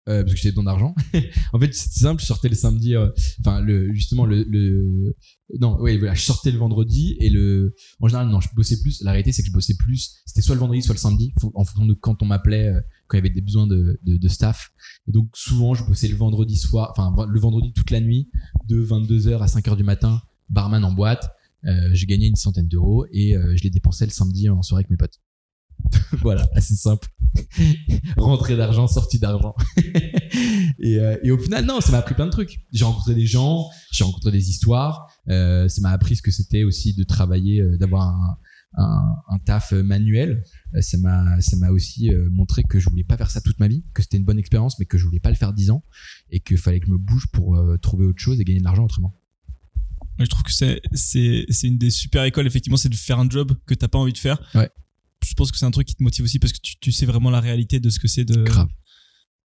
Euh, 0.09 0.23
parce 0.23 0.33
que 0.33 0.39
j'avais 0.39 0.49
besoin 0.49 0.63
d'argent. 0.63 0.95
en 1.53 1.59
fait, 1.59 1.71
c'est 1.71 1.99
simple, 1.99 2.19
je 2.19 2.25
sortais 2.25 2.49
le 2.49 2.55
samedi, 2.55 2.95
euh, 2.95 3.11
enfin 3.41 3.61
le 3.61 3.93
justement 3.93 4.25
le, 4.25 4.43
le 4.43 5.15
non, 5.59 5.77
oui, 5.79 5.99
voilà, 5.99 6.15
je 6.15 6.23
sortais 6.23 6.49
le 6.49 6.57
vendredi 6.57 7.15
et 7.19 7.29
le 7.29 7.75
en 7.99 8.07
général 8.07 8.27
non, 8.29 8.39
je 8.39 8.47
bossais 8.55 8.81
plus. 8.81 9.03
La 9.03 9.11
réalité 9.11 9.31
c'est 9.31 9.43
que 9.43 9.49
je 9.49 9.53
bossais 9.53 9.75
plus. 9.77 10.15
C'était 10.25 10.41
soit 10.41 10.55
le 10.55 10.61
vendredi, 10.61 10.81
soit 10.81 10.95
le 10.95 10.99
samedi, 10.99 11.31
en 11.53 11.63
fonction 11.63 11.85
de 11.85 11.93
quand 11.93 12.23
on 12.23 12.25
m'appelait, 12.25 12.69
euh, 12.69 12.81
quand 13.05 13.17
il 13.17 13.19
y 13.19 13.23
avait 13.27 13.35
des 13.35 13.41
besoins 13.41 13.67
de, 13.67 13.99
de, 14.01 14.17
de 14.17 14.27
staff. 14.27 14.71
Et 15.07 15.11
donc 15.11 15.29
souvent 15.35 15.75
je 15.75 15.83
bossais 15.83 16.07
le 16.07 16.15
vendredi 16.15 16.57
soir, 16.57 16.91
enfin 16.97 17.13
le 17.27 17.39
vendredi 17.39 17.71
toute 17.71 17.91
la 17.91 18.01
nuit, 18.01 18.31
de 18.67 18.83
22h 18.83 19.43
à 19.43 19.45
5h 19.45 19.77
du 19.77 19.83
matin, 19.83 20.23
barman 20.49 20.83
en 20.83 20.91
boîte. 20.91 21.29
Euh, 21.65 21.89
j'ai 21.93 22.07
gagné 22.07 22.25
une 22.25 22.35
centaine 22.35 22.67
d'euros 22.67 23.05
et 23.11 23.35
je 23.55 23.63
les 23.63 23.69
dépensais 23.69 24.05
le 24.05 24.11
samedi 24.11 24.49
en 24.49 24.63
soirée 24.63 24.81
avec 24.81 24.89
mes 24.89 24.97
potes. 24.97 25.19
voilà, 26.21 26.47
assez 26.53 26.75
simple. 26.75 27.07
Rentrée 28.17 28.55
d'argent, 28.55 28.87
sortie 28.87 29.19
d'argent. 29.19 29.55
et, 30.79 30.99
euh, 30.99 31.17
et 31.23 31.31
au 31.31 31.37
final, 31.37 31.65
non, 31.65 31.81
ça 31.81 31.91
m'a 31.91 31.99
appris 31.99 32.15
plein 32.15 32.25
de 32.25 32.31
trucs. 32.31 32.59
J'ai 32.71 32.85
rencontré 32.85 33.15
des 33.15 33.25
gens, 33.25 33.69
j'ai 33.91 34.03
rencontré 34.03 34.31
des 34.31 34.49
histoires. 34.49 35.07
Euh, 35.29 35.67
ça 35.67 35.81
m'a 35.81 35.89
appris 35.89 36.15
ce 36.15 36.21
que 36.21 36.31
c'était 36.31 36.63
aussi 36.63 36.93
de 36.93 37.03
travailler, 37.03 37.61
euh, 37.61 37.77
d'avoir 37.77 38.07
un, 38.07 38.37
un, 38.77 39.15
un 39.29 39.39
taf 39.39 39.71
manuel. 39.73 40.43
Ça 40.81 40.97
m'a, 40.97 41.39
ça 41.41 41.57
m'a 41.57 41.69
aussi 41.69 42.11
montré 42.31 42.63
que 42.63 42.79
je 42.79 42.89
voulais 42.89 43.03
pas 43.03 43.17
faire 43.17 43.31
ça 43.31 43.41
toute 43.41 43.59
ma 43.59 43.67
vie, 43.67 43.85
que 43.93 44.01
c'était 44.01 44.17
une 44.17 44.25
bonne 44.25 44.39
expérience, 44.39 44.79
mais 44.79 44.85
que 44.85 44.97
je 44.97 45.05
voulais 45.05 45.19
pas 45.19 45.29
le 45.29 45.35
faire 45.35 45.53
dix 45.53 45.71
ans 45.71 45.83
et 46.29 46.39
qu'il 46.39 46.57
fallait 46.57 46.79
que 46.79 46.87
je 46.87 46.91
me 46.91 46.97
bouge 46.97 47.27
pour 47.31 47.57
trouver 47.81 48.05
autre 48.05 48.19
chose 48.19 48.39
et 48.41 48.43
gagner 48.43 48.59
de 48.59 48.65
l'argent 48.65 48.83
autrement. 48.83 49.13
Je 50.19 50.25
trouve 50.25 50.43
que 50.43 50.53
c'est 50.53 50.81
c'est 50.93 51.45
c'est 51.49 51.67
une 51.67 51.77
des 51.77 51.89
super 51.89 52.23
écoles 52.23 52.47
effectivement, 52.47 52.77
c'est 52.77 52.89
de 52.89 52.95
faire 52.95 53.19
un 53.19 53.29
job 53.29 53.53
que 53.65 53.73
t'as 53.73 53.87
pas 53.87 53.97
envie 53.97 54.13
de 54.13 54.17
faire. 54.17 54.41
Ouais. 54.55 54.69
Je 55.25 55.33
pense 55.33 55.51
que 55.51 55.57
c'est 55.57 55.65
un 55.65 55.71
truc 55.71 55.87
qui 55.87 55.95
te 55.95 56.03
motive 56.03 56.25
aussi 56.25 56.39
parce 56.39 56.53
que 56.53 56.59
tu, 56.79 56.91
sais 56.91 57.05
vraiment 57.05 57.29
la 57.29 57.39
réalité 57.39 57.79
de 57.79 57.89
ce 57.89 57.99
que 57.99 58.07
c'est 58.07 58.25
de. 58.25 58.43
Grave. 58.43 58.69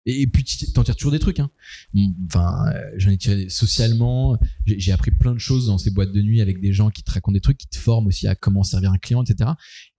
Et, 0.07 0.27
puis 0.27 0.43
tu 0.43 0.73
t'en 0.73 0.85
tires 0.85 0.97
toujours 0.97 1.13
des 1.13 1.19
trucs. 1.19 1.39
Hein. 1.39 1.51
Enfin, 2.27 2.65
euh, 2.73 2.81
j'en 2.97 3.11
ai 3.11 3.19
tiré 3.19 3.49
socialement. 3.51 4.39
J'ai 4.65 4.93
appris 4.93 5.11
plein 5.11 5.35
de 5.35 5.39
choses 5.39 5.67
dans 5.67 5.77
ces 5.77 5.91
boîtes 5.91 6.13
de 6.13 6.23
nuit 6.23 6.41
avec 6.41 6.61
des 6.61 6.73
gens 6.73 6.91
qui 6.91 7.03
te 7.03 7.11
racontent 7.11 7.35
des 7.35 7.41
trucs, 7.41 7.59
qui 7.59 7.69
te 7.69 7.77
forment 7.77 8.07
aussi 8.07 8.27
à 8.27 8.35
comment 8.35 8.63
servir 8.63 8.91
un 8.91 8.99
client, 8.99 9.23
etc. 9.23 9.51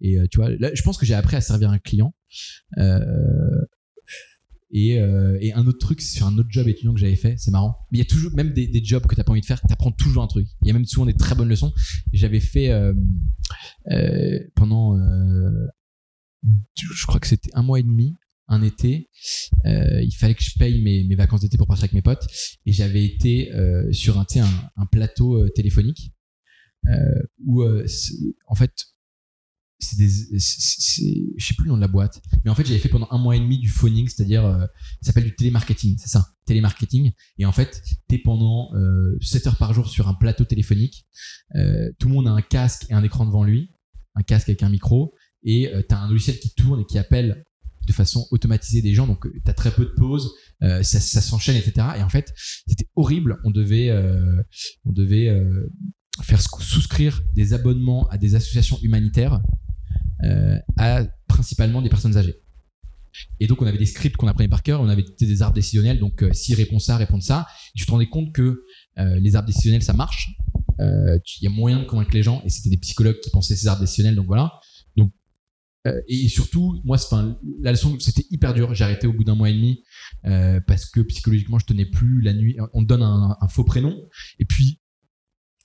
Et 0.01 0.17
euh, 0.17 0.25
tu 0.31 0.37
vois, 0.37 0.49
je 0.51 0.81
pense 0.81 0.97
que 0.97 1.05
j'ai 1.05 1.13
appris 1.13 1.35
à 1.35 1.41
servir 1.41 1.69
un 1.69 1.79
client. 1.79 2.15
Euh, 2.77 3.05
et, 4.71 4.99
euh, 4.99 5.37
et 5.41 5.51
un 5.53 5.65
autre 5.65 5.79
truc, 5.79 6.01
c'est 6.01 6.17
sur 6.17 6.27
un 6.27 6.37
autre 6.37 6.49
job 6.51 6.67
étudiant 6.67 6.93
que 6.93 6.99
j'avais 6.99 7.15
fait, 7.15 7.35
c'est 7.37 7.51
marrant. 7.51 7.75
Il 7.91 7.97
y 7.97 8.01
a 8.01 8.05
toujours, 8.05 8.31
même 8.33 8.53
des, 8.53 8.69
jobs 8.83 9.05
que 9.07 9.15
t'as 9.15 9.23
pas 9.23 9.31
envie 9.31 9.41
de 9.41 9.45
faire, 9.45 9.61
t'apprends 9.61 9.91
toujours 9.91 10.21
un 10.21 10.27
truc. 10.27 10.47
Il 10.61 10.67
y 10.67 10.71
a 10.71 10.73
même 10.73 10.85
souvent 10.85 11.05
des 11.05 11.15
très 11.15 11.35
bonnes 11.35 11.49
leçons. 11.49 11.73
J'avais 12.13 12.39
fait 12.39 12.69
euh, 12.69 12.93
euh, 13.91 14.39
pendant, 14.55 14.95
je 16.75 17.05
crois 17.07 17.19
que 17.19 17.27
c'était 17.27 17.49
un 17.53 17.63
mois 17.63 17.79
et 17.79 17.83
demi, 17.83 18.15
un 18.47 18.61
été, 18.61 19.09
il 19.65 20.15
fallait 20.17 20.35
que 20.35 20.43
je 20.43 20.51
paye 20.57 20.81
mes, 20.83 21.15
vacances 21.15 21.41
d'été 21.41 21.57
pour 21.57 21.67
partir 21.67 21.85
avec 21.85 21.93
mes 21.93 22.03
potes. 22.03 22.27
Et 22.67 22.71
j'avais 22.71 23.03
été 23.03 23.51
sur 23.91 24.19
un, 24.19 24.25
un, 24.75 24.85
plateau 24.85 25.49
téléphonique 25.49 26.13
où, 27.43 27.63
en 27.63 28.55
fait, 28.55 28.73
c'est 29.79 29.97
des, 29.97 30.09
je 30.09 31.45
sais 31.45 31.53
plus 31.55 31.65
le 31.65 31.69
nom 31.69 31.75
de 31.77 31.81
la 31.81 31.87
boîte, 31.87 32.21
mais 32.43 32.51
en 32.51 32.55
fait 32.55 32.65
j'avais 32.65 32.79
fait 32.79 32.89
pendant 32.89 33.07
un 33.11 33.17
mois 33.17 33.35
et 33.35 33.39
demi 33.39 33.57
du 33.57 33.69
phoning, 33.69 34.07
c'est-à-dire 34.09 34.45
euh, 34.45 34.59
ça 35.01 35.07
s'appelle 35.07 35.23
du 35.23 35.35
télémarketing, 35.35 35.97
c'est 35.97 36.09
ça, 36.09 36.27
télémarketing. 36.45 37.11
Et 37.37 37.45
en 37.45 37.51
fait, 37.51 37.81
t'es 38.07 38.17
pendant 38.17 38.73
euh, 38.75 39.17
7 39.21 39.47
heures 39.47 39.57
par 39.57 39.73
jour 39.73 39.87
sur 39.89 40.07
un 40.09 40.13
plateau 40.15 40.43
téléphonique. 40.43 41.05
Euh, 41.55 41.91
tout 41.97 42.09
le 42.09 42.13
monde 42.13 42.27
a 42.27 42.31
un 42.31 42.41
casque 42.41 42.85
et 42.89 42.93
un 42.93 43.03
écran 43.03 43.25
devant 43.25 43.43
lui, 43.43 43.71
un 44.15 44.21
casque 44.23 44.49
avec 44.49 44.63
un 44.63 44.69
micro, 44.69 45.13
et 45.43 45.73
euh, 45.73 45.81
t'as 45.87 45.99
un 45.99 46.09
logiciel 46.09 46.39
qui 46.39 46.53
tourne 46.53 46.81
et 46.81 46.85
qui 46.85 46.97
appelle 46.97 47.45
de 47.87 47.93
façon 47.93 48.27
automatisée 48.31 48.81
des 48.81 48.93
gens, 48.93 49.07
donc 49.07 49.25
euh, 49.25 49.33
t'as 49.45 49.53
très 49.53 49.71
peu 49.71 49.85
de 49.85 49.93
pauses, 49.95 50.33
ça, 50.61 50.81
ça 50.83 51.21
s'enchaîne, 51.21 51.55
etc. 51.55 51.87
Et 51.97 52.03
en 52.03 52.09
fait, 52.09 52.33
c'était 52.67 52.89
horrible. 52.97 53.39
On 53.45 53.49
devait, 53.51 53.91
on 54.83 54.91
devait 54.91 55.33
faire 56.21 56.41
sou- 56.41 56.61
souscrire 56.61 57.21
des 57.33 57.53
abonnements 57.53 58.09
à 58.09 58.17
des 58.17 58.35
associations 58.35 58.77
humanitaires 58.81 59.41
à 60.77 61.05
principalement 61.27 61.81
des 61.81 61.89
personnes 61.89 62.17
âgées. 62.17 62.35
Et 63.39 63.47
donc 63.47 63.61
on 63.61 63.65
avait 63.65 63.77
des 63.77 63.85
scripts 63.85 64.17
qu'on 64.17 64.27
apprenait 64.27 64.49
par 64.49 64.63
cœur, 64.63 64.81
on 64.81 64.89
avait 64.89 65.05
des 65.19 65.41
arbres 65.41 65.55
décisionnels, 65.55 65.99
donc 65.99 66.21
euh, 66.23 66.31
si 66.33 66.53
répond 66.53 66.79
ça, 66.79 66.95
répond 66.97 67.19
ça. 67.19 67.47
Et 67.75 67.79
tu 67.79 67.85
te 67.85 67.91
rendais 67.91 68.07
compte 68.07 68.33
que 68.33 68.63
euh, 68.99 69.19
les 69.19 69.35
arbres 69.35 69.47
décisionnels 69.47 69.83
ça 69.83 69.93
marche, 69.93 70.29
Euh, 70.79 71.19
Il 71.41 71.43
y 71.43 71.47
a 71.47 71.49
moyen 71.49 71.79
de 71.79 71.85
convaincre 71.85 72.13
les 72.13 72.23
gens 72.23 72.41
et 72.45 72.49
c'était 72.49 72.69
des 72.69 72.77
psychologues 72.77 73.19
qui 73.19 73.31
pensaient 73.31 73.55
ces 73.55 73.67
arts 73.67 73.79
décisionnels. 73.79 74.15
Donc 74.15 74.27
voilà. 74.27 74.59
Donc 74.95 75.11
euh, 75.87 75.99
et 76.07 76.29
surtout, 76.29 76.79
moi, 76.85 76.97
la 77.61 77.71
leçon, 77.71 77.97
c'était 77.99 78.25
hyper 78.29 78.53
dur. 78.53 78.73
J'ai 78.73 78.83
arrêté 78.83 79.07
au 79.07 79.13
bout 79.13 79.23
d'un 79.23 79.35
mois 79.35 79.49
et 79.49 79.53
demi 79.53 79.83
euh, 80.25 80.59
parce 80.67 80.85
que 80.85 81.01
psychologiquement, 81.01 81.59
je 81.59 81.65
tenais 81.65 81.85
plus 81.85 82.21
la 82.21 82.33
nuit. 82.33 82.57
On 82.73 82.83
te 82.83 82.87
donne 82.87 83.03
un 83.03 83.47
faux 83.49 83.65
prénom 83.65 83.95
et 84.39 84.45
puis 84.45 84.79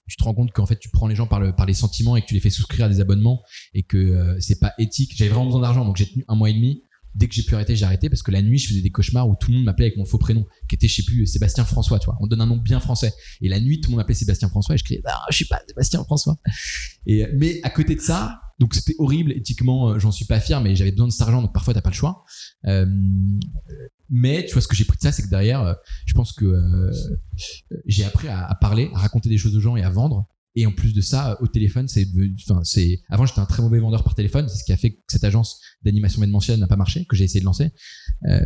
tu 0.09 0.17
te 0.17 0.25
rends 0.25 0.35
compte 0.35 0.53
qu'en 0.53 0.67
fait, 0.67 0.79
tu 0.79 0.89
prends 0.91 1.07
les 1.07 1.17
gens 1.17 1.27
par, 1.27 1.41
le, 1.41 1.55
par 1.55 1.67
les 1.67 1.75
sentiments 1.75 2.17
et 2.17 2.23
que 2.23 2.27
tu 2.27 2.35
les 2.35 2.41
fais 2.41 2.51
souscrire 2.51 2.87
à 2.87 2.89
des 2.89 3.01
abonnements 3.01 3.43
et 3.73 3.83
que 3.83 3.97
euh, 3.97 4.37
c'est 4.41 4.61
pas 4.61 4.75
éthique. 4.79 5.13
J'avais 5.17 5.31
vraiment 5.31 5.47
besoin 5.47 5.63
d'argent, 5.63 5.85
donc 5.85 5.97
j'ai 5.97 6.07
tenu 6.07 6.25
un 6.29 6.35
mois 6.35 6.51
et 6.51 6.55
demi. 6.55 6.85
Dès 7.15 7.29
que 7.29 7.35
j'ai 7.35 7.45
pu 7.45 7.55
arrêter, 7.55 7.77
j'ai 7.77 7.85
arrêté 7.85 8.09
parce 8.11 8.25
que 8.25 8.33
la 8.33 8.43
nuit, 8.43 8.59
je 8.59 8.69
faisais 8.69 8.83
des 8.83 8.91
cauchemars 8.91 9.29
où 9.29 9.37
tout 9.37 9.51
le 9.51 9.57
monde 9.57 9.67
m'appelait 9.67 9.87
avec 9.87 9.97
mon 9.97 10.05
faux 10.05 10.19
prénom, 10.19 10.45
qui 10.69 10.75
était, 10.75 10.89
je 10.89 10.97
sais 10.97 11.05
plus, 11.05 11.27
Sébastien 11.27 11.65
François, 11.65 12.01
tu 12.01 12.07
vois. 12.07 12.17
On 12.21 12.27
donne 12.27 12.41
un 12.41 12.47
nom 12.47 12.57
bien 12.57 12.81
français. 12.81 13.13
Et 13.41 13.49
la 13.49 13.61
nuit, 13.61 13.81
tout 13.81 13.89
le 13.89 13.93
monde 13.93 13.99
m'appelait 13.99 14.17
Sébastien 14.17 14.49
François 14.49 14.75
et 14.75 14.79
je 14.79 14.85
criais, 14.85 15.01
ah, 15.07 15.21
je 15.31 15.37
suis 15.37 15.45
pas 15.45 15.61
Sébastien 15.69 16.03
François. 16.03 16.37
Et, 17.07 17.25
mais 17.37 17.61
à 17.63 17.71
côté 17.71 17.95
de 17.95 18.01
ça, 18.01 18.41
donc 18.59 18.75
c'était 18.75 18.95
horrible, 18.99 19.33
éthiquement, 19.33 19.91
euh, 19.91 19.99
j'en 19.99 20.11
suis 20.11 20.25
pas 20.25 20.41
fier, 20.41 20.61
mais 20.61 20.75
j'avais 20.75 20.91
besoin 20.91 21.07
de 21.07 21.13
cet 21.13 21.23
argent, 21.23 21.43
donc 21.43 21.53
parfois 21.53 21.73
t'as 21.73 21.83
pas 21.83 21.91
le 21.91 21.95
choix. 21.95 22.25
Euh, 22.67 22.87
mais 24.11 24.45
tu 24.45 24.53
vois, 24.53 24.63
ce 24.63 24.69
que 24.69 24.77
j'ai 24.77 24.85
pris 24.85 24.97
de 24.97 25.03
ça, 25.03 25.13
c'est 25.13 25.23
que 25.23 25.31
derrière, 25.31 25.63
euh, 25.63 25.75
je 26.07 26.15
pense 26.15 26.33
que 26.33 26.45
euh, 26.45 26.93
j'ai 27.87 28.05
appris 28.05 28.29
à, 28.29 28.57
parler, 28.61 28.91
à 28.95 28.99
raconter 28.99 29.29
des 29.29 29.39
choses 29.39 29.57
aux 29.57 29.61
gens 29.61 29.77
et 29.77 29.83
à 29.83 29.91
vendre. 29.91 30.27
Et 30.57 30.67
en 30.67 30.73
plus 30.73 30.95
de 30.95 31.01
ça, 31.01 31.37
au 31.43 31.49
téléphone, 31.49 31.89
c'est, 31.89 32.07
avant 33.09 33.27
j'étais 33.27 33.41
un 33.41 33.45
très 33.45 33.61
mauvais 33.61 33.81
vendeur 33.81 34.05
par 34.05 34.15
téléphone, 34.15 34.49
c'est 34.49 34.59
ce 34.59 34.65
qui 34.65 34.73
a 34.73 34.77
fait 34.77 34.93
que 34.93 35.01
cette 35.09 35.25
agence 35.25 35.59
d'animation 35.83 36.23
événementielle 36.23 36.61
n'a 36.61 36.69
pas 36.69 36.77
marché, 36.77 37.05
que 37.07 37.17
j'ai 37.17 37.25
essayé 37.25 37.41
de 37.41 37.45
lancer. 37.45 37.73
Euh, 38.29 38.41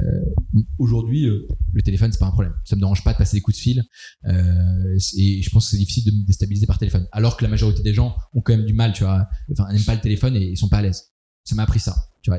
aujourd'hui, 0.79 1.27
le 1.27 1.83
téléphone, 1.83 2.11
c'est 2.11 2.19
pas 2.19 2.25
un 2.25 2.31
problème. 2.31 2.55
Ça 2.65 2.77
me 2.77 2.81
dérange 2.81 3.05
pas 3.05 3.13
de 3.13 3.19
passer 3.19 3.37
des 3.37 3.43
coups 3.43 3.59
de 3.59 3.61
fil. 3.61 3.85
Et 4.25 5.43
je 5.43 5.51
pense 5.51 5.67
que 5.67 5.73
c'est 5.73 5.77
difficile 5.77 6.11
de 6.11 6.13
me 6.13 6.25
déstabiliser 6.25 6.67
par 6.67 6.79
téléphone. 6.79 7.07
Alors 7.13 7.37
que 7.37 7.45
la 7.45 7.51
majorité 7.51 7.83
des 7.83 7.93
gens 7.93 8.17
ont 8.33 8.41
quand 8.41 8.57
même 8.57 8.65
du 8.65 8.73
mal, 8.73 8.95
tu 8.95 9.05
vois. 9.05 9.29
Enfin, 9.53 9.71
n'aiment 9.71 9.85
pas 9.85 9.95
le 9.95 10.01
téléphone 10.01 10.35
et 10.35 10.53
ils 10.53 10.57
sont 10.57 10.71
pas 10.71 10.79
à 10.79 10.83
l'aise. 10.83 11.13
Ça 11.45 11.57
m'a 11.57 11.65
appris 11.65 11.81
ça, 11.81 11.95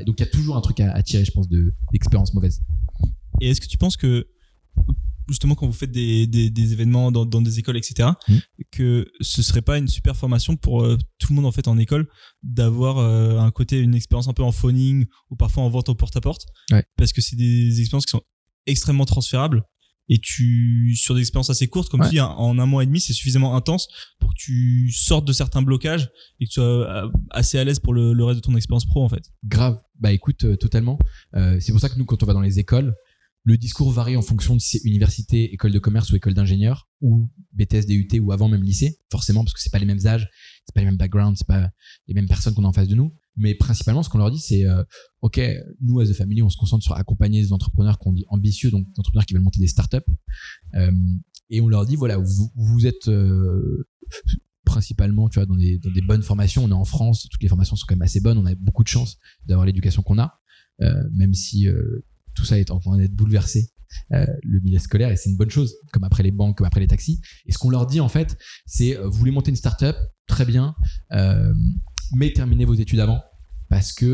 donc 0.06 0.20
il 0.20 0.20
y 0.20 0.28
a 0.28 0.30
toujours 0.30 0.56
un 0.56 0.60
truc 0.60 0.80
à, 0.80 1.02
tirer, 1.02 1.24
je 1.24 1.32
pense, 1.32 1.48
de 1.48 1.74
d'expériences 1.92 2.34
mauvaises. 2.34 2.60
Et 3.40 3.50
est-ce 3.50 3.60
que 3.60 3.66
tu 3.66 3.78
penses 3.78 3.96
que, 3.96 4.26
justement, 5.28 5.54
quand 5.54 5.66
vous 5.66 5.72
faites 5.72 5.92
des, 5.92 6.26
des, 6.26 6.50
des 6.50 6.72
événements 6.72 7.12
dans, 7.12 7.24
dans 7.24 7.40
des 7.42 7.58
écoles, 7.58 7.76
etc., 7.76 8.10
Mm. 8.28 8.34
que 8.72 9.06
ce 9.20 9.42
serait 9.42 9.62
pas 9.62 9.78
une 9.78 9.88
super 9.88 10.16
formation 10.16 10.56
pour 10.56 10.82
euh, 10.84 10.96
tout 11.18 11.28
le 11.30 11.36
monde, 11.36 11.46
en 11.46 11.52
fait, 11.52 11.68
en 11.68 11.78
école, 11.78 12.08
d'avoir 12.42 12.98
euh, 12.98 13.38
un 13.38 13.50
côté, 13.50 13.78
une 13.80 13.94
expérience 13.94 14.28
un 14.28 14.32
peu 14.32 14.42
en 14.42 14.52
phoning 14.52 15.06
ou 15.30 15.36
parfois 15.36 15.62
en 15.64 15.68
vente 15.70 15.88
au 15.88 15.94
porte-à-porte? 15.94 16.46
Ouais. 16.72 16.84
Parce 16.96 17.12
que 17.12 17.20
c'est 17.20 17.36
des 17.36 17.80
expériences 17.80 18.06
qui 18.06 18.10
sont 18.12 18.22
extrêmement 18.66 19.04
transférables. 19.04 19.62
Et 20.12 20.18
tu, 20.18 20.96
sur 20.96 21.14
des 21.14 21.20
expériences 21.20 21.50
assez 21.50 21.68
courtes, 21.68 21.88
comme 21.88 22.00
Ouais. 22.00 22.08
tu 22.08 22.14
dis, 22.16 22.20
en 22.20 22.58
un 22.58 22.66
mois 22.66 22.82
et 22.82 22.86
demi, 22.86 23.00
c'est 23.00 23.12
suffisamment 23.12 23.54
intense 23.54 23.86
pour 24.18 24.30
que 24.30 24.34
tu 24.36 24.90
sortes 24.90 25.24
de 25.24 25.32
certains 25.32 25.62
blocages 25.62 26.10
et 26.40 26.46
que 26.46 26.50
tu 26.50 26.54
sois 26.54 26.64
euh, 26.64 27.08
assez 27.30 27.58
à 27.58 27.64
l'aise 27.64 27.78
pour 27.78 27.94
le, 27.94 28.12
le 28.12 28.24
reste 28.24 28.40
de 28.40 28.44
ton 28.44 28.56
expérience 28.56 28.86
pro, 28.86 29.04
en 29.04 29.08
fait. 29.08 29.22
Grave. 29.44 29.80
Bah 30.00 30.10
écoute, 30.12 30.42
euh, 30.44 30.56
totalement. 30.56 30.98
Euh, 31.36 31.58
c'est 31.60 31.70
pour 31.70 31.80
ça 31.80 31.88
que 31.88 31.96
nous, 31.96 32.04
quand 32.06 32.20
on 32.24 32.26
va 32.26 32.32
dans 32.32 32.40
les 32.40 32.58
écoles, 32.58 32.92
le 33.44 33.56
discours 33.56 33.90
varie 33.90 34.16
en 34.16 34.22
fonction 34.22 34.54
de 34.54 34.60
si 34.60 34.78
c'est 34.78 34.88
université, 34.88 35.52
école 35.52 35.72
de 35.72 35.78
commerce 35.78 36.12
ou 36.12 36.16
école 36.16 36.34
d'ingénieur, 36.34 36.88
ou 37.00 37.30
BTS, 37.52 37.86
DUT, 37.86 38.20
ou 38.20 38.32
avant 38.32 38.48
même 38.48 38.62
lycée, 38.62 38.98
forcément, 39.10 39.42
parce 39.44 39.54
que 39.54 39.60
c'est 39.60 39.70
pas 39.70 39.78
les 39.78 39.86
mêmes 39.86 40.06
âges, 40.06 40.28
c'est 40.66 40.74
pas 40.74 40.80
les 40.80 40.86
mêmes 40.86 40.98
backgrounds, 40.98 41.38
c'est 41.38 41.46
pas 41.46 41.70
les 42.06 42.14
mêmes 42.14 42.28
personnes 42.28 42.54
qu'on 42.54 42.64
a 42.64 42.68
en 42.68 42.72
face 42.72 42.88
de 42.88 42.94
nous. 42.94 43.14
Mais 43.36 43.54
principalement, 43.54 44.02
ce 44.02 44.10
qu'on 44.10 44.18
leur 44.18 44.30
dit, 44.30 44.38
c'est 44.38 44.66
euh, 44.66 44.82
OK, 45.22 45.40
nous, 45.80 46.00
as 46.00 46.10
a 46.10 46.14
family, 46.14 46.42
on 46.42 46.50
se 46.50 46.58
concentre 46.58 46.84
sur 46.84 46.94
accompagner 46.94 47.40
des 47.40 47.52
entrepreneurs 47.52 47.98
qu'on 47.98 48.12
dit 48.12 48.24
ambitieux, 48.28 48.70
donc 48.70 48.86
des 48.86 48.98
entrepreneurs 49.00 49.24
qui 49.24 49.32
veulent 49.32 49.42
monter 49.42 49.60
des 49.60 49.68
startups. 49.68 49.98
Euh, 50.74 50.90
et 51.48 51.60
on 51.60 51.68
leur 51.68 51.86
dit 51.86 51.96
voilà, 51.96 52.18
vous, 52.18 52.86
êtes 52.86 53.08
euh, 53.08 53.88
principalement, 54.64 55.28
tu 55.28 55.38
vois, 55.38 55.46
dans 55.46 55.56
des, 55.56 55.78
dans 55.78 55.90
des 55.90 56.02
bonnes 56.02 56.22
formations. 56.22 56.64
On 56.64 56.68
est 56.68 56.72
en 56.72 56.84
France, 56.84 57.26
toutes 57.30 57.42
les 57.42 57.48
formations 57.48 57.76
sont 57.76 57.86
quand 57.88 57.94
même 57.94 58.02
assez 58.02 58.20
bonnes. 58.20 58.36
On 58.36 58.46
a 58.46 58.54
beaucoup 58.54 58.82
de 58.82 58.88
chance 58.88 59.18
d'avoir 59.46 59.64
l'éducation 59.64 60.02
qu'on 60.02 60.18
a, 60.18 60.38
même 61.12 61.34
si 61.34 61.66
tout 62.40 62.46
ça 62.46 62.58
est 62.58 62.70
en 62.70 62.78
train 62.80 62.96
d'être 62.96 63.14
bouleversé. 63.14 63.70
euh, 64.12 64.24
le 64.44 64.60
milieu 64.60 64.78
scolaire 64.78 65.10
et 65.10 65.16
c'est 65.16 65.30
une 65.30 65.36
bonne 65.36 65.50
chose 65.50 65.74
comme 65.92 66.04
après 66.04 66.22
les 66.22 66.30
banques 66.30 66.56
comme 66.58 66.66
après 66.66 66.80
les 66.80 66.86
taxis 66.86 67.20
et 67.46 67.52
ce 67.52 67.58
qu'on 67.58 67.70
leur 67.70 67.86
dit 67.86 68.00
en 68.00 68.08
fait 68.08 68.36
c'est 68.64 68.96
euh, 68.96 69.08
vous 69.08 69.18
voulez 69.18 69.32
monter 69.32 69.50
une 69.50 69.56
startup 69.56 69.96
très 70.28 70.44
bien 70.44 70.74
euh, 71.12 71.52
mais 72.14 72.32
terminez 72.32 72.64
vos 72.64 72.74
études 72.74 73.00
avant 73.00 73.20
parce 73.68 73.92
que 73.92 74.06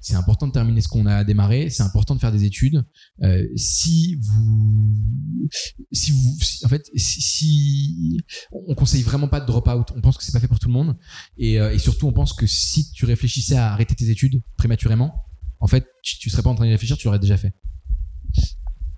c'est 0.00 0.14
important 0.14 0.46
de 0.46 0.52
terminer 0.52 0.80
ce 0.80 0.86
qu'on 0.86 1.06
a 1.06 1.24
démarré, 1.24 1.68
c'est 1.68 1.82
important 1.82 2.14
de 2.14 2.20
faire 2.20 2.30
des 2.30 2.44
études. 2.44 2.84
Si 3.56 4.14
vous, 4.22 5.48
si 5.90 6.12
vous, 6.12 6.36
en 6.64 6.68
fait, 6.68 6.84
si, 6.94 7.20
si- 7.22 8.18
on 8.52 8.74
conseille 8.76 9.02
vraiment 9.02 9.26
pas 9.26 9.40
de 9.40 9.46
drop 9.46 9.66
out, 9.68 9.88
on 9.96 10.00
pense 10.00 10.16
que 10.16 10.22
c'est 10.22 10.30
pas 10.30 10.38
fait 10.38 10.46
pour 10.46 10.60
tout 10.60 10.68
le 10.68 10.74
monde, 10.74 10.96
et 11.36 11.58
surtout 11.78 12.06
on 12.06 12.12
pense 12.12 12.32
que 12.34 12.46
si 12.46 12.92
tu 12.92 13.04
réfléchissais 13.04 13.56
à 13.56 13.72
arrêter 13.72 13.96
tes 13.96 14.10
études 14.10 14.40
prématurément, 14.56 15.24
en 15.60 15.66
fait, 15.66 15.86
tu, 16.02 16.18
tu 16.18 16.30
serais 16.30 16.42
pas 16.42 16.50
en 16.50 16.54
train 16.54 16.64
d'y 16.64 16.72
réfléchir, 16.72 16.96
tu 16.96 17.06
l'aurais 17.06 17.18
déjà 17.18 17.36
fait. 17.36 17.52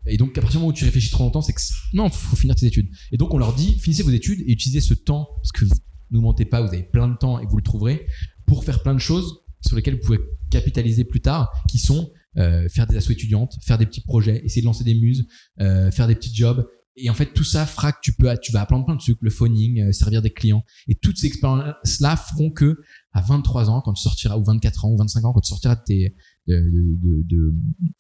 Et 0.07 0.17
donc, 0.17 0.37
à 0.39 0.41
partir 0.41 0.59
du 0.59 0.63
moment 0.63 0.71
où 0.71 0.73
tu 0.73 0.85
réfléchis 0.85 1.11
trop 1.11 1.25
longtemps, 1.25 1.43
c'est 1.43 1.53
que 1.53 1.61
non, 1.93 2.09
faut 2.09 2.37
finir 2.37 2.57
tes 2.57 2.67
études. 2.67 2.89
Et 3.13 3.17
donc, 3.17 3.35
on 3.35 3.39
leur 3.39 3.55
dit, 3.55 3.79
finissez 3.79 4.03
vos 4.03 4.11
études 4.11 4.41
et 4.41 4.53
utilisez 4.53 4.81
ce 4.81 4.95
temps, 4.95 5.29
parce 5.37 5.53
que 5.53 5.65
vous 5.65 5.73
ne 6.11 6.21
mentez 6.21 6.45
pas, 6.45 6.63
vous 6.63 6.69
avez 6.69 6.83
plein 6.83 7.09
de 7.09 7.17
temps 7.17 7.39
et 7.39 7.47
vous 7.47 7.57
le 7.57 7.63
trouverez, 7.63 8.07
pour 8.47 8.65
faire 8.65 8.83
plein 8.83 8.95
de 8.95 9.01
choses 9.01 9.41
sur 9.67 9.77
lesquelles 9.77 9.95
vous 9.95 10.07
pouvez 10.07 10.21
capitaliser 10.51 11.05
plus 11.05 11.21
tard, 11.21 11.53
qui 11.69 11.79
sont 11.79 12.11
euh, 12.39 12.69
faire 12.69 12.87
des 12.87 12.97
assos 12.97 13.13
étudiantes, 13.13 13.57
faire 13.63 13.79
des 13.79 13.87
petits 13.87 14.01
projets, 14.01 14.45
essayer 14.45 14.63
de 14.63 14.67
lancer 14.67 14.85
des 14.85 14.95
muses, 14.95 15.27
euh, 15.61 15.91
faire 15.91 16.07
des 16.07 16.15
petits 16.15 16.35
jobs. 16.35 16.67
Et 16.97 17.11
en 17.11 17.15
fait, 17.15 17.33
tout 17.33 17.45
ça 17.45 17.65
fera 17.67 17.93
que 17.93 17.99
tu 18.03 18.13
peux, 18.13 18.29
tu 18.43 18.51
vas 18.51 18.63
apprendre 18.63 18.85
plein 18.85 18.97
de 18.97 19.01
trucs, 19.01 19.19
le 19.21 19.31
phoning, 19.31 19.83
euh, 19.83 19.93
servir 19.93 20.23
des 20.23 20.31
clients. 20.31 20.65
Et 20.89 20.95
toutes 20.95 21.17
ces 21.17 21.27
expériences-là 21.27 22.17
feront 22.17 22.51
que, 22.51 22.81
à 23.13 23.21
23 23.21 23.71
ans, 23.71 23.81
quand 23.85 23.93
tu 23.93 24.03
sortiras, 24.03 24.37
ou 24.37 24.45
24 24.45 24.85
ans, 24.85 24.91
ou 24.91 24.97
25 24.97 25.25
ans, 25.25 25.33
quand 25.33 25.41
tu 25.41 25.49
sortiras 25.49 25.77
de, 25.77 25.83
tes, 25.85 26.17
de, 26.57 27.23
de, 27.29 27.55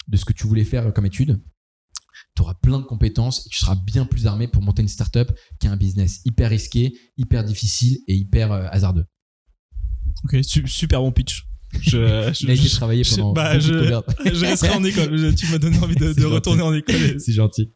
de, 0.08 0.16
ce 0.16 0.24
que 0.24 0.32
tu 0.32 0.46
voulais 0.46 0.64
faire 0.64 0.92
comme 0.94 1.06
étude, 1.06 1.40
tu 2.34 2.42
auras 2.42 2.54
plein 2.54 2.78
de 2.78 2.84
compétences 2.84 3.46
et 3.46 3.48
tu 3.50 3.58
seras 3.58 3.74
bien 3.76 4.04
plus 4.06 4.26
armé 4.26 4.48
pour 4.48 4.62
monter 4.62 4.82
une 4.82 4.88
startup 4.88 5.30
qui 5.60 5.66
a 5.68 5.72
un 5.72 5.76
business 5.76 6.20
hyper 6.24 6.50
risqué, 6.50 6.92
hyper 7.16 7.44
difficile 7.44 7.98
et 8.08 8.14
hyper 8.14 8.52
euh, 8.52 8.66
hasardeux. 8.70 9.04
Ok, 10.24 10.38
su- 10.42 10.66
super 10.66 11.00
bon 11.00 11.12
pitch. 11.12 11.44
Je, 11.80 12.32
je- 12.32 12.54
je- 12.54 12.74
travaillé 12.76 13.04
je- 13.04 13.14
pendant 13.16 13.32
bah, 13.34 13.58
je- 13.58 13.68
je 14.24 14.44
resterai 14.44 14.70
en 14.70 14.82
école. 14.84 15.16
Je- 15.16 15.34
Tu 15.34 15.46
m'as 15.50 15.58
donné 15.58 15.78
envie 15.78 15.94
de, 15.96 16.24
retourner 16.24 16.62
en 16.62 16.72
école. 16.74 17.20
C'est 17.20 17.32
gentil. 17.34 17.70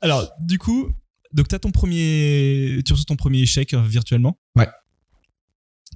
Alors, 0.00 0.28
du 0.40 0.58
coup, 0.58 0.90
donc 1.32 1.48
t'as 1.48 1.58
ton 1.58 1.70
premier, 1.70 2.80
tu 2.84 2.92
reçois 2.92 3.04
ton 3.06 3.16
premier 3.16 3.40
échec 3.42 3.74
euh, 3.74 3.82
virtuellement. 3.82 4.38
Ouais. 4.56 4.68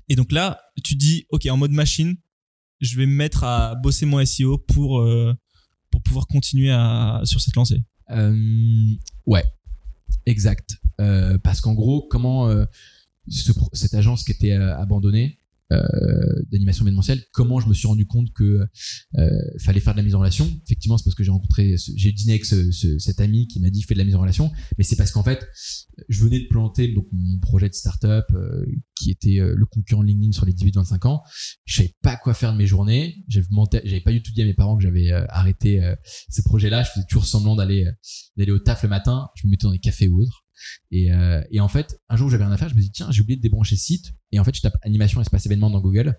Et 0.09 0.15
donc 0.15 0.31
là, 0.31 0.61
tu 0.85 0.95
dis, 0.95 1.27
ok, 1.31 1.47
en 1.47 1.57
mode 1.57 1.73
machine, 1.73 2.17
je 2.81 2.97
vais 2.97 3.07
me 3.07 3.15
mettre 3.15 3.45
à 3.45 3.75
bosser 3.75 4.07
mon 4.07 4.25
SEO 4.25 4.59
pour 4.59 5.01
euh, 5.01 5.35
pour 5.91 6.03
pouvoir 6.03 6.27
continuer 6.27 6.75
sur 7.25 7.41
cette 7.41 7.57
lancée. 7.57 7.83
Euh, 8.11 8.95
ouais, 9.27 9.45
exact. 10.27 10.77
Euh, 11.01 11.39
parce 11.39 11.61
qu'en 11.61 11.75
gros, 11.75 12.07
comment 12.09 12.49
euh, 12.49 12.65
cette 13.29 13.95
agence 13.95 14.25
qui 14.25 14.33
était 14.33 14.53
abandonnée 14.53 15.39
d'animation 16.51 16.85
événementielle, 16.85 17.23
comment 17.33 17.61
je 17.61 17.69
me 17.69 17.75
suis 17.75 17.87
rendu 17.89 18.07
compte 18.07 18.33
que 18.33 18.61
euh, 19.19 19.31
fallait 19.59 19.81
faire 19.81 19.95
de 19.95 19.99
la 19.99 20.05
mise 20.05 20.15
en 20.15 20.21
relation. 20.21 20.47
Effectivement, 20.65 20.97
c'est 20.99 21.05
parce 21.05 21.15
que 21.17 21.25
j'ai 21.25 21.31
rencontré, 21.31 21.75
j'ai 21.97 22.13
dîné 22.13 22.33
avec 22.35 22.45
ce, 22.45 22.71
ce- 22.71 22.99
cet 22.99 23.21
ami 23.21 23.49
qui 23.49 23.61
m'a 23.61 23.71
dit 23.71 23.83
fais 23.83 23.95
de 23.95 23.99
la 23.99 24.05
mise 24.05 24.15
en 24.15 24.21
relation, 24.21 24.51
mais 24.79 24.85
c'est 24.85 24.97
parce 24.97 25.11
qu'en 25.11 25.23
fait, 25.25 25.47
je 26.09 26.23
venais 26.23 26.41
de 26.41 26.47
planter 26.49 26.89
donc 26.95 27.07
mon 27.13 27.39
projet 27.41 27.69
de 27.69 27.75
startup 27.75 28.25
euh, 28.35 28.65
qui 28.95 29.11
était 29.11 29.41
euh, 29.41 29.55
le 29.57 29.67
concurrent 29.67 30.03
de 30.03 30.09
LinkedIn 30.09 30.33
sur 30.33 30.47
les 30.47 30.53
18-25 30.53 31.07
ans. 31.09 31.23
Je 31.65 31.77
savais 31.77 31.95
pas 32.03 32.17
quoi 32.17 32.35
faire 32.35 32.53
de 32.53 32.59
mes 32.59 32.67
journées. 32.67 33.25
J'avais 33.29 34.01
pas 34.01 34.13
du 34.13 34.23
tout 34.23 34.33
dit 34.33 34.43
à 34.43 34.45
mes 34.45 34.55
parents 34.55 34.77
que 34.77 34.83
j'avais 34.83 35.11
euh, 35.11 35.25
arrêté 35.29 35.83
euh, 35.83 35.95
ce 36.31 36.43
projet-là. 36.43 36.83
Je 36.85 36.91
faisais 36.91 37.07
toujours 37.09 37.27
semblant 37.27 37.57
d'aller 37.57 37.85
euh, 37.87 37.93
d'aller 38.37 38.53
au 38.53 38.59
taf 38.59 38.83
le 38.83 38.89
matin. 38.89 39.29
Je 39.37 39.47
me 39.47 39.51
mettais 39.51 39.65
dans 39.65 39.73
des 39.73 39.79
cafés 39.79 40.09
ou 40.09 40.23
autres. 40.23 40.46
Et, 40.91 41.13
euh, 41.13 41.43
et 41.51 41.61
en 41.61 41.69
fait, 41.69 42.01
un 42.09 42.17
jour 42.17 42.29
où 42.29 42.31
j'avais 42.31 42.45
rien 42.45 42.53
à 42.53 42.57
faire, 42.57 42.69
je 42.69 42.75
me 42.75 42.81
dis 42.81 42.91
tiens, 42.91 43.11
j'ai 43.11 43.23
oublié 43.23 43.37
de 43.37 43.43
débrancher 43.43 43.77
site. 43.77 44.15
Et 44.33 44.39
en 44.39 44.45
fait, 44.45 44.55
je 44.55 44.63
tape 44.63 44.77
animation 44.83 45.21
espace 45.21 45.47
événement 45.47 45.71
dans 45.71 45.81
Google. 45.81 46.19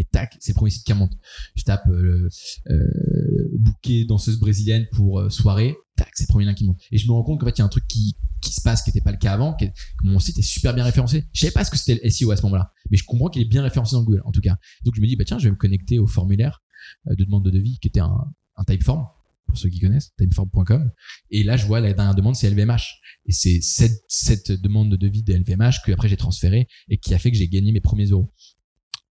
Et 0.00 0.04
tac, 0.04 0.36
c'est 0.38 0.52
le 0.52 0.54
premier 0.54 0.70
site 0.70 0.84
qui 0.84 0.92
remonte. 0.92 1.12
Je 1.56 1.64
tape 1.64 1.88
euh, 1.88 2.28
euh, 2.70 3.50
bouquet 3.58 4.04
danseuse 4.04 4.38
brésilienne 4.38 4.86
pour 4.92 5.30
soirée. 5.30 5.74
Tac, 5.96 6.10
c'est 6.14 6.24
le 6.24 6.28
premier 6.28 6.44
lien 6.44 6.54
qui 6.54 6.64
monte. 6.64 6.80
Et 6.92 6.98
je 6.98 7.06
me 7.08 7.12
rends 7.12 7.24
compte 7.24 7.40
qu'en 7.40 7.46
fait, 7.46 7.58
il 7.58 7.58
y 7.58 7.62
a 7.62 7.64
un 7.64 7.68
truc 7.68 7.86
qui, 7.88 8.14
se 8.48 8.60
passe 8.62 8.82
qui 8.82 8.90
n'était 8.90 9.00
pas 9.00 9.10
le 9.10 9.18
cas 9.18 9.32
avant. 9.32 9.56
mon 10.04 10.20
site 10.20 10.38
est 10.38 10.42
super 10.42 10.72
bien 10.72 10.84
référencé. 10.84 11.26
Je 11.32 11.40
savais 11.40 11.50
pas 11.50 11.64
ce 11.64 11.70
que 11.70 11.76
c'était 11.76 12.00
le 12.02 12.10
SEO 12.10 12.30
à 12.30 12.36
ce 12.36 12.42
moment-là. 12.42 12.72
Mais 12.90 12.96
je 12.96 13.04
comprends 13.04 13.28
qu'il 13.28 13.42
est 13.42 13.46
bien 13.46 13.62
référencé 13.62 13.96
dans 13.96 14.04
Google, 14.04 14.22
en 14.24 14.30
tout 14.30 14.40
cas. 14.40 14.56
Donc 14.84 14.94
je 14.94 15.00
me 15.00 15.06
dis, 15.06 15.16
bah 15.16 15.24
tiens, 15.26 15.38
je 15.38 15.44
vais 15.44 15.50
me 15.50 15.56
connecter 15.56 15.98
au 15.98 16.06
formulaire 16.06 16.62
de 17.06 17.24
demande 17.24 17.44
de 17.44 17.50
devis 17.50 17.78
qui 17.80 17.88
était 17.88 18.00
un, 18.00 18.32
un 18.58 18.64
typeform, 18.64 19.06
pour 19.48 19.58
ceux 19.58 19.68
qui 19.70 19.80
connaissent, 19.80 20.12
typeform.com. 20.18 20.90
Et 21.30 21.42
là, 21.42 21.56
je 21.56 21.66
vois 21.66 21.80
la 21.80 21.92
dernière 21.92 22.14
demande, 22.14 22.36
c'est 22.36 22.48
LVMH. 22.50 22.82
Et 23.26 23.32
c'est 23.32 23.60
cette, 24.08 24.52
demande 24.52 24.90
de 24.90 24.96
devis 24.96 25.22
de 25.22 25.34
LVMH 25.34 25.82
que 25.84 25.92
après 25.92 26.08
j'ai 26.08 26.16
transféré 26.16 26.66
et 26.88 26.98
qui 26.98 27.12
a 27.14 27.18
fait 27.18 27.30
que 27.30 27.36
j'ai 27.36 27.48
gagné 27.48 27.72
mes 27.72 27.80
premiers 27.80 28.06
euros. 28.06 28.32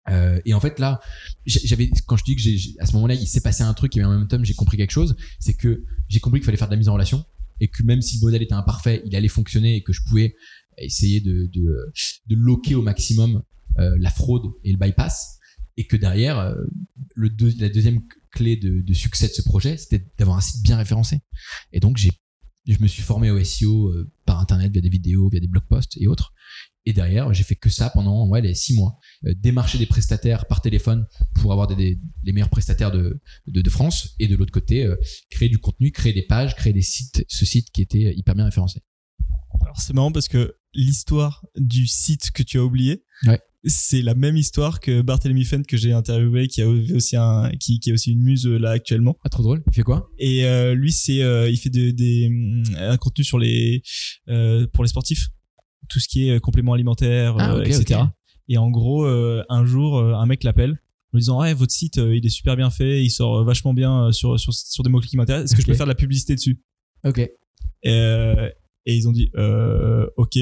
Euh, 0.10 0.40
et 0.46 0.54
en 0.54 0.60
fait 0.62 0.80
là, 0.80 1.02
j'avais 1.46 1.90
quand 2.08 2.16
je 2.16 2.24
dis 2.24 2.36
que 2.36 2.42
j'ai- 2.42 2.76
à 2.80 2.86
ce 2.86 2.94
moment-là, 2.94 3.14
il 3.14 3.28
s'est 3.28 3.42
passé 3.42 3.64
un 3.64 3.74
truc 3.74 3.96
et 3.98 4.04
en 4.04 4.18
même 4.18 4.28
temps 4.28 4.42
j'ai 4.42 4.54
compris 4.54 4.78
quelque 4.78 4.92
chose, 4.92 5.18
c'est 5.40 5.54
que 5.54 5.84
j'ai 6.08 6.20
compris 6.22 6.40
qu'il 6.40 6.46
fallait 6.46 6.58
faire 6.58 6.70
de 6.70 6.74
la 6.74 6.78
mise 6.78 6.88
en 6.88 6.94
relation 6.94 7.26
et 7.60 7.68
que 7.68 7.84
même 7.84 8.02
si 8.02 8.18
le 8.18 8.22
modèle 8.26 8.42
était 8.42 8.54
imparfait, 8.54 9.04
il 9.06 9.16
allait 9.18 9.28
fonctionner 9.28 9.76
et 9.76 9.84
que 9.84 9.92
je 9.92 10.02
pouvais 10.08 10.34
essayer 10.78 11.20
de, 11.20 11.48
de, 11.54 11.92
de 12.28 12.36
loquer 12.36 12.76
au 12.76 12.82
maximum 12.82 13.44
euh, 13.80 13.96
la 14.00 14.10
fraude 14.10 14.44
et 14.64 14.72
le 14.72 14.78
bypass. 14.78 15.38
Et 15.80 15.86
que 15.86 15.96
derrière, 15.98 16.40
euh, 16.40 16.56
le 17.16 17.30
deux- 17.30 17.54
la 17.60 17.70
deuxième 17.70 18.00
clé 18.38 18.56
de, 18.56 18.82
de 18.82 18.94
succès 18.94 19.28
de 19.28 19.34
ce 19.34 19.42
projet, 19.42 19.78
c'était 19.78 20.04
d'avoir 20.18 20.38
un 20.38 20.42
site 20.42 20.62
bien 20.64 20.78
référencé. 20.78 21.20
Et 21.74 21.80
donc, 21.80 21.98
j'ai, 21.98 22.12
je 22.68 22.78
me 22.80 22.88
suis 22.88 23.04
formé 23.04 23.32
au 23.32 23.44
SEO 23.44 23.88
euh, 23.90 24.12
par 24.26 24.40
Internet, 24.40 24.72
via 24.72 24.82
des 24.82 24.90
vidéos, 24.90 25.30
via 25.30 25.40
des 25.40 25.48
blog 25.48 25.64
posts 25.70 25.98
et 26.00 26.08
autres. 26.08 26.34
Et 26.86 26.94
derrière, 26.94 27.34
j'ai 27.34 27.44
fait 27.44 27.56
que 27.56 27.70
ça 27.70 27.90
pendant 27.90 28.28
ouais, 28.30 28.42
les 28.42 28.54
six 28.56 28.74
mois. 28.76 28.98
Euh, 29.26 29.34
démarcher 29.36 29.78
des 29.78 29.86
prestataires 29.86 30.46
par 30.48 30.62
téléphone 30.62 31.06
pour 31.42 31.52
avoir 31.52 31.68
des, 31.68 31.76
des- 31.76 32.00
les 32.24 32.32
meilleurs 32.34 32.50
prestataires 32.50 32.92
de, 32.92 33.20
de, 33.48 33.62
de 33.62 33.70
France. 33.70 34.16
Et 34.20 34.28
de 34.28 34.36
l'autre 34.38 34.54
côté, 34.54 34.86
euh, 34.86 34.96
créer 35.30 35.50
du 35.50 35.58
contenu, 35.60 35.92
créer 35.92 36.14
des 36.14 36.26
pages, 36.26 36.56
créer 36.56 36.72
des 36.74 36.82
sites, 36.82 37.26
ce 37.28 37.46
site 37.46 37.72
qui 37.72 37.82
était 37.82 38.14
hyper 38.16 38.36
bien 38.36 38.46
référencé. 38.46 38.80
Alors 39.62 39.82
c'est 39.82 39.94
marrant 39.94 40.12
parce 40.14 40.28
que 40.30 40.56
l'histoire 40.74 41.46
du 41.58 41.88
site 41.88 42.32
que 42.32 42.44
tu 42.44 42.58
as 42.58 42.64
oublié, 42.64 43.04
Ouais. 43.26 43.42
C'est 43.64 44.02
la 44.02 44.14
même 44.14 44.38
histoire 44.38 44.80
que 44.80 45.02
Barthélemy 45.02 45.44
Fent 45.44 45.64
que 45.64 45.78
j'ai 45.78 45.92
interviewé, 45.92 46.48
qui 46.48 46.62
a 46.62 46.68
aussi 46.70 47.16
un, 47.18 47.52
qui, 47.60 47.80
qui 47.80 47.90
est 47.90 47.94
aussi 47.94 48.12
une 48.14 48.22
muse 48.22 48.46
euh, 48.46 48.58
là 48.58 48.70
actuellement. 48.72 49.18
Ah, 49.24 49.30
trop 49.30 49.44
drôle. 49.44 49.64
Il 49.68 49.74
fait 49.74 49.84
quoi? 49.84 50.10
Et 50.20 50.46
euh, 50.46 50.74
lui, 50.76 50.92
c'est, 50.92 51.22
euh, 51.22 51.50
il 51.50 51.58
fait 51.58 51.70
de- 51.70 51.92
des, 51.92 52.30
un 52.78 52.98
contenu 52.98 53.24
sur 53.24 53.40
les, 53.40 53.82
euh, 54.30 54.68
pour 54.74 54.84
les 54.84 54.90
sportifs, 54.90 55.28
tout 55.90 56.00
ce 56.00 56.08
qui 56.08 56.30
est 56.30 56.40
compléments 56.40 56.74
alimentaires, 56.74 57.36
Ah, 57.40 57.60
etc. 57.66 58.02
Et 58.48 58.58
en 58.58 58.70
gros, 58.70 59.06
un 59.06 59.66
jour, 59.66 60.00
un 60.00 60.26
mec 60.26 60.44
l'appelle 60.44 60.72
en 61.14 61.18
lui 61.18 61.22
disant 61.22 61.42
ouais 61.42 61.54
votre 61.54 61.72
site 61.74 61.98
il 61.98 62.26
est 62.26 62.30
super 62.30 62.56
bien 62.58 62.70
fait, 62.70 63.04
il 63.04 63.10
sort 63.10 63.44
vachement 63.46 63.74
bien 63.74 64.12
sur 64.12 64.40
sur, 64.40 64.54
sur 64.54 64.84
des 64.84 64.90
mots 64.90 65.00
clés 65.00 65.10
qui 65.10 65.18
m'intéressent. 65.18 65.52
Est-ce 65.52 65.56
que 65.58 65.62
je 65.64 65.68
peux 65.68 65.74
faire 65.74 65.86
de 65.86 65.92
la 65.92 65.96
publicité 65.96 66.36
dessus? 66.36 66.62
Ok. 67.06 67.20
et, 67.84 68.50
ils 68.86 69.08
ont 69.08 69.12
dit 69.12 69.30
ok. 70.18 70.38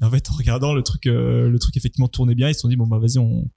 Et 0.00 0.04
en 0.04 0.10
fait, 0.10 0.30
en 0.30 0.34
regardant 0.34 0.74
le 0.74 0.82
truc, 0.82 1.06
euh, 1.06 1.48
le 1.48 1.58
truc 1.58 1.76
effectivement 1.76 2.08
tournait 2.08 2.34
bien, 2.34 2.48
ils 2.48 2.54
se 2.54 2.60
sont 2.60 2.68
dit 2.68 2.76
bon 2.76 2.86
bah 2.86 2.98
vas-y 2.98 3.18
on 3.18 3.50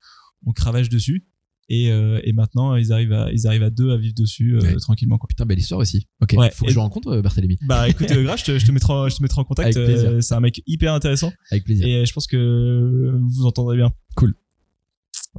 on 0.46 0.52
cravache 0.54 0.90
dessus. 0.90 1.26
Et, 1.70 1.90
euh, 1.92 2.20
et 2.26 2.34
maintenant 2.34 2.76
ils 2.76 2.92
arrivent 2.92 3.14
à 3.14 3.32
ils 3.32 3.48
arrivent 3.48 3.64
à 3.64 3.70
deux 3.70 3.92
à 3.92 3.98
vivre 3.98 4.14
dessus 4.16 4.56
euh, 4.58 4.62
Ouais. 4.62 4.76
tranquillement 4.78 5.18
quoi. 5.18 5.28
Putain, 5.28 5.46
belle 5.46 5.60
histoire 5.60 5.80
aussi. 5.80 6.08
Ok. 6.22 6.34
Ouais. 6.38 6.50
Faut 6.52 6.66
que 6.66 6.72
Et- 6.72 6.74
je 6.74 6.80
rencontre, 6.80 7.22
Barthélémy. 7.22 7.58
Bah 7.66 7.88
écoute, 7.88 8.08
grave, 8.12 8.38
je 8.40 8.44
te, 8.44 8.60
je 8.60 8.66
te 8.66 8.72
mettrai 8.72 8.92
en, 8.92 9.08
je 9.08 9.16
te 9.18 9.22
mettrai 9.22 9.40
en 9.40 9.46
contact. 9.46 9.74
C'est 10.22 10.34
un 10.34 10.40
mec 10.42 10.62
hyper 10.68 10.94
intéressant 10.94 11.32
Avec 11.52 11.64
plaisir. 11.64 11.86
et 11.86 12.06
je 12.06 12.12
pense 12.14 12.28
que 12.28 13.18
vous 13.22 13.46
entendrez 13.46 13.78
bien. 13.78 13.94
Cool. 14.16 14.34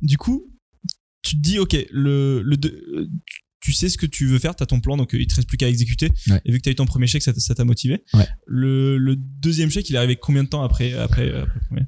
Du 0.00 0.16
coup, 0.16 0.46
tu 1.22 1.36
te 1.36 1.40
dis 1.42 1.58
ok, 1.58 1.76
le 1.90 2.40
le 2.42 2.56
tu 3.62 3.72
sais 3.72 3.88
ce 3.88 3.96
que 3.96 4.06
tu 4.06 4.26
veux 4.26 4.38
faire, 4.38 4.54
t'as 4.56 4.66
ton 4.66 4.80
plan, 4.80 4.96
donc 4.98 5.14
euh, 5.14 5.20
il 5.20 5.26
te 5.28 5.34
reste 5.36 5.48
plus 5.48 5.56
qu'à 5.56 5.68
exécuter. 5.68 6.10
Ouais. 6.28 6.40
Et 6.44 6.52
vu 6.52 6.58
que 6.58 6.64
t'as 6.64 6.72
eu 6.72 6.74
ton 6.74 6.84
premier 6.84 7.06
chèque, 7.06 7.22
ça 7.22 7.32
t'a- 7.32 7.40
ça 7.40 7.54
t'a 7.54 7.64
motivé. 7.64 8.02
Ouais. 8.12 8.26
Le, 8.46 8.98
le 8.98 9.16
deuxième 9.16 9.70
chèque, 9.70 9.88
il 9.88 9.94
est 9.94 9.98
arrivé 9.98 10.16
combien 10.16 10.42
de 10.44 10.48
temps 10.48 10.62
après 10.64 10.92
après, 10.94 11.28
après 11.32 11.54
le 11.54 11.66
premier? 11.68 11.86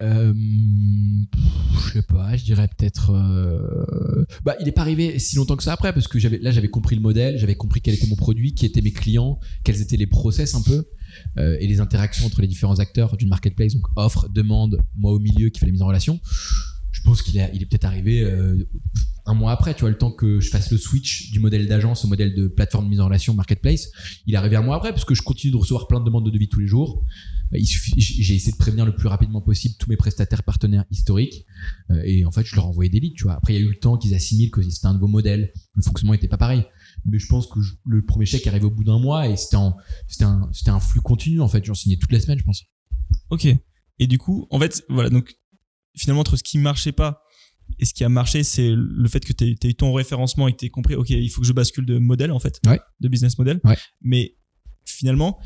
Euh, 0.00 0.32
je 1.84 1.92
sais 1.92 2.02
pas, 2.02 2.36
je 2.36 2.44
dirais 2.44 2.68
peut-être. 2.68 3.10
euh, 3.10 4.24
Bah, 4.44 4.54
il 4.60 4.68
est 4.68 4.72
pas 4.72 4.82
arrivé 4.82 5.18
si 5.18 5.34
longtemps 5.36 5.56
que 5.56 5.62
ça 5.64 5.72
après, 5.72 5.92
parce 5.92 6.06
que 6.06 6.18
j'avais 6.20 6.38
là 6.38 6.52
j'avais 6.52 6.68
compris 6.68 6.94
le 6.96 7.02
modèle, 7.02 7.36
j'avais 7.38 7.56
compris 7.56 7.80
quel 7.80 7.94
était 7.94 8.06
mon 8.06 8.14
produit, 8.16 8.54
qui 8.54 8.64
étaient 8.64 8.80
mes 8.80 8.92
clients, 8.92 9.40
quels 9.64 9.80
étaient 9.80 9.96
les 9.96 10.06
process 10.06 10.54
un 10.54 10.62
peu 10.62 10.84
euh, 11.38 11.56
et 11.60 11.66
les 11.66 11.80
interactions 11.80 12.26
entre 12.26 12.40
les 12.40 12.46
différents 12.46 12.78
acteurs 12.78 13.16
d'une 13.16 13.28
marketplace, 13.28 13.74
donc 13.74 13.86
offre, 13.96 14.28
demande, 14.28 14.78
moi 14.96 15.10
au 15.12 15.18
milieu 15.18 15.48
qui 15.50 15.58
fait 15.58 15.66
la 15.66 15.72
mise 15.72 15.82
en 15.82 15.88
relation. 15.88 16.20
Je 16.92 17.02
pense 17.02 17.20
qu'il 17.22 17.36
est, 17.36 17.50
il 17.54 17.62
est 17.62 17.66
peut-être 17.66 17.84
arrivé 17.84 18.22
euh, 18.22 18.56
un 19.28 19.34
mois 19.34 19.52
après, 19.52 19.74
tu 19.74 19.82
vois, 19.82 19.90
le 19.90 19.98
temps 19.98 20.10
que 20.10 20.40
je 20.40 20.48
fasse 20.48 20.72
le 20.72 20.78
switch 20.78 21.30
du 21.30 21.38
modèle 21.38 21.68
d'agence 21.68 22.04
au 22.04 22.08
modèle 22.08 22.34
de 22.34 22.48
plateforme 22.48 22.86
de 22.86 22.90
mise 22.90 23.00
en 23.00 23.04
relation 23.04 23.34
marketplace. 23.34 23.90
Il 24.26 24.32
est 24.32 24.38
arrivé 24.38 24.56
un 24.56 24.62
mois 24.62 24.76
après, 24.76 24.90
parce 24.90 25.04
que 25.04 25.14
je 25.14 25.20
continue 25.20 25.52
de 25.52 25.58
recevoir 25.58 25.86
plein 25.86 26.00
de 26.00 26.04
demandes 26.06 26.24
de 26.24 26.30
devis 26.30 26.48
tous 26.48 26.60
les 26.60 26.66
jours. 26.66 27.04
J'ai 27.52 28.34
essayé 28.34 28.52
de 28.52 28.56
prévenir 28.56 28.86
le 28.86 28.94
plus 28.94 29.06
rapidement 29.06 29.42
possible 29.42 29.74
tous 29.78 29.88
mes 29.90 29.96
prestataires 29.96 30.42
partenaires 30.42 30.86
historiques. 30.90 31.44
Euh, 31.90 32.00
et 32.04 32.24
en 32.24 32.30
fait, 32.30 32.44
je 32.44 32.56
leur 32.56 32.66
envoyais 32.66 32.88
des 32.88 33.00
leads, 33.00 33.16
tu 33.16 33.24
vois. 33.24 33.34
Après, 33.34 33.54
il 33.54 33.60
y 33.60 33.62
a 33.62 33.66
eu 33.66 33.68
le 33.68 33.78
temps 33.78 33.98
qu'ils 33.98 34.14
assimilent 34.14 34.50
que 34.50 34.62
c'était 34.62 34.86
un 34.86 34.94
nouveau 34.94 35.08
modèle. 35.08 35.52
Le 35.74 35.82
fonctionnement 35.82 36.14
était 36.14 36.28
pas 36.28 36.38
pareil. 36.38 36.64
Mais 37.04 37.18
je 37.18 37.26
pense 37.26 37.46
que 37.46 37.58
le 37.84 38.04
premier 38.04 38.24
chèque 38.24 38.46
arrivé 38.46 38.64
au 38.64 38.70
bout 38.70 38.84
d'un 38.84 38.98
mois 38.98 39.28
et 39.28 39.36
c'était 39.36 39.56
un 39.56 40.80
flux 40.80 41.02
continu, 41.02 41.42
en 41.42 41.48
fait. 41.48 41.62
J'en 41.66 41.74
signais 41.74 41.96
toutes 41.96 42.12
les 42.12 42.20
semaines, 42.20 42.38
je 42.38 42.44
pense. 42.44 42.64
Ok. 43.28 43.46
Et 43.98 44.06
du 44.06 44.16
coup, 44.16 44.46
en 44.50 44.58
fait, 44.58 44.84
voilà, 44.88 45.10
donc 45.10 45.36
finalement, 45.96 46.20
entre 46.20 46.36
ce 46.36 46.42
qui 46.42 46.56
marchait 46.58 46.92
pas 46.92 47.22
et 47.78 47.84
ce 47.84 47.94
qui 47.94 48.04
a 48.04 48.08
marché, 48.08 48.42
c'est 48.42 48.70
le 48.74 49.08
fait 49.08 49.24
que 49.24 49.32
tu 49.32 49.44
eu 49.68 49.74
ton 49.74 49.92
référencement 49.92 50.48
et 50.48 50.52
que 50.52 50.58
tu 50.58 50.70
compris, 50.70 50.94
ok, 50.94 51.10
il 51.10 51.28
faut 51.30 51.40
que 51.40 51.46
je 51.46 51.52
bascule 51.52 51.86
de 51.86 51.98
modèle, 51.98 52.32
en 52.32 52.38
fait, 52.40 52.60
Ouais. 52.66 52.80
de 53.00 53.08
business 53.08 53.38
model. 53.38 53.60
Ouais. 53.64 53.76
Mais 54.02 54.36
finalement, 54.84 55.38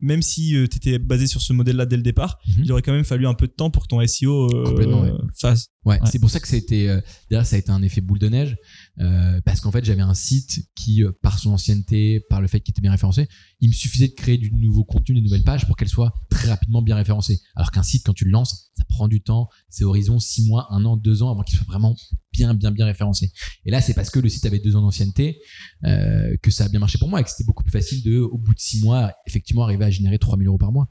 même 0.00 0.22
si 0.22 0.50
tu 0.70 0.76
étais 0.76 0.98
basé 1.00 1.26
sur 1.26 1.40
ce 1.40 1.52
modèle-là 1.52 1.84
dès 1.84 1.96
le 1.96 2.02
départ, 2.02 2.38
Mhm. 2.46 2.64
il 2.64 2.72
aurait 2.72 2.82
quand 2.82 2.92
même 2.92 3.04
fallu 3.04 3.26
un 3.26 3.34
peu 3.34 3.48
de 3.48 3.52
temps 3.52 3.70
pour 3.70 3.82
que 3.82 3.88
ton 3.88 4.00
SEO 4.00 4.46
euh, 4.46 4.64
Complètement, 4.64 5.02
ouais. 5.02 5.10
fasse. 5.36 5.70
Ouais, 5.84 6.00
Ouais. 6.00 6.08
c'est 6.10 6.20
pour 6.20 6.30
ça 6.30 6.38
que 6.38 6.46
ça 6.46 6.54
a 6.54 6.58
été, 6.58 6.88
euh, 6.88 7.00
ça 7.42 7.56
a 7.56 7.58
été 7.58 7.70
un 7.70 7.82
effet 7.82 8.00
boule 8.00 8.20
de 8.20 8.28
neige, 8.28 8.56
euh, 9.00 9.40
parce 9.44 9.60
qu'en 9.60 9.70
fait, 9.70 9.84
j'avais 9.84 10.02
un 10.02 10.14
site 10.14 10.68
qui, 10.74 11.04
euh, 11.04 11.12
par 11.22 11.38
son 11.38 11.52
ancienneté, 11.52 12.20
par 12.28 12.40
le 12.40 12.48
fait 12.48 12.60
qu'il 12.60 12.72
était 12.72 12.80
bien 12.80 12.90
référencé, 12.90 13.28
il 13.60 13.68
me 13.68 13.74
suffisait 13.74 14.08
de 14.08 14.14
créer 14.14 14.38
du 14.38 14.52
nouveau 14.52 14.84
contenu, 14.84 15.14
de 15.14 15.20
nouvelles 15.20 15.44
pages 15.44 15.66
pour 15.66 15.76
qu'elles 15.76 15.88
soient 15.88 16.12
très 16.30 16.48
rapidement 16.48 16.82
bien 16.82 16.96
référencées. 16.96 17.40
Alors 17.54 17.70
qu'un 17.70 17.82
site, 17.82 18.04
quand 18.04 18.14
tu 18.14 18.24
le 18.24 18.30
lances, 18.30 18.70
ça 18.76 18.84
prend 18.88 19.08
du 19.08 19.20
temps, 19.20 19.48
c'est 19.68 19.84
horizon 19.84 20.18
six 20.18 20.46
mois, 20.46 20.66
un 20.70 20.84
an, 20.84 20.96
deux 20.96 21.22
ans 21.22 21.30
avant 21.30 21.42
qu'il 21.42 21.56
soit 21.56 21.66
vraiment 21.66 21.96
bien, 22.32 22.54
bien, 22.54 22.70
bien 22.70 22.86
référencé. 22.86 23.32
Et 23.64 23.70
là, 23.70 23.80
c'est 23.80 23.94
parce 23.94 24.10
que 24.10 24.18
le 24.18 24.28
site 24.28 24.46
avait 24.46 24.58
deux 24.58 24.76
ans 24.76 24.82
d'ancienneté 24.82 25.40
euh, 25.84 26.36
que 26.42 26.50
ça 26.50 26.64
a 26.64 26.68
bien 26.68 26.80
marché 26.80 26.98
pour 26.98 27.08
moi 27.08 27.20
et 27.20 27.24
que 27.24 27.30
c'était 27.30 27.44
beaucoup 27.44 27.62
plus 27.62 27.72
facile 27.72 28.02
de, 28.02 28.18
au 28.18 28.38
bout 28.38 28.54
de 28.54 28.60
six 28.60 28.82
mois, 28.82 29.12
effectivement, 29.26 29.64
arriver 29.64 29.84
à 29.84 29.90
générer 29.90 30.18
3000 30.18 30.46
euros 30.46 30.58
par 30.58 30.72
mois. 30.72 30.88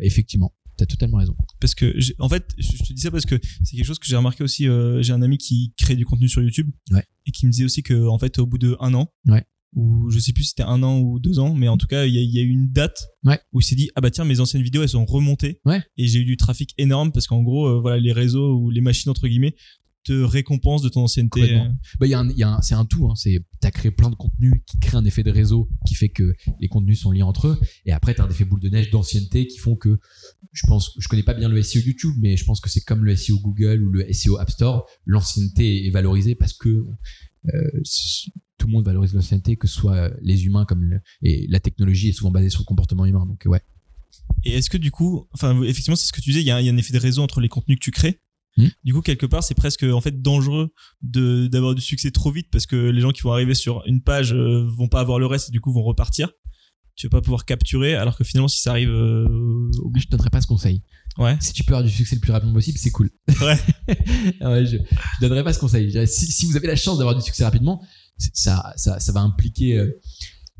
Effectivement, 0.00 0.52
t'as 0.76 0.86
totalement 0.86 1.18
raison. 1.18 1.36
Parce 1.60 1.74
que, 1.74 1.94
en 2.18 2.28
fait, 2.28 2.44
je 2.58 2.68
te 2.84 2.92
dis 2.92 3.00
ça 3.02 3.10
parce 3.10 3.26
que 3.26 3.38
c'est 3.64 3.76
quelque 3.76 3.86
chose 3.86 3.98
que 3.98 4.06
j'ai 4.06 4.16
remarqué 4.16 4.44
aussi. 4.44 4.68
euh, 4.68 5.02
j'ai 5.02 5.12
un 5.12 5.22
ami 5.22 5.38
qui 5.38 5.72
crée 5.76 5.96
du 5.96 6.04
contenu 6.04 6.28
sur 6.28 6.42
YouTube 6.42 6.70
Ouais. 6.90 7.04
et 7.26 7.30
qui 7.32 7.46
me 7.46 7.50
disait 7.52 7.64
aussi 7.64 7.82
que, 7.82 8.06
en 8.08 8.18
fait, 8.18 8.38
au 8.38 8.46
bout 8.46 8.58
de 8.58 8.76
un 8.80 8.94
an, 8.94 9.12
Ouais. 9.26 9.44
ou 9.74 10.10
je 10.10 10.18
sais 10.18 10.32
plus 10.32 10.44
si 10.44 10.48
c'était 10.50 10.62
un 10.62 10.82
an 10.82 10.98
ou 11.00 11.18
deux 11.18 11.38
ans, 11.38 11.54
mais 11.54 11.68
en 11.68 11.76
tout 11.76 11.86
cas, 11.86 12.06
il 12.06 12.14
y 12.14 12.38
a, 12.38 12.42
eu 12.42 12.48
une 12.48 12.70
date 12.70 12.98
Ouais. 13.24 13.38
où 13.52 13.60
il 13.60 13.64
s'est 13.64 13.74
dit 13.76 13.90
ah 13.94 14.00
bah 14.00 14.10
tiens, 14.10 14.24
mes 14.24 14.40
anciennes 14.40 14.62
vidéos 14.62 14.82
elles 14.82 14.88
sont 14.88 15.04
remontées 15.04 15.60
Ouais. 15.64 15.82
et 15.96 16.06
j'ai 16.06 16.20
eu 16.20 16.24
du 16.24 16.36
trafic 16.36 16.72
énorme 16.78 17.12
parce 17.12 17.26
qu'en 17.26 17.42
gros, 17.42 17.66
euh, 17.66 17.80
voilà, 17.80 17.98
les 17.98 18.12
réseaux 18.12 18.54
ou 18.58 18.70
les 18.70 18.80
machines 18.80 19.10
entre 19.10 19.26
guillemets 19.28 19.54
te 20.06 20.22
récompensent 20.22 20.82
de 20.82 20.88
ton 20.88 21.02
ancienneté. 21.02 21.40
Complètement. 21.40 21.76
Bah, 21.98 22.06
il 22.06 22.10
y 22.10 22.14
a 22.14 22.20
un, 22.20 22.28
il 22.30 22.36
y 22.38 22.42
a 22.42 22.48
un- 22.50 22.62
c'est 22.62 22.74
un 22.74 22.84
tout. 22.84 23.08
Hein. 23.10 23.14
C'est, 23.16 23.44
t'as 23.60 23.70
créé 23.70 23.90
plein 23.90 24.10
de 24.10 24.14
contenus 24.14 24.54
qui 24.66 24.78
créent 24.78 24.96
un 24.96 25.04
effet 25.04 25.22
de 25.22 25.30
réseau 25.30 25.68
qui 25.86 25.94
fait 25.94 26.08
que 26.08 26.34
les 26.60 26.68
contenus 26.68 27.00
sont 27.00 27.10
liés 27.10 27.22
entre 27.22 27.48
eux. 27.48 27.60
Et 27.84 27.92
après, 27.92 28.14
t'as 28.14 28.24
un 28.24 28.30
effet 28.30 28.44
boule 28.44 28.60
de 28.60 28.68
neige 28.68 28.90
d'ancienneté 28.90 29.46
qui 29.46 29.58
font 29.58 29.76
que, 29.76 29.98
je 30.52 30.66
pense, 30.66 30.92
je 30.98 31.08
connais 31.08 31.22
pas 31.22 31.34
bien 31.34 31.48
le 31.48 31.60
SEO 31.62 31.80
YouTube, 31.80 32.14
mais 32.20 32.36
je 32.36 32.44
pense 32.44 32.60
que 32.60 32.70
c'est 32.70 32.80
comme 32.82 33.04
le 33.04 33.16
SEO 33.16 33.38
Google 33.40 33.82
ou 33.82 33.90
le 33.90 34.12
SEO 34.12 34.38
App 34.38 34.50
Store. 34.50 34.86
L'ancienneté 35.04 35.86
est 35.86 35.90
valorisée 35.90 36.34
parce 36.34 36.52
que 36.52 36.68
euh, 37.54 37.80
tout 38.58 38.66
le 38.66 38.72
monde 38.72 38.84
valorise 38.84 39.12
l'ancienneté, 39.14 39.56
que 39.56 39.68
ce 39.68 39.74
soit 39.74 40.10
les 40.22 40.46
humains 40.46 40.64
comme 40.64 40.82
le, 40.84 41.00
et 41.22 41.46
la 41.48 41.60
technologie 41.60 42.08
est 42.08 42.12
souvent 42.12 42.30
basée 42.30 42.50
sur 42.50 42.60
le 42.60 42.64
comportement 42.64 43.04
humain. 43.06 43.26
Donc 43.26 43.42
ouais. 43.46 43.60
Et 44.44 44.54
est-ce 44.54 44.70
que 44.70 44.78
du 44.78 44.90
coup, 44.90 45.26
enfin 45.32 45.60
effectivement 45.62 45.96
c'est 45.96 46.06
ce 46.06 46.12
que 46.12 46.20
tu 46.20 46.30
disais, 46.30 46.40
y, 46.40 46.44
il 46.44 46.46
y 46.48 46.50
a 46.50 46.56
un 46.72 46.76
effet 46.76 46.92
de 46.92 46.98
réseau 46.98 47.22
entre 47.22 47.40
les 47.40 47.48
contenus 47.48 47.78
que 47.78 47.84
tu 47.84 47.90
crées. 47.90 48.20
Hmm. 48.56 48.68
Du 48.84 48.94
coup, 48.94 49.02
quelque 49.02 49.26
part, 49.26 49.42
c'est 49.42 49.54
presque 49.54 49.82
en 49.82 50.00
fait 50.00 50.22
dangereux 50.22 50.72
de 51.02 51.46
d'avoir 51.46 51.74
du 51.74 51.82
succès 51.82 52.10
trop 52.10 52.30
vite 52.30 52.48
parce 52.50 52.66
que 52.66 52.76
les 52.76 53.00
gens 53.00 53.10
qui 53.10 53.22
vont 53.22 53.32
arriver 53.32 53.54
sur 53.54 53.82
une 53.86 54.00
page 54.02 54.32
euh, 54.32 54.66
vont 54.66 54.88
pas 54.88 55.00
avoir 55.00 55.18
le 55.18 55.26
reste 55.26 55.48
et 55.50 55.52
du 55.52 55.60
coup 55.60 55.72
vont 55.72 55.82
repartir. 55.82 56.30
Tu 56.94 57.06
vas 57.08 57.10
pas 57.10 57.20
pouvoir 57.20 57.44
capturer, 57.44 57.94
alors 57.94 58.16
que 58.16 58.24
finalement, 58.24 58.48
si 58.48 58.58
ça 58.62 58.70
arrive 58.70 58.88
euh, 58.88 59.26
au 59.82 59.90
bout, 59.90 60.00
Je 60.00 60.06
te 60.06 60.10
donnerai 60.12 60.30
pas 60.30 60.40
ce 60.40 60.46
conseil. 60.46 60.82
ouais, 61.18 61.36
Si 61.42 61.52
tu 61.52 61.62
peux 61.62 61.74
avoir 61.74 61.84
du 61.86 61.94
succès 61.94 62.14
le 62.14 62.22
plus 62.22 62.32
rapidement 62.32 62.54
possible, 62.54 62.78
c'est 62.78 62.90
cool. 62.90 63.10
Ouais. 63.42 63.58
ouais, 64.40 64.64
je, 64.64 64.78
je 64.78 65.20
donnerai 65.20 65.44
pas 65.44 65.52
ce 65.52 65.58
conseil. 65.58 65.92
Si, 66.06 66.32
si 66.32 66.46
vous 66.46 66.56
avez 66.56 66.68
la 66.68 66.76
chance 66.76 66.96
d'avoir 66.96 67.14
du 67.14 67.20
succès 67.20 67.44
rapidement, 67.44 67.82
ça, 68.16 68.72
ça, 68.76 68.98
ça 68.98 69.12
va 69.12 69.20
impliquer 69.20 69.76
euh, 69.76 70.00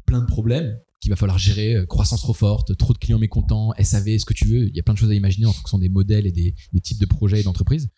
plein 0.05 0.21
de 0.21 0.27
problèmes 0.27 0.79
qu'il 1.07 1.13
va 1.13 1.17
falloir 1.17 1.39
gérer. 1.39 1.75
euh, 1.77 1.87
croissance 1.87 2.21
trop 2.21 2.35
forte, 2.35 2.77
trop 2.77 2.93
de 2.93 2.99
clients 2.99 3.19
mécontents, 3.21 3.73
SAV, 3.81 4.19
ce 4.19 4.25
que 4.25 4.35
tu 4.35 4.45
veux. 4.49 4.69
Il 4.69 4.75
y 4.75 4.81
a 4.81 4.83
plein 4.83 4.93
de 4.95 4.99
choses 4.99 5.11
à 5.11 5.15
imaginer 5.15 5.47
en 5.47 5.53
fonction 5.53 5.79
des 5.79 5.89
modèles 5.89 6.27
et 6.27 6.33
des, 6.33 6.55
des 6.73 6.81
types 6.81 6.99
de 6.99 7.07
projets 7.07 7.41
et 7.41 7.43
d'entreprises. 7.45 7.89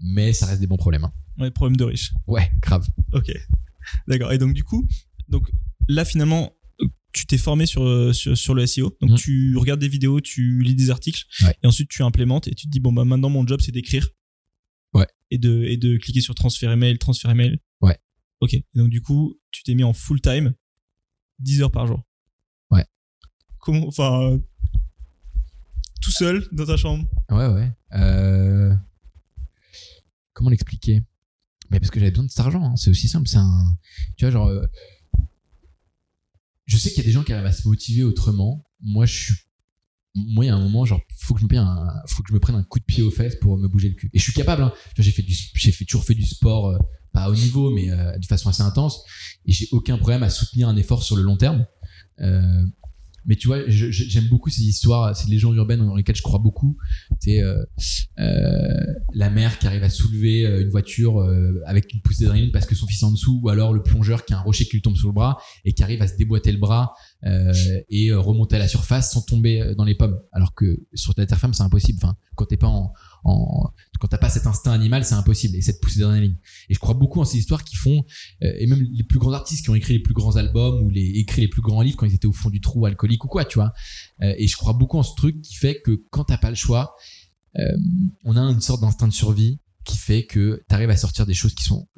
Mais 0.00 0.32
ça 0.34 0.44
reste 0.46 0.60
des 0.60 0.66
bons 0.66 0.76
problèmes. 0.76 1.04
hein. 1.04 1.12
ouais, 1.38 1.50
problème 1.50 1.76
de 1.76 1.84
riche. 1.84 2.12
Ouais, 2.26 2.50
grave. 2.60 2.86
Ok, 3.14 3.32
d'accord. 4.08 4.32
Et 4.32 4.38
donc 4.38 4.52
du 4.52 4.62
coup, 4.64 4.86
donc 5.28 5.50
là 5.88 6.04
finalement, 6.04 6.52
tu 7.12 7.26
t'es 7.26 7.38
formé 7.38 7.64
sur, 7.64 7.82
euh, 7.84 8.12
sur 8.12 8.36
sur 8.36 8.54
le 8.54 8.66
SEO. 8.66 8.94
Donc 9.00 9.10
Mhm. 9.12 9.16
tu 9.16 9.56
regardes 9.56 9.80
des 9.80 9.88
vidéos, 9.88 10.20
tu 10.20 10.62
lis 10.62 10.74
des 10.74 10.90
articles, 10.90 11.22
Ouais. 11.42 11.54
et 11.62 11.66
ensuite 11.66 11.88
tu 11.88 12.02
implémentes 12.02 12.46
et 12.48 12.54
tu 12.54 12.66
te 12.66 12.70
dis 12.70 12.80
bon 12.80 12.92
bah 12.92 13.04
maintenant 13.04 13.30
mon 13.30 13.46
job 13.46 13.60
c'est 13.62 13.72
d'écrire. 13.72 14.08
Ouais. 14.92 15.06
Et 15.30 15.38
de 15.38 15.62
et 15.64 15.76
de 15.76 15.96
cliquer 15.96 16.20
sur 16.20 16.34
transférer 16.34 16.76
mail, 16.76 16.98
transférer 16.98 17.34
mail. 17.34 17.58
Ouais. 17.80 17.96
Ok. 18.40 18.54
Et 18.54 18.64
donc 18.74 18.90
du 18.90 19.00
coup, 19.00 19.38
tu 19.52 19.62
t'es 19.62 19.74
mis 19.74 19.84
en 19.84 19.92
full 19.92 20.20
time, 20.20 20.54
10 21.38 21.62
heures 21.62 21.70
par 21.72 21.86
jour. 21.86 22.02
Enfin, 23.68 24.38
tout 26.02 26.10
seul 26.12 26.46
dans 26.52 26.66
ta 26.66 26.76
chambre. 26.76 27.08
Ouais, 27.30 27.46
ouais. 27.48 27.70
Euh... 27.94 28.74
Comment 30.32 30.50
l'expliquer? 30.50 31.02
Mais 31.70 31.80
parce 31.80 31.90
que 31.90 31.98
j'avais 31.98 32.10
besoin 32.10 32.24
de 32.24 32.30
cet 32.30 32.40
argent. 32.40 32.62
hein. 32.64 32.76
C'est 32.76 32.90
aussi 32.90 33.08
simple. 33.08 33.28
C'est 33.28 33.38
un. 33.38 33.76
Tu 34.16 34.24
vois, 34.24 34.32
genre. 34.32 34.48
euh, 34.48 34.64
Je 36.66 36.76
sais 36.76 36.88
qu'il 36.90 36.98
y 36.98 37.00
a 37.02 37.04
des 37.04 37.12
gens 37.12 37.22
qui 37.24 37.32
arrivent 37.32 37.46
à 37.46 37.52
se 37.52 37.66
motiver 37.68 38.02
autrement. 38.02 38.66
Moi, 38.80 39.06
je 39.06 39.12
suis 39.24 39.34
moi, 40.16 40.44
il 40.44 40.48
y 40.48 40.50
a 40.50 40.54
un 40.54 40.60
moment, 40.60 40.84
genre, 40.84 41.00
faut 41.18 41.34
que 41.34 41.40
je 41.40 41.44
me 41.44 41.48
prenne 41.48 41.62
un, 41.64 41.88
faut 42.06 42.22
que 42.22 42.28
je 42.28 42.34
me 42.34 42.38
prenne 42.38 42.54
un 42.54 42.62
coup 42.62 42.78
de 42.78 42.84
pied 42.84 43.02
aux 43.02 43.10
fesses 43.10 43.34
pour 43.34 43.58
me 43.58 43.66
bouger 43.66 43.88
le 43.88 43.96
cul. 43.96 44.10
Et 44.12 44.18
je 44.20 44.22
suis 44.22 44.32
capable. 44.32 44.62
Hein. 44.62 44.72
J'ai 44.96 45.10
fait 45.10 45.22
du, 45.22 45.34
j'ai 45.54 45.72
fait 45.72 45.84
toujours 45.84 46.04
fait 46.04 46.14
du 46.14 46.24
sport, 46.24 46.68
euh, 46.68 46.78
pas 47.12 47.22
à 47.22 47.30
haut 47.30 47.34
niveau, 47.34 47.72
mais 47.74 47.90
euh, 47.90 48.16
de 48.16 48.24
façon 48.26 48.48
assez 48.48 48.62
intense. 48.62 49.02
Et 49.44 49.50
j'ai 49.52 49.66
aucun 49.72 49.98
problème 49.98 50.22
à 50.22 50.30
soutenir 50.30 50.68
un 50.68 50.76
effort 50.76 51.02
sur 51.02 51.16
le 51.16 51.22
long 51.22 51.36
terme. 51.36 51.66
Mais 53.26 53.36
tu 53.36 53.48
vois, 53.48 53.60
j'aime 53.68 54.28
beaucoup 54.28 54.50
ces 54.50 54.62
histoires, 54.62 55.16
ces 55.16 55.30
légendes 55.30 55.56
urbaines 55.56 55.80
dans 55.80 55.96
lesquelles 55.96 56.16
je 56.16 56.22
crois 56.22 56.38
beaucoup. 56.38 56.76
C'est 57.20 57.42
euh, 57.42 57.64
euh, 58.18 58.94
la 59.14 59.30
mère 59.30 59.58
qui 59.58 59.66
arrive 59.66 59.82
à 59.82 59.90
soulever 59.90 60.46
euh, 60.46 60.62
une 60.62 60.68
voiture 60.68 61.20
euh, 61.20 61.62
avec 61.66 61.92
une 61.92 62.00
poussée 62.00 62.24
d'adrénaline 62.24 62.52
parce 62.52 62.66
que 62.66 62.74
son 62.74 62.86
fils 62.86 63.02
est 63.02 63.06
en 63.06 63.10
dessous, 63.12 63.40
ou 63.42 63.48
alors 63.48 63.72
le 63.72 63.82
plongeur 63.82 64.24
qui 64.24 64.34
a 64.34 64.38
un 64.38 64.42
rocher 64.42 64.64
qui 64.64 64.72
lui 64.72 64.82
tombe 64.82 64.96
sur 64.96 65.08
le 65.08 65.14
bras 65.14 65.38
et 65.64 65.72
qui 65.72 65.82
arrive 65.82 66.02
à 66.02 66.08
se 66.08 66.16
déboîter 66.16 66.52
le 66.52 66.58
bras 66.58 66.94
euh, 67.26 67.52
et 67.88 68.08
euh, 68.10 68.20
remonter 68.20 68.56
à 68.56 68.58
la 68.58 68.68
surface 68.68 69.12
sans 69.12 69.22
tomber 69.22 69.60
euh, 69.60 69.74
dans 69.74 69.84
les 69.84 69.94
pommes. 69.94 70.20
Alors 70.32 70.54
que 70.54 70.78
sur 70.92 71.14
la 71.16 71.24
terre 71.24 71.38
ferme, 71.38 71.54
c'est 71.54 71.62
impossible. 71.62 71.98
Enfin, 72.02 72.16
quand 72.34 72.44
t'es 72.44 72.58
pas 72.58 72.66
en, 72.66 72.92
quand 73.98 74.08
t'as 74.08 74.18
pas 74.18 74.28
cet 74.28 74.46
instinct 74.46 74.72
animal, 74.72 75.04
c'est 75.04 75.14
impossible 75.14 75.56
et 75.56 75.62
cette 75.62 75.80
poussée 75.80 76.00
d'adrénaline. 76.00 76.36
Et 76.68 76.74
je 76.74 76.78
crois 76.78 76.94
beaucoup 76.94 77.20
en 77.20 77.24
ces 77.24 77.38
histoires 77.38 77.64
qui 77.64 77.76
font 77.76 78.04
et 78.42 78.66
même 78.66 78.82
les 78.92 79.04
plus 79.04 79.18
grands 79.18 79.32
artistes 79.32 79.64
qui 79.64 79.70
ont 79.70 79.74
écrit 79.74 79.94
les 79.94 80.00
plus 80.00 80.12
grands 80.12 80.36
albums 80.36 80.82
ou 80.82 80.90
les 80.90 81.12
écrit 81.20 81.40
les 81.40 81.48
plus 81.48 81.62
grands 81.62 81.80
livres 81.80 81.96
quand 81.96 82.06
ils 82.06 82.14
étaient 82.14 82.26
au 82.26 82.32
fond 82.32 82.50
du 82.50 82.60
trou 82.60 82.84
alcoolique 82.84 83.24
ou 83.24 83.28
quoi, 83.28 83.44
tu 83.46 83.58
vois. 83.58 83.72
Et 84.20 84.46
je 84.46 84.56
crois 84.56 84.74
beaucoup 84.74 84.98
en 84.98 85.02
ce 85.02 85.14
truc 85.14 85.40
qui 85.40 85.54
fait 85.54 85.80
que 85.80 86.02
quand 86.10 86.24
t'as 86.24 86.36
pas 86.36 86.50
le 86.50 86.56
choix, 86.56 86.96
on 88.24 88.36
a 88.36 88.40
une 88.40 88.60
sorte 88.60 88.82
d'instinct 88.82 89.08
de 89.08 89.14
survie 89.14 89.60
qui 89.84 89.96
fait 89.96 90.26
que 90.26 90.62
t'arrives 90.68 90.90
à 90.90 90.96
sortir 90.96 91.24
des 91.24 91.34
choses 91.34 91.54
qui 91.54 91.64
sont 91.64 91.88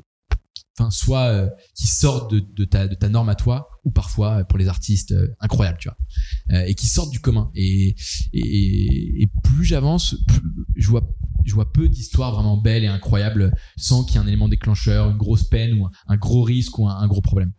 soit 0.90 1.26
euh, 1.26 1.48
qui 1.74 1.86
sortent 1.86 2.34
de, 2.34 2.64
ta 2.64 3.08
norme 3.08 3.28
à 3.28 3.34
toi 3.34 3.68
ou 3.84 3.90
parfois 3.90 4.40
euh, 4.40 4.44
pour 4.44 4.58
les 4.58 4.68
artistes 4.68 5.12
euh, 5.12 5.34
incroyables 5.40 5.78
tu 5.78 5.88
vois. 5.88 5.96
Euh, 6.58 6.64
et 6.66 6.74
qui 6.74 6.88
sortent 6.88 7.10
du 7.10 7.20
commun. 7.20 7.50
Et 7.54 7.94
plus 9.42 9.64
j'avance 9.64 10.16
je 10.74 10.88
vois 10.88 11.08
je 11.44 11.54
vois 11.54 11.72
peu 11.72 11.88
d'histoires 11.88 12.32
vraiment 12.32 12.56
belles 12.56 12.82
et 12.82 12.88
incroyables 12.88 13.56
sans 13.76 14.04
qu'il 14.04 14.16
y 14.16 14.18
ait 14.18 14.22
un 14.22 14.26
élément 14.26 14.48
déclencheur 14.48 15.10
une 15.10 15.16
grosse 15.16 15.44
peine 15.44 15.74
ou 15.74 15.88
un, 16.08 16.16
gros 16.16 16.42
risque 16.42 16.78
ou 16.78 16.88
un, 16.88 17.06
gros 17.06 17.20
problème. 17.20 17.52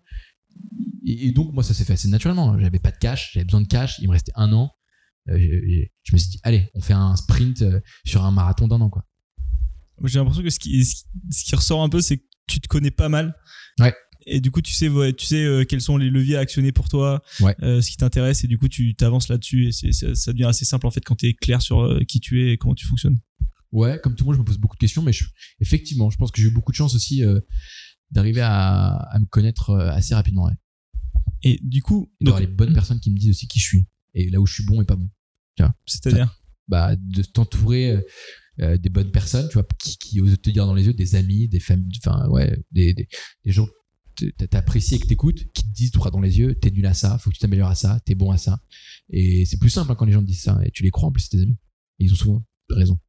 Et, 1.06 1.32
donc 1.32 1.54
moi 1.54 1.64
ça 1.64 1.74
s'est 1.74 1.86
fait 1.86 1.94
assez 1.94 2.10
naturellement. 2.10 2.60
J'avais 2.60 2.80
pas 2.80 2.92
de 2.92 2.98
cash 2.98 3.32
j'avais 3.34 3.46
besoin 3.46 3.62
de 3.62 3.68
cash 3.68 3.98
il 4.00 4.08
me 4.08 4.14
restait 4.14 4.34
un 4.36 4.52
an. 4.52 4.72
Je 5.28 6.14
me 6.14 6.18
suis 6.18 6.30
dit 6.30 6.40
allez 6.44 6.70
on 6.76 6.82
fait 6.82 6.94
un 6.94 7.16
sprint 7.16 7.64
sur 8.06 8.26
un 8.26 8.32
marathon 8.32 8.68
d'un 8.68 8.82
an 8.82 8.90
quoi. 8.90 9.06
J'ai 10.04 10.20
l'impression 10.20 10.44
que 10.44 10.50
ce 10.50 10.60
qui, 10.60 10.86
ce 10.86 11.44
qui- 11.44 11.56
ressort 11.56 11.82
un 11.82 11.90
peu, 11.90 12.02
c'est 12.02 12.24
tu 12.48 12.60
te 12.62 12.68
connais 12.68 12.92
pas 12.92 13.10
mal. 13.10 13.36
Ouais. 13.80 13.94
Et 14.30 14.42
du 14.42 14.52
coup, 14.52 14.62
tu 14.62 14.74
sais, 14.74 14.90
ouais, 14.90 15.14
tu 15.14 15.26
sais 15.26 15.44
euh, 15.44 15.64
quels 15.64 15.80
sont 15.82 15.96
les 15.98 16.10
leviers 16.10 16.36
à 16.36 16.40
actionner 16.42 16.72
pour 16.74 16.90
toi, 16.90 17.22
Ouais. 17.40 17.56
euh, 17.62 17.80
ce 17.82 17.90
qui 17.92 17.98
t'intéresse, 17.98 18.44
et 18.44 18.48
du 18.48 18.58
coup, 18.58 18.68
tu 18.68 18.94
t'avances 18.96 19.30
là-dessus. 19.30 19.68
Et 19.68 19.72
c'est, 19.72 19.92
ça, 19.94 20.14
ça 20.16 20.34
devient 20.34 20.46
assez 20.46 20.66
simple 20.66 20.86
en 20.86 20.92
fait 20.92 21.02
quand 21.02 21.16
t'es 21.16 21.34
clair 21.34 21.62
sur 21.62 21.80
euh, 21.82 22.02
qui 22.04 22.20
tu 22.20 22.44
es 22.44 22.54
et 22.54 22.58
comment 22.58 22.76
tu 22.76 22.86
fonctionnes. 22.86 23.20
Ouais, 23.72 24.00
comme 24.04 24.16
tout 24.16 24.24
le 24.24 24.28
monde, 24.28 24.36
je 24.36 24.40
me 24.40 24.46
pose 24.46 24.58
beaucoup 24.58 24.76
de 24.76 24.80
questions, 24.82 25.02
mais 25.02 25.14
je- 25.14 25.26
effectivement, 25.62 26.10
je 26.10 26.18
pense 26.18 26.32
que 26.32 26.42
j'ai 26.42 26.48
eu 26.48 26.52
beaucoup 26.52 26.72
de 26.72 26.78
chance 26.78 26.96
aussi 26.96 27.22
d'arriver 28.12 28.42
à, 28.42 28.88
à 28.96 29.20
me 29.20 29.26
connaître 29.26 29.76
assez 29.76 30.16
rapidement. 30.16 30.46
Ouais. 30.46 30.54
Et 31.44 31.60
du 31.62 31.82
coup, 31.82 32.12
Et 32.20 32.26
d'avoir 32.26 32.42
donc, 32.42 32.50
les 32.50 32.54
bonnes 32.56 32.74
personnes 32.74 33.00
qui 33.00 33.12
me 33.12 33.18
disent 33.18 33.30
aussi 33.30 33.48
qui 33.48 33.60
je 33.60 33.66
suis 33.66 33.88
et 34.14 34.30
là 34.30 34.40
où 34.40 34.46
je 34.46 34.54
suis 34.54 34.66
bon 34.66 34.82
et 34.82 34.86
pas 34.86 34.96
bon. 34.96 35.10
c'est-à-dire, 35.86 36.36
Bah, 36.68 36.96
de 36.98 37.22
t'entourer 37.24 38.04
euh, 38.62 38.78
des 38.78 38.90
bonnes 38.90 39.12
personnes, 39.12 39.48
tu 39.50 39.54
vois, 39.54 39.68
qui, 39.80 39.98
qui 39.98 40.22
osent 40.22 40.40
te 40.42 40.50
dire 40.50 40.66
dans 40.66 40.74
les 40.74 40.86
yeux, 40.86 40.94
des 40.94 41.16
amis, 41.16 41.48
des 41.48 41.60
familles, 41.60 42.00
enfin 42.06 42.28
ouais, 42.30 42.58
des, 42.72 42.94
des, 42.94 43.08
des 43.46 43.52
gens 43.52 43.68
que 44.16 44.26
t'apprécies 44.46 44.96
et 44.96 45.00
que 45.00 45.06
t'écoutes, 45.06 45.52
qui 45.54 45.64
te 45.64 45.74
disent 45.74 45.92
droit 45.92 46.10
dans 46.10 46.22
les 46.22 46.40
yeux, 46.40 46.56
t'es 46.56 46.72
nul 46.72 46.86
à 46.88 46.94
ça, 46.96 47.18
faut 47.20 47.30
que 47.30 47.36
tu 47.36 47.40
t'améliores 47.40 47.70
à 47.70 47.76
ça, 47.76 48.00
t'es 48.06 48.16
bon 48.16 48.32
à 48.32 48.38
ça. 48.38 48.60
Et 49.12 49.46
c'est 49.46 49.58
plus 49.60 49.70
simple 49.70 49.92
hein, 49.92 49.96
quand 49.96 50.06
les 50.06 50.12
gens 50.12 50.22
te 50.22 50.26
disent 50.28 50.42
ça 50.42 50.60
et 50.66 50.72
tu 50.72 50.82
les 50.84 50.90
crois 50.90 51.08
en 51.10 51.12
plus, 51.12 51.22
c'est 51.22 51.38
tes 51.38 51.42
amis. 51.44 51.58
Et 52.00 52.06
ils 52.06 52.14
ont 52.14 52.16
souvent 52.16 52.44
raison. 52.70 53.00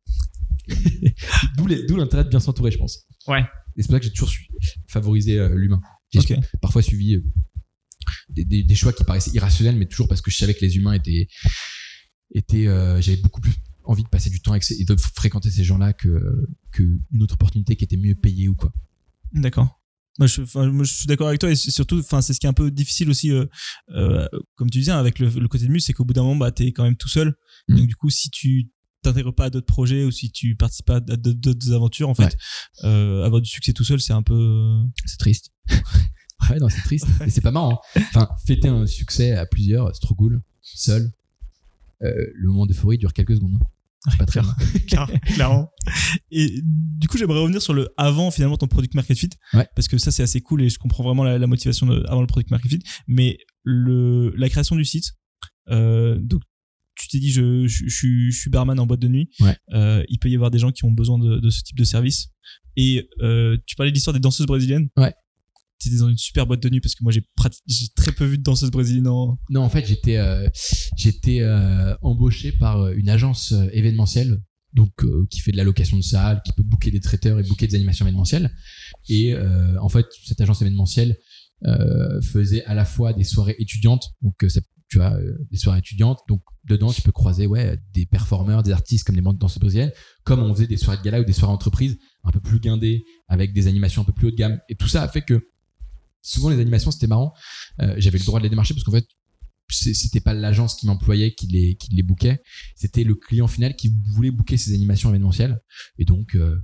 D'où 1.56 1.96
l'intérêt 1.96 2.24
de 2.24 2.28
bien 2.28 2.40
s'entourer, 2.40 2.70
je 2.70 2.78
pense. 2.78 3.06
Ouais. 3.26 3.40
Et 3.76 3.82
c'est 3.82 3.88
pour 3.88 3.94
ça 3.94 4.00
que 4.00 4.04
j'ai 4.06 4.12
toujours 4.12 4.28
su- 4.28 4.48
favorisé 4.86 5.38
euh, 5.38 5.54
l'humain. 5.56 5.80
J'ai 6.12 6.20
parfois 6.60 6.82
suivi 6.82 7.14
euh, 7.16 7.24
des, 8.28 8.44
des- 8.44 8.62
des 8.62 8.74
choix 8.74 8.92
qui 8.92 9.04
paraissaient 9.04 9.30
irrationnels, 9.32 9.76
mais 9.76 9.86
toujours 9.86 10.08
parce 10.08 10.20
que 10.20 10.30
je 10.30 10.36
savais 10.36 10.54
que 10.54 10.60
les 10.64 10.76
humains 10.76 10.92
étaient, 10.94 11.28
étaient 12.34 12.66
euh, 12.66 13.00
j'avais 13.00 13.16
beaucoup 13.18 13.40
plus 13.40 13.52
envie 13.88 14.04
de 14.04 14.08
passer 14.08 14.30
du 14.30 14.40
temps 14.40 14.52
avec 14.52 14.62
ces- 14.64 14.80
et 14.80 14.84
de 14.84 14.96
fréquenter 15.16 15.50
ces 15.50 15.64
gens-là 15.64 15.92
que, 15.92 16.46
que 16.72 16.82
une 17.12 17.22
autre 17.22 17.34
opportunité 17.34 17.74
qui 17.76 17.84
était 17.84 17.96
mieux 17.96 18.14
payée 18.14 18.48
ou 18.48 18.54
quoi. 18.54 18.72
D'accord. 19.32 19.80
Moi 20.18 20.26
je, 20.26 20.42
enfin, 20.42 20.66
moi, 20.70 20.84
je 20.84 20.92
suis 20.92 21.06
d'accord 21.06 21.28
avec 21.28 21.40
toi 21.40 21.50
et 21.50 21.56
c'est 21.56 21.70
surtout, 21.70 21.98
enfin, 22.00 22.20
c'est 22.20 22.34
ce 22.34 22.40
qui 22.40 22.46
est 22.46 22.48
un 22.48 22.52
peu 22.52 22.70
difficile 22.70 23.08
aussi, 23.08 23.30
euh, 23.30 23.46
euh, 23.90 24.26
comme 24.56 24.68
tu 24.68 24.78
disais, 24.78 24.90
hein, 24.92 24.98
avec 24.98 25.18
le, 25.20 25.28
le 25.28 25.48
côté 25.48 25.64
de 25.66 25.70
mus, 25.70 25.80
c'est 25.80 25.92
qu'au 25.92 26.04
bout 26.04 26.12
d'un 26.12 26.22
moment, 26.22 26.36
bah, 26.36 26.50
t'es 26.52 26.72
quand 26.72 26.82
même 26.84 26.96
tout 26.96 27.08
seul. 27.08 27.34
Mm. 27.68 27.76
Donc 27.76 27.86
du 27.86 27.94
coup, 27.96 28.10
si 28.10 28.28
tu 28.30 28.68
t'intègres 29.02 29.32
pas 29.34 29.44
à 29.44 29.50
d'autres 29.50 29.66
projets 29.66 30.04
ou 30.04 30.10
si 30.10 30.30
tu 30.32 30.56
participes 30.56 30.86
pas 30.86 30.96
à 30.96 31.00
d'autres- 31.00 31.72
aventures, 31.72 32.08
en 32.08 32.14
fait, 32.14 32.36
euh, 32.84 33.22
avoir 33.24 33.40
du 33.40 33.48
succès 33.48 33.72
tout 33.72 33.84
seul, 33.84 34.00
c'est 34.00 34.12
un 34.12 34.22
peu. 34.24 34.74
C'est 35.06 35.18
triste. 35.18 35.50
ouais, 36.50 36.58
non, 36.58 36.68
c'est 36.68 36.82
triste. 36.82 37.06
Et 37.24 37.30
c'est 37.30 37.40
pas 37.40 37.52
marrant. 37.52 37.80
hein. 37.94 38.00
Enfin, 38.08 38.28
fêter 38.44 38.68
un 38.68 38.86
succès 38.86 39.32
à 39.32 39.46
plusieurs, 39.46 39.94
c'est 39.94 40.00
trop 40.00 40.16
cool. 40.16 40.42
Seul, 40.62 41.12
le 42.00 42.48
moment 42.48 42.66
d'euphorie 42.66 42.98
dure 42.98 43.12
quelques 43.12 43.36
secondes. 43.36 43.54
hein. 43.60 43.66
C'est 44.10 44.16
pas 44.18 44.26
très 44.26 44.40
clair. 44.40 44.56
Claire- 44.86 45.20
clairement. 45.34 45.70
Et 46.30 46.60
du 46.62 47.08
coup, 47.08 47.18
j'aimerais 47.18 47.40
revenir 47.40 47.60
sur 47.60 47.74
le 47.74 47.88
avant 47.96 48.30
finalement 48.30 48.56
ton 48.56 48.68
product 48.68 48.94
market 48.94 49.18
fit, 49.18 49.30
Ouais. 49.54 49.66
parce 49.74 49.88
que 49.88 49.98
ça 49.98 50.10
c'est 50.12 50.22
assez 50.22 50.40
cool 50.40 50.62
et 50.62 50.68
je 50.68 50.78
comprends 50.78 51.02
vraiment 51.04 51.24
la, 51.24 51.38
la 51.38 51.46
motivation 51.46 51.86
de, 51.86 52.04
avant 52.08 52.20
le 52.20 52.26
product 52.26 52.50
market 52.50 52.70
fit. 52.70 52.82
Mais 53.08 53.38
le 53.64 54.32
la 54.36 54.48
création 54.48 54.76
du 54.76 54.84
site, 54.84 55.12
euh, 55.70 56.16
donc 56.20 56.42
tu 56.94 57.08
t'es 57.08 57.18
dit 57.18 57.30
je, 57.30 57.66
je, 57.66 57.84
je 57.86 57.94
suis- 57.96 58.32
je 58.32 58.38
suis 58.40 58.50
barman 58.50 58.78
en 58.78 58.86
boîte 58.86 59.00
de 59.00 59.08
nuit. 59.08 59.28
Ouais. 59.40 59.56
Euh, 59.72 60.02
il 60.08 60.18
peut 60.18 60.28
y 60.30 60.34
avoir 60.34 60.50
des 60.50 60.58
gens 60.58 60.70
qui 60.72 60.84
ont 60.84 60.90
besoin 60.92 61.18
de, 61.18 61.38
de 61.38 61.50
ce 61.50 61.62
type 61.62 61.76
de 61.78 61.84
service. 61.84 62.28
Et 62.76 63.08
euh, 63.22 63.56
tu 63.66 63.74
parlais 63.76 63.90
de 63.90 63.94
l'histoire 63.94 64.14
des 64.14 64.20
danseuses 64.20 64.46
brésiliennes. 64.46 64.88
Ouais. 64.96 65.12
T'étais 65.78 65.98
dans 65.98 66.08
une 66.08 66.18
super 66.18 66.46
boîte 66.46 66.60
de 66.60 66.68
nuit 66.68 66.80
parce 66.80 66.94
que 66.94 67.04
moi 67.04 67.12
j'ai 67.12 67.22
très 67.94 68.12
peu 68.12 68.24
vu 68.24 68.38
de 68.38 68.42
danseuses 68.42 68.70
brésiliennes 68.70 69.06
en. 69.06 69.38
Non, 69.48 69.62
en 69.62 69.68
fait, 69.68 69.86
j'étais 69.86 70.16
euh, 70.16 70.48
euh, 71.28 71.96
embauché 72.02 72.50
par 72.52 72.80
euh, 72.80 72.94
une 72.96 73.08
agence 73.08 73.54
événementielle, 73.72 74.42
donc 74.72 74.90
qui 75.30 75.40
fait 75.40 75.52
de 75.52 75.56
la 75.56 75.64
location 75.64 75.96
de 75.96 76.02
salles, 76.02 76.42
qui 76.44 76.52
peut 76.52 76.64
booker 76.64 76.90
des 76.90 77.00
traiteurs 77.00 77.38
et 77.38 77.42
booker 77.44 77.68
des 77.68 77.76
animations 77.76 78.04
événementielles. 78.06 78.50
Et 79.08 79.34
en 79.80 79.88
fait, 79.88 80.06
cette 80.24 80.40
agence 80.40 80.62
événementielle 80.62 81.16
faisait 82.22 82.64
à 82.64 82.74
la 82.74 82.84
fois 82.84 83.12
des 83.12 83.24
soirées 83.24 83.56
étudiantes, 83.58 84.10
donc 84.20 84.34
tu 84.88 84.98
des 85.50 85.58
soirées 85.58 85.78
étudiantes, 85.78 86.20
donc 86.28 86.42
dedans 86.64 86.92
tu 86.92 87.02
peux 87.02 87.12
croiser 87.12 87.46
ouais 87.46 87.78
des 87.92 88.06
performeurs, 88.06 88.62
des 88.62 88.72
artistes 88.72 89.06
comme 89.06 89.16
des 89.16 89.22
danseuses 89.22 89.58
brésiliennes, 89.58 89.92
comme 90.24 90.40
on 90.40 90.54
faisait 90.54 90.66
des 90.66 90.76
soirées 90.76 90.98
de 90.98 91.02
gala 91.02 91.20
ou 91.20 91.24
des 91.24 91.32
soirées 91.32 91.52
entreprises 91.52 91.98
un 92.24 92.30
peu 92.30 92.40
plus 92.40 92.60
guindées 92.60 93.04
avec 93.26 93.52
des 93.52 93.68
animations 93.68 94.02
un 94.02 94.04
peu 94.04 94.12
plus 94.12 94.28
haut 94.28 94.30
de 94.30 94.36
gamme. 94.36 94.60
Et 94.68 94.76
tout 94.76 94.88
ça 94.88 95.02
a 95.02 95.08
fait 95.08 95.22
que 95.22 95.48
souvent 96.28 96.50
les 96.50 96.60
animations 96.60 96.90
c'était 96.90 97.06
marrant. 97.06 97.32
Euh, 97.80 97.94
J'avais 97.98 98.18
le 98.18 98.24
droit 98.24 98.38
de 98.38 98.44
les 98.44 98.50
démarcher 98.50 98.74
parce 98.74 98.84
qu'en 98.84 98.92
fait 98.92 99.06
c'était 99.70 100.20
pas 100.20 100.32
l'agence 100.32 100.76
qui 100.76 100.86
m'employait 100.86 101.34
qui 101.34 101.46
les 101.46 101.76
qui 101.76 102.02
bookait. 102.02 102.42
C'était 102.74 103.04
le 103.04 103.14
client 103.14 103.48
final 103.48 103.76
qui 103.76 103.94
voulait 104.14 104.30
booker 104.30 104.56
ses 104.56 104.74
animations 104.74 105.10
événementielles. 105.10 105.60
Et 105.98 106.04
donc 106.04 106.34
euh, 106.34 106.56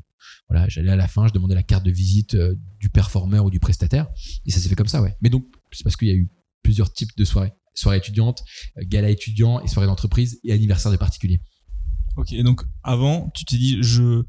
voilà 0.49 0.69
j'allais 0.69 0.91
à 0.91 0.97
la 0.97 1.09
fin 1.09 1.27
je 1.27 1.33
demandais 1.33 1.55
la 1.55 1.63
carte 1.63 1.85
de 1.85 1.91
visite 1.91 2.35
euh, 2.35 2.55
du 2.81 2.89
performeur 2.89 3.45
ou 3.45 3.51
du 3.51 3.61
prestataire. 3.61 4.09
Et 4.47 4.51
ça 4.51 4.61
s'est 4.61 4.69
fait 4.69 4.75
comme 4.75 4.89
ça 4.89 5.03
ouais. 5.03 5.17
Mais 5.21 5.31
donc 5.31 5.47
c'est 5.73 5.85
parce 5.85 5.97
qu'il 5.97 6.09
y 6.09 6.13
a 6.13 6.15
eu 6.15 6.31
plusieurs 6.63 6.93
types 6.93 7.17
de 7.17 7.25
soirées. 7.25 7.53
Étudiantes 7.95 8.45
euh, 8.79 8.83
gala 8.87 9.11
étudiant 9.11 9.61
et 9.61 9.69
soirées 9.69 9.89
d'entreprise 9.89 10.41
et 10.45 10.53
anniversaire 10.53 10.93
des 10.93 10.99
particuliers. 10.99 11.41
Ok, 12.17 12.33
donc 12.43 12.63
avant, 12.85 13.31
tu 13.35 13.45
t'es 13.45 13.57
dit, 13.57 13.83
je 13.83 14.23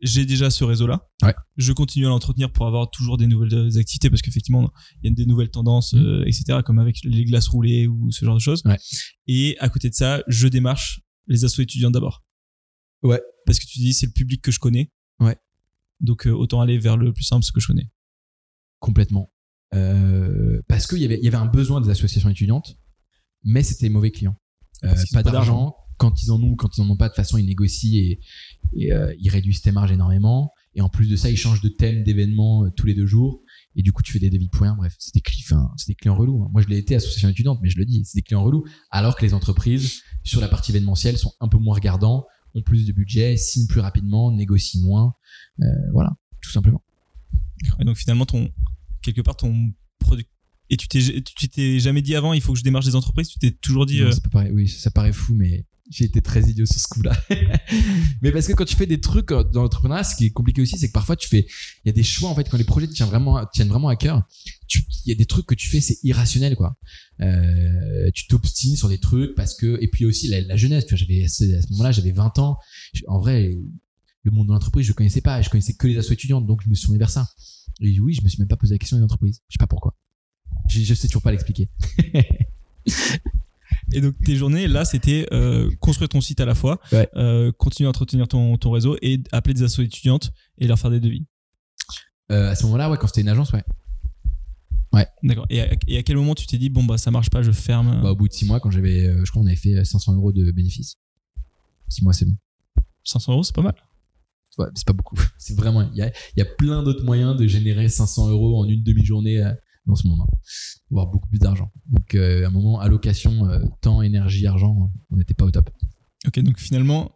j'ai 0.00 0.26
déjà 0.26 0.50
ce 0.50 0.62
réseau-là. 0.64 1.08
Ouais. 1.22 1.34
Je 1.56 1.72
continue 1.72 2.06
à 2.06 2.08
l'entretenir 2.10 2.52
pour 2.52 2.66
avoir 2.66 2.90
toujours 2.90 3.16
des 3.16 3.26
nouvelles 3.26 3.54
euh, 3.54 3.78
activités 3.78 4.10
parce 4.10 4.22
qu'effectivement, 4.22 4.70
il 5.02 5.08
y 5.08 5.12
a 5.12 5.14
des 5.14 5.26
nouvelles 5.26 5.50
tendances, 5.50 5.92
Mhm. 5.94 6.04
euh, 6.06 6.24
etc., 6.26 6.58
comme 6.64 6.78
avec 6.78 6.98
les 7.04 7.24
glaces 7.24 7.48
roulées 7.48 7.86
ou 7.86 8.10
ce 8.10 8.24
genre 8.24 8.34
de 8.34 8.40
choses. 8.40 8.62
Ouais. 8.64 8.76
Et 9.26 9.56
à 9.58 9.68
côté 9.68 9.88
de 9.88 9.94
ça, 9.94 10.22
je 10.28 10.48
démarche 10.48 11.00
les 11.26 11.44
assos 11.44 11.62
étudiants 11.62 11.90
d'abord. 11.90 12.24
Ouais. 13.02 13.20
Parce 13.46 13.58
que 13.58 13.66
tu 13.66 13.78
dis, 13.78 13.92
c'est 13.94 14.06
le 14.06 14.12
public 14.12 14.42
que 14.42 14.50
je 14.50 14.58
connais. 14.58 14.92
Ouais. 15.20 15.36
Donc 16.00 16.26
euh, 16.26 16.30
autant 16.30 16.60
aller 16.60 16.78
vers 16.78 16.96
le 16.96 17.12
plus 17.12 17.24
simple, 17.24 17.44
ce 17.44 17.52
que 17.52 17.60
je 17.60 17.66
connais. 17.68 17.90
complètement 18.78 19.32
Euh, 19.74 20.60
parce 20.68 20.86
qu'il 20.86 20.98
y 20.98 21.04
avait 21.04 21.18
il 21.18 21.24
y 21.24 21.28
avait 21.28 21.36
un 21.38 21.46
besoin 21.46 21.80
des 21.80 21.88
associations 21.90 22.28
étudiantes 22.30 22.78
mais 23.42 23.62
c'était 23.62 23.88
mauvais 23.88 24.10
pas 25.12 25.22
pas 25.22 25.30
d'argent. 25.32 25.74
Quand 25.96 26.22
ils 26.22 26.30
en 26.30 26.42
ont 26.42 26.50
ou 26.50 26.56
quand 26.56 26.76
ils 26.76 26.80
en 26.80 26.90
ont 26.90 26.96
pas 26.96 27.06
de 27.06 27.10
toute 27.10 27.16
façon 27.16 27.38
ils 27.38 27.46
négocient 27.46 27.94
et, 27.94 28.20
et 28.74 28.92
euh, 28.92 29.14
ils 29.18 29.28
réduisent 29.28 29.62
tes 29.62 29.72
marges 29.72 29.92
énormément. 29.92 30.52
Et 30.74 30.82
en 30.82 30.88
plus 30.88 31.08
de 31.08 31.16
ça 31.16 31.30
ils 31.30 31.36
changent 31.36 31.62
de 31.62 31.68
thème 31.68 32.02
d'événement 32.02 32.64
euh, 32.64 32.70
tous 32.70 32.86
les 32.86 32.94
deux 32.94 33.06
jours. 33.06 33.42
Et 33.76 33.82
du 33.82 33.92
coup 33.92 34.02
tu 34.02 34.12
fais 34.12 34.18
des 34.18 34.30
devis 34.30 34.48
points. 34.48 34.74
Bref 34.76 34.94
c'est 34.98 35.14
des 35.14 35.20
clients 35.20 35.70
c'est 35.76 35.88
des 35.88 35.94
clients 35.94 36.16
relous 36.16 36.42
hein. 36.44 36.48
moi 36.52 36.62
je 36.62 36.68
l'ai 36.68 36.78
été 36.78 36.94
association 36.94 37.28
étudiante 37.28 37.60
mais 37.62 37.70
je 37.70 37.78
le 37.78 37.84
dis 37.84 38.04
c'est 38.04 38.18
des 38.18 38.22
clients 38.22 38.42
relous. 38.42 38.64
Alors 38.90 39.16
que 39.16 39.24
les 39.24 39.34
entreprises 39.34 40.02
sur 40.24 40.40
la 40.40 40.48
partie 40.48 40.72
événementielle 40.72 41.18
sont 41.18 41.32
un 41.40 41.48
peu 41.48 41.58
moins 41.58 41.74
regardants 41.74 42.26
ont 42.54 42.62
plus 42.62 42.86
de 42.86 42.92
budget 42.92 43.36
signent 43.36 43.66
plus 43.66 43.80
rapidement 43.80 44.32
négocient 44.32 44.80
moins. 44.82 45.14
Euh, 45.60 45.66
voilà 45.92 46.16
tout 46.46 46.52
simplement. 46.52 46.82
Et 47.80 47.84
donc 47.84 47.96
finalement, 47.96 48.26
ton 48.26 48.50
quelque 49.02 49.20
part, 49.20 49.36
ton 49.36 49.72
product 49.98 50.30
et 50.68 50.76
tu 50.76 50.88
t'es 50.88 51.22
tu 51.22 51.48
t'es 51.48 51.78
jamais 51.78 52.02
dit 52.02 52.16
avant 52.16 52.32
il 52.32 52.40
faut 52.40 52.52
que 52.52 52.58
je 52.58 52.64
démarche 52.64 52.86
des 52.86 52.96
entreprises? 52.96 53.28
Tu 53.28 53.38
t'es 53.38 53.52
toujours 53.52 53.86
dit 53.86 54.00
Non, 54.00 54.08
euh, 54.08 54.12
ça 54.12 54.20
oui, 54.52 54.68
ça 54.68 54.90
paraît 54.90 55.12
fou, 55.12 55.34
mais 55.34 55.64
j'ai 55.90 56.04
été 56.04 56.20
très 56.20 56.42
idiot 56.42 56.66
sur 56.66 56.80
ce 56.80 56.88
coup-là. 56.88 57.16
mais 58.22 58.32
parce 58.32 58.46
que 58.46 58.52
quand 58.52 58.64
tu 58.64 58.76
fais 58.76 58.86
des 58.86 59.00
trucs 59.00 59.30
euh, 59.32 59.44
dans 59.44 59.62
l'entrepreneuriat, 59.62 60.04
ce 60.04 60.16
qui 60.16 60.26
est 60.26 60.30
compliqué 60.30 60.62
aussi, 60.62 60.78
c'est 60.78 60.88
que 60.88 60.92
parfois 60.92 61.16
tu 61.16 61.28
fais, 61.28 61.46
il 61.84 61.86
y 61.86 61.90
a 61.90 61.92
des 61.92 62.02
choix 62.02 62.28
en 62.28 62.34
fait 62.34 62.48
quand 62.48 62.56
les 62.56 62.64
projets 62.64 62.88
tiennent 62.88 63.08
vraiment, 63.08 63.44
tiennent 63.46 63.68
vraiment 63.68 63.88
à 63.88 63.96
cœur. 63.96 64.22
Il 64.74 65.10
y 65.10 65.12
a 65.12 65.14
des 65.14 65.26
trucs 65.26 65.46
que 65.46 65.54
tu 65.54 65.68
fais, 65.68 65.80
c'est 65.80 65.98
irrationnel 66.02 66.56
quoi. 66.56 66.76
Euh, 67.20 68.10
tu 68.14 68.26
t'obstines 68.26 68.76
sur 68.76 68.88
des 68.88 68.98
trucs 68.98 69.34
parce 69.34 69.54
que, 69.54 69.78
et 69.80 69.88
puis 69.88 70.04
aussi 70.04 70.28
la, 70.28 70.56
jeunesse. 70.56 70.86
Tu 70.86 70.94
vois, 70.94 71.24
à 71.24 71.28
ce 71.28 71.44
moment-là, 71.72 71.92
j'avais 71.92 72.12
20 72.12 72.38
ans. 72.38 72.58
En 73.06 73.18
vrai, 73.18 73.56
le 74.22 74.30
monde 74.30 74.48
de 74.48 74.52
l'entreprise, 74.52 74.86
je 74.86 74.92
connaissais 74.92 75.20
pas. 75.20 75.40
Je 75.42 75.48
connaissais 75.50 75.74
que 75.74 75.86
les 75.86 75.96
assos 75.98 76.12
étudiantes, 76.12 76.46
donc 76.46 76.62
je 76.62 76.68
me 76.68 76.74
suis 76.74 76.86
tourné 76.86 76.98
vers 76.98 77.10
ça. 77.10 77.28
Et 77.80 78.00
oui, 78.00 78.14
je 78.14 78.22
me 78.22 78.28
suis 78.28 78.38
même 78.38 78.48
pas 78.48 78.56
posé 78.56 78.74
la 78.74 78.78
question 78.78 78.96
des 78.96 79.02
entreprises. 79.02 79.40
Je 79.48 79.54
sais 79.54 79.58
pas 79.58 79.66
pourquoi. 79.66 79.96
Je, 80.68 80.80
je 80.80 80.94
sais 80.94 81.06
toujours 81.06 81.22
pas 81.22 81.30
l'expliquer. 81.30 81.68
et 83.92 84.00
donc 84.00 84.14
tes 84.24 84.36
journées 84.36 84.66
là 84.68 84.84
c'était 84.84 85.26
euh, 85.32 85.70
construire 85.80 86.08
ton 86.08 86.20
site 86.20 86.40
à 86.40 86.44
la 86.44 86.54
fois 86.54 86.78
Ouais. 86.92 87.08
euh, 87.16 87.52
continuer 87.52 87.86
à 87.86 87.90
entretenir 87.90 88.28
ton, 88.28 88.56
ton 88.56 88.70
réseau 88.70 88.96
et 89.02 89.20
appeler 89.32 89.54
des 89.54 89.62
assos 89.62 89.82
étudiantes 89.82 90.30
et 90.58 90.66
leur 90.66 90.78
faire 90.78 90.90
des 90.90 91.00
devis 91.00 91.26
Euh, 92.32 92.50
à 92.50 92.54
ce 92.56 92.64
moment-là, 92.64 92.90
ouais, 92.90 92.96
quand 92.98 93.06
c'était 93.06 93.20
une 93.20 93.28
agence, 93.28 93.52
ouais. 93.52 93.62
d'accord 95.22 95.46
et, 95.50 95.60
à- 95.60 95.68
et 95.86 95.98
à 95.98 96.02
quel 96.02 96.16
moment 96.16 96.34
tu 96.34 96.46
t'es 96.46 96.58
dit 96.58 96.70
bon 96.70 96.82
bah 96.84 96.96
ça 96.98 97.10
marche 97.10 97.28
pas 97.30 97.42
je 97.42 97.52
ferme 97.52 98.00
Bah, 98.02 98.12
au 98.12 98.16
bout 98.16 98.28
de 98.28 98.32
six 98.32 98.46
mois, 98.46 98.60
quand 98.60 98.70
j'avais, 98.70 99.02
je 99.24 99.30
crois 99.30 99.42
qu'on 99.42 99.46
avait 99.46 99.56
fait 99.56 99.84
500 99.84 100.14
euros 100.14 100.32
de 100.32 100.50
bénéfices. 100.50 100.96
Six 101.88 102.02
mois, 102.02 102.12
c'est 102.12 102.24
bon. 102.24 102.34
500 103.04 103.32
euros 103.32 103.42
c'est 103.42 103.54
pas 103.54 103.62
mal 103.62 103.74
Ouais, 104.58 104.66
c'est 104.74 104.86
pas 104.86 104.94
beaucoup. 104.94 105.16
C'est 105.38 105.54
vraiment, 105.54 105.82
il 105.92 105.98
y 105.98 106.02
a, 106.02 106.10
y 106.34 106.40
a 106.40 106.46
plein 106.46 106.82
d'autres 106.82 107.04
moyens 107.04 107.36
de 107.36 107.46
générer 107.46 107.90
500 107.90 108.30
euros 108.30 108.58
en 108.58 108.64
une 108.66 108.82
demi-journée 108.82 109.42
dans 109.86 109.94
ce 109.94 110.06
monde. 110.06 110.20
hein. 110.22 110.36
Voire 110.90 111.06
beaucoup 111.06 111.28
plus 111.28 111.38
d'argent. 111.38 111.72
Donc, 111.90 112.14
euh, 112.14 112.44
à 112.44 112.48
un 112.48 112.50
moment, 112.50 112.80
allocation, 112.80 113.46
euh, 113.48 113.60
temps, 113.80 114.02
énergie, 114.02 114.46
argent, 114.46 114.76
euh, 114.92 114.98
on 115.10 115.16
n'était 115.16 115.34
pas 115.34 115.44
au 115.44 115.50
top. 115.50 115.70
ok 116.26 116.40
donc 116.40 116.58
finalement 116.58 117.12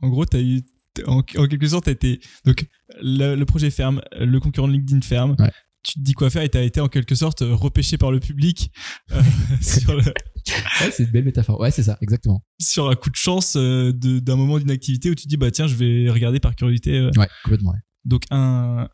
en 0.00 0.08
gros 0.08 0.24
t'as 0.24 0.40
eu 0.40 0.62
en, 1.06 1.18
en 1.18 1.22
quelque 1.22 1.66
sorte 1.68 1.84
t'as 1.86 1.90
été 1.92 2.20
donc 2.44 2.66
le, 3.02 3.34
le 3.34 3.44
projet 3.44 3.70
ferme 3.70 4.00
le 4.18 4.38
concurrent 4.40 4.68
de 4.68 4.72
LinkedIn 4.72 5.00
ferme 5.02 5.34
Ouais. 5.38 5.50
tu 5.82 5.94
te 5.94 6.00
dis 6.00 6.12
quoi 6.12 6.30
faire 6.30 6.42
et 6.42 6.48
t'as 6.48 6.62
été 6.62 6.80
en 6.80 6.88
quelque 6.88 7.14
sorte 7.14 7.40
repêché 7.42 7.98
par 7.98 8.10
le 8.12 8.20
public 8.20 8.70
euh, 9.12 9.20
sur, 9.60 9.94
le- 9.94 10.02
Ouais, 10.80 10.90
c'est 10.92 11.02
une 11.02 11.10
belle 11.10 11.24
métaphore. 11.24 11.60
Ouais, 11.60 11.70
c'est 11.70 11.82
ça, 11.82 11.98
exactement. 12.00 12.42
sur 12.60 12.88
un 12.88 12.94
coup 12.94 13.10
de 13.10 13.16
chance 13.16 13.54
d'un 13.56 14.36
moment 14.36 14.58
d'une 14.58 14.70
activité 14.70 15.10
où 15.10 15.14
tu 15.14 15.24
te 15.24 15.28
dis 15.28 15.36
bah 15.36 15.50
tiens 15.50 15.66
je 15.66 15.74
vais 15.74 16.08
regarder 16.10 16.40
par 16.40 16.54
curiosité 16.56 17.10
Ouais, 17.16 17.28
complètement. 17.44 17.72
ouais. 17.72 17.78
Donc 18.08 18.22
un, 18.30 18.88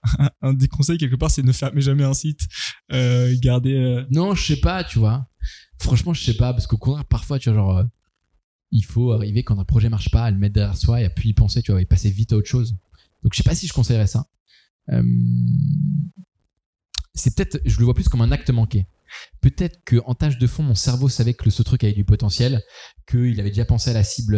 des 0.52 0.68
conseils 0.68 0.98
quelque 0.98 1.14
part, 1.16 1.30
c'est 1.30 1.42
ne 1.42 1.52
fermer 1.52 1.80
jamais 1.80 2.04
un 2.04 2.14
site, 2.14 2.40
euh, 2.92 3.34
garder. 3.40 3.74
euh, 3.74 4.04
Non, 4.10 4.34
je 4.34 4.44
sais 4.54 4.60
pas, 4.60 4.82
tu 4.84 4.98
vois. 4.98 5.28
Franchement, 5.78 6.12
je 6.14 6.22
sais 6.22 6.34
pas, 6.34 6.52
parce 6.52 6.66
qu'au 6.66 6.78
contraire, 6.78 7.04
parfois, 7.04 7.38
tu 7.38 7.48
vois, 7.48 7.58
genre, 7.58 7.78
euh, 7.78 7.84
il 8.72 8.84
faut 8.84 9.12
arriver 9.12 9.44
quand 9.44 9.58
un 9.58 9.64
projet 9.64 9.88
marche 9.88 10.10
pas, 10.10 10.24
à 10.24 10.30
le 10.30 10.38
mettre 10.38 10.54
derrière 10.54 10.76
soi 10.76 11.00
et 11.00 11.04
à 11.04 11.10
puis 11.10 11.28
y 11.30 11.34
penser, 11.34 11.62
tu 11.62 11.70
vois, 11.70 11.80
et 11.80 11.84
passer 11.84 12.10
vite 12.10 12.32
à 12.32 12.36
autre 12.36 12.48
chose. 12.48 12.76
Donc, 13.22 13.32
je 13.32 13.36
sais 13.36 13.48
pas 13.48 13.54
si 13.54 13.66
je 13.68 13.72
conseillerais 13.72 14.08
ça. 14.08 14.26
Euh, 14.90 15.02
c'est 17.14 17.36
peut-être, 17.36 17.60
je 17.64 17.78
le 17.78 17.84
vois 17.84 17.94
plus 17.94 18.08
comme 18.08 18.20
un 18.22 18.32
acte 18.32 18.50
manqué. 18.50 18.86
Peut-être 19.40 19.84
que 19.84 20.02
en 20.06 20.16
tâche 20.16 20.38
de 20.38 20.46
fond, 20.48 20.64
mon 20.64 20.74
cerveau 20.74 21.08
savait 21.08 21.34
que 21.34 21.48
ce 21.50 21.62
truc 21.62 21.84
avait 21.84 21.92
du 21.92 22.04
potentiel, 22.04 22.62
qu'il 23.08 23.38
avait 23.38 23.50
déjà 23.50 23.64
pensé 23.64 23.90
à 23.90 23.92
la 23.92 24.02
cible 24.02 24.36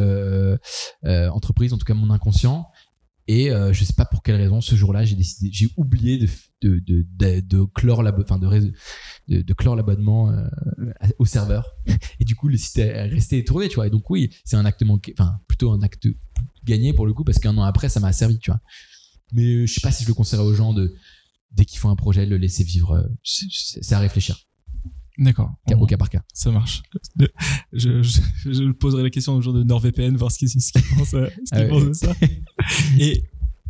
entreprise, 1.02 1.72
en 1.72 1.78
tout 1.78 1.86
cas 1.86 1.94
mon 1.94 2.10
inconscient. 2.10 2.66
Et 3.28 3.50
euh, 3.50 3.72
je 3.72 3.84
sais 3.84 3.92
pas 3.92 4.04
pour 4.04 4.22
quelle 4.22 4.36
raison, 4.36 4.60
ce 4.60 4.76
jour-là, 4.76 5.04
j'ai 5.04 5.16
décidé, 5.16 5.50
j'ai 5.52 5.68
oublié 5.76 6.18
de, 6.18 6.28
de, 6.62 6.78
de, 7.16 7.40
de, 7.40 7.64
clore 7.64 8.02
la, 8.04 8.16
enfin 8.16 8.38
de, 8.38 8.72
de, 9.28 9.52
clore 9.52 9.74
l'abonnement 9.74 10.30
euh, 10.30 10.46
au 11.18 11.24
serveur. 11.24 11.74
Et 12.20 12.24
du 12.24 12.36
coup, 12.36 12.46
le 12.48 12.56
site 12.56 12.78
est 12.78 13.02
resté 13.02 13.42
tourné, 13.44 13.68
tu 13.68 13.76
vois. 13.76 13.88
Et 13.88 13.90
donc 13.90 14.08
oui, 14.10 14.30
c'est 14.44 14.56
un 14.56 14.64
acte 14.64 14.82
manqué, 14.84 15.12
enfin 15.18 15.40
plutôt 15.48 15.72
un 15.72 15.82
acte 15.82 16.06
gagné 16.64 16.92
pour 16.92 17.06
le 17.06 17.12
coup, 17.14 17.24
parce 17.24 17.38
qu'un 17.38 17.56
an 17.58 17.62
après, 17.62 17.88
ça 17.88 17.98
m'a 17.98 18.12
servi, 18.12 18.38
tu 18.38 18.50
vois. 18.50 18.60
Mais 19.32 19.42
euh, 19.42 19.66
je 19.66 19.74
sais 19.74 19.80
pas 19.80 19.90
si 19.90 20.04
je 20.04 20.08
le 20.08 20.14
conseillerais 20.14 20.46
aux 20.46 20.54
gens 20.54 20.72
de 20.72 20.94
dès 21.50 21.64
qu'ils 21.64 21.80
font 21.80 21.90
un 21.90 21.96
projet, 21.96 22.26
le 22.26 22.36
laisser 22.36 22.62
vivre. 22.62 22.92
euh, 22.92 23.08
c'est 23.24 23.92
à 23.94 23.98
réfléchir, 23.98 24.38
D'accord. 25.18 25.52
au 25.78 25.86
cas 25.86 25.96
par 25.96 26.10
cas. 26.10 26.22
Ça 26.32 26.50
marche. 26.50 26.82
Je, 27.72 28.02
je, 28.02 28.20
je 28.44 28.72
poserai 28.72 29.02
la 29.02 29.10
question 29.10 29.34
aux 29.34 29.40
gens 29.40 29.52
de 29.52 29.62
NordVPN, 29.62 30.16
voir 30.16 30.30
ce 30.30 30.38
qu'ils 30.38 30.50
qu'ils 30.50 30.82
pensent, 30.96 31.10
ce 31.10 31.28
Ah 31.52 31.64
de 31.64 31.92
ça. 31.92 32.14
Et 32.98 33.24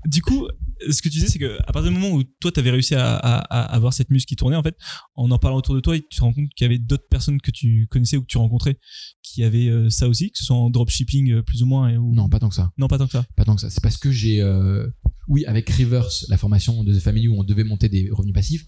du 0.07 0.23
coup, 0.23 0.49
ce 0.91 1.03
que 1.03 1.09
tu 1.09 1.19
disais, 1.19 1.29
c'est 1.29 1.39
que 1.39 1.59
à 1.67 1.73
partir 1.73 1.91
du 1.91 1.99
moment 1.99 2.15
où 2.15 2.23
toi, 2.41 2.53
tu 2.53 2.61
avais 2.61 2.71
réussi 2.71 2.95
à, 2.95 3.17
à, 3.17 3.39
à 3.39 3.75
avoir 3.75 3.93
cette 3.93 4.11
muse 4.11 4.25
qui 4.25 4.37
tournait, 4.37 4.57
en 4.57 4.63
fait, 4.63 4.77
en 5.15 5.31
en 5.31 5.39
parlant 5.39 5.57
autour 5.57 5.75
de 5.75 5.81
toi, 5.81 5.99
tu 5.99 6.17
te 6.17 6.21
rends 6.21 6.33
compte 6.33 6.49
qu'il 6.55 6.65
y 6.65 6.67
avait 6.67 6.79
d'autres 6.79 7.09
personnes 7.09 7.41
que 7.41 7.51
tu 7.51 7.87
connaissais 7.91 8.17
ou 8.17 8.23
que 8.23 8.27
tu 8.27 8.39
rencontrais 8.39 8.79
qui 9.23 9.43
avaient 9.43 9.69
euh, 9.69 9.91
ça 9.91 10.09
aussi, 10.09 10.31
que 10.31 10.39
ce 10.39 10.45
soit 10.45 10.57
en 10.57 10.71
dropshipping 10.71 11.33
euh, 11.33 11.43
plus 11.43 11.63
ou 11.63 11.67
moins. 11.67 11.89
Et. 11.89 11.99
Non, 11.99 12.29
pas 12.29 12.39
tant 12.39 12.49
que 12.49 12.55
ça. 12.55 12.73
Non, 12.79 12.89
pas 12.89 12.99
tant 12.99 13.07
que 13.07 13.13
ça. 13.13 13.25
Pas 13.37 13.45
tant 13.45 13.55
que 13.55 13.61
ça. 13.61 13.71
C'est 13.71 13.83
parce 13.83 13.97
que 13.97 14.11
j'ai, 14.11 14.41
euh, 14.41 14.87
oui, 15.29 15.45
avec 15.47 15.69
Rivers, 15.71 16.09
la 16.29 16.37
formation 16.37 16.85
de 16.85 16.95
The 16.95 17.01
Family 17.01 17.29
où 17.29 17.39
on 17.39 17.45
devait 17.45 17.65
monter 17.65 17.89
des 17.89 18.09
revenus 18.11 18.35
passifs, 18.35 18.67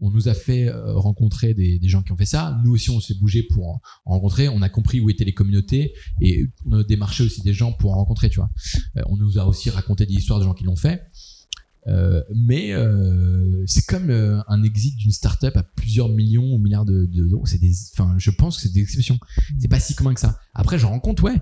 on 0.00 0.10
nous 0.10 0.28
a 0.28 0.34
fait 0.34 0.68
euh, 0.68 0.94
rencontrer 0.94 1.54
des, 1.54 1.80
gens 1.84 2.02
qui 2.02 2.12
ont 2.12 2.16
fait 2.16 2.26
ça. 2.26 2.58
Nous 2.64 2.72
aussi, 2.72 2.90
on 2.90 3.00
s'est 3.00 3.14
bougé 3.14 3.42
pour 3.42 3.68
en, 3.68 3.80
en 4.04 4.12
rencontrer. 4.14 4.48
On 4.48 4.62
a 4.62 4.68
compris 4.68 5.00
où 5.00 5.10
étaient 5.10 5.24
les 5.24 5.34
communautés 5.34 5.94
et 6.20 6.46
on 6.66 6.72
a 6.78 6.84
démarché 6.84 7.24
aussi 7.24 7.42
des 7.42 7.52
gens 7.52 7.72
pour 7.72 7.92
en 7.92 7.96
rencontrer, 7.96 8.30
tu 8.30 8.36
vois. 8.36 8.50
Euh, 8.96 9.02
on 9.06 9.16
nous 9.16 9.38
a 9.38 9.46
aussi 9.46 9.70
raconté 9.70 10.06
des 10.06 10.14
histoires 10.14 10.38
de 10.38 10.44
gens 10.44 10.54
qui 10.54 10.64
l'ont 10.64 10.76
fait. 10.76 11.02
Euh, 11.86 12.22
mais 12.34 12.74
c'est 13.66 13.86
comme 13.86 14.10
un 14.10 14.62
exit 14.62 14.96
d'une 14.96 15.10
startup 15.10 15.56
à 15.56 15.62
plusieurs 15.62 16.10
millions 16.10 16.54
ou 16.54 16.58
milliards 16.58 16.84
de 16.84 17.06
de-. 17.06 17.28
C'est 17.44 17.58
des, 17.58 17.72
enfin, 17.94 18.14
je 18.18 18.30
pense 18.30 18.56
que 18.56 18.62
c'est 18.62 18.72
des 18.72 18.80
exceptions. 18.80 19.18
C'est 19.58 19.68
pas 19.68 19.80
si 19.80 19.94
commun 19.94 20.12
que 20.12 20.20
ça. 20.20 20.38
Après, 20.54 20.78
j'en 20.78 20.90
rencontre, 20.90 21.24
ouais. 21.24 21.40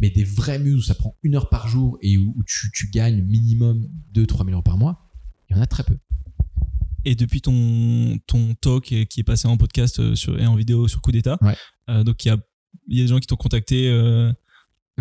Mais 0.00 0.10
des 0.10 0.24
vraies 0.24 0.58
muses 0.58 0.76
où 0.76 0.82
ça 0.82 0.94
prend 0.94 1.16
une 1.22 1.36
heure 1.36 1.48
par 1.50 1.68
jour 1.68 1.98
et 2.02 2.18
où, 2.18 2.34
où 2.36 2.42
tu, 2.44 2.70
tu 2.72 2.90
gagnes 2.90 3.22
minimum 3.22 3.88
2-3 4.14 4.38
000 4.38 4.50
euros 4.50 4.62
par 4.62 4.76
mois, 4.76 5.08
il 5.48 5.56
y 5.56 5.58
en 5.58 5.62
a 5.62 5.66
très 5.66 5.84
peu. 5.84 5.96
Et 7.04 7.14
depuis 7.14 7.40
ton, 7.40 8.18
ton 8.26 8.54
talk 8.54 8.92
et- 8.92 9.06
qui 9.06 9.20
est 9.20 9.24
passé 9.24 9.48
en 9.48 9.56
podcast 9.56 9.98
euh, 10.00 10.14
sur, 10.14 10.38
et 10.40 10.46
en 10.46 10.54
vidéo 10.56 10.86
sur 10.88 11.00
Coup 11.00 11.12
d'État, 11.12 11.38
Ouais. 11.42 11.56
euh, 11.90 12.04
donc 12.04 12.24
il 12.24 12.28
y 12.28 12.30
a, 12.30 12.36
y 12.88 13.00
a 13.00 13.02
des 13.04 13.08
gens 13.08 13.18
qui 13.18 13.26
t'ont 13.26 13.36
contacté. 13.36 13.88
euh, 13.90 14.32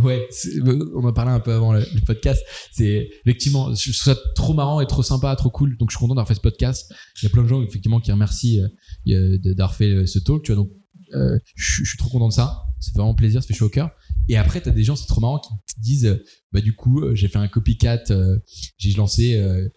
Ouais, 0.02 0.26
c'est- 0.32 0.58
on 0.95 1.04
en 1.04 1.12
parlait 1.14 1.32
un 1.34 1.41
peu 1.41 1.52
avant 1.54 1.74
le, 1.74 1.82
le 1.93 2.02
podcast. 2.02 2.41
C'est 2.72 3.10
effectivement, 3.26 3.74
je 3.76 3.91
trouve 3.91 4.16
ça 4.16 4.16
trop 4.36 4.54
marrant 4.54 4.80
et 4.80 4.88
trop 4.88 5.04
sympa, 5.04 5.36
trop 5.36 5.49
cool. 5.49 5.78
Donc 5.78 5.91
je 5.91 5.97
suis 5.97 5.99
content 5.99 6.16
d'avoir 6.16 6.28
fait 6.30 6.36
ce 6.36 6.39
podcast. 6.39 6.91
Il 7.22 7.26
y 7.26 7.28
a 7.28 7.30
plein 7.30 7.43
de 7.43 7.47
gens 7.49 7.62
effectivement 7.62 7.99
qui 7.99 8.10
remercient 8.12 8.62
euh, 8.62 8.68
euh, 9.14 9.38
d'avoir 9.43 9.76
fait 9.76 9.89
euh, 9.89 10.06
ce 10.06 10.18
talk. 10.20 10.43
Tu 10.43 10.54
vois, 10.54 10.64
donc 10.64 10.72
euh, 11.14 11.38
je, 11.56 11.84
je 11.84 11.89
suis 11.89 11.97
trop 11.97 12.10
content 12.10 12.30
de 12.30 12.34
ça. 12.34 12.64
Fait 12.84 12.91
vraiment 12.97 13.14
plaisir, 13.14 13.41
ça 13.43 13.47
fait 13.47 13.54
chaud 13.54 13.66
au 13.66 13.70
cœur. 13.70 13.91
Et 14.30 14.38
après, 14.38 14.62
t'as 14.62 14.72
des 14.72 14.84
gens, 14.84 14.95
c'est 14.95 15.06
trop 15.08 15.20
marrant, 15.22 15.39
qui 15.39 15.76
te 15.76 15.82
disent, 15.82 16.06
euh, 16.06 16.24
bah 16.54 16.62
du 16.62 16.74
coup, 16.74 17.02
euh, 17.02 17.14
j'ai 17.14 17.28
fait 17.28 17.38
un 17.38 17.47
copycat, 17.49 18.02
euh, 18.12 18.39
j'ai 18.78 18.93
lancé 18.93 19.36
euh, 19.36 19.68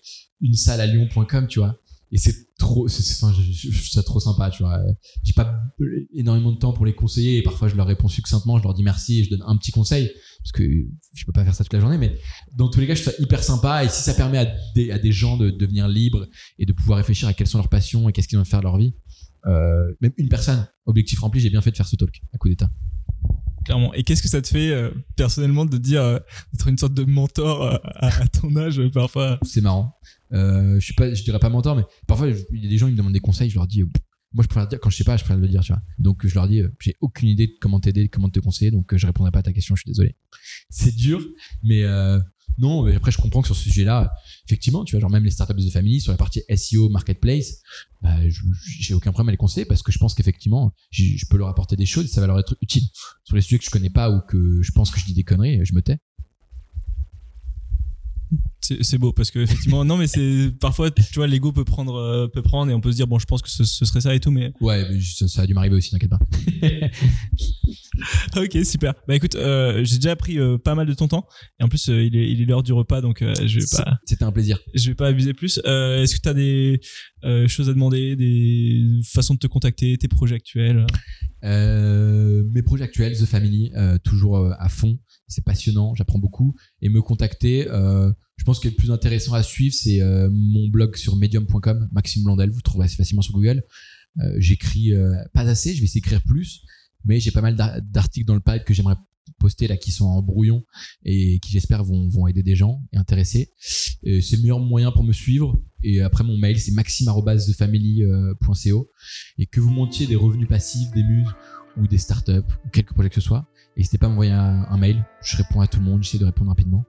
une 0.41 0.55
salle 0.55 0.81
à 0.81 0.87
Lyon.com, 0.87 1.49
tu 1.49 1.59
vois. 1.59 1.77
Et 2.15 2.19
c'est 2.19 2.55
trop, 2.59 2.87
c'est, 2.87 3.03
je, 3.03 3.43
je- 3.71 3.91
ça 3.91 4.05
trop 4.05 4.21
sympa, 4.21 4.49
tu 4.49 4.63
vois. 4.63 4.81
J'ai 5.25 5.33
pas 5.33 5.61
énormément 6.15 6.53
de 6.53 6.59
temps 6.59 6.73
pour 6.73 6.87
les 6.87 6.95
conseiller 6.95 7.39
et 7.39 7.43
parfois 7.43 7.67
je 7.67 7.75
leur 7.75 7.89
réponds 7.89 8.07
succinctement, 8.07 8.57
je 8.57 8.63
leur 8.63 8.73
dis 8.73 8.85
merci 8.85 9.19
et 9.19 9.25
je 9.25 9.31
donne 9.31 9.43
un 9.45 9.57
petit 9.57 9.73
conseil 9.73 10.13
parce 10.39 10.53
que 10.53 10.63
je 10.63 11.25
peux 11.27 11.33
pas 11.33 11.45
faire 11.45 11.55
ça 11.57 11.65
toute 11.65 11.73
la 11.73 11.81
journée, 11.81 11.99
mais 11.99 12.17
dans 12.57 12.69
tous 12.69 12.79
les 12.79 12.87
cas, 12.87 12.95
je 12.95 13.03
trouve 13.03 13.15
ça 13.15 13.21
hyper 13.21 13.43
sympa 13.43 13.85
et 13.85 13.89
si 13.89 14.01
ça 14.03 14.15
permet 14.15 14.39
à 14.39 14.47
des, 14.77 14.93
à 14.93 14.99
des 15.01 15.11
gens 15.11 15.37
de 15.37 15.51
devenir 15.51 15.89
libres 15.89 16.29
et 16.61 16.67
de 16.67 16.73
pouvoir 16.73 16.99
réfléchir 16.99 17.27
à 17.27 17.33
quelles 17.35 17.49
sont 17.49 17.59
leurs 17.59 17.69
passions 17.69 18.09
et 18.09 18.13
qu'est-ce 18.13 18.29
qu'ils 18.29 18.39
ont 18.39 18.45
faire 18.45 18.61
de 18.61 18.65
leur 18.65 18.79
vie, 18.79 18.95
euh, 19.47 19.93
même 20.01 20.13
une 20.17 20.29
personne, 20.29 20.67
objectif 20.87 21.19
rempli, 21.19 21.41
j'ai 21.41 21.51
bien 21.51 21.63
fait 21.63 21.73
de 21.73 21.77
faire 21.77 21.89
ce 21.89 21.97
talk 21.97 22.21
à 22.33 22.39
coup 22.39 22.49
d'état. 22.49 22.71
Clairement. 23.65 23.93
Et 23.95 24.03
qu'est-ce 24.03 24.23
que 24.23 24.29
ça 24.29 24.41
te 24.41 24.49
fait 24.49 24.71
euh, 24.71 24.91
personnellement 25.17 25.65
de 25.65 25.79
dire 25.79 26.03
euh, 26.03 26.19
d'être 26.53 26.69
une 26.69 26.79
sorte 26.79 26.95
de 26.95 27.05
mentor 27.05 27.63
euh, 27.63 27.77
à, 27.85 28.23
à 28.23 28.27
ton 28.29 28.55
âge 28.57 28.81
parfois? 28.93 29.39
C'est 29.43 29.61
marrant. 29.61 29.97
Je 30.31 30.79
suis 30.81 30.95
pas, 30.95 31.13
je 31.15 31.23
dirais 31.23 31.39
pas 31.39 31.49
mentor, 31.49 31.77
mais 31.77 31.85
parfois 32.07 32.29
il 32.29 32.63
y 32.63 32.67
a 32.67 32.69
des 32.69 32.79
gens 32.79 32.87
qui 32.87 32.93
me 32.93 32.99
demandent 32.99 33.13
des 33.13 33.21
conseils, 33.21 33.51
je 33.51 33.55
leur 33.55 33.67
dis, 33.67 33.85
moi 34.33 34.43
je 34.43 34.49
préfère 34.49 34.67
dire 34.67 34.81
quand 34.81 34.91
je 34.91 34.97
sais 34.97 35.05
pas, 35.05 35.17
je 35.17 35.23
préfère 35.23 35.41
le 35.41 35.47
dire, 35.47 35.61
tu 35.61 35.73
vois. 35.73 35.83
Donc 35.99 36.27
je 36.27 36.35
leur 36.35 36.49
dis, 36.49 36.63
j'ai 36.81 36.97
aucune 37.01 37.29
idée 37.29 37.47
de 37.47 37.53
comment 37.61 37.79
t'aider, 37.79 38.09
comment 38.09 38.29
te 38.29 38.41
conseiller, 38.41 38.73
donc 38.73 38.97
je 38.97 39.07
répondrai 39.07 39.31
pas 39.31 39.39
à 39.41 39.43
ta 39.43 39.53
question, 39.53 39.77
je 39.77 39.83
suis 39.83 39.91
désolé. 39.91 40.17
C'est 40.71 40.95
dur, 40.95 41.25
mais 41.63 41.85
non. 42.59 42.83
Mais 42.83 42.95
après 42.95 43.11
je 43.11 43.19
comprends 43.19 43.41
que 43.41 43.49
sur 43.49 43.57
ce 43.57 43.65
sujet-là, 43.65 44.13
effectivement, 44.47 44.85
tu 44.85 44.93
vois, 44.93 45.01
genre 45.01 45.11
même 45.11 45.25
les 45.25 45.31
startups 45.31 45.55
de 45.55 45.71
famille 45.71 46.01
sur 46.01 46.13
la 46.13 46.19
partie 46.19 46.43
SEO, 46.55 46.89
marketplace, 46.89 47.63
bah, 48.03 48.17
j'ai 48.81 48.95
aucun 48.95 49.13
problème 49.13 49.29
à 49.29 49.33
les 49.33 49.37
conseiller 49.37 49.65
parce 49.65 49.83
que 49.83 49.93
je 49.93 49.99
pense 49.99 50.15
qu'effectivement, 50.15 50.73
je 50.91 51.25
peux 51.31 51.37
leur 51.39 51.49
apporter 51.49 51.77
des 51.77 51.87
choses 51.87 52.05
et 52.05 52.09
ça 52.09 52.21
va 52.21 52.27
leur 52.27 52.39
être 52.39 52.57
utile. 52.61 52.85
Sur 53.25 53.37
les 53.37 53.43
sujets 53.43 53.59
que 53.59 53.65
je 53.65 53.71
connais 53.71 53.91
pas 53.91 54.11
ou 54.11 54.21
que 54.21 54.63
je 54.63 54.73
pense 54.73 54.91
que 54.91 55.01
je 55.01 55.07
dis 55.07 55.15
des 55.15 55.25
conneries, 55.25 55.65
je 55.65 55.75
me 55.75 55.83
tais. 55.83 55.99
C'est 58.81 58.97
beau 58.99 59.13
parce 59.13 59.31
que 59.31 59.39
effectivement 59.41 59.85
non 59.85 59.99
mais 59.99 60.07
c'est 60.07 60.51
parfois 60.59 60.91
tu 60.91 61.03
vois 61.17 61.27
l'ego 61.27 61.53
peut 61.53 61.65
prendre 61.65 61.97
euh, 61.97 62.29
peut 62.29 62.41
prendre 62.41 62.71
et 62.71 62.75
on 62.75 62.81
peut 62.81 62.91
se 62.93 62.97
dire 62.97 63.07
bon 63.07 63.19
je 63.19 63.27
pense 63.27 63.43
que 63.43 63.51
ce, 63.51 63.63
ce 63.65 63.85
serait 63.85 64.01
ça 64.01 64.15
et 64.15 64.21
tout 64.21 64.31
mais 64.31 64.53
Ouais, 64.61 64.87
mais 64.91 65.01
ça, 65.03 65.29
ça 65.29 65.43
a 65.43 65.47
dû 65.47 65.53
m'arriver 65.53 65.77
aussi, 65.77 65.91
t'inquiète 65.91 66.11
pas. 66.11 66.21
ok 68.41 68.59
super 68.65 68.95
bah 69.07 69.15
écoute 69.15 69.35
euh, 69.37 69.85
j'ai 69.85 69.97
déjà 69.97 70.17
pris 70.17 70.39
euh, 70.39 70.59
pas 70.59 70.75
mal 70.75 70.87
de 70.87 70.95
ton 70.95 71.09
temps 71.09 71.27
et 71.61 71.65
en 71.65 71.69
plus 71.69 71.89
euh, 71.89 72.03
il 72.03 72.17
est 72.17 72.31
il 72.31 72.41
est 72.43 72.45
l'heure 72.45 72.63
du 72.63 72.73
repas 72.73 73.01
donc 73.01 73.19
je 73.23 73.59
vais 73.61 73.67
pas 73.71 73.99
C'était 74.05 74.25
un 74.25 74.33
plaisir. 74.33 74.59
je 74.75 74.89
vais 74.89 74.95
pas 74.95 75.09
abuser 75.09 75.33
plus 75.35 75.59
est-ce 75.59 76.17
que 76.17 76.21
tu 76.23 76.29
as 76.29 76.35
des 76.35 76.81
choses 77.49 77.69
à 77.69 77.73
demander 77.75 78.17
des 78.17 78.83
façons 79.13 79.35
de 79.35 79.39
te 79.39 79.47
contacter 79.47 79.97
tes 79.99 80.09
projets 80.09 80.37
actuels? 80.37 80.87
Mes 81.43 82.63
projets 82.63 82.85
actuels, 82.85 83.17
The 83.17 83.27
Family, 83.27 83.71
toujours 84.03 84.51
à 84.59 84.69
fond. 84.69 84.99
C'est 85.27 85.45
passionnant, 85.45 85.95
j'apprends 85.95 86.19
beaucoup. 86.19 86.55
Et 86.83 86.89
me 86.89 87.01
contacter, 87.03 87.69
euh, 87.69 88.11
je 88.37 88.45
pense 88.45 88.59
que 88.61 88.69
le 88.69 88.75
plus 88.75 88.91
intéressant 88.91 89.33
à 89.35 89.43
suivre, 89.43 89.75
c'est 89.75 90.01
euh, 90.03 90.29
mon 90.33 90.69
blog 90.69 90.97
sur 90.97 91.17
medium.com, 91.17 91.89
Maxime 91.93 92.25
Blandel, 92.25 92.51
vous 92.51 92.61
trouverez 92.61 92.87
assez 92.87 92.97
facilement 92.97 93.23
sur 93.23 93.33
Google. 93.35 93.63
Euh, 94.21 94.35
J'écris 94.39 94.93
pas 95.33 95.49
assez, 95.49 95.75
je 95.75 95.79
vais 95.81 95.85
essayer 95.85 96.01
d'écrire 96.01 96.23
plus, 96.23 96.63
mais 97.05 97.21
j'ai 97.21 97.31
pas 97.31 97.41
mal 97.43 97.55
d'ar- 97.57 97.81
d'articles 97.83 98.27
dans 98.27 98.35
le 98.35 98.41
pipe 98.41 98.65
que 98.65 98.75
j'aimerais 98.75 98.97
poster 99.39 99.67
là 99.67 99.77
qui 99.79 99.91
sont 99.91 100.05
en 100.05 100.21
brouillon 100.23 100.63
et 101.05 101.39
qui 101.41 101.51
j'espère 101.53 101.83
vont, 101.83 102.27
aider 102.29 102.43
des 102.43 102.55
gens 102.55 102.83
et 102.93 102.99
intéresser. 102.99 103.51
C'est 103.59 104.37
le 104.37 104.43
meilleur 104.43 104.61
moyen 104.61 104.93
pour 104.93 105.03
me 105.05 105.13
suivre. 105.15 105.57
Et 105.83 106.01
après 106.03 106.23
mon 106.25 106.37
mail 106.39 106.59
c'est 106.61 106.73
maxime@thefamily.co 106.73 108.91
et 109.39 109.47
que 109.47 109.61
vous 109.61 109.71
montiez 109.71 110.07
des 110.07 110.17
revenus 110.17 110.49
passifs, 110.49 110.91
des 110.93 111.03
muses 111.03 111.29
ou 111.77 111.87
des 111.87 111.99
startups 111.99 112.33
ou 112.65 112.69
quelques 112.71 112.93
projets 112.93 113.09
que 113.09 113.15
ce 113.17 113.21
soit, 113.21 113.49
n'hésitez 113.77 113.99
pas 113.99 114.07
à 114.07 114.09
m'envoyer 114.09 114.33
un, 114.33 114.67
un 114.69 114.77
mail. 114.77 115.05
Je 115.23 115.37
réponds 115.37 115.61
à 115.61 115.67
tout 115.67 115.79
le 115.79 115.85
monde, 115.85 116.03
j'essaie 116.03 116.19
de 116.19 116.25
répondre 116.25 116.51
rapidement 116.51 116.85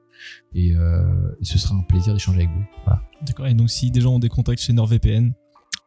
et, 0.53 0.73
euh, 0.75 1.35
et 1.41 1.45
ce 1.45 1.57
sera 1.57 1.75
un 1.75 1.83
plaisir 1.83 2.13
d'échanger 2.13 2.39
avec 2.39 2.49
vous. 2.49 2.63
Voilà. 2.85 3.01
d'accord 3.25 3.47
et 3.47 3.53
donc 3.53 3.69
si 3.69 3.91
des 3.91 4.01
gens 4.01 4.15
ont 4.15 4.19
des 4.19 4.29
contacts 4.29 4.61
chez 4.61 4.73
NordVPN 4.73 5.33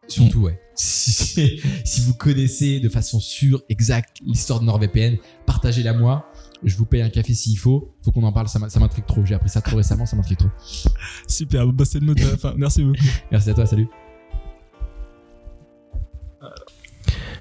Surtout, 0.09 0.41
ouais. 0.41 0.59
Si, 0.75 1.61
si 1.85 2.01
vous 2.03 2.15
connaissez 2.15 2.79
de 2.79 2.89
façon 2.89 3.19
sûre, 3.19 3.63
exacte 3.69 4.19
l'histoire 4.25 4.61
de 4.61 4.65
NordVPN, 4.65 5.17
partagez-la 5.45 5.93
moi. 5.93 6.31
Je 6.63 6.77
vous 6.77 6.87
paye 6.87 7.03
un 7.03 7.11
café 7.11 7.35
s'il 7.35 7.59
faut. 7.59 7.95
Faut 8.03 8.13
qu'on 8.13 8.23
en 8.23 8.33
parle, 8.33 8.49
ça 8.49 8.59
m'intrigue 8.59 9.05
trop. 9.05 9.25
J'ai 9.25 9.35
appris 9.35 9.51
ça 9.51 9.61
trop 9.61 9.77
récemment, 9.77 10.07
ça 10.07 10.17
m'intrigue 10.17 10.39
trop. 10.39 10.51
super 11.29 11.67
bah 11.73 11.85
c'est 11.85 11.99
le 11.99 12.07
mot 12.07 12.15
de 12.15 12.23
la 12.23 12.37
fin 12.37 12.55
merci 12.57 12.85
beaucoup 12.85 12.99
Merci 13.31 13.51
à 13.51 13.55
toi, 13.55 13.67
salut. 13.67 13.89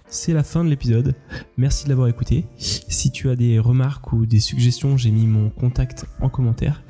C'est 0.10 0.34
la 0.34 0.44
fin 0.44 0.64
de 0.64 0.70
l'épisode. 0.70 1.16
Merci 1.58 1.84
de 1.84 1.90
l'avoir 1.90 2.08
écouté. 2.08 2.46
Si 2.58 3.12
tu 3.12 3.30
as 3.30 3.36
des 3.36 3.60
remarques 3.60 4.14
ou 4.14 4.26
des 4.26 4.40
suggestions, 4.40 4.96
j'ai 4.96 5.12
mis 5.12 5.28
mon 5.28 5.50
contact 5.50 6.06
en 6.22 6.30
commentaire. 6.30 6.82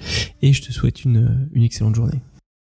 Et 0.44 0.54
je 0.54 0.62
te 0.62 0.72
souhaite 0.72 1.04
une, 1.04 1.50
une 1.52 1.64
excellente 1.64 1.96
journée. 1.96 2.22